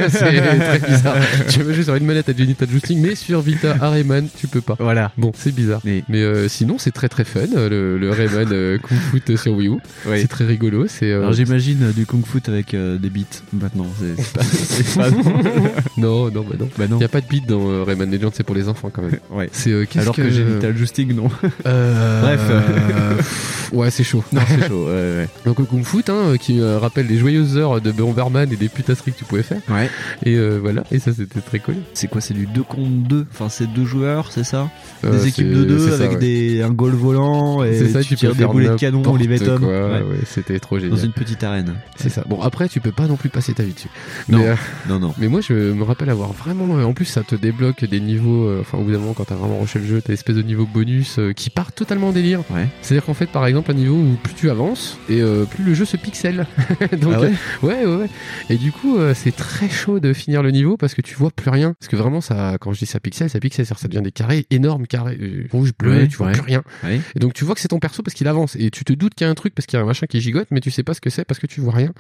[0.08, 1.11] c'est très bizarre.
[1.48, 4.46] Tu veux jouer sur une manette à Genital Jousting, mais sur Vita à Rayman, tu
[4.48, 4.76] peux pas.
[4.78, 5.12] Voilà.
[5.16, 5.80] Bon, c'est bizarre.
[5.84, 9.36] Mais- Mais euh, sinon, c'est très très fun, euh, le, le Rayman euh, Kung Fu
[9.36, 9.72] sur Wii U.
[10.06, 10.20] Oui.
[10.20, 10.86] C'est très rigolo.
[10.88, 13.22] C'est euh, Alors j'imagine du Kung Fu avec euh, des beats
[13.52, 13.86] maintenant.
[13.98, 15.10] C'est c'est pas, c'est pas
[15.96, 16.68] non, non, bah non.
[16.78, 16.96] Bah non.
[16.98, 19.02] Il y a pas de beat dans euh, Rayman Legends, c'est pour les enfants quand
[19.02, 19.18] même.
[19.30, 19.48] Ouais.
[19.52, 21.30] C'est euh, qu'est-ce Alors que, Genital Justing, non.
[21.66, 22.40] Euh, Bref.
[22.50, 24.22] euh, ouais, c'est chaud.
[24.32, 24.86] Non, c'est chaud.
[24.86, 25.28] Ouais, ouais.
[25.46, 28.68] Donc le Kung Fu, hein, qui euh, rappelle les joyeuses heures de Bomberman et des
[28.68, 29.60] putasseries que tu pouvais faire.
[29.70, 29.88] Ouais.
[30.24, 31.76] Et euh, voilà, et ça c'était très cool.
[31.94, 34.68] C'est quoi C'est du 2 contre 2 Enfin, c'est deux joueurs, c'est ça?
[35.04, 36.16] Euh, Des équipes c'est- de deux ça, avec ouais.
[36.18, 39.16] des, un goal volant et ça, tu, tu tires peux des boulets de canon ou
[39.16, 40.00] les quoi, Ouais.
[40.02, 40.96] ouais, c'était trop génial.
[40.96, 41.74] Dans une petite arène.
[41.96, 42.24] C'est ça.
[42.28, 43.88] Bon, après, tu peux pas non plus passer ta vie dessus.
[44.28, 44.38] Non.
[44.38, 44.54] Mais, euh,
[44.88, 45.14] Non, non.
[45.18, 46.76] mais moi, je me rappelle avoir vraiment.
[46.78, 48.46] euh, En plus, ça te débloque des niveaux.
[48.48, 50.36] euh, Enfin, au bout d'un moment, quand t'as vraiment rushé le jeu, t'as une espèce
[50.36, 52.40] de niveau bonus euh, qui part totalement en délire.
[52.50, 52.68] Ouais.
[52.82, 55.74] C'est-à-dire qu'en fait, par exemple, un niveau où plus tu avances et euh, plus le
[55.74, 56.46] jeu se pixelle.
[57.00, 57.32] Donc, Ah ouais
[57.64, 58.08] euh, ouais, ouais, ouais.
[58.50, 61.30] Et du coup, euh, c'est très chaud de finir le niveau parce que tu vois
[61.30, 61.74] plus rien.
[61.78, 64.46] Parce que vraiment, ça, quand je dis ça pixelle, ça que ça devient des carrés
[64.50, 66.32] énormes, carrés euh, rouge, bleu, Ouais, tu vois ouais.
[66.32, 66.62] plus rien.
[66.84, 67.00] Ouais.
[67.14, 69.14] Et donc tu vois que c'est ton perso parce qu'il avance et tu te doutes
[69.14, 70.70] qu'il y a un truc parce qu'il y a un machin qui gigote mais tu
[70.70, 71.92] sais pas ce que c'est parce que tu vois rien.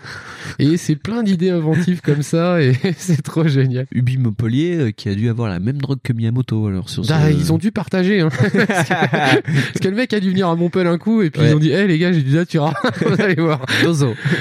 [0.58, 3.86] Et c'est plein d'idées inventives comme ça et c'est trop génial.
[3.92, 7.28] Ubi Montpellier euh, qui a dû avoir la même drogue que Miyamoto alors sur Ah,
[7.30, 8.20] ce- Ils ont dû partager.
[8.20, 8.28] Hein.
[8.40, 8.62] parce, que,
[8.94, 11.58] parce que le mec a dû venir à Montpellier un coup et puis ils ont
[11.58, 12.74] dit hé les gars j'ai du Datura.
[13.06, 13.64] Vous allez voir.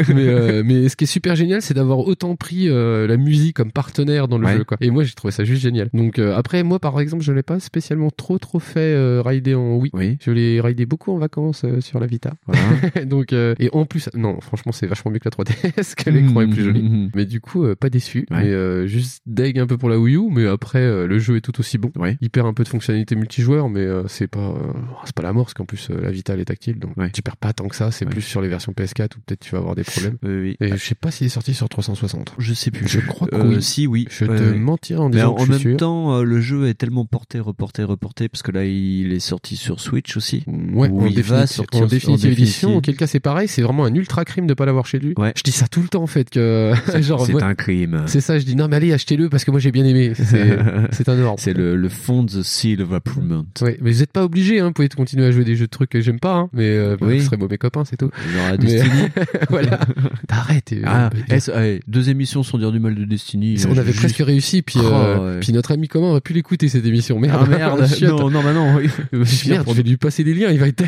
[0.10, 3.72] Mais, euh, mais ce qui est super génial c'est d'avoir autant pris la musique comme
[3.72, 4.58] partenaire dans le Ouais.
[4.58, 4.64] jeu.
[4.64, 4.78] Quoi.
[4.82, 5.90] Et moi j'ai trouvé ça juste génial.
[5.94, 9.56] Donc euh, après moi par exemple je l'ai pas spécialement trop trop fait euh, rider
[9.56, 9.92] en Wii.
[9.94, 10.18] Oui.
[10.22, 12.34] Je l'ai ridé beaucoup en vacances euh, sur la Vita.
[12.48, 12.62] Voilà.
[13.06, 16.14] Donc euh, et en plus non franchement c'est vachement mieux que la 3DS que Mm.
[16.14, 17.10] l'écran est plus joli.
[17.16, 18.26] Mais du coup, euh, pas déçu.
[18.32, 18.44] Ouais.
[18.44, 21.38] Mais euh, juste deg un peu pour la Wii U, mais après euh, le jeu
[21.38, 21.92] est tout aussi bon.
[21.98, 22.18] Ouais.
[22.22, 24.74] Il perd un peu de fonctionnalité multijoueur, mais euh, c'est pas euh,
[25.06, 27.10] c'est pas la mort parce qu'en plus euh, la Vita elle est tactile, donc Ouais.
[27.12, 27.92] tu perds pas tant que ça.
[27.92, 30.18] C'est plus sur les versions PS4 où peut-être tu vas avoir des problèmes.
[30.24, 30.68] Oui, oui.
[30.68, 32.34] Et je sais pas s'il est sorti sur 360.
[32.38, 32.88] Je sais plus.
[32.88, 33.62] Je crois que Euh, oui.
[33.62, 34.08] Si, oui.
[34.10, 34.58] Je Ouais, te ouais.
[34.58, 35.78] mentirais en Mais disant en que je même sûr.
[35.78, 39.56] temps, euh, le jeu est tellement porté, reporté, reporté, parce que là, il est sorti
[39.56, 40.44] sur Switch aussi.
[40.48, 42.70] Ouais, Ou en, il va sortir en en définitive édition.
[42.70, 42.78] définitive.
[42.78, 43.48] Auquel cas, c'est pareil.
[43.48, 45.14] C'est vraiment un ultra crime de pas l'avoir chez lui.
[45.18, 45.34] Ouais.
[45.36, 48.04] Je dis ça tout le temps en fait que genre C'est un crime.
[48.08, 48.40] c'est ça.
[48.40, 50.14] Je dis non mais allez achetez-le parce que moi j'ai bien aimé.
[50.16, 51.40] C'est un ordre.
[51.40, 53.44] C'est le, le fond de Seal of Approval.
[53.62, 54.68] Ouais, mais vous êtes pas obligé, hein.
[54.68, 56.50] Vous pouvez continuer à jouer des jeux de trucs que j'aime pas, hein.
[56.54, 57.20] Mais euh, bah, Oui.
[57.20, 58.10] vous serez mauvais copains, c'est tout.
[58.34, 59.02] Genre Mais- Destiny.
[59.50, 59.80] voilà.
[60.28, 60.72] T'arrêtes.
[60.74, 63.58] et- Ah, euh, est-ce- allez, deux émissions sans dire du mal de Destiny.
[63.70, 65.40] on avait juste- presque réussi, puis, Oh, euh, ouais.
[65.40, 67.20] puis notre ami commun aurait pu l'écouter cette émission.
[67.20, 68.74] Merde, Ah merde, non, non, bah non.
[68.78, 70.84] Merde, je vais lui passer des liens, il va être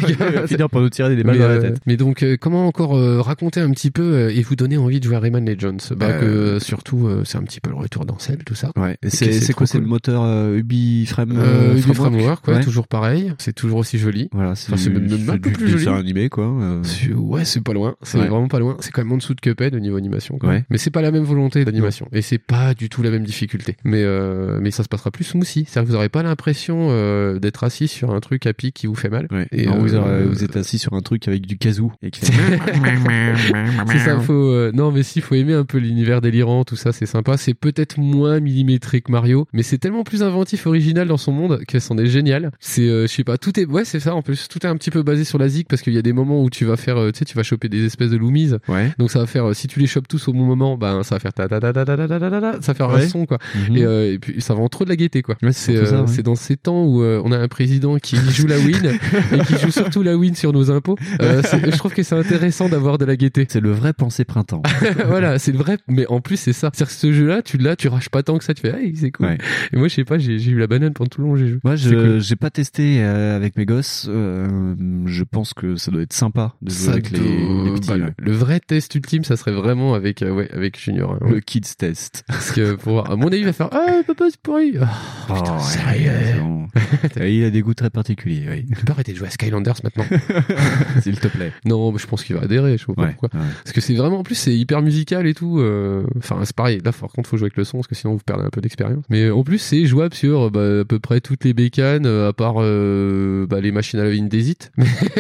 [0.48, 1.80] finir par nous tirer des balles mais, dans la euh, tête.
[1.86, 5.00] mais donc, euh, comment encore euh, raconter un petit peu euh, et vous donner envie
[5.00, 5.78] de jouer à Rayman Legends?
[5.96, 8.72] Bah, que surtout, euh, c'est un petit peu le retour d'Ancel, tout ça.
[8.76, 8.98] Ouais.
[9.04, 11.32] C'est c'est c'est quoi C'est le moteur euh, Ubi Frame
[11.78, 13.34] Ubi Framework, ouais, toujours pareil.
[13.38, 14.30] C'est toujours aussi joli.
[14.32, 15.84] Voilà, c'est c'est même- un c'est peu plus joli.
[15.86, 16.52] dessin animé quoi.
[16.84, 17.96] C'est- Ouais, c'est pas loin.
[18.02, 18.78] C'est vraiment pas loin.
[18.80, 20.38] C'est quand même en dessous de Cuphead au niveau animation.
[20.70, 22.08] Mais c'est pas la même volonté d'animation.
[22.12, 23.76] Et c'est pas du tout la même difficulté.
[23.84, 25.66] Mais euh, mais ça se passera plus smoothie.
[25.68, 28.88] C'est-à-dire que vous aurez pas l'impression euh, d'être assis sur un truc à pic qui
[28.88, 29.28] vous fait mal.
[29.32, 29.48] Ouais.
[29.52, 32.10] Et Non, vous, euh, aurez- vous êtes assis sur un truc avec du kazoo fait
[33.92, 36.92] c'est ça, faut euh, non mais si faut aimer un peu l'univers délirant, tout ça,
[36.92, 37.38] c'est sympa.
[37.38, 41.62] C'est peut-être moins millimétré que Mario, mais c'est tellement plus inventif, original dans son monde
[41.68, 42.52] que c'en est génial.
[42.60, 44.48] C'est, euh, je sais pas, tout est, ouais, c'est ça en plus.
[44.48, 46.42] Tout est un petit peu basé sur la zig parce qu'il y a des moments
[46.44, 48.52] où tu vas faire, euh, tu sais, tu vas choper des espèces de loomies.
[48.68, 48.92] Ouais.
[48.98, 51.16] Donc ça va faire, euh, si tu les chopes tous au bon moment, ben ça
[51.16, 52.90] va faire ta ta ta ta ta ta ta ta ta ta, ça va faire
[53.08, 53.38] son quoi.
[53.70, 53.78] Mhm.
[53.78, 55.36] Et, euh, et puis ça vend trop de la gaieté quoi.
[55.42, 56.08] C'est c'est euh, ouais.
[56.08, 58.98] c'est dans ces temps où euh, on a un président qui joue la win
[59.32, 60.98] et qui joue surtout la win sur nos impôts.
[61.20, 63.46] C'est- je trouve que c'est intéressant d'avoir de la gaieté.
[63.50, 64.62] C'est le vrai pensée printemps.
[65.08, 66.70] voilà, c'est le vrai, mais en plus c'est ça.
[66.74, 68.96] C'est-à-dire que ce jeu-là, tu l'as, tu rages pas tant que ça, tu fais, hey,
[68.96, 69.28] c'est cool.
[69.28, 69.38] Ouais.
[69.74, 71.48] Et moi, je sais pas, j'ai j'ai eu la banane pendant tout le long, j'ai
[71.48, 71.60] joué.
[71.64, 72.22] Moi, C'est je cool.
[72.22, 74.08] j'ai pas testé avec mes gosses.
[74.10, 74.76] euh,
[75.06, 77.88] je pense que ça doit être sympa de jouer Ça avec les, petits.
[77.90, 78.14] bah, le- ouais.
[78.18, 81.14] le vrai test ultime, ça serait vraiment avec, euh, ouais, avec Junior.
[81.14, 81.26] hein.
[81.30, 82.24] Le kids test.
[82.28, 84.74] Parce que pour, à mon avis, il va faire, ah, papa, c'est pourri.
[84.82, 84.90] Ah,
[85.30, 86.68] Oh, sérieux ouais, bon.
[87.22, 88.46] Et il a des goûts très particuliers.
[88.50, 88.66] Oui.
[88.78, 90.06] tu peux arrêter de jouer à Skylanders maintenant.
[91.02, 91.52] S'il te plaît.
[91.66, 93.30] non, je pense qu'il va adhérer, je sais pas Ouais, pourquoi.
[93.34, 93.46] ouais.
[93.64, 95.60] Parce que c'est vraiment, en plus, c'est hyper musical et tout.
[95.60, 96.80] euh, Enfin, c'est pareil.
[96.84, 98.62] Là, par contre, faut jouer avec le son, parce que sinon, vous perdez un peu
[98.62, 99.04] d'expérience.
[99.10, 102.34] Mais en plus, c'est jouable sur bah, à peu près toutes les bécanes, euh, à
[102.34, 104.72] part euh, bah, les machines à laver Indesit.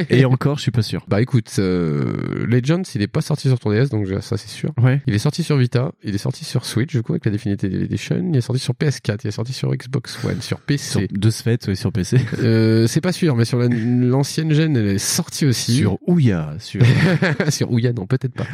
[0.10, 1.06] Et encore, je suis pas sûr.
[1.14, 4.72] Bah écoute, euh, Legends, il est pas sorti sur ton DS, donc ça c'est sûr.
[4.82, 5.02] Ouais.
[5.06, 7.32] Il est sorti sur Vita, il est sorti sur Switch, du coup, avec la
[7.70, 8.30] Definitive Edition.
[8.32, 11.00] Il est sorti sur PS4, il est sorti sur Xbox One, sur PC.
[11.00, 12.18] Sur deux fêtes ouais, sur PC.
[12.40, 15.74] Euh, c'est pas sûr, mais sur la- l'ancienne gêne, elle est sortie aussi.
[15.78, 16.56] Sur Ouya.
[16.60, 16.82] Sur...
[17.50, 18.46] sur Ouya, non, peut-être pas.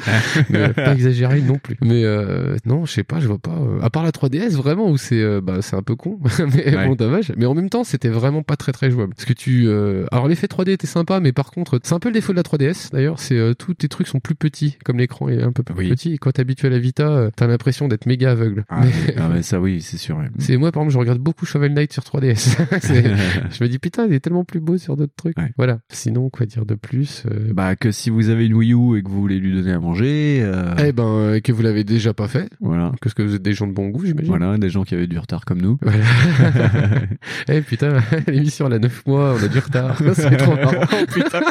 [0.50, 1.78] mais pas exagéré non plus.
[1.82, 3.52] Mais euh, non, je sais pas, je vois pas.
[3.58, 6.20] euh, à part la 3DS, vraiment, où c'est euh, bah, un peu con.
[6.56, 6.88] mais Ouais.
[6.88, 7.32] bon, dommage.
[7.38, 9.14] Mais en même temps, c'était vraiment pas très très jouable.
[9.16, 9.68] Parce que tu.
[9.68, 12.38] euh, Alors, l'effet 3D était sympa, mais par contre, c'est un peu le défaut de
[12.38, 12.92] la 3DS.
[12.92, 15.76] D'ailleurs, c'est euh, tous tes trucs sont plus petits, comme l'écran est un peu plus
[15.76, 15.90] Oui.
[15.90, 16.14] petit.
[16.14, 18.66] Et quand t'es habitué à la Vita, euh, t'as l'impression d'être méga aveugle.
[18.70, 20.18] Ah, Mais- ah ouais, ça oui, c'est sûr.
[20.18, 20.26] ouais.
[20.40, 22.58] C'est moi par exemple, je regarde beaucoup Shovel Knight sur 3DS.
[22.82, 23.04] C'est-
[23.52, 25.38] je me dis putain, il est tellement plus beau sur d'autres trucs.
[25.38, 25.52] Ouais.
[25.58, 25.80] Voilà.
[25.90, 29.04] Sinon, quoi dire de plus euh, Bah que si vous avez une Wii U et
[29.04, 32.14] que vous voulez lui donner à manger, euh, Eh ben, euh, que vous l'avez déjà
[32.14, 32.50] pas fait.
[32.60, 32.92] voilà.
[33.02, 34.30] Parce que vous êtes des gens de bon goût, j'imagine.
[34.30, 35.78] Voilà, des gens qui avaient du retard comme nous.
[35.82, 36.04] Voilà.
[37.50, 39.98] eh putain, l'émission elle a 9 mois, on a du retard.
[40.14, 40.86] C'est trop marrant.
[41.14, 41.42] putain.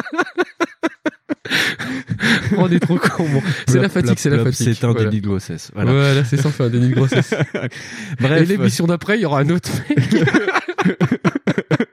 [2.57, 3.23] On est trop con.
[3.29, 3.41] Bon.
[3.67, 4.73] C'est la fatigue, c'est la fatigue.
[4.73, 5.09] C'est un Voilà.
[5.09, 5.71] déni de grossesse.
[5.73, 5.91] Voilà.
[5.91, 7.33] Voilà, c'est ça, on fait un déni de grossesse.
[8.19, 8.41] Bref.
[8.41, 9.99] Et l'émission d'après, il y aura un autre mec.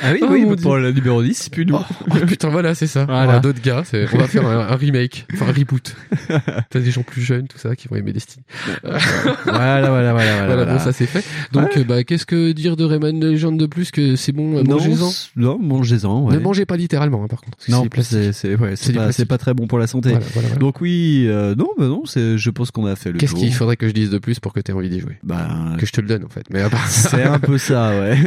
[0.00, 1.76] Ah oui, Oh, oui, bah, pour le numéro 10, c'est plus nous.
[1.76, 3.04] Oh putain, voilà, c'est ça.
[3.08, 3.22] Voilà.
[3.22, 3.82] On aura d'autres gars.
[3.84, 5.96] c'est- On va faire un, un remake, enfin un reboot.
[6.70, 8.44] T'as des gens plus jeunes, tout ça, qui vont aimer Destiny.
[8.82, 9.00] voilà,
[9.44, 10.46] voilà, voilà, voilà.
[10.46, 11.24] Voilà, bon, ça c'est fait.
[11.52, 11.78] Donc, Ouais.
[11.80, 15.10] euh, bah, qu'est-ce que dire de Rayman Legend de plus que c'est bon, euh, mangez-en
[15.36, 16.24] non, mangez-en.
[16.26, 16.34] Ouais.
[16.34, 17.58] Ne mangez pas littéralement, hein, par contre.
[17.68, 20.14] non, c'est c'est ouais, C'est pas, très bon pour la santé.
[20.34, 20.48] Voilà.
[20.56, 23.52] Donc oui, euh, non, bah non, c'est, je pense qu'on a fait le Qu'est-ce qu'il
[23.52, 25.18] faudrait que je dise de plus pour que t'aies envie d'y jouer?
[25.22, 25.48] Bah,
[25.78, 26.44] Que je te le donne, en fait.
[26.50, 28.18] Mais c'est un peu ça, ouais.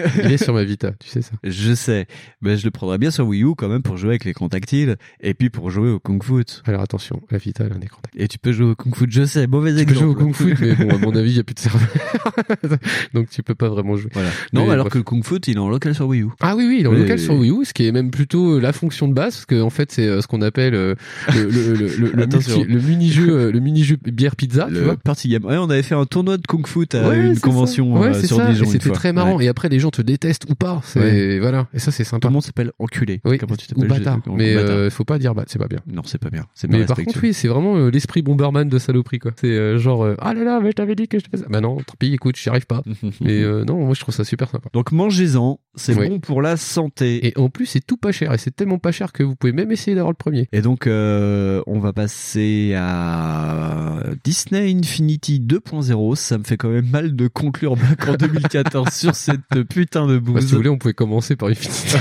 [0.43, 1.31] Sur ma Vita, tu sais ça.
[1.43, 2.07] Je sais,
[2.41, 4.95] mais je le prendrais bien sur Wii U quand même pour jouer avec l'écran tactile
[5.21, 6.43] et puis pour jouer au Kung Fu.
[6.65, 8.21] Alors attention, la Vita, elle a un écran tactile.
[8.21, 10.21] Et tu peux jouer au Kung Fu, je sais, mauvais Tu peux jouer exemple.
[10.21, 11.87] au Kung Fu, mais bon, à mon avis, il n'y a plus de serveur.
[13.13, 14.09] Donc tu peux pas vraiment jouer.
[14.13, 14.29] Voilà.
[14.53, 14.93] Non, Mais alors bref.
[14.93, 16.27] que le Kung Fu, il est en local sur Wii U.
[16.39, 17.35] Ah oui, oui, il est en Oui, local oui, sur.
[17.35, 19.69] Wii U, ce qui est même plutôt euh, la fonction de base, parce que en
[19.69, 20.95] fait, c'est euh, ce qu'on appelle euh,
[21.33, 22.59] le, le, le, le, le, Attention.
[22.59, 24.95] multi- le mini-jeu, le mini-jeu bière pizza, tu vois.
[24.97, 25.45] party game.
[25.45, 27.99] Ouais, on avait fait un tournoi de Kung Fu à Ouais, une convention.
[27.99, 28.51] Ouais, euh, sur ça.
[28.51, 29.39] Dijon c'était très marrant.
[29.39, 30.81] Et après, les gens te détestent ou pas.
[30.83, 31.39] C'est Ouais.
[31.39, 31.67] voilà.
[31.73, 32.21] Et ça, c'est sympa.
[32.21, 33.21] Tout le monde s'appelle enculé.
[33.25, 34.19] Oui, Comment tu t'appelles bâtard.
[34.27, 34.69] Mais bâtard.
[34.75, 35.79] euh, faut pas dire bah, c'est pas bien.
[35.87, 36.45] Non, c'est pas bien.
[36.53, 39.31] C'est Mais par contre, oui, c'est vraiment euh, l'esprit Bomberman de saloperie, quoi.
[39.39, 41.43] C'est euh, genre, euh, ah là là, mais je t'avais dit que je te faisais
[41.43, 41.49] ça.
[41.49, 42.81] Bah non, tant pis, écoute, j'y arrive pas.
[43.21, 44.69] mais non, moi, je trouve ça super sympa.
[44.73, 46.09] Donc mangez-en, c'est Oui.
[46.09, 47.27] bon pour la santé.
[47.27, 48.33] Et en plus, c'est tout pas cher.
[48.33, 50.47] Et c'est tellement pas cher que vous pouvez même essayer d'avoir le premier.
[50.51, 56.15] Et donc, on va passer à Disney Infinity 2.0.
[56.15, 60.17] Ça me fait quand même mal de conclure Black en 2014 sur cette putain de
[60.21, 60.45] Bah, bouse.
[60.45, 61.97] si vous voulez, on pouvait commencer par Infinity.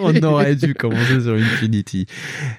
[0.00, 2.06] on aurait dû commencer sur Infinity.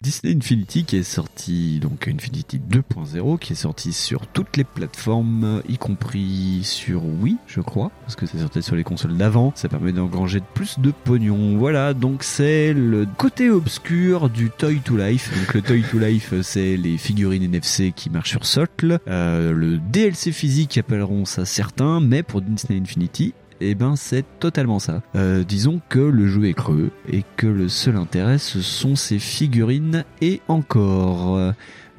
[0.02, 5.62] Disney Infinity qui est sorti, donc Infinity 2.0, qui est sorti sur toutes les plateformes,
[5.68, 9.52] y compris sur Wii, je crois, parce que c'est sorti sur les consoles d'avant.
[9.56, 11.58] Ça permet d'engranger de plus de pognon.
[11.58, 15.32] Voilà, donc c'est le côté obscur du Toy to Life.
[15.38, 19.00] Donc le Toy to Life, c'est les figurines NFC qui marchent sur socle.
[19.08, 24.80] Euh, le DLC physique appelleront ça certains, mais pour Disney Infinity, eh ben c'est totalement
[24.80, 25.02] ça.
[25.16, 29.20] Euh, disons que le jeu est creux et que le seul intérêt ce sont ses
[29.20, 31.54] figurines et encore.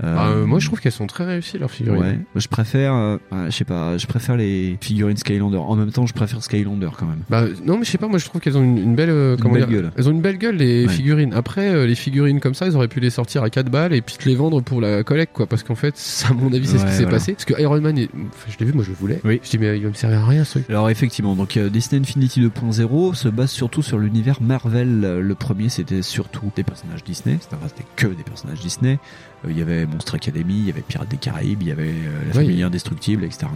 [0.04, 2.00] Euh, Bah, euh, moi, je trouve qu'elles sont très réussies, leurs figurines.
[2.02, 5.56] Ouais, je préfère, euh, euh, je sais pas, je préfère les figurines Skylander.
[5.56, 7.20] En même temps, je préfère Skylander quand même.
[7.30, 9.36] Bah non mais je sais pas moi je trouve qu'elles ont une, une belle euh,
[9.36, 9.92] Une comment belle dire gueule.
[9.96, 10.92] elles ont une belle gueule les Ouais.
[10.92, 13.92] figurines après euh, les figurines comme ça ils auraient pu les sortir à 4 balles
[13.94, 16.52] et puis te les vendre pour la collecte quoi parce qu'en fait ça, à mon
[16.52, 17.18] avis c'est ce qui s'est voilà.
[17.18, 19.40] passé parce que Iron Man est- enfin, je l'ai vu moi je le voulais Oui.
[19.42, 21.68] je dis mais il va me servir à rien ce truc Alors effectivement, donc euh,
[21.70, 25.00] Disney Infinity 2.0 se base surtout sur l'univers Marvel.
[25.20, 27.38] Le premier, c'était surtout des personnages Disney.
[27.40, 28.98] C'était que des personnages Disney.
[29.46, 31.88] Euh, Il y avait Monstre Academy, il y avait Pirates des Caraïbes, il y avait
[31.88, 32.46] euh, la Oui.
[32.46, 33.46] famille indestructible, etc.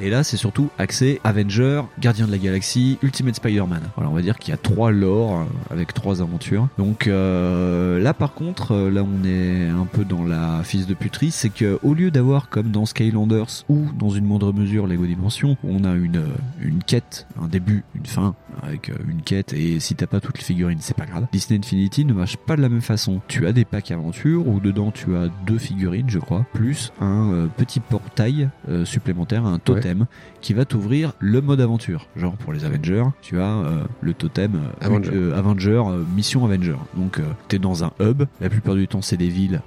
[0.00, 3.82] Et là, c'est surtout axé Avenger, Gardien de la Galaxie, Ultimate Spider-Man.
[3.96, 5.44] Voilà, on va dire qu'il y a trois lores euh,
[5.74, 6.68] avec trois aventures.
[6.78, 11.30] Donc euh, là, par contre, là, on est un peu dans la fils de puterie,
[11.30, 15.56] c'est que au lieu d'avoir comme dans Skylanders ou dans une moindre mesure Lego Dimension,
[15.64, 16.22] on a une
[16.60, 20.44] une quête, un début, une fin avec une quête et si t'as pas toutes les
[20.44, 21.26] figurines, c'est pas grave.
[21.32, 23.20] Disney Infinity ne marche pas de la même façon.
[23.28, 27.32] Tu as des packs aventures où dedans tu as deux figurines, je crois, plus un
[27.32, 30.06] euh, petit portail euh, supplémentaire, un totem
[30.40, 32.08] qui va t'ouvrir le mode aventure.
[32.16, 35.32] Genre pour les Avengers, tu as euh, le totem Avenger.
[35.34, 35.82] Avenger,
[36.16, 36.76] mission Avenger.
[36.96, 39.60] Donc euh, t'es dans un hub, la plupart du temps c'est des villes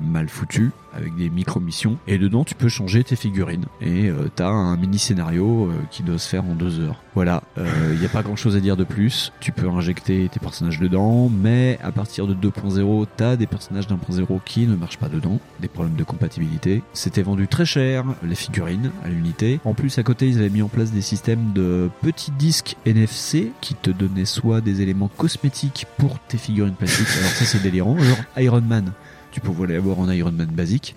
[0.00, 4.48] mal foutues avec des micro-missions et dedans tu peux changer tes figurines et euh, t'as
[4.48, 7.00] un mini scénario euh, qui doit se faire en deux heures.
[7.14, 9.32] Voilà, il n'y a pas grand chose à dire de plus.
[9.40, 14.40] Tu peux injecter tes personnages dedans, mais à partir de 2.0, t'as des personnages d'1.0
[14.44, 16.82] qui ne marchent pas dedans, des problèmes de compatibilité.
[16.92, 19.60] C'était vendu très cher, les figurines à l'unité.
[19.64, 23.52] En plus, à côté, ils avaient mis en place des systèmes de petits disques NFC
[23.60, 27.08] qui te donnaient soit des éléments cosmétiques pour tes figurines plastiques.
[27.18, 27.96] Alors ça, c'est délirant.
[27.98, 28.92] Genre Iron Man,
[29.36, 30.96] tu pouvais l'avoir en Iron Man basique.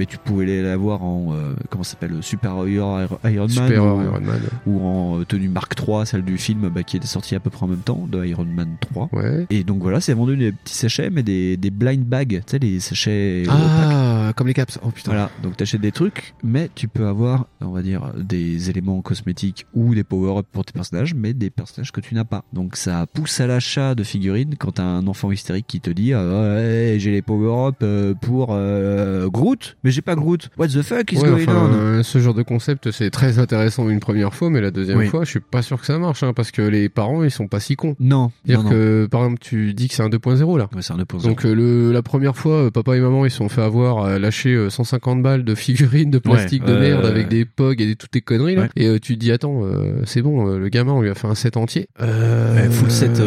[0.00, 4.02] Mais tu pouvais l'avoir en euh, comment ça s'appelle Super Iron Iron Man, Super ou,
[4.02, 4.40] Iron Man.
[4.66, 7.50] ou en euh, tenue Mark 3, celle du film bah, qui était sortie à peu
[7.50, 9.10] près en même temps de Iron Man 3.
[9.12, 9.46] Ouais.
[9.50, 12.58] Et donc voilà, c'est vendu des petits sachets, mais des, des blind bags, tu sais,
[12.58, 13.42] les sachets.
[13.42, 13.58] opaques.
[13.58, 17.46] ah comme les caps oh putain Voilà, donc t'achètes des trucs, mais tu peux avoir,
[17.60, 21.92] on va dire, des éléments cosmétiques ou des power-up pour tes personnages, mais des personnages
[21.92, 22.44] que tu n'as pas.
[22.54, 26.14] Donc ça pousse à l'achat de figurines quand t'as un enfant hystérique qui te dit
[26.14, 30.48] ouais, j'ai les power-up euh, pour euh, Groot, mais j'ai pas Groot.
[30.58, 31.74] What the fuck is Ouais, going enfin, on?
[31.74, 35.06] euh, ce genre de concept c'est très intéressant une première fois mais la deuxième Oui.
[35.06, 37.48] fois je suis pas sûr que ça marche hein, parce que les parents ils sont
[37.48, 37.96] pas si cons.
[38.00, 40.68] Non, dire non, que par exemple tu dis que c'est un 2.0 là.
[40.74, 41.22] Ouais, c'est un 2.0.
[41.22, 44.04] donc euh, le, la première fois euh, papa et maman ils se sont fait avoir
[44.04, 47.80] à lâcher euh, 150 balles de figurines de plastique Ouais, de merde avec des pogs
[47.80, 48.68] et des, toutes tes conneries là.
[48.76, 49.62] Et tu te dis attends
[50.04, 51.88] c'est bon le gamin on lui a fait un set entier.
[52.00, 53.18] Euh, Ouais, full set,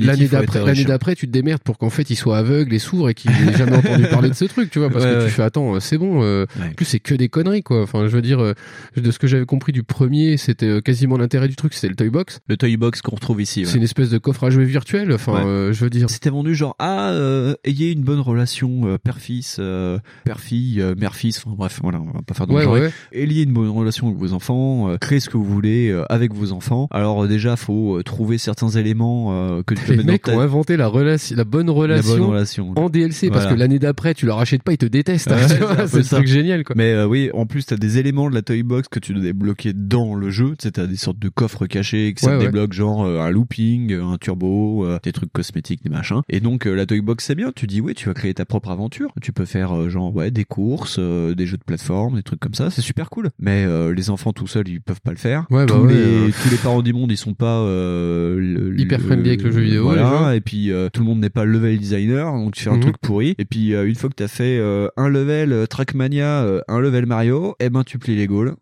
[0.00, 3.08] l'année d'après l'année d'après tu te démerdes pour qu'en fait il soit aveugle et sourd
[3.08, 5.42] et qu'il ait jamais entendu parler de ce truc tu vois parce que tu fais
[5.42, 6.68] attends c'est bon euh, Ouais.
[6.70, 8.54] en plus c'est que des conneries quoi enfin je veux dire euh,
[8.96, 11.94] de ce que j'avais compris du premier c'était euh, quasiment l'intérêt du truc c'était le
[11.96, 13.60] toy box Le toy box qu'on retrouve ici.
[13.60, 13.66] ouais.
[13.66, 15.44] c'est une espèce de coffre à jouer virtuel enfin Ouais.
[15.46, 19.56] euh, je veux dire C'était vendu genre ah euh, ayez une bonne relation euh, père-fils,
[19.60, 22.90] euh, père-fille, euh, mère-fils, enfin bref voilà on va pas faire de Ouais.
[23.12, 26.32] Ayez une bonne relation avec vos enfants, euh, créez ce que vous voulez euh, avec
[26.34, 26.88] vos enfants.
[26.90, 30.86] Alors déjà faut trouver certains éléments euh, que tu peux les mecs ont inventé la
[30.88, 32.72] relation la bonne relation, la bonne relation.
[32.76, 35.36] en DLC parce que l'année d'après tu leur achètes pas ils te détestent Ouais,
[35.92, 38.42] c'est le truc génial quoi Mais euh, oui, en plus t'as des éléments de la
[38.42, 40.50] toy box que tu dois débloquer dans le jeu.
[40.58, 42.44] Tu sais, t'as des sortes de coffres cachés que ça Ouais, te ouais.
[42.46, 46.22] débloque, genre euh, un looping, euh, un turbo, euh, des trucs cosmétiques, des machins.
[46.28, 47.52] Et donc euh, la toy box c'est bien.
[47.54, 49.12] Tu dis oui, tu vas créer ta propre aventure.
[49.20, 52.54] Tu peux faire genre ouais des courses, euh, des jeux de plateforme, des trucs comme
[52.54, 52.70] ça.
[52.70, 53.30] C'est super cool.
[53.38, 55.46] Mais euh, les enfants tout seuls ils peuvent pas le faire.
[55.50, 58.98] Ouais, bah tous les tous les parents du monde ils sont pas euh, le- Hyper
[58.98, 59.84] le- friendly avec le jeu vidéo.
[59.84, 60.34] Voilà.
[60.34, 62.80] Et puis euh, tout le monde n'est pas level designer, donc tu fais un Mhm.
[62.80, 63.34] truc pourri.
[63.38, 67.06] Et puis euh, une fois que t'as fait euh, un level Trackmania, euh, un level
[67.06, 68.54] Mario, eh ben tu plies les gaules.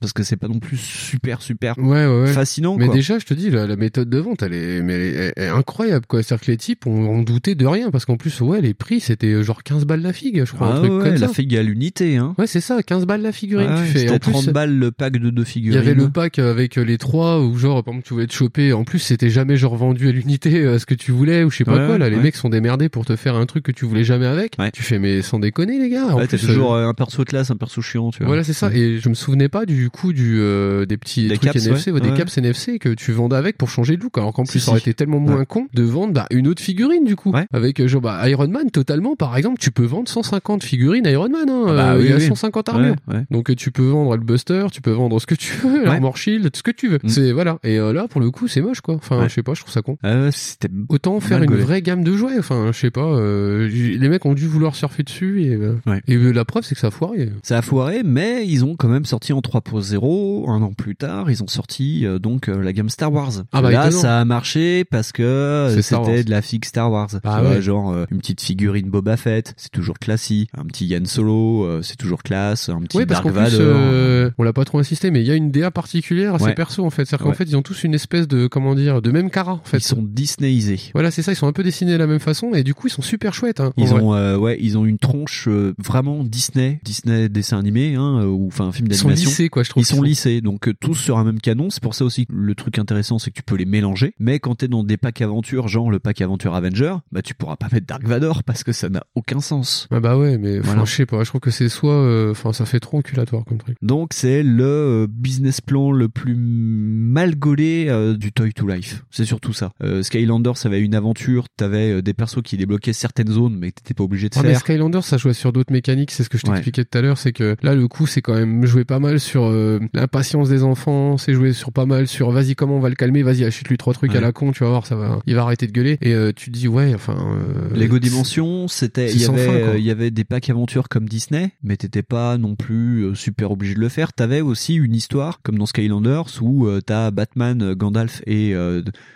[0.00, 2.32] Parce que c'est pas non plus super super Ouais, ouais, ouais.
[2.32, 2.76] fascinant.
[2.76, 2.94] Mais quoi.
[2.94, 5.44] déjà, je te dis, la, la méthode de vente, elle est, mais elle est, elle
[5.44, 6.22] est incroyable, quoi.
[6.22, 9.00] C'est-à-dire que les types, on, on doutait de rien, parce qu'en plus, ouais, les prix,
[9.00, 11.28] c'était genre 15 balles la figue, je crois, Ah un truc comme la ça.
[11.28, 12.34] figue à l'unité, hein.
[12.38, 14.10] Ouais, c'est ça, 15 balles la figurine, tu fais.
[14.10, 15.78] En plus, 30 balles le pack de deux Il y figurines.
[15.78, 18.84] avait le pack avec les trois où genre par exemple tu voulais te choper en
[18.84, 21.64] plus c'était jamais genre vendu à l'unité euh, ce que tu voulais ou je sais
[21.64, 24.04] pas quoi là les mecs sont démerdés pour te faire un truc que tu voulais
[24.04, 26.94] jamais avec tu fais mais sans déconner les gars en plus, toujours euh, euh, un
[26.94, 28.28] perso de classe, un perso chiant, tu vois.
[28.28, 31.36] voilà c'est ça et je me souvenais pas du coup du euh, des petits Des
[31.36, 31.94] trucs caps, NFC ouais.
[31.96, 32.16] ouais, des Ouais.
[32.16, 34.70] caps NFC que tu vendais avec pour changer de look alors qu'en Si, plus ça
[34.70, 34.88] aurait si.
[34.90, 37.32] été tellement moins con de vendre bah, une autre figurine du coup.
[37.52, 41.28] Avec euh, genre bah, Iron Man totalement par exemple tu peux vendre 150 figurines Iron
[41.28, 42.26] Man hein, Ah bah euh, oui, il y a oui.
[42.26, 42.96] 150 armures.
[43.08, 43.24] Ouais, ouais.
[43.30, 46.16] donc euh, tu peux vendre le Buster tu peux vendre ce que tu veux l'armor
[46.16, 46.98] shield ce que tu veux.
[47.02, 47.08] Mm.
[47.08, 47.58] c'est voilà.
[47.64, 48.94] Et euh, là pour le coup c'est moche quoi.
[48.94, 49.96] Enfin je sais pas je trouve ça con.
[50.04, 54.08] Euh, c'était autant faire une vraie gamme de jouets enfin je sais pas euh, les
[54.08, 55.74] mecs ont dû vouloir surfer dessus et, euh,
[56.06, 57.30] et la preuve c'est que ça a foiré.
[57.42, 59.40] Ça a foiré, mais ils ont quand même sorti en
[59.80, 63.32] 3.0, un an plus tard, ils ont sorti euh, donc euh, la gamme Star Wars.
[63.52, 64.02] Ah bah, Là, étonnant.
[64.02, 67.08] ça a marché parce que euh, c'était de la figue Star Wars.
[67.24, 67.62] Ah vois, ouais.
[67.62, 70.50] genre une petite figurine Boba Fett, c'est toujours classique.
[70.56, 72.68] Un petit Yann Solo, c'est toujours classe.
[72.68, 75.34] Un petit parce Dark plus, euh, on l'a pas trop insisté, mais il y a
[75.34, 76.54] une DA particulière à ces Ouais.
[76.54, 77.04] persos en fait.
[77.04, 77.36] C'est-à-dire qu'en Ouais.
[77.36, 79.78] fait, ils ont tous une espèce de comment dire, de même cara en fait.
[79.78, 80.80] Ils sont Disneyisés.
[80.94, 81.32] Voilà, c'est ça.
[81.32, 83.34] Ils sont un peu dessinés de la même façon et du coup, ils sont super
[83.34, 83.60] chouettes.
[83.60, 85.48] Hein, Ils ont, ouais, ils ont une tronche
[85.78, 89.30] vraiment Disney, Disney dessin animé, hein, ou enfin un film Ils sont d'animation.
[89.30, 91.70] lissés, quoi, je trouve Ils sont lissés, donc euh, tous sur un même canon.
[91.70, 94.14] C'est pour ça aussi que le truc intéressant, c'est que tu peux les mélanger.
[94.18, 97.54] Mais quand t'es dans des packs aventure, genre le pack aventure Avenger, bah tu pourras
[97.56, 99.86] pas mettre Dark Vador parce que ça n'a aucun sens.
[99.92, 100.84] Ah bah ouais, mais Voilà.
[100.84, 101.22] je sais pas.
[101.22, 103.76] Je trouve que c'est soit, euh, enfin, ça fait trop enculatoire comme truc.
[103.80, 109.04] Donc c'est le euh, business plan le plus mal gaulé euh, du Toy to Life.
[109.10, 109.70] C'est surtout ça.
[109.82, 113.94] Euh, Skylander, ça avait une aventure, t'avais des persos qui débloquaient certaines zones, mais t'étais
[113.94, 114.60] pas obligé de Ah, mais faire.
[114.60, 116.54] Skylander, ça jouait sur d'autres mécaniques, c'est ce que je Ouais.
[116.54, 119.20] t'expliquais tout à l'heure, c'est que là, le coup, c'est quand même jouer pas mal
[119.20, 122.88] sur euh, l'impatience des enfants, c'est jouer sur pas mal sur vas-y, comment on va
[122.88, 124.16] le calmer, vas-y, achète-lui trois trucs Ouais.
[124.18, 125.98] à la con, tu vas voir, ça va, il va arrêter de gueuler.
[126.00, 127.14] Et euh, tu te dis, ouais, enfin.
[127.14, 131.08] euh, Lego Dimension, c'était, il y avait, euh, il y avait des packs aventures comme
[131.08, 134.12] Disney, mais t'étais pas non plus euh, super obligé de le faire.
[134.12, 138.54] T'avais aussi une histoire, comme dans Skylanders, où t'as Batman, Gandalf et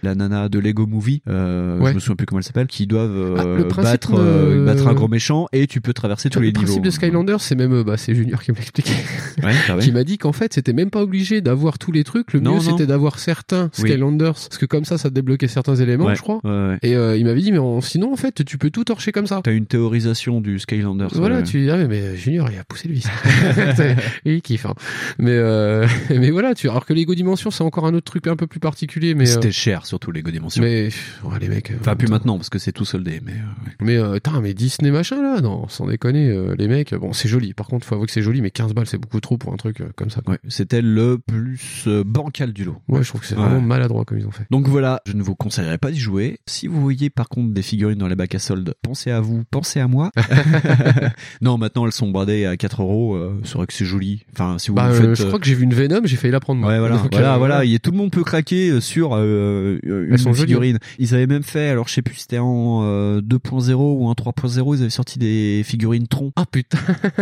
[0.03, 1.91] la nana de Lego Movie, euh, Ouais.
[1.91, 4.87] je me souviens plus comment elle s'appelle, qui doivent Ah, le principe battre, de- battre
[4.89, 6.85] un gros méchant et tu peux traverser tous le les principe niveaux.
[6.85, 8.93] de Skylander, c'est même, bah, c'est Junior qui m'a expliqué.
[9.43, 9.83] Ouais, ah ouais.
[9.83, 12.33] qui m'a dit qu'en fait, c'était même pas obligé d'avoir tous les trucs.
[12.33, 13.91] Le Non, mieux, c'était d'avoir certains Oui.
[13.91, 16.41] Skylanders, parce que comme ça, ça débloquait certains éléments, Ouais, je crois.
[16.45, 16.79] ouais, ouais.
[16.83, 19.27] Et euh, il m'avait dit, mais en- sinon, en fait, tu peux tout torcher comme
[19.27, 19.41] ça.
[19.45, 21.11] T'as une théorisation du Skylanders.
[21.15, 23.07] Voilà, tu dis, ah, mais, mais Junior, il a poussé le vice.
[24.25, 24.75] il kiffe, hein.
[25.19, 28.37] Mais, euh, mais voilà, tu, alors que Lego Dimension, c'est encore un autre truc un
[28.37, 29.27] peu plus particulier, mais.
[29.27, 30.63] C'était euh, cher, surtout Lego Dimension.
[30.63, 30.89] mais,
[31.25, 31.71] ouais, les mecs.
[31.71, 33.33] euh, Enfin, plus maintenant, parce que c'est tout soldé, mais.
[33.33, 33.71] euh.
[33.81, 37.29] Mais, euh, tain, mais Disney machin, là, non, sans déconner, euh, les mecs, bon, c'est
[37.29, 37.53] joli.
[37.55, 39.57] Par contre, faut avouer que c'est joli, mais 15 balles, c'est beaucoup trop pour un
[39.57, 42.77] truc euh, comme ça, Ouais, c'était le plus euh, bancal du lot.
[42.89, 44.47] Ouais, je trouve que c'est vraiment maladroit comme ils ont fait.
[44.51, 46.39] Donc voilà, je ne vous conseillerais pas d'y jouer.
[46.47, 49.45] Si vous voyez par contre des figurines dans les bacs à soldes, pensez à vous,
[49.51, 50.11] pensez à moi.
[51.41, 53.15] non, maintenant elles sont bradées à 4 euros.
[53.15, 54.25] euh, C'est vrai que c'est joli.
[54.33, 55.15] Enfin, si vous Bah, vous euh, faites.
[55.17, 56.71] je crois que j'ai vu une Venom, j'ai failli la prendre moi.
[56.71, 57.65] Ouais, voilà, Donc, voilà, euh, voilà.
[57.65, 60.79] Il y a- tout le monde peut craquer sur euh, une sont jolies, figurine.
[60.99, 64.13] Ils avaient même fait, alors je sais plus si c'était en euh, 2.0 ou en
[64.15, 66.33] 3.0, ils avaient sorti des figurines Tron.
[66.37, 66.79] Ah putain.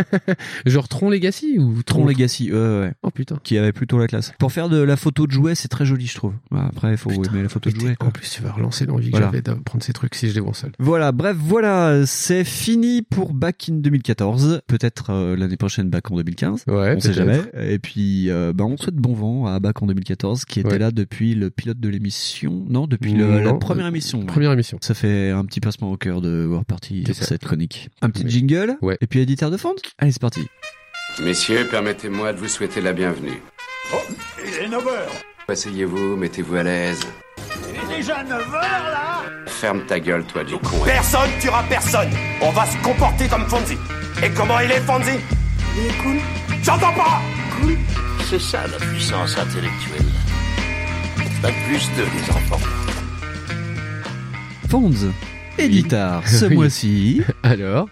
[0.65, 2.49] Genre Tron Legacy ou Tron Legacy,
[2.83, 2.93] ouais.
[3.03, 3.37] Oh putain.
[3.43, 4.33] Qui avait plutôt la classe.
[4.39, 6.33] Pour faire de la photo de jouet, c'est très joli, je trouve.
[6.51, 7.95] Bah, Après, il faut aimer la photo de jouet.
[7.99, 10.39] En plus, tu vas relancer l'envie que j'avais de prendre ces trucs si je les
[10.41, 10.71] vois seul.
[10.79, 14.61] Voilà, bref, voilà, c'est fini pour Back in 2014.
[14.67, 16.63] Peut-être euh, l'année prochaine Back en 2015.
[16.67, 17.41] Ouais, on sait jamais.
[17.59, 20.77] Et puis, euh, bah, on souhaite bon vent à Back en 2014, qui était Ouais.
[20.79, 22.65] là depuis le pilote de l'émission.
[22.69, 24.19] Non, depuis le- la première émission.
[24.19, 24.25] ouais.
[24.25, 24.77] Première émission.
[24.81, 27.89] Ça fait un petit passement au cœur de War Party pour cette chronique.
[28.01, 28.77] Un petit Mais- jingle.
[28.81, 28.97] Ouais.
[29.01, 29.73] Et puis éditeur de fond.
[29.97, 30.41] Allez, c'est parti.
[31.21, 33.41] Messieurs, permettez-moi de vous souhaiter la bienvenue.
[33.93, 33.97] Oh,
[34.43, 34.89] il est 9h
[35.47, 36.99] Asseyez-vous, mettez-vous à l'aise.
[37.69, 40.77] Il est déjà 9h là Ferme ta gueule, toi, du con.
[40.85, 42.09] Personne tuera personne.
[42.41, 43.77] On va se comporter comme Fonzie.
[44.23, 45.19] Et comment il est, Fonzie?
[45.77, 46.17] Il est cool.
[46.63, 47.21] J'entends pas
[47.61, 47.77] Cool.
[48.29, 50.05] C'est ça la puissance intellectuelle.
[51.41, 52.59] Pas plus de les enfants.
[54.69, 55.11] Fonz.
[55.59, 56.55] Éditeur, ce Oui.
[56.55, 57.21] mois-ci.
[57.43, 57.87] Alors,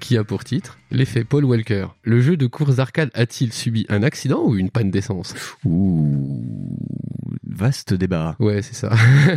[0.00, 0.75] qui a pour titre?
[0.90, 1.88] L'effet Paul Walker.
[2.02, 5.34] Le jeu de course d'arcade a-t-il subi un accident ou une panne d'essence?
[5.64, 6.78] Ouh,
[7.56, 8.36] vaste débat.
[8.38, 8.94] Ouais, c'est ça.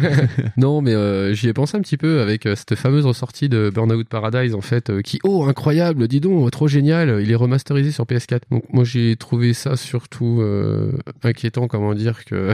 [0.58, 3.72] non, mais euh, j'y ai pensé un petit peu avec euh, cette fameuse ressortie de
[3.74, 7.92] Burnout Paradise, en fait, euh, qui, oh, incroyable, dis donc, trop génial, il est remasterisé
[7.92, 8.42] sur PS4.
[8.52, 10.44] Donc moi, j'ai trouvé ça surtout
[11.24, 12.54] inquiétant, comment dire, que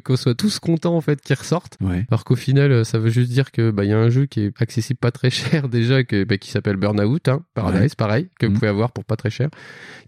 [0.00, 1.76] qu'on soit tous contents, en fait, qu'il ressorte.
[1.80, 2.04] Ouais.
[2.10, 4.52] Alors qu'au final, ça veut juste dire que bah y a un jeu qui est
[4.60, 8.46] accessible pas très cher déjà, que bah, qui s'appelle Burnout, hein, par Paradise, pareil, que
[8.46, 8.58] vous Mhm.
[8.58, 9.48] pouvez avoir pour pas très cher,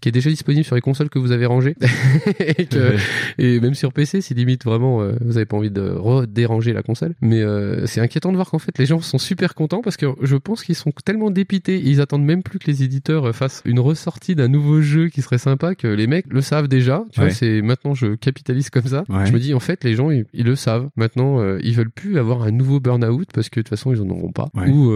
[0.01, 1.75] qui est déjà disponible sur les consoles que vous avez rangées.
[2.39, 2.95] et, que-
[3.37, 6.83] et même sur PC, si limite vraiment euh, vous avez pas envie de redéranger la
[6.83, 7.13] console.
[7.21, 10.07] Mais euh, c'est inquiétant de voir qu'en fait les gens sont super contents parce que
[10.21, 13.61] je pense qu'ils sont tellement dépités, ils attendent même plus que les éditeurs euh, fassent
[13.65, 17.05] une ressortie d'un nouveau jeu qui serait sympa que les mecs le savent déjà.
[17.11, 17.27] Tu Ouais.
[17.27, 19.03] vois, c'est maintenant je capitalise comme ça.
[19.09, 19.25] Ouais.
[19.25, 20.89] Je me dis en fait les gens ils, ils le savent.
[20.95, 24.01] Maintenant euh, ils veulent plus avoir un nouveau Burnout parce que de toute façon ils
[24.01, 24.67] en auront pas Ouais.
[24.69, 24.91] ou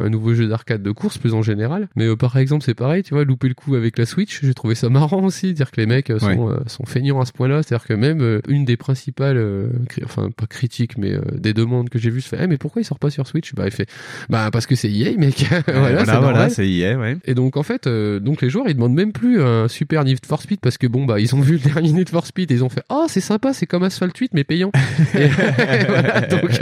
[0.00, 1.88] un nouveau jeu d'arcade de course plus en général.
[1.96, 4.54] Mais euh, par exemple c'est pareil, tu vois, louper le coup avec la Switch, j'ai
[4.54, 6.54] trouvé ça marrant aussi, dire que les mecs euh, sont, Ouais.
[6.54, 9.70] euh, sont feignants à ce point-là, c'est-à-dire que même euh, une des principales,
[10.04, 12.84] enfin pas critiques, mais des demandes que j'ai vues, se fait, Eh, mais pourquoi il
[12.84, 13.54] sort pas sur Switch?
[13.54, 13.88] Bah il fait,
[14.28, 16.50] bah parce que c'est EA mec, voilà, voilà, c'est voilà, normal.
[16.50, 17.16] c'est EA, ouais.
[17.24, 20.40] Et donc en fait, donc les joueurs ils demandent même plus un super Need for
[20.42, 22.64] Speed parce que bon bah ils ont vu le dernier Need for Speed et ils
[22.64, 24.70] ont fait oh c'est sympa c'est comme Asphalt 8 mais payant.
[25.14, 25.28] et
[25.86, 26.60] voilà, donc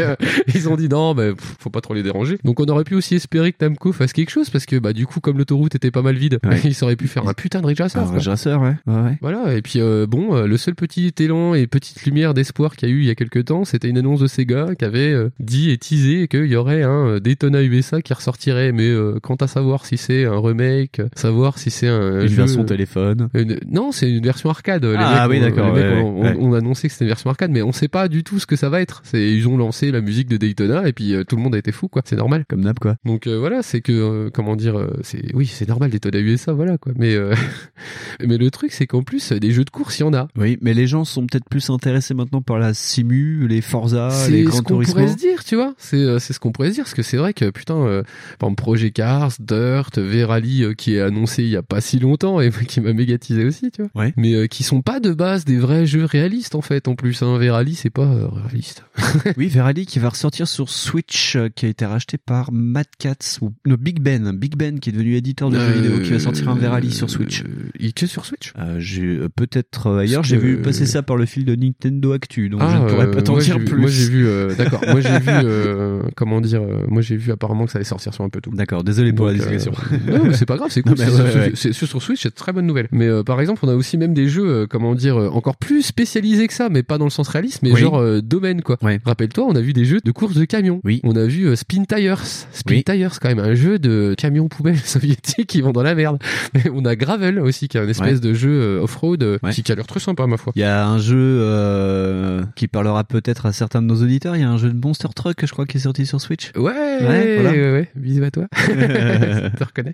[0.55, 2.39] ils ont dit non bah pff, faut pas trop les déranger.
[2.45, 5.07] Donc on aurait pu aussi espérer que Namco fasse quelque chose parce que bah du
[5.07, 6.61] coup comme l'autoroute était pas mal vide, Ouais.
[6.65, 8.01] ils auraient pu faire un putain de Ridge Racer.
[8.03, 8.13] Un.
[8.13, 8.75] Ridge Racer, ouais.
[8.87, 9.19] ouais, ouais.
[9.21, 12.89] Voilà, et puis euh, bon, euh, le seul petit élan et petite lumière d'espoir qu'il
[12.89, 15.13] y a eu il y a quelques temps, c'était une annonce de Sega qui avait
[15.13, 18.91] euh, dit et teasé qu'il y aurait un Daytona USA qui ressortirait, mais
[19.23, 23.29] quant à savoir si c'est un remake, savoir si c'est un Une jeu- version téléphone.
[23.35, 24.85] Une- Non, c'est une version arcade.
[24.85, 26.03] Les Ah mecs oui, d'accord, ouais.
[26.03, 28.47] ont- ont annoncé que c'était une version arcade, mais on sait pas du tout ce
[28.47, 29.01] que ça va être.
[29.05, 31.73] C'est ils ont lancé la musique de Daytona et puis tout le monde a été
[31.73, 32.03] fou, quoi.
[32.05, 32.45] C'est normal.
[32.49, 32.97] Comme d'hab, quoi.
[33.05, 36.93] Donc voilà, c'est que comment dire, c'est oui, c'est normal Daytona USA, voilà quoi.
[36.97, 37.35] Mais euh,
[38.21, 40.29] mais le truc, c'est qu'en plus, des jeux de course, il y en a.
[40.37, 44.39] Oui, mais les gens sont peut-être plus intéressés maintenant par la Simu, les Forza, les
[44.39, 45.75] c'est Gran ce qu'on pourrait se dire, tu vois.
[45.79, 48.03] C'est euh, c'est ce qu'on pourrait se dire, parce que c'est vrai que putain, euh,
[48.39, 51.99] par exemple Projet Cars, Dirt, V-Rally euh, qui est annoncé il y a pas si
[51.99, 53.91] longtemps et qui m'a mégatisé aussi, tu vois.
[53.95, 54.15] Ouais.
[54.17, 56.89] Mais qui sont pas de base des vrais jeux réalistes en fait.
[56.89, 58.09] En plus, hein, V-Rally c'est pas
[58.47, 58.85] réaliste.
[59.37, 63.53] oui, Verali qui va ressortir sur Switch, qui a été racheté par Mad Cats ou
[63.67, 66.19] no, Big Ben, Big Ben qui est devenu éditeur de jeux Euh, vidéo, qui va
[66.19, 67.45] sortir un Verali sur Switch.
[67.79, 71.17] Il est sur Switch Euh, j'ai euh, peut-être euh, ailleurs, j'ai vu passer ça par
[71.17, 73.81] le fil de Nintendo Actu, donc je ne pourrais euh, pas t'en dire vu- plus.
[73.81, 74.81] Moi j'ai vu, euh, d'accord.
[74.89, 78.13] moi j'ai vu, euh, comment dire, euh, moi j'ai vu apparemment que ça allait sortir
[78.15, 78.51] sur un peu tout.
[78.53, 79.73] D'accord, désolé pour la Donc, euh, digression.
[80.09, 80.97] non, c'est pas grave, c'est cool.
[80.99, 81.73] Non, ouais, ouais.
[81.73, 82.89] sur Switch, c'est très bonne nouvelle.
[82.93, 85.57] Mais euh, par exemple, on a aussi même des jeux, euh, comment dire, euh, encore
[85.57, 87.81] plus spécialisés que ça, mais pas dans le sens réaliste, mais Oui.
[87.81, 88.79] genre euh, domaine quoi.
[89.05, 90.81] Rappelle-toi, on a vu des jeux de course de camions.
[90.85, 91.01] Oui.
[91.05, 92.25] On a vu euh, Spin Tires.
[92.25, 92.85] Spin Oui.
[92.85, 94.79] Tires, quand même, un jeu de camions poubelles
[95.11, 96.19] soviétiques qui vont dans la merde.
[96.55, 98.21] Mais on a Gravel aussi, qui est un espèce Ouais.
[98.21, 99.53] de jeu euh, off-road euh, Ouais.
[99.53, 100.53] qui, qui a l'air très sympa, ma foi.
[100.57, 104.37] Il y a un jeu euh, qui parlera peut-être à certains de nos auditeurs.
[104.37, 106.51] Il y a un jeu de Monster Truck, je crois, qui est sorti sur Switch.
[106.57, 107.51] Ouais, Ouais, voilà.
[107.53, 107.89] ouais, ouais.
[107.95, 108.47] Bisous à toi.
[108.67, 109.93] Je te reconnais.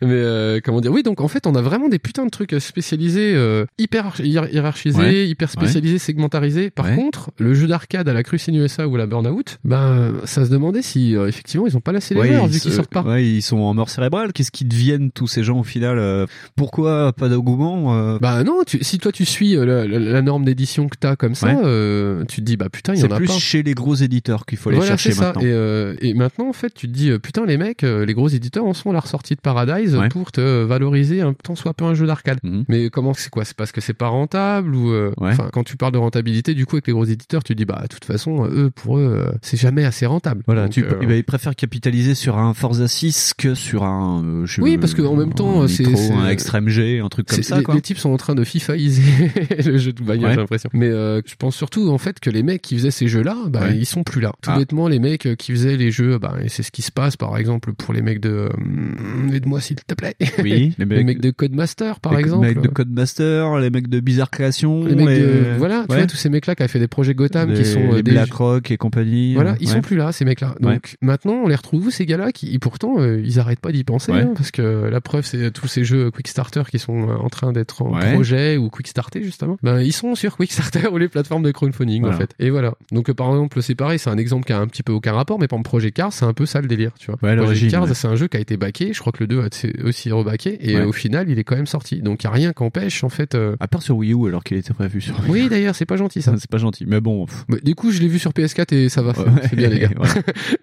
[0.00, 0.92] Mais euh, comment dire?
[0.92, 4.20] Oui, donc en fait, on a vraiment des putains de trucs spécialisés, euh, hyper arch-
[4.20, 6.70] hiér- hiérarchisés, hyper spécialisés, segmentarisés.
[6.70, 10.50] Par contre, le jeu d'arcade à la Crucine USA ou la Burnout, ben, ça se
[10.50, 13.02] demandait si euh, effectivement ils ont pas laissé les joueurs vu qu'ils sortent pas.
[13.02, 14.32] ouais, ils sont en mort cérébrale.
[14.32, 16.26] Qu'est-ce qu'ils deviennent tous ces gens au final euh,
[16.56, 20.22] Pourquoi pas d'engouement euh, Bah non, tu- si toi tu suis euh, la, la- la
[20.22, 21.60] norme d'édition que t'as comme ça, Ouais.
[21.64, 23.32] euh, tu te dis bah putain il y C'est en a plus pas.
[23.38, 25.26] chez les gros éditeurs qu'il faut les Voilà, chercher c'est ça.
[25.26, 25.42] maintenant.
[25.42, 28.64] Et, euh, et maintenant, en fait, tu te dis, putain, les mecs, les gros éditeurs
[28.64, 30.08] en sont la ressortie de Paradise Ouais.
[30.08, 32.38] pour te valoriser un tant soit peu un jeu d'arcade.
[32.42, 32.64] Mhm.
[32.68, 33.44] Mais comment c'est quoi?
[33.44, 35.30] C'est parce que c'est pas rentable ou euh, Ouais.
[35.32, 37.80] enfin quand tu parles de rentabilité, du coup avec les gros éditeurs, tu dis bah
[37.82, 40.42] de toute façon, eux pour eux, c'est jamais assez rentable.
[40.46, 44.41] Voilà, Donc, tu, ben, ils préfèrent capitaliser sur un Forza 6 que sur un.
[44.42, 47.42] Euh, je- Oui, parce qu'en même temps, c'est- un Extreme G, un truc comme c'est-
[47.42, 47.58] ça.
[47.58, 47.74] les, quoi.
[47.74, 49.02] les types sont en train de FIFAiser
[49.66, 50.34] le jeu de bagnole, Ouais.
[50.34, 50.70] j'ai l'impression.
[50.72, 53.60] Mais euh, je pense surtout en fait que les mecs qui faisaient ces jeux-là, bah,
[53.62, 53.76] Ouais.
[53.76, 54.32] ils sont plus là.
[54.42, 54.58] Tout Ah.
[54.58, 57.16] bêtement, les mecs euh, qui faisaient les jeux, bah, et c'est ce qui se passe
[57.16, 60.14] par exemple pour les mecs de, euh, aide-moi s'il te plaît.
[60.42, 61.20] Oui, les, mecs...
[61.20, 62.46] de Codemaster par les exemple.
[62.46, 66.06] mecs de Codemaster, les mecs de Bizarre Création, les mecs de, les- voilà, tu vois
[66.06, 68.12] tous ces mecs-là qui avaient fait des projets Gotham les, qui sont euh, les des
[68.12, 69.34] BlackRock et compagnie.
[69.34, 70.54] Voilà, euh, ils sont plus là, ces mecs-là.
[70.60, 73.84] Donc maintenant, on les retrouve où ces gars-là qui, pourtant, euh, ils arrêtent pas d'y
[73.84, 74.24] penser, Ouais.
[74.32, 77.52] Hein, parce que la preuve, c'est tous ces jeux Quickstarter qui sont euh, en train
[77.52, 78.14] d'être en Ouais.
[78.14, 79.58] projet ou Quickstarter justement.
[79.62, 82.16] Ben ils sont sur Quickstarter ou les plateformes de crowdfunding Voilà.
[82.16, 82.30] en fait.
[82.38, 82.74] Et voilà.
[82.90, 85.12] Donc euh, par exemple, c'est pareil, c'est un exemple qui a un petit peu aucun
[85.12, 87.18] rapport, mais par exemple Projet Cars, c'est un peu ça le délire, tu vois.
[87.22, 87.94] Ouais, Projet Cars, ouais.
[87.94, 88.92] c'est un jeu qui a été backé.
[88.92, 91.56] Je crois que le 2 a été aussi rebacké et au final, il est quand
[91.56, 92.00] même sorti.
[92.02, 93.34] Donc il y a rien qu'empêche en fait.
[93.34, 95.14] euh, À part sur Wii U, alors qu'il était prévu sur.
[95.28, 95.44] Wii U.
[95.44, 96.32] Oui, d'ailleurs, c'est pas gentil ça.
[96.42, 97.26] C'est pas gentil, mais bon.
[97.48, 99.12] Mais du coup, je l'ai vu sur PS4 et ça va.
[99.48, 99.90] C'est bien les gars.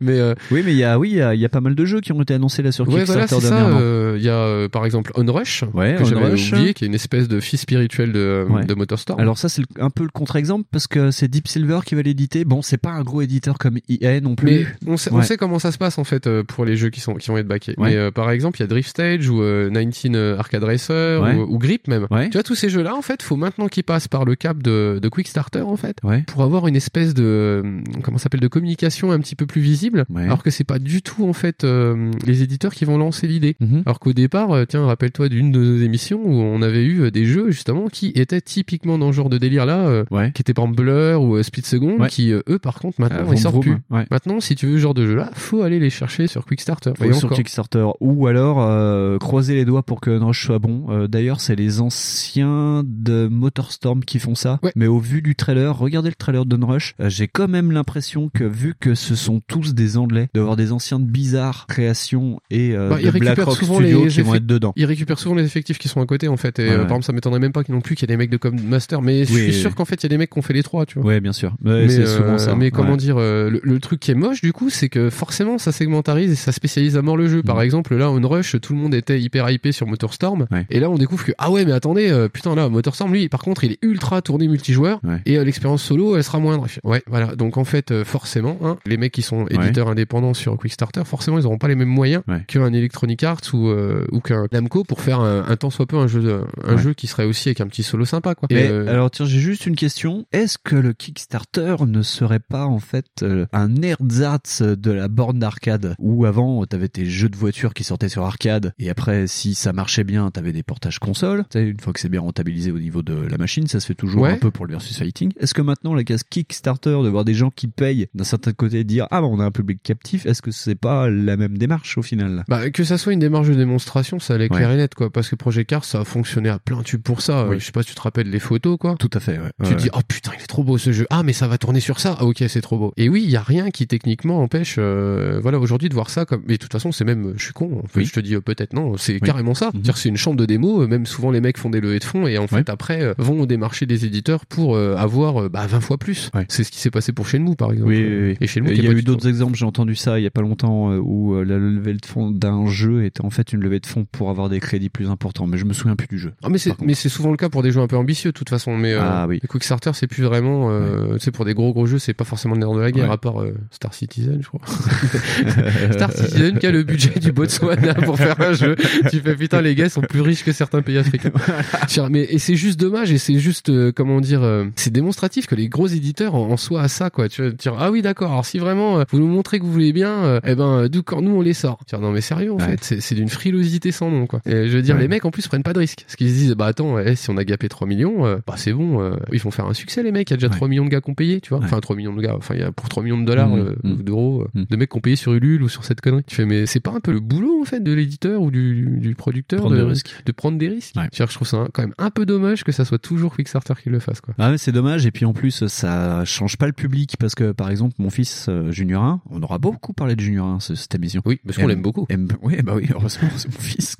[0.02, 1.62] Mais euh, Oui, mais il y a, oui, il y a, il y a pas
[1.62, 3.68] mal de jeux qui ont été annoncés là sur voilà, Kickstarter c'est ça.
[3.68, 6.94] euh, Il y a euh, par exemple Onrush, Ouais, que j'avais oublié, qui est une
[6.96, 8.66] espèce de fils spirituel de, Ouais.
[8.66, 9.20] de Motorstorm.
[9.20, 12.46] Alors ça c'est un peu le contre-exemple parce que c'est Deep Silver qui va l'éditer.
[12.46, 14.50] Bon, c'est pas un gros éditeur comme EA non plus.
[14.52, 15.24] Mais on sait, on Ouais.
[15.24, 17.38] sait comment ça se passe en fait euh, pour les jeux qui sont qui vont
[17.38, 17.76] être backés.
[17.78, 21.22] Mais euh, par exemple, il y a Drift Stage ou euh, 19 euh, Arcade Racer
[21.38, 22.08] ou, ou Grip même.
[22.10, 25.00] Tu vois tous ces jeux-là en fait, faut maintenant qu'ils passent par le cap de,
[25.02, 25.98] de Quick Starter en fait
[26.28, 30.06] pour avoir une espèce de euh, comment s'appelle de communication un petit peu plus visible.
[30.16, 33.39] Alors que c'est pas du tout en fait euh, les éditeurs qui vont lancer l'idée.
[33.60, 33.84] Mhm.
[33.86, 37.11] Alors qu'au départ, euh, tiens, rappelle-toi d'une de nos émissions où on avait eu euh,
[37.11, 40.32] des jeux justement qui étaient typiquement dans ce genre de délire là, euh, Ouais.
[40.34, 42.07] qui étaient par Blur ou Split Second, Ouais.
[42.10, 43.78] qui eux par contre maintenant Euh, ils sortent plus.
[43.90, 44.06] ouais.
[44.11, 46.91] Maintenant, si tu veux ce genre de jeu là, faut aller les chercher sur Quickstarter.
[46.98, 47.38] Faut Et sur encore.
[47.38, 51.06] Kickstarter ou alors euh, croiser les doigts pour que Unrush soit bon.
[51.07, 54.60] D'ailleurs, c'est les anciens de Motorstorm qui font ça.
[54.64, 54.72] Ouais.
[54.76, 58.44] Mais au vu du trailer, regardez le trailer d'Unrush, euh, j'ai quand même l'impression que
[58.44, 62.90] vu que ce sont tous des Anglais, d'avoir des anciens de Bizarre Création et euh,
[62.90, 64.74] Bah, de récupèrent souvent les qui vont effectifs- être dedans.
[64.76, 66.60] Ils récupèrent souvent les effectifs qui sont à côté en fait.
[66.60, 66.78] Et Ouais, euh, ouais.
[66.88, 68.60] par exemple, ça m'étonnerait même pas non plus qu'il y ait des mecs de comme
[68.62, 69.02] master.
[69.02, 70.64] Mais je suis sûr qu'en fait, il y a des mecs qui ont fait les
[70.64, 71.08] trois, tu vois.
[71.08, 71.56] Ouais, bien sûr.
[71.64, 72.56] Mais c'est euh, souvent ça.
[72.56, 72.98] mais comment Ouais.
[72.98, 76.32] dire, euh, le, le truc qui est moche du coup, c'est que forcément ça segmentarise
[76.32, 77.44] et ça spécialise à mort le jeu.
[77.44, 77.62] Par Mhm.
[77.64, 80.66] exemple, là, on rush, tout le monde était hyper hypé sur Motorstorm, Ouais.
[80.70, 83.42] et là on découvre que ah ouais, mais attendez, euh, putain là, Motorstorm lui, par
[83.42, 86.68] contre, il est ultra tourné multijoueur et l'expérience solo, elle sera moindre.
[86.84, 87.36] Ouais, voilà.
[87.36, 91.46] Donc en fait, forcément, hein, les mecs qui sont éditeurs indépendants sur Quickstarter, forcément, ils
[91.46, 95.20] auront pas les mêmes moyens qu'un Electronic Arts ou euh, ou qu'un Namco pour faire
[95.20, 96.82] un, un temps soit peu un jeu un Ouais.
[96.82, 98.48] jeu qui serait aussi avec un petit solo sympa quoi.
[98.52, 100.26] Mais euh, alors tiens, j'ai juste une question.
[100.32, 105.40] Est-ce que le Kickstarter ne serait pas en fait euh, un ersatz de la borne
[105.40, 105.96] d'arcade?
[106.00, 109.74] Où avant t'avais tes jeux de voitures qui sortaient sur arcade et après si ça
[109.74, 111.44] marchait bien t'avais des portages consoles.
[111.50, 113.86] Tu sais, une fois que c'est bien rentabilisé au niveau de la machine, ça se
[113.88, 114.32] fait toujours Ouais.
[114.32, 115.32] un peu pour le versus fighting.
[115.40, 118.84] Est-ce que maintenant la case Kickstarter de voir des gens qui payent d'un certain côté
[118.84, 121.98] dire ah bah on a un public captif, est-ce que c'est pas la même démarche
[121.98, 122.44] au final?
[122.48, 124.73] Bah, que ça soit une démarche de démonstration, ça allait clair Ouais.
[124.76, 125.10] et net, quoi.
[125.10, 127.45] Parce que Project Cars, ça a fonctionné à plein tube pour ça.
[127.48, 127.56] Oui.
[127.56, 128.95] Euh, Je sais pas si tu te rappelles les photos, quoi.
[128.99, 129.34] Tout à fait.
[129.40, 129.49] Ouais.
[129.64, 131.06] Tu Ouais, dis, oh putain, il est trop beau ce jeu.
[131.10, 132.15] Ah, mais ça va tourner sur ça.
[132.19, 132.94] Ah, ok, c'est trop beau.
[132.98, 136.26] Et oui, il y a rien qui techniquement empêche, euh, voilà, aujourd'hui de voir ça
[136.26, 136.41] comme.
[136.48, 137.81] Mais de toute façon, c'est même, je suis con.
[137.84, 138.06] En fait, Oui.
[138.06, 139.19] je te dis euh, peut-être non, c'est Oui.
[139.22, 139.68] carrément ça.
[139.68, 139.72] Mhm.
[139.73, 140.81] C'est-à-dire, c'est une chambre de démo.
[140.84, 143.14] euh, Même souvent, les mecs font des levées de fonds et en fait, après, euh,
[143.18, 146.30] vont démarcher des éditeurs pour avoir bah, 20 fois plus.
[146.48, 147.94] C'est ce qui s'est passé pour Shenmue, par exemple.
[147.94, 150.31] Et Euh, qui Il y a eu d'autres exemples, j'ai entendu ça il y a
[150.31, 153.86] pas longtemps, où la levée de fonds d'un jeu était en fait une levée de
[153.86, 156.34] fonds pour avoir des crédits plus importants, mais je me souviens plus du jeu.
[156.44, 158.38] Ah mais c'est mais c'est souvent le cas pour des jeux un peu ambitieux de
[158.38, 159.40] toute façon mais euh, Ah oui.
[159.42, 162.24] les Quickstarter c'est plus vraiment euh, tu sais pour des gros gros jeux c'est pas
[162.26, 163.14] forcément le nerf de la guerre Ouais.
[163.14, 164.62] à part euh, Star Citizen je crois
[165.92, 168.76] Star Citizen qui a le budget du Botswana pour faire un jeu
[169.10, 171.32] tu fais putain les gars sont plus riches que certains pays africains
[172.10, 174.42] mais et c'est juste dommage et c'est juste euh, comment dire
[174.76, 177.92] c'est démonstratif que les gros éditeurs en, en soient à ça quoi tu dire ah
[177.92, 181.04] oui d'accord alors si vraiment vous nous montrez que vous voulez bien eh ben d'où
[181.04, 182.76] quand nous on les sort Tiens, non mais sérieux en Ouais.
[182.78, 185.02] fait c'est d'une frilosité sans nom quoi et je veux dire Ouais.
[185.02, 187.16] les mecs en plus prennent pas de risques parce qu'ils se disent bah attends eh,
[187.16, 189.74] si on a gapé 3 millions euh, bah c'est bon euh, ils vont faire un
[189.74, 190.56] succès les mecs il y a déjà Ouais.
[190.56, 191.66] 3 millions de gars qui ont payé tu vois Ouais.
[191.66, 193.76] enfin 3 millions de gars enfin il y a pour 3 millions de dollars Mhm.
[193.86, 194.66] euh, ou d'euros euh, Mhm.
[194.70, 196.80] de mecs qui ont payé sur Ulule ou sur cette connerie tu fais mais c'est
[196.80, 199.82] pas un peu le boulot en fait de l'éditeur ou du, du producteur Prendre de,
[199.82, 200.10] des risques.
[200.26, 202.98] de prendre des risques je trouve ça quand même un peu dommage que ça soit
[202.99, 205.06] toujours Quickstarter qui le fasse quoi Ah ouais, c'est dommage.
[205.06, 208.49] Et puis en plus, ça change pas le public parce que par exemple, mon fils
[208.70, 211.22] Junior 1, on aura beaucoup parlé de Junior 1 ce- cette émission.
[211.26, 213.96] oui parce qu'on Aime- l'aime beaucoup aime- oui, bah oui, heureusement, c'est mon fils.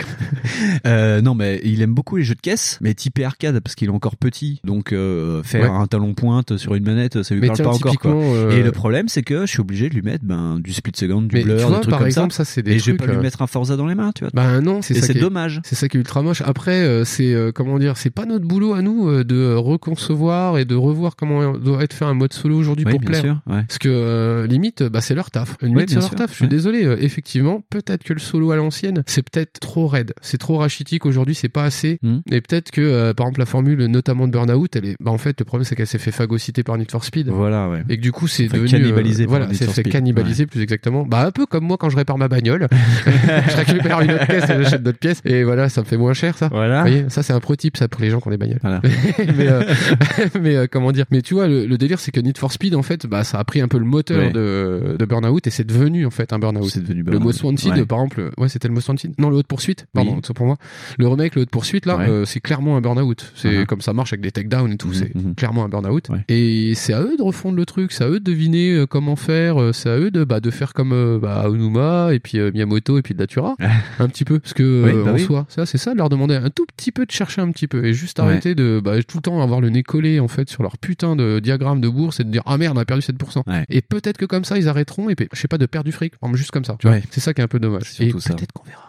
[0.86, 3.88] euh, non, mais il aime beaucoup les jeux de caisse, mais typé arcade parce qu'il
[3.88, 4.60] est encore petit.
[4.64, 5.68] Donc euh, faire Ouais.
[5.78, 7.96] un talon pointe sur une manette, ça lui Mais parle tiens, pas encore.
[8.00, 8.12] Quoi.
[8.14, 10.92] euh, Et le problème, c'est que je suis obligé de lui mettre ben, du split
[10.96, 12.46] second, du Mais blur, tu des vois, trucs par comme exemple, ça.
[12.46, 14.24] ça, c'est des Et je vais pas lui mettre un Forza dans les mains, tu
[14.24, 14.32] vois.
[14.34, 15.62] Bah non, c'est c'est dommage.
[15.64, 16.42] C'est ça qui est ultra moche.
[16.46, 21.16] Après, c'est comment dire, c'est pas notre boulot à nous de reconcevoir et de revoir
[21.16, 23.22] comment doit être fait un mode solo aujourd'hui Oui, pour plaire.
[23.22, 23.64] sûr, ouais.
[23.68, 25.58] Parce que limite, bah c'est leur taf.
[25.62, 26.30] Limite, Oui, c'est leur sûr, taf.
[26.32, 26.50] Je suis ouais.
[26.50, 26.98] désolé.
[27.02, 31.06] effectivement, peut-être que le solo à l'ancienne, c'est peut-être trop raide, c'est trop rachitique.
[31.06, 31.99] Aujourd'hui, c'est pas assez.
[32.03, 32.19] Hmm.
[32.31, 35.18] Et peut-être que, euh, par exemple, la formule, notamment de Burnout, elle est, bah en
[35.18, 37.30] fait, le problème c'est qu'elle s'est fait phagocyter par Need for Speed.
[37.30, 37.84] Voilà, ouais.
[37.90, 41.03] Et que du coup, c'est devenu cannibaliser euh, par voilà, c'est fait cannibaliser plus exactement.
[41.06, 42.68] Bah un peu comme moi quand je répare ma bagnole,
[43.07, 46.14] je récupère une autre pièce et j'achète d'autres pièces et voilà, ça me fait moins
[46.14, 46.49] cher ça.
[46.52, 46.84] Voilà.
[46.84, 48.60] Vous voyez, ça c'est un pro type ça pour les gens qui ont des bagnoles.
[48.61, 48.81] Voilà.
[49.38, 49.64] mais euh,
[50.41, 51.06] mais comment dire?
[51.11, 53.40] Mais tu vois, le, le délire c'est que Need for Speed en fait, bah ça
[53.40, 54.31] a pris un peu le moteur Ouais.
[54.31, 56.69] de, de Burnout et c'est devenu en fait un Burnout.
[56.69, 57.86] C'est devenu Le Wanted, Ouais.
[57.86, 59.14] par exemple, ouais, c'était le Most Wanted.
[59.18, 60.22] Non, le Haute Poursuite, pardon, Oui.
[60.26, 60.58] c'est pour moi.
[60.98, 62.10] Le remake, le Haute Poursuite, là, Ouais.
[62.10, 63.32] euh, c'est clairement un Burnout.
[63.36, 63.66] C'est Uh-huh.
[63.66, 65.36] comme ça marche avec des takedowns et tout, Mhm, c'est mhm.
[65.36, 66.10] clairement un Burnout.
[66.10, 66.24] Ouais.
[66.30, 69.16] Et c'est à eux de refondre le truc, c'est à eux de deviner euh, comment
[69.16, 72.52] faire, euh, c'est à eux de, bah, de faire comme bah, Onuma et puis euh,
[72.52, 73.56] Miyamoto et puis Datura,
[74.00, 74.40] un petit peu.
[74.40, 75.22] Parce que, Oui, bah en oui.
[75.22, 77.68] soi, ça, c'est ça, de leur demander un tout petit peu de chercher un petit
[77.68, 78.26] peu et juste Ouais.
[78.26, 81.16] arrêter de bah, tout le temps avoir le nez collé en fait sur leur putain
[81.16, 83.44] de diagramme de bourse et de dire ah merde, on a perdu 7%.
[83.48, 83.66] Ouais.
[83.70, 85.92] Et peut-être que comme ça, ils arrêteront et puis, je sais pas, de perdre du
[85.92, 86.76] fric, juste comme ça.
[86.80, 86.98] Tu vois.
[87.12, 87.96] C'est ça qui est un peu dommage.
[88.00, 88.36] Et ça.
[88.40, 88.89] Peut-être qu'on verra arriver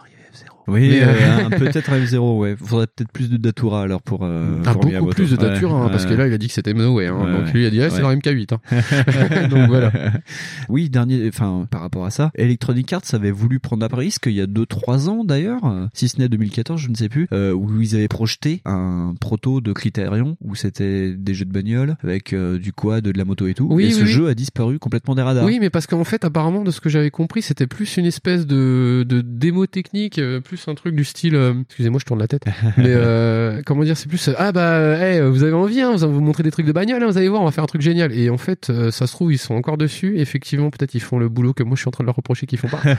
[0.67, 2.55] Oui, euh, euh, peut-être un F0, ouais.
[2.63, 4.21] Faudrait peut-être plus de Datura alors pour.
[4.23, 6.47] Euh, Ah, pour beaucoup plus de Ouais, Datura, hein, parce que là, il a dit
[6.47, 7.07] que c'était Manoway.
[7.07, 8.53] Hein, Ouais, donc lui, il a dit, ah, c'est leur MK8.
[8.53, 9.47] Hein.
[9.49, 9.91] donc voilà.
[10.69, 14.33] Oui, dernier, enfin, par rapport à ça, Electronic Arts avait voulu prendre un risque il
[14.33, 15.61] y a 2-3 ans d'ailleurs,
[15.93, 19.61] si ce n'est 2014, je ne sais plus, euh, où ils avaient projeté un proto
[19.61, 23.47] de Criterion où c'était des jeux de bagnole avec euh, du quad, de la moto
[23.47, 23.67] et tout.
[23.69, 24.07] Oui, et oui, ce oui.
[24.07, 25.45] jeu a disparu complètement des radars.
[25.45, 28.45] Oui, mais parce qu'en fait, apparemment, de ce que j'avais compris, c'était plus une espèce
[28.47, 30.19] de, de démo technique,
[30.51, 31.33] plus un truc du style.
[31.35, 32.43] euh, excusez-moi, je tourne la tête.
[32.77, 35.93] mais euh, comment dire, c'est plus euh, ah bah, euh, hey, vous avez envie, hein,
[35.93, 37.63] vous allez vous montrer des trucs de bagnole, hein, vous allez voir, on va faire
[37.63, 38.11] un truc génial.
[38.11, 40.19] Et en fait, euh, ça se trouve, ils sont encore dessus.
[40.19, 42.47] Effectivement, peut-être ils font le boulot que moi je suis en train de leur reprocher
[42.47, 42.81] qu'ils font pas.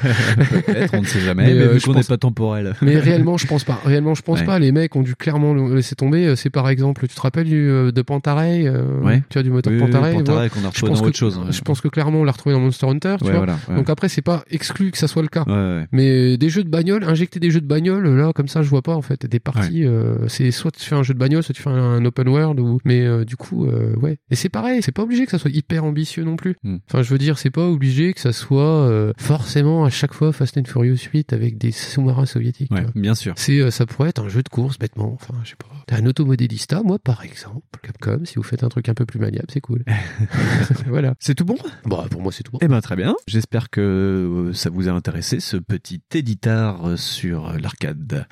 [0.66, 2.74] Peut-être, on ne sait jamais, mais, euh, vu qu'on pense- n'est pas temporel.
[2.80, 3.80] Mais réellement, je pense pas.
[3.84, 4.46] Réellement, je pense Ouais.
[4.46, 4.58] pas.
[4.58, 6.26] Les mecs ont dû clairement le laisser tomber.
[6.26, 9.22] Euh, C'est par exemple, tu te rappelles du, euh, de Pantarei euh, Ouais.
[9.28, 11.08] Tu as du moteur Oui, oui, Pantarei Pantarei qu'on a Je retrouvé pense dans que-
[11.08, 11.44] autre chose, ouais.
[11.52, 13.16] Je pense que clairement, on l'a retrouvé dans Monster Hunter.
[13.18, 13.76] Tu Ouais, vois voilà, ouais.
[13.76, 15.44] Donc après, c'est pas exclu que ça soit le cas.
[15.46, 15.86] Ouais, ouais.
[15.92, 18.80] Mais des jeux de bagnole, injecter des jeux de bagnole, là, comme ça, je vois
[18.80, 19.26] pas en fait.
[19.26, 22.02] Des parties, euh, c'est soit tu fais un jeu de bagnole, soit tu fais un
[22.04, 24.16] open world, ou mais euh, du coup, euh, ouais.
[24.30, 26.56] Et c'est pareil, c'est pas obligé que ça soit hyper ambitieux non plus.
[26.62, 26.78] Hmm.
[26.88, 30.56] Enfin, je veux dire, c'est pas obligé que ça soit forcément à chaque fois Fast
[30.56, 32.70] and Furious 8 avec des sous-marins soviétiques.
[32.70, 33.34] Ouais, bien sûr.
[33.36, 35.12] C'est, ça pourrait être un jeu de course bêtement.
[35.12, 35.66] Enfin, je sais pas.
[35.86, 38.20] T'as un automodélista, moi par exemple, Capcom.
[38.24, 39.84] Si vous faites un truc un peu plus maniable, c'est cool.
[40.86, 41.14] voilà.
[41.18, 41.56] C'est tout bon?
[41.84, 42.58] Bon, pour moi, c'est tout bon.
[42.62, 43.16] Eh ben très bien.
[43.26, 46.96] J'espère que ça vous a intéressé ce petit éditeur euh,
[47.40, 48.26] euh, l'arcade.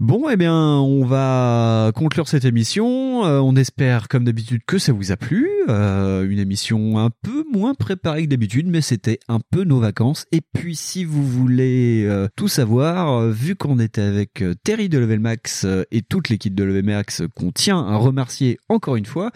[0.00, 3.26] Bon, eh bien, on va conclure cette émission.
[3.26, 5.46] Euh, on espère, comme d'habitude, que ça vous a plu.
[5.68, 10.24] Euh, une émission un peu moins préparée que d'habitude, mais c'était un peu nos vacances.
[10.32, 14.88] Et puis, si vous voulez euh, tout savoir, euh, vu qu'on était avec euh, Terry
[14.88, 18.96] de Level Max euh, et toute l'équipe de Level Max, qu'on tient à remercier encore
[18.96, 19.32] une fois,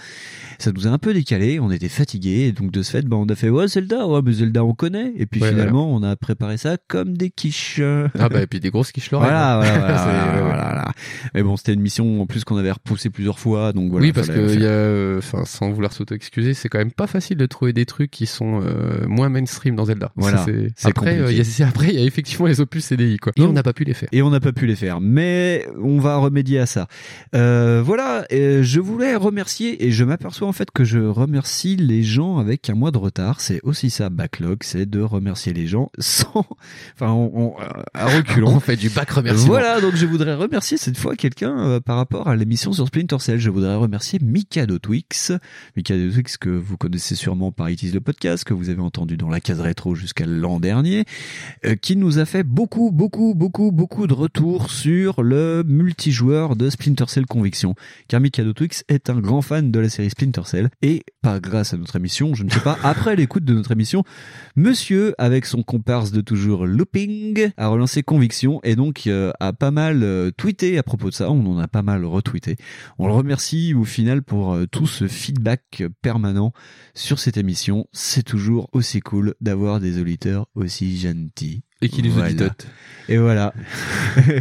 [0.58, 1.60] ça nous a un peu décalé.
[1.60, 4.22] On était fatigués, et donc de ce fait, bah, on a fait ouais Zelda, ouais
[4.24, 5.12] mais Zelda on connaît.
[5.18, 7.82] Et puis Ouais, finalement, on a préparé ça comme des quiches.
[8.18, 9.28] Ah bah, et puis des grosses quiches Lorraine.
[9.28, 10.92] Voilà, voilà, voilà, Voilà.
[11.34, 14.06] Mais bon, c'était une mission en plus qu'on avait repoussée plusieurs fois, donc voilà.
[14.06, 17.46] oui, parce que y a, euh, sans vouloir s'auto-excuser, c'est quand même pas facile de
[17.46, 20.12] trouver des trucs qui sont euh, moins mainstream dans Zelda.
[20.16, 23.16] Voilà, c'est- après, euh, il y a, après, il y a effectivement les opus CDI,
[23.18, 23.32] quoi.
[23.36, 24.08] Et on n'a pas pu les faire.
[24.12, 26.86] Et on n'a pas pu les faire, mais on va remédier à ça.
[27.34, 32.38] Euh, voilà, je voulais remercier, et je m'aperçois en fait que je remercie les gens
[32.38, 33.40] avec un mois de retard.
[33.40, 36.44] C'est aussi ça, backlog, c'est de remercier les gens sans,
[36.94, 37.54] enfin, on, on-
[37.94, 38.48] à reculons.
[38.54, 39.48] On fait du back remerciement.
[39.52, 43.18] Voilà, donc je voudrais remercier cette fois quelqu'un euh, par rapport à l'émission sur Splinter
[43.18, 43.38] Cell.
[43.38, 45.32] Je voudrais remercier Mikado Twix.
[45.74, 49.16] Mikado Twix que vous connaissez sûrement par It is le podcast, que vous avez entendu
[49.16, 51.04] dans la case rétro jusqu'à l'an dernier,
[51.64, 56.68] euh, qui nous a fait beaucoup, beaucoup, beaucoup, beaucoup de retours sur le multijoueur de
[56.68, 57.74] Splinter Cell Conviction.
[58.08, 61.72] Car Mikado Twix est un grand fan de la série Splinter Cell et pas grâce
[61.72, 64.04] à notre émission, je ne sais pas, après l'écoute de notre émission,
[64.56, 69.70] Monsieur, avec son comparse de toujours Looping, a relancé Conviction et donc euh, a pas
[69.70, 71.30] mal tweeté à propos de ça.
[71.30, 72.56] On en a pas mal retweeté.
[72.98, 76.52] On le remercie au final pour euh, tout ce feedback permanent
[76.94, 77.86] sur cette émission.
[77.92, 81.62] C'est toujours aussi cool d'avoir des auditeurs aussi gentils.
[81.82, 82.28] Et qui les Voilà.
[82.28, 82.66] auditotent.
[83.08, 83.52] Et voilà.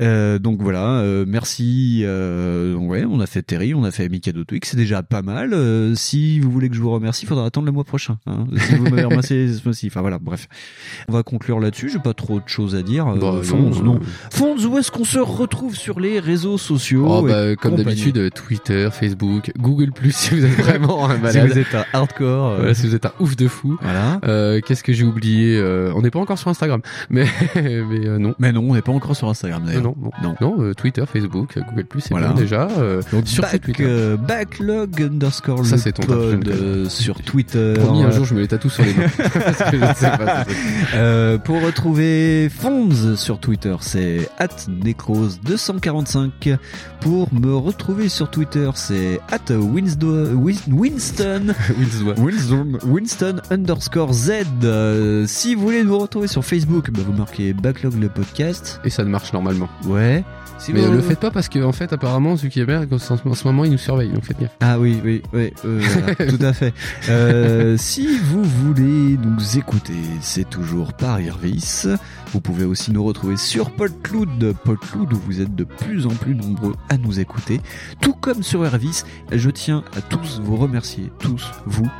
[0.00, 2.00] Euh, donc voilà, euh, merci.
[2.04, 5.54] Euh, ouais, on a fait Terry, on a fait Mikado Twix, c'est déjà pas mal.
[5.96, 8.16] Si vous voulez que je vous remercie, il faudra attendre le mois prochain.
[8.26, 8.46] hein.
[8.56, 10.48] si vous m'avez remercié ce mois-ci, enfin voilà, bref.
[11.08, 11.90] On va conclure là-dessus.
[11.90, 13.04] J'ai pas trop de choses à dire.
[13.04, 14.00] Bah, Fonz, non, non.
[14.32, 18.88] Fonz, où est-ce qu'on se retrouve sur les réseaux sociaux Oh, bah, comme d'habitude, Twitter,
[18.90, 21.50] Facebook, Google Plus si vous êtes vraiment un Si malade.
[21.52, 23.76] vous êtes un hardcore, Voilà, si vous êtes un ouf de fou.
[23.82, 24.18] Voilà.
[24.62, 25.62] Qu'est-ce que j'ai oublié
[25.94, 26.80] On n'est pas encore sur Instagram,
[27.10, 28.34] mais mais euh, non.
[28.38, 29.82] Mais non, on n'est pas encore sur Instagram d'ailleurs.
[29.82, 32.28] Non, non, non, non euh, Twitter, Facebook, euh, Google Plus, c'est Voilà.
[32.28, 32.68] bien déjà.
[32.78, 34.16] euh, Donc sur back, Twitter.
[34.26, 37.74] backlog underscore Ça, c'est ton pod, sur Twitter.
[37.78, 39.06] Promis, un jour, je me les tatoue sur les mains.
[39.18, 41.38] Parce que je ne sais pas.
[41.44, 44.28] Pour retrouver Fonz sur Twitter, c'est
[45.20, 46.56] @necros245.
[47.00, 51.54] Pour me retrouver sur Twitter, c'est Win- Winston
[52.18, 54.30] Winston Winston underscore Z.
[55.26, 58.80] Si vous voulez nous retrouver sur Facebook, bah, vous marquez Backlog le podcast.
[58.84, 59.68] Et ça ne marche normalement.
[59.84, 60.24] Ouais.
[60.58, 63.34] Si mais vous- le faites pas parce que en fait apparemment Zuckerberg en ce en
[63.34, 64.54] ce moment il nous surveille donc faites gaffe.
[64.60, 66.72] Ah oui, oui, oui, euh, voilà, tout à fait.
[67.08, 71.86] Euh, si vous voulez nous écouter, c'est toujours par Irvis.
[72.32, 76.36] Vous pouvez aussi nous retrouver sur PodCloud, PodCloud où vous êtes de plus en plus
[76.36, 77.60] nombreux à nous écouter.
[78.00, 81.90] Tout comme sur Irvis, je tiens à tous vous remercier, tous vous,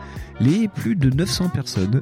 [0.40, 2.00] les plus de 900 personnes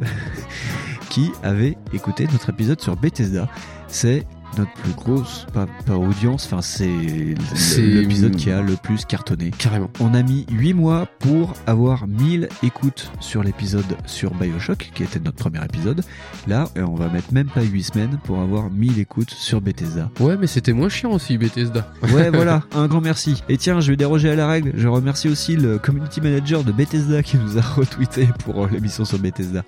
[1.11, 3.47] qui avaient écouté notre épisode sur Bethesda.
[3.89, 4.24] C'est
[4.59, 9.53] notre plus grosse, pas, pas audience, enfin C'est- l'épisode qui a le plus cartonné.
[9.57, 9.91] Carrément.
[10.01, 15.20] On a mis 8 mois pour avoir 1000 écoutes sur l'épisode sur Bioshock, qui était
[15.20, 16.03] notre premier épisode.
[16.49, 20.11] Là, euh, on va mettre même pas 8 semaines pour avoir 1000 écoutes sur Bethesda.
[20.19, 21.87] Ouais, mais c'était moins chiant aussi, Bethesda.
[22.12, 23.45] Ouais, voilà, un grand merci.
[23.49, 24.73] Et tiens, je vais déroger à la règle.
[24.74, 29.05] Je remercie aussi le community manager de Bethesda qui nous a retweeté pour euh, l'émission
[29.05, 29.62] sur Bethesda.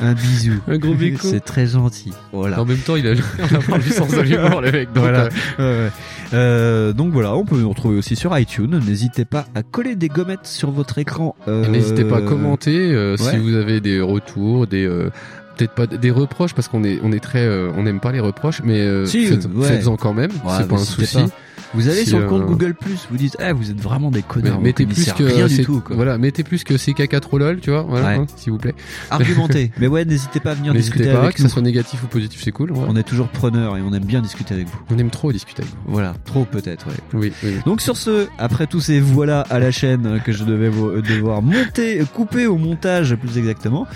[0.00, 0.52] Un bisou.
[0.68, 1.18] Un gros béco.
[1.28, 2.12] C'est très gentil.
[2.32, 2.60] Voilà.
[2.60, 3.10] En même temps, il a
[3.74, 4.92] a du sens de l'humour, le mec.
[4.92, 5.28] Donc, Voilà.
[5.58, 5.88] euh.
[6.32, 8.80] Euh, donc voilà, on peut nous retrouver aussi sur iTunes.
[8.86, 11.34] N'hésitez pas à coller des gommettes sur votre écran.
[11.48, 15.10] Euh, N'hésitez pas à commenter euh, si vous avez des retours, des euh,
[15.56, 18.20] peut-être pas des reproches parce qu'on est on est très euh, on n'aime pas les
[18.20, 19.66] reproches, mais euh, Si, faites, ouais.
[19.66, 20.30] faites-en quand même.
[20.44, 21.16] Ouais, c'est pas un souci.
[21.16, 21.26] pas.
[21.74, 24.10] Vous allez Si, sur le compte euh, Google Plus, vous dites, eh, vous êtes vraiment
[24.10, 24.56] des connards.
[24.56, 25.80] vous mettez plus que rien du tout.
[25.80, 25.94] Quoi.
[25.96, 28.14] voilà, mettez plus que c'est caca trop lol, tu vois, voilà, Ouais.
[28.16, 28.74] hein, s'il vous plaît.
[29.10, 29.70] Argumentez.
[29.78, 31.48] Mais ouais, n'hésitez pas à venir discuter pas, avec que nous.
[31.48, 32.72] ça soit négatif ou positif, c'est cool.
[32.72, 32.78] ouais.
[32.88, 34.78] On est toujours preneurs et on aime bien discuter avec vous.
[34.90, 35.92] On aime trop discuter avec vous.
[35.92, 36.88] Voilà, trop peut-être.
[36.88, 36.94] Ouais.
[37.14, 37.54] Oui, oui.
[37.66, 41.02] Donc sur ce, après tous ces voilà à la chaîne que je devais vo- euh,
[41.02, 43.86] devoir monter, couper au montage plus exactement,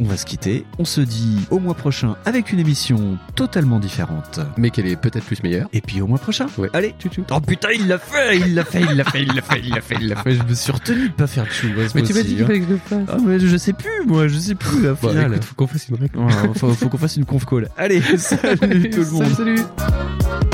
[0.00, 0.64] on va se quitter.
[0.78, 4.40] On se dit au mois prochain avec une émission totalement différente.
[4.56, 5.68] Mais qu'elle est peut-être plus meilleure.
[5.72, 6.46] Et puis au mois prochain.
[6.58, 6.68] Ouais.
[6.72, 9.42] Allez, tu Oh putain, il l'a fait, il l'a fait, il l'a fait, il l'a
[9.42, 10.34] fait, il l'a fait, il l'a fait.
[10.34, 11.68] Je me suis retenu de pas faire de chou.
[11.94, 13.08] Mais tu m'as dit qu'il fallait que je le fasse.
[13.08, 15.32] Ah mais je sais plus, moi, je sais plus la Bon, finale.
[15.32, 15.96] écoute, faut qu'on fasse une
[16.54, 17.68] faut qu'on fasse une conf call.
[17.76, 19.32] Allez, salut tout le monde.
[19.34, 20.53] Salut, salut.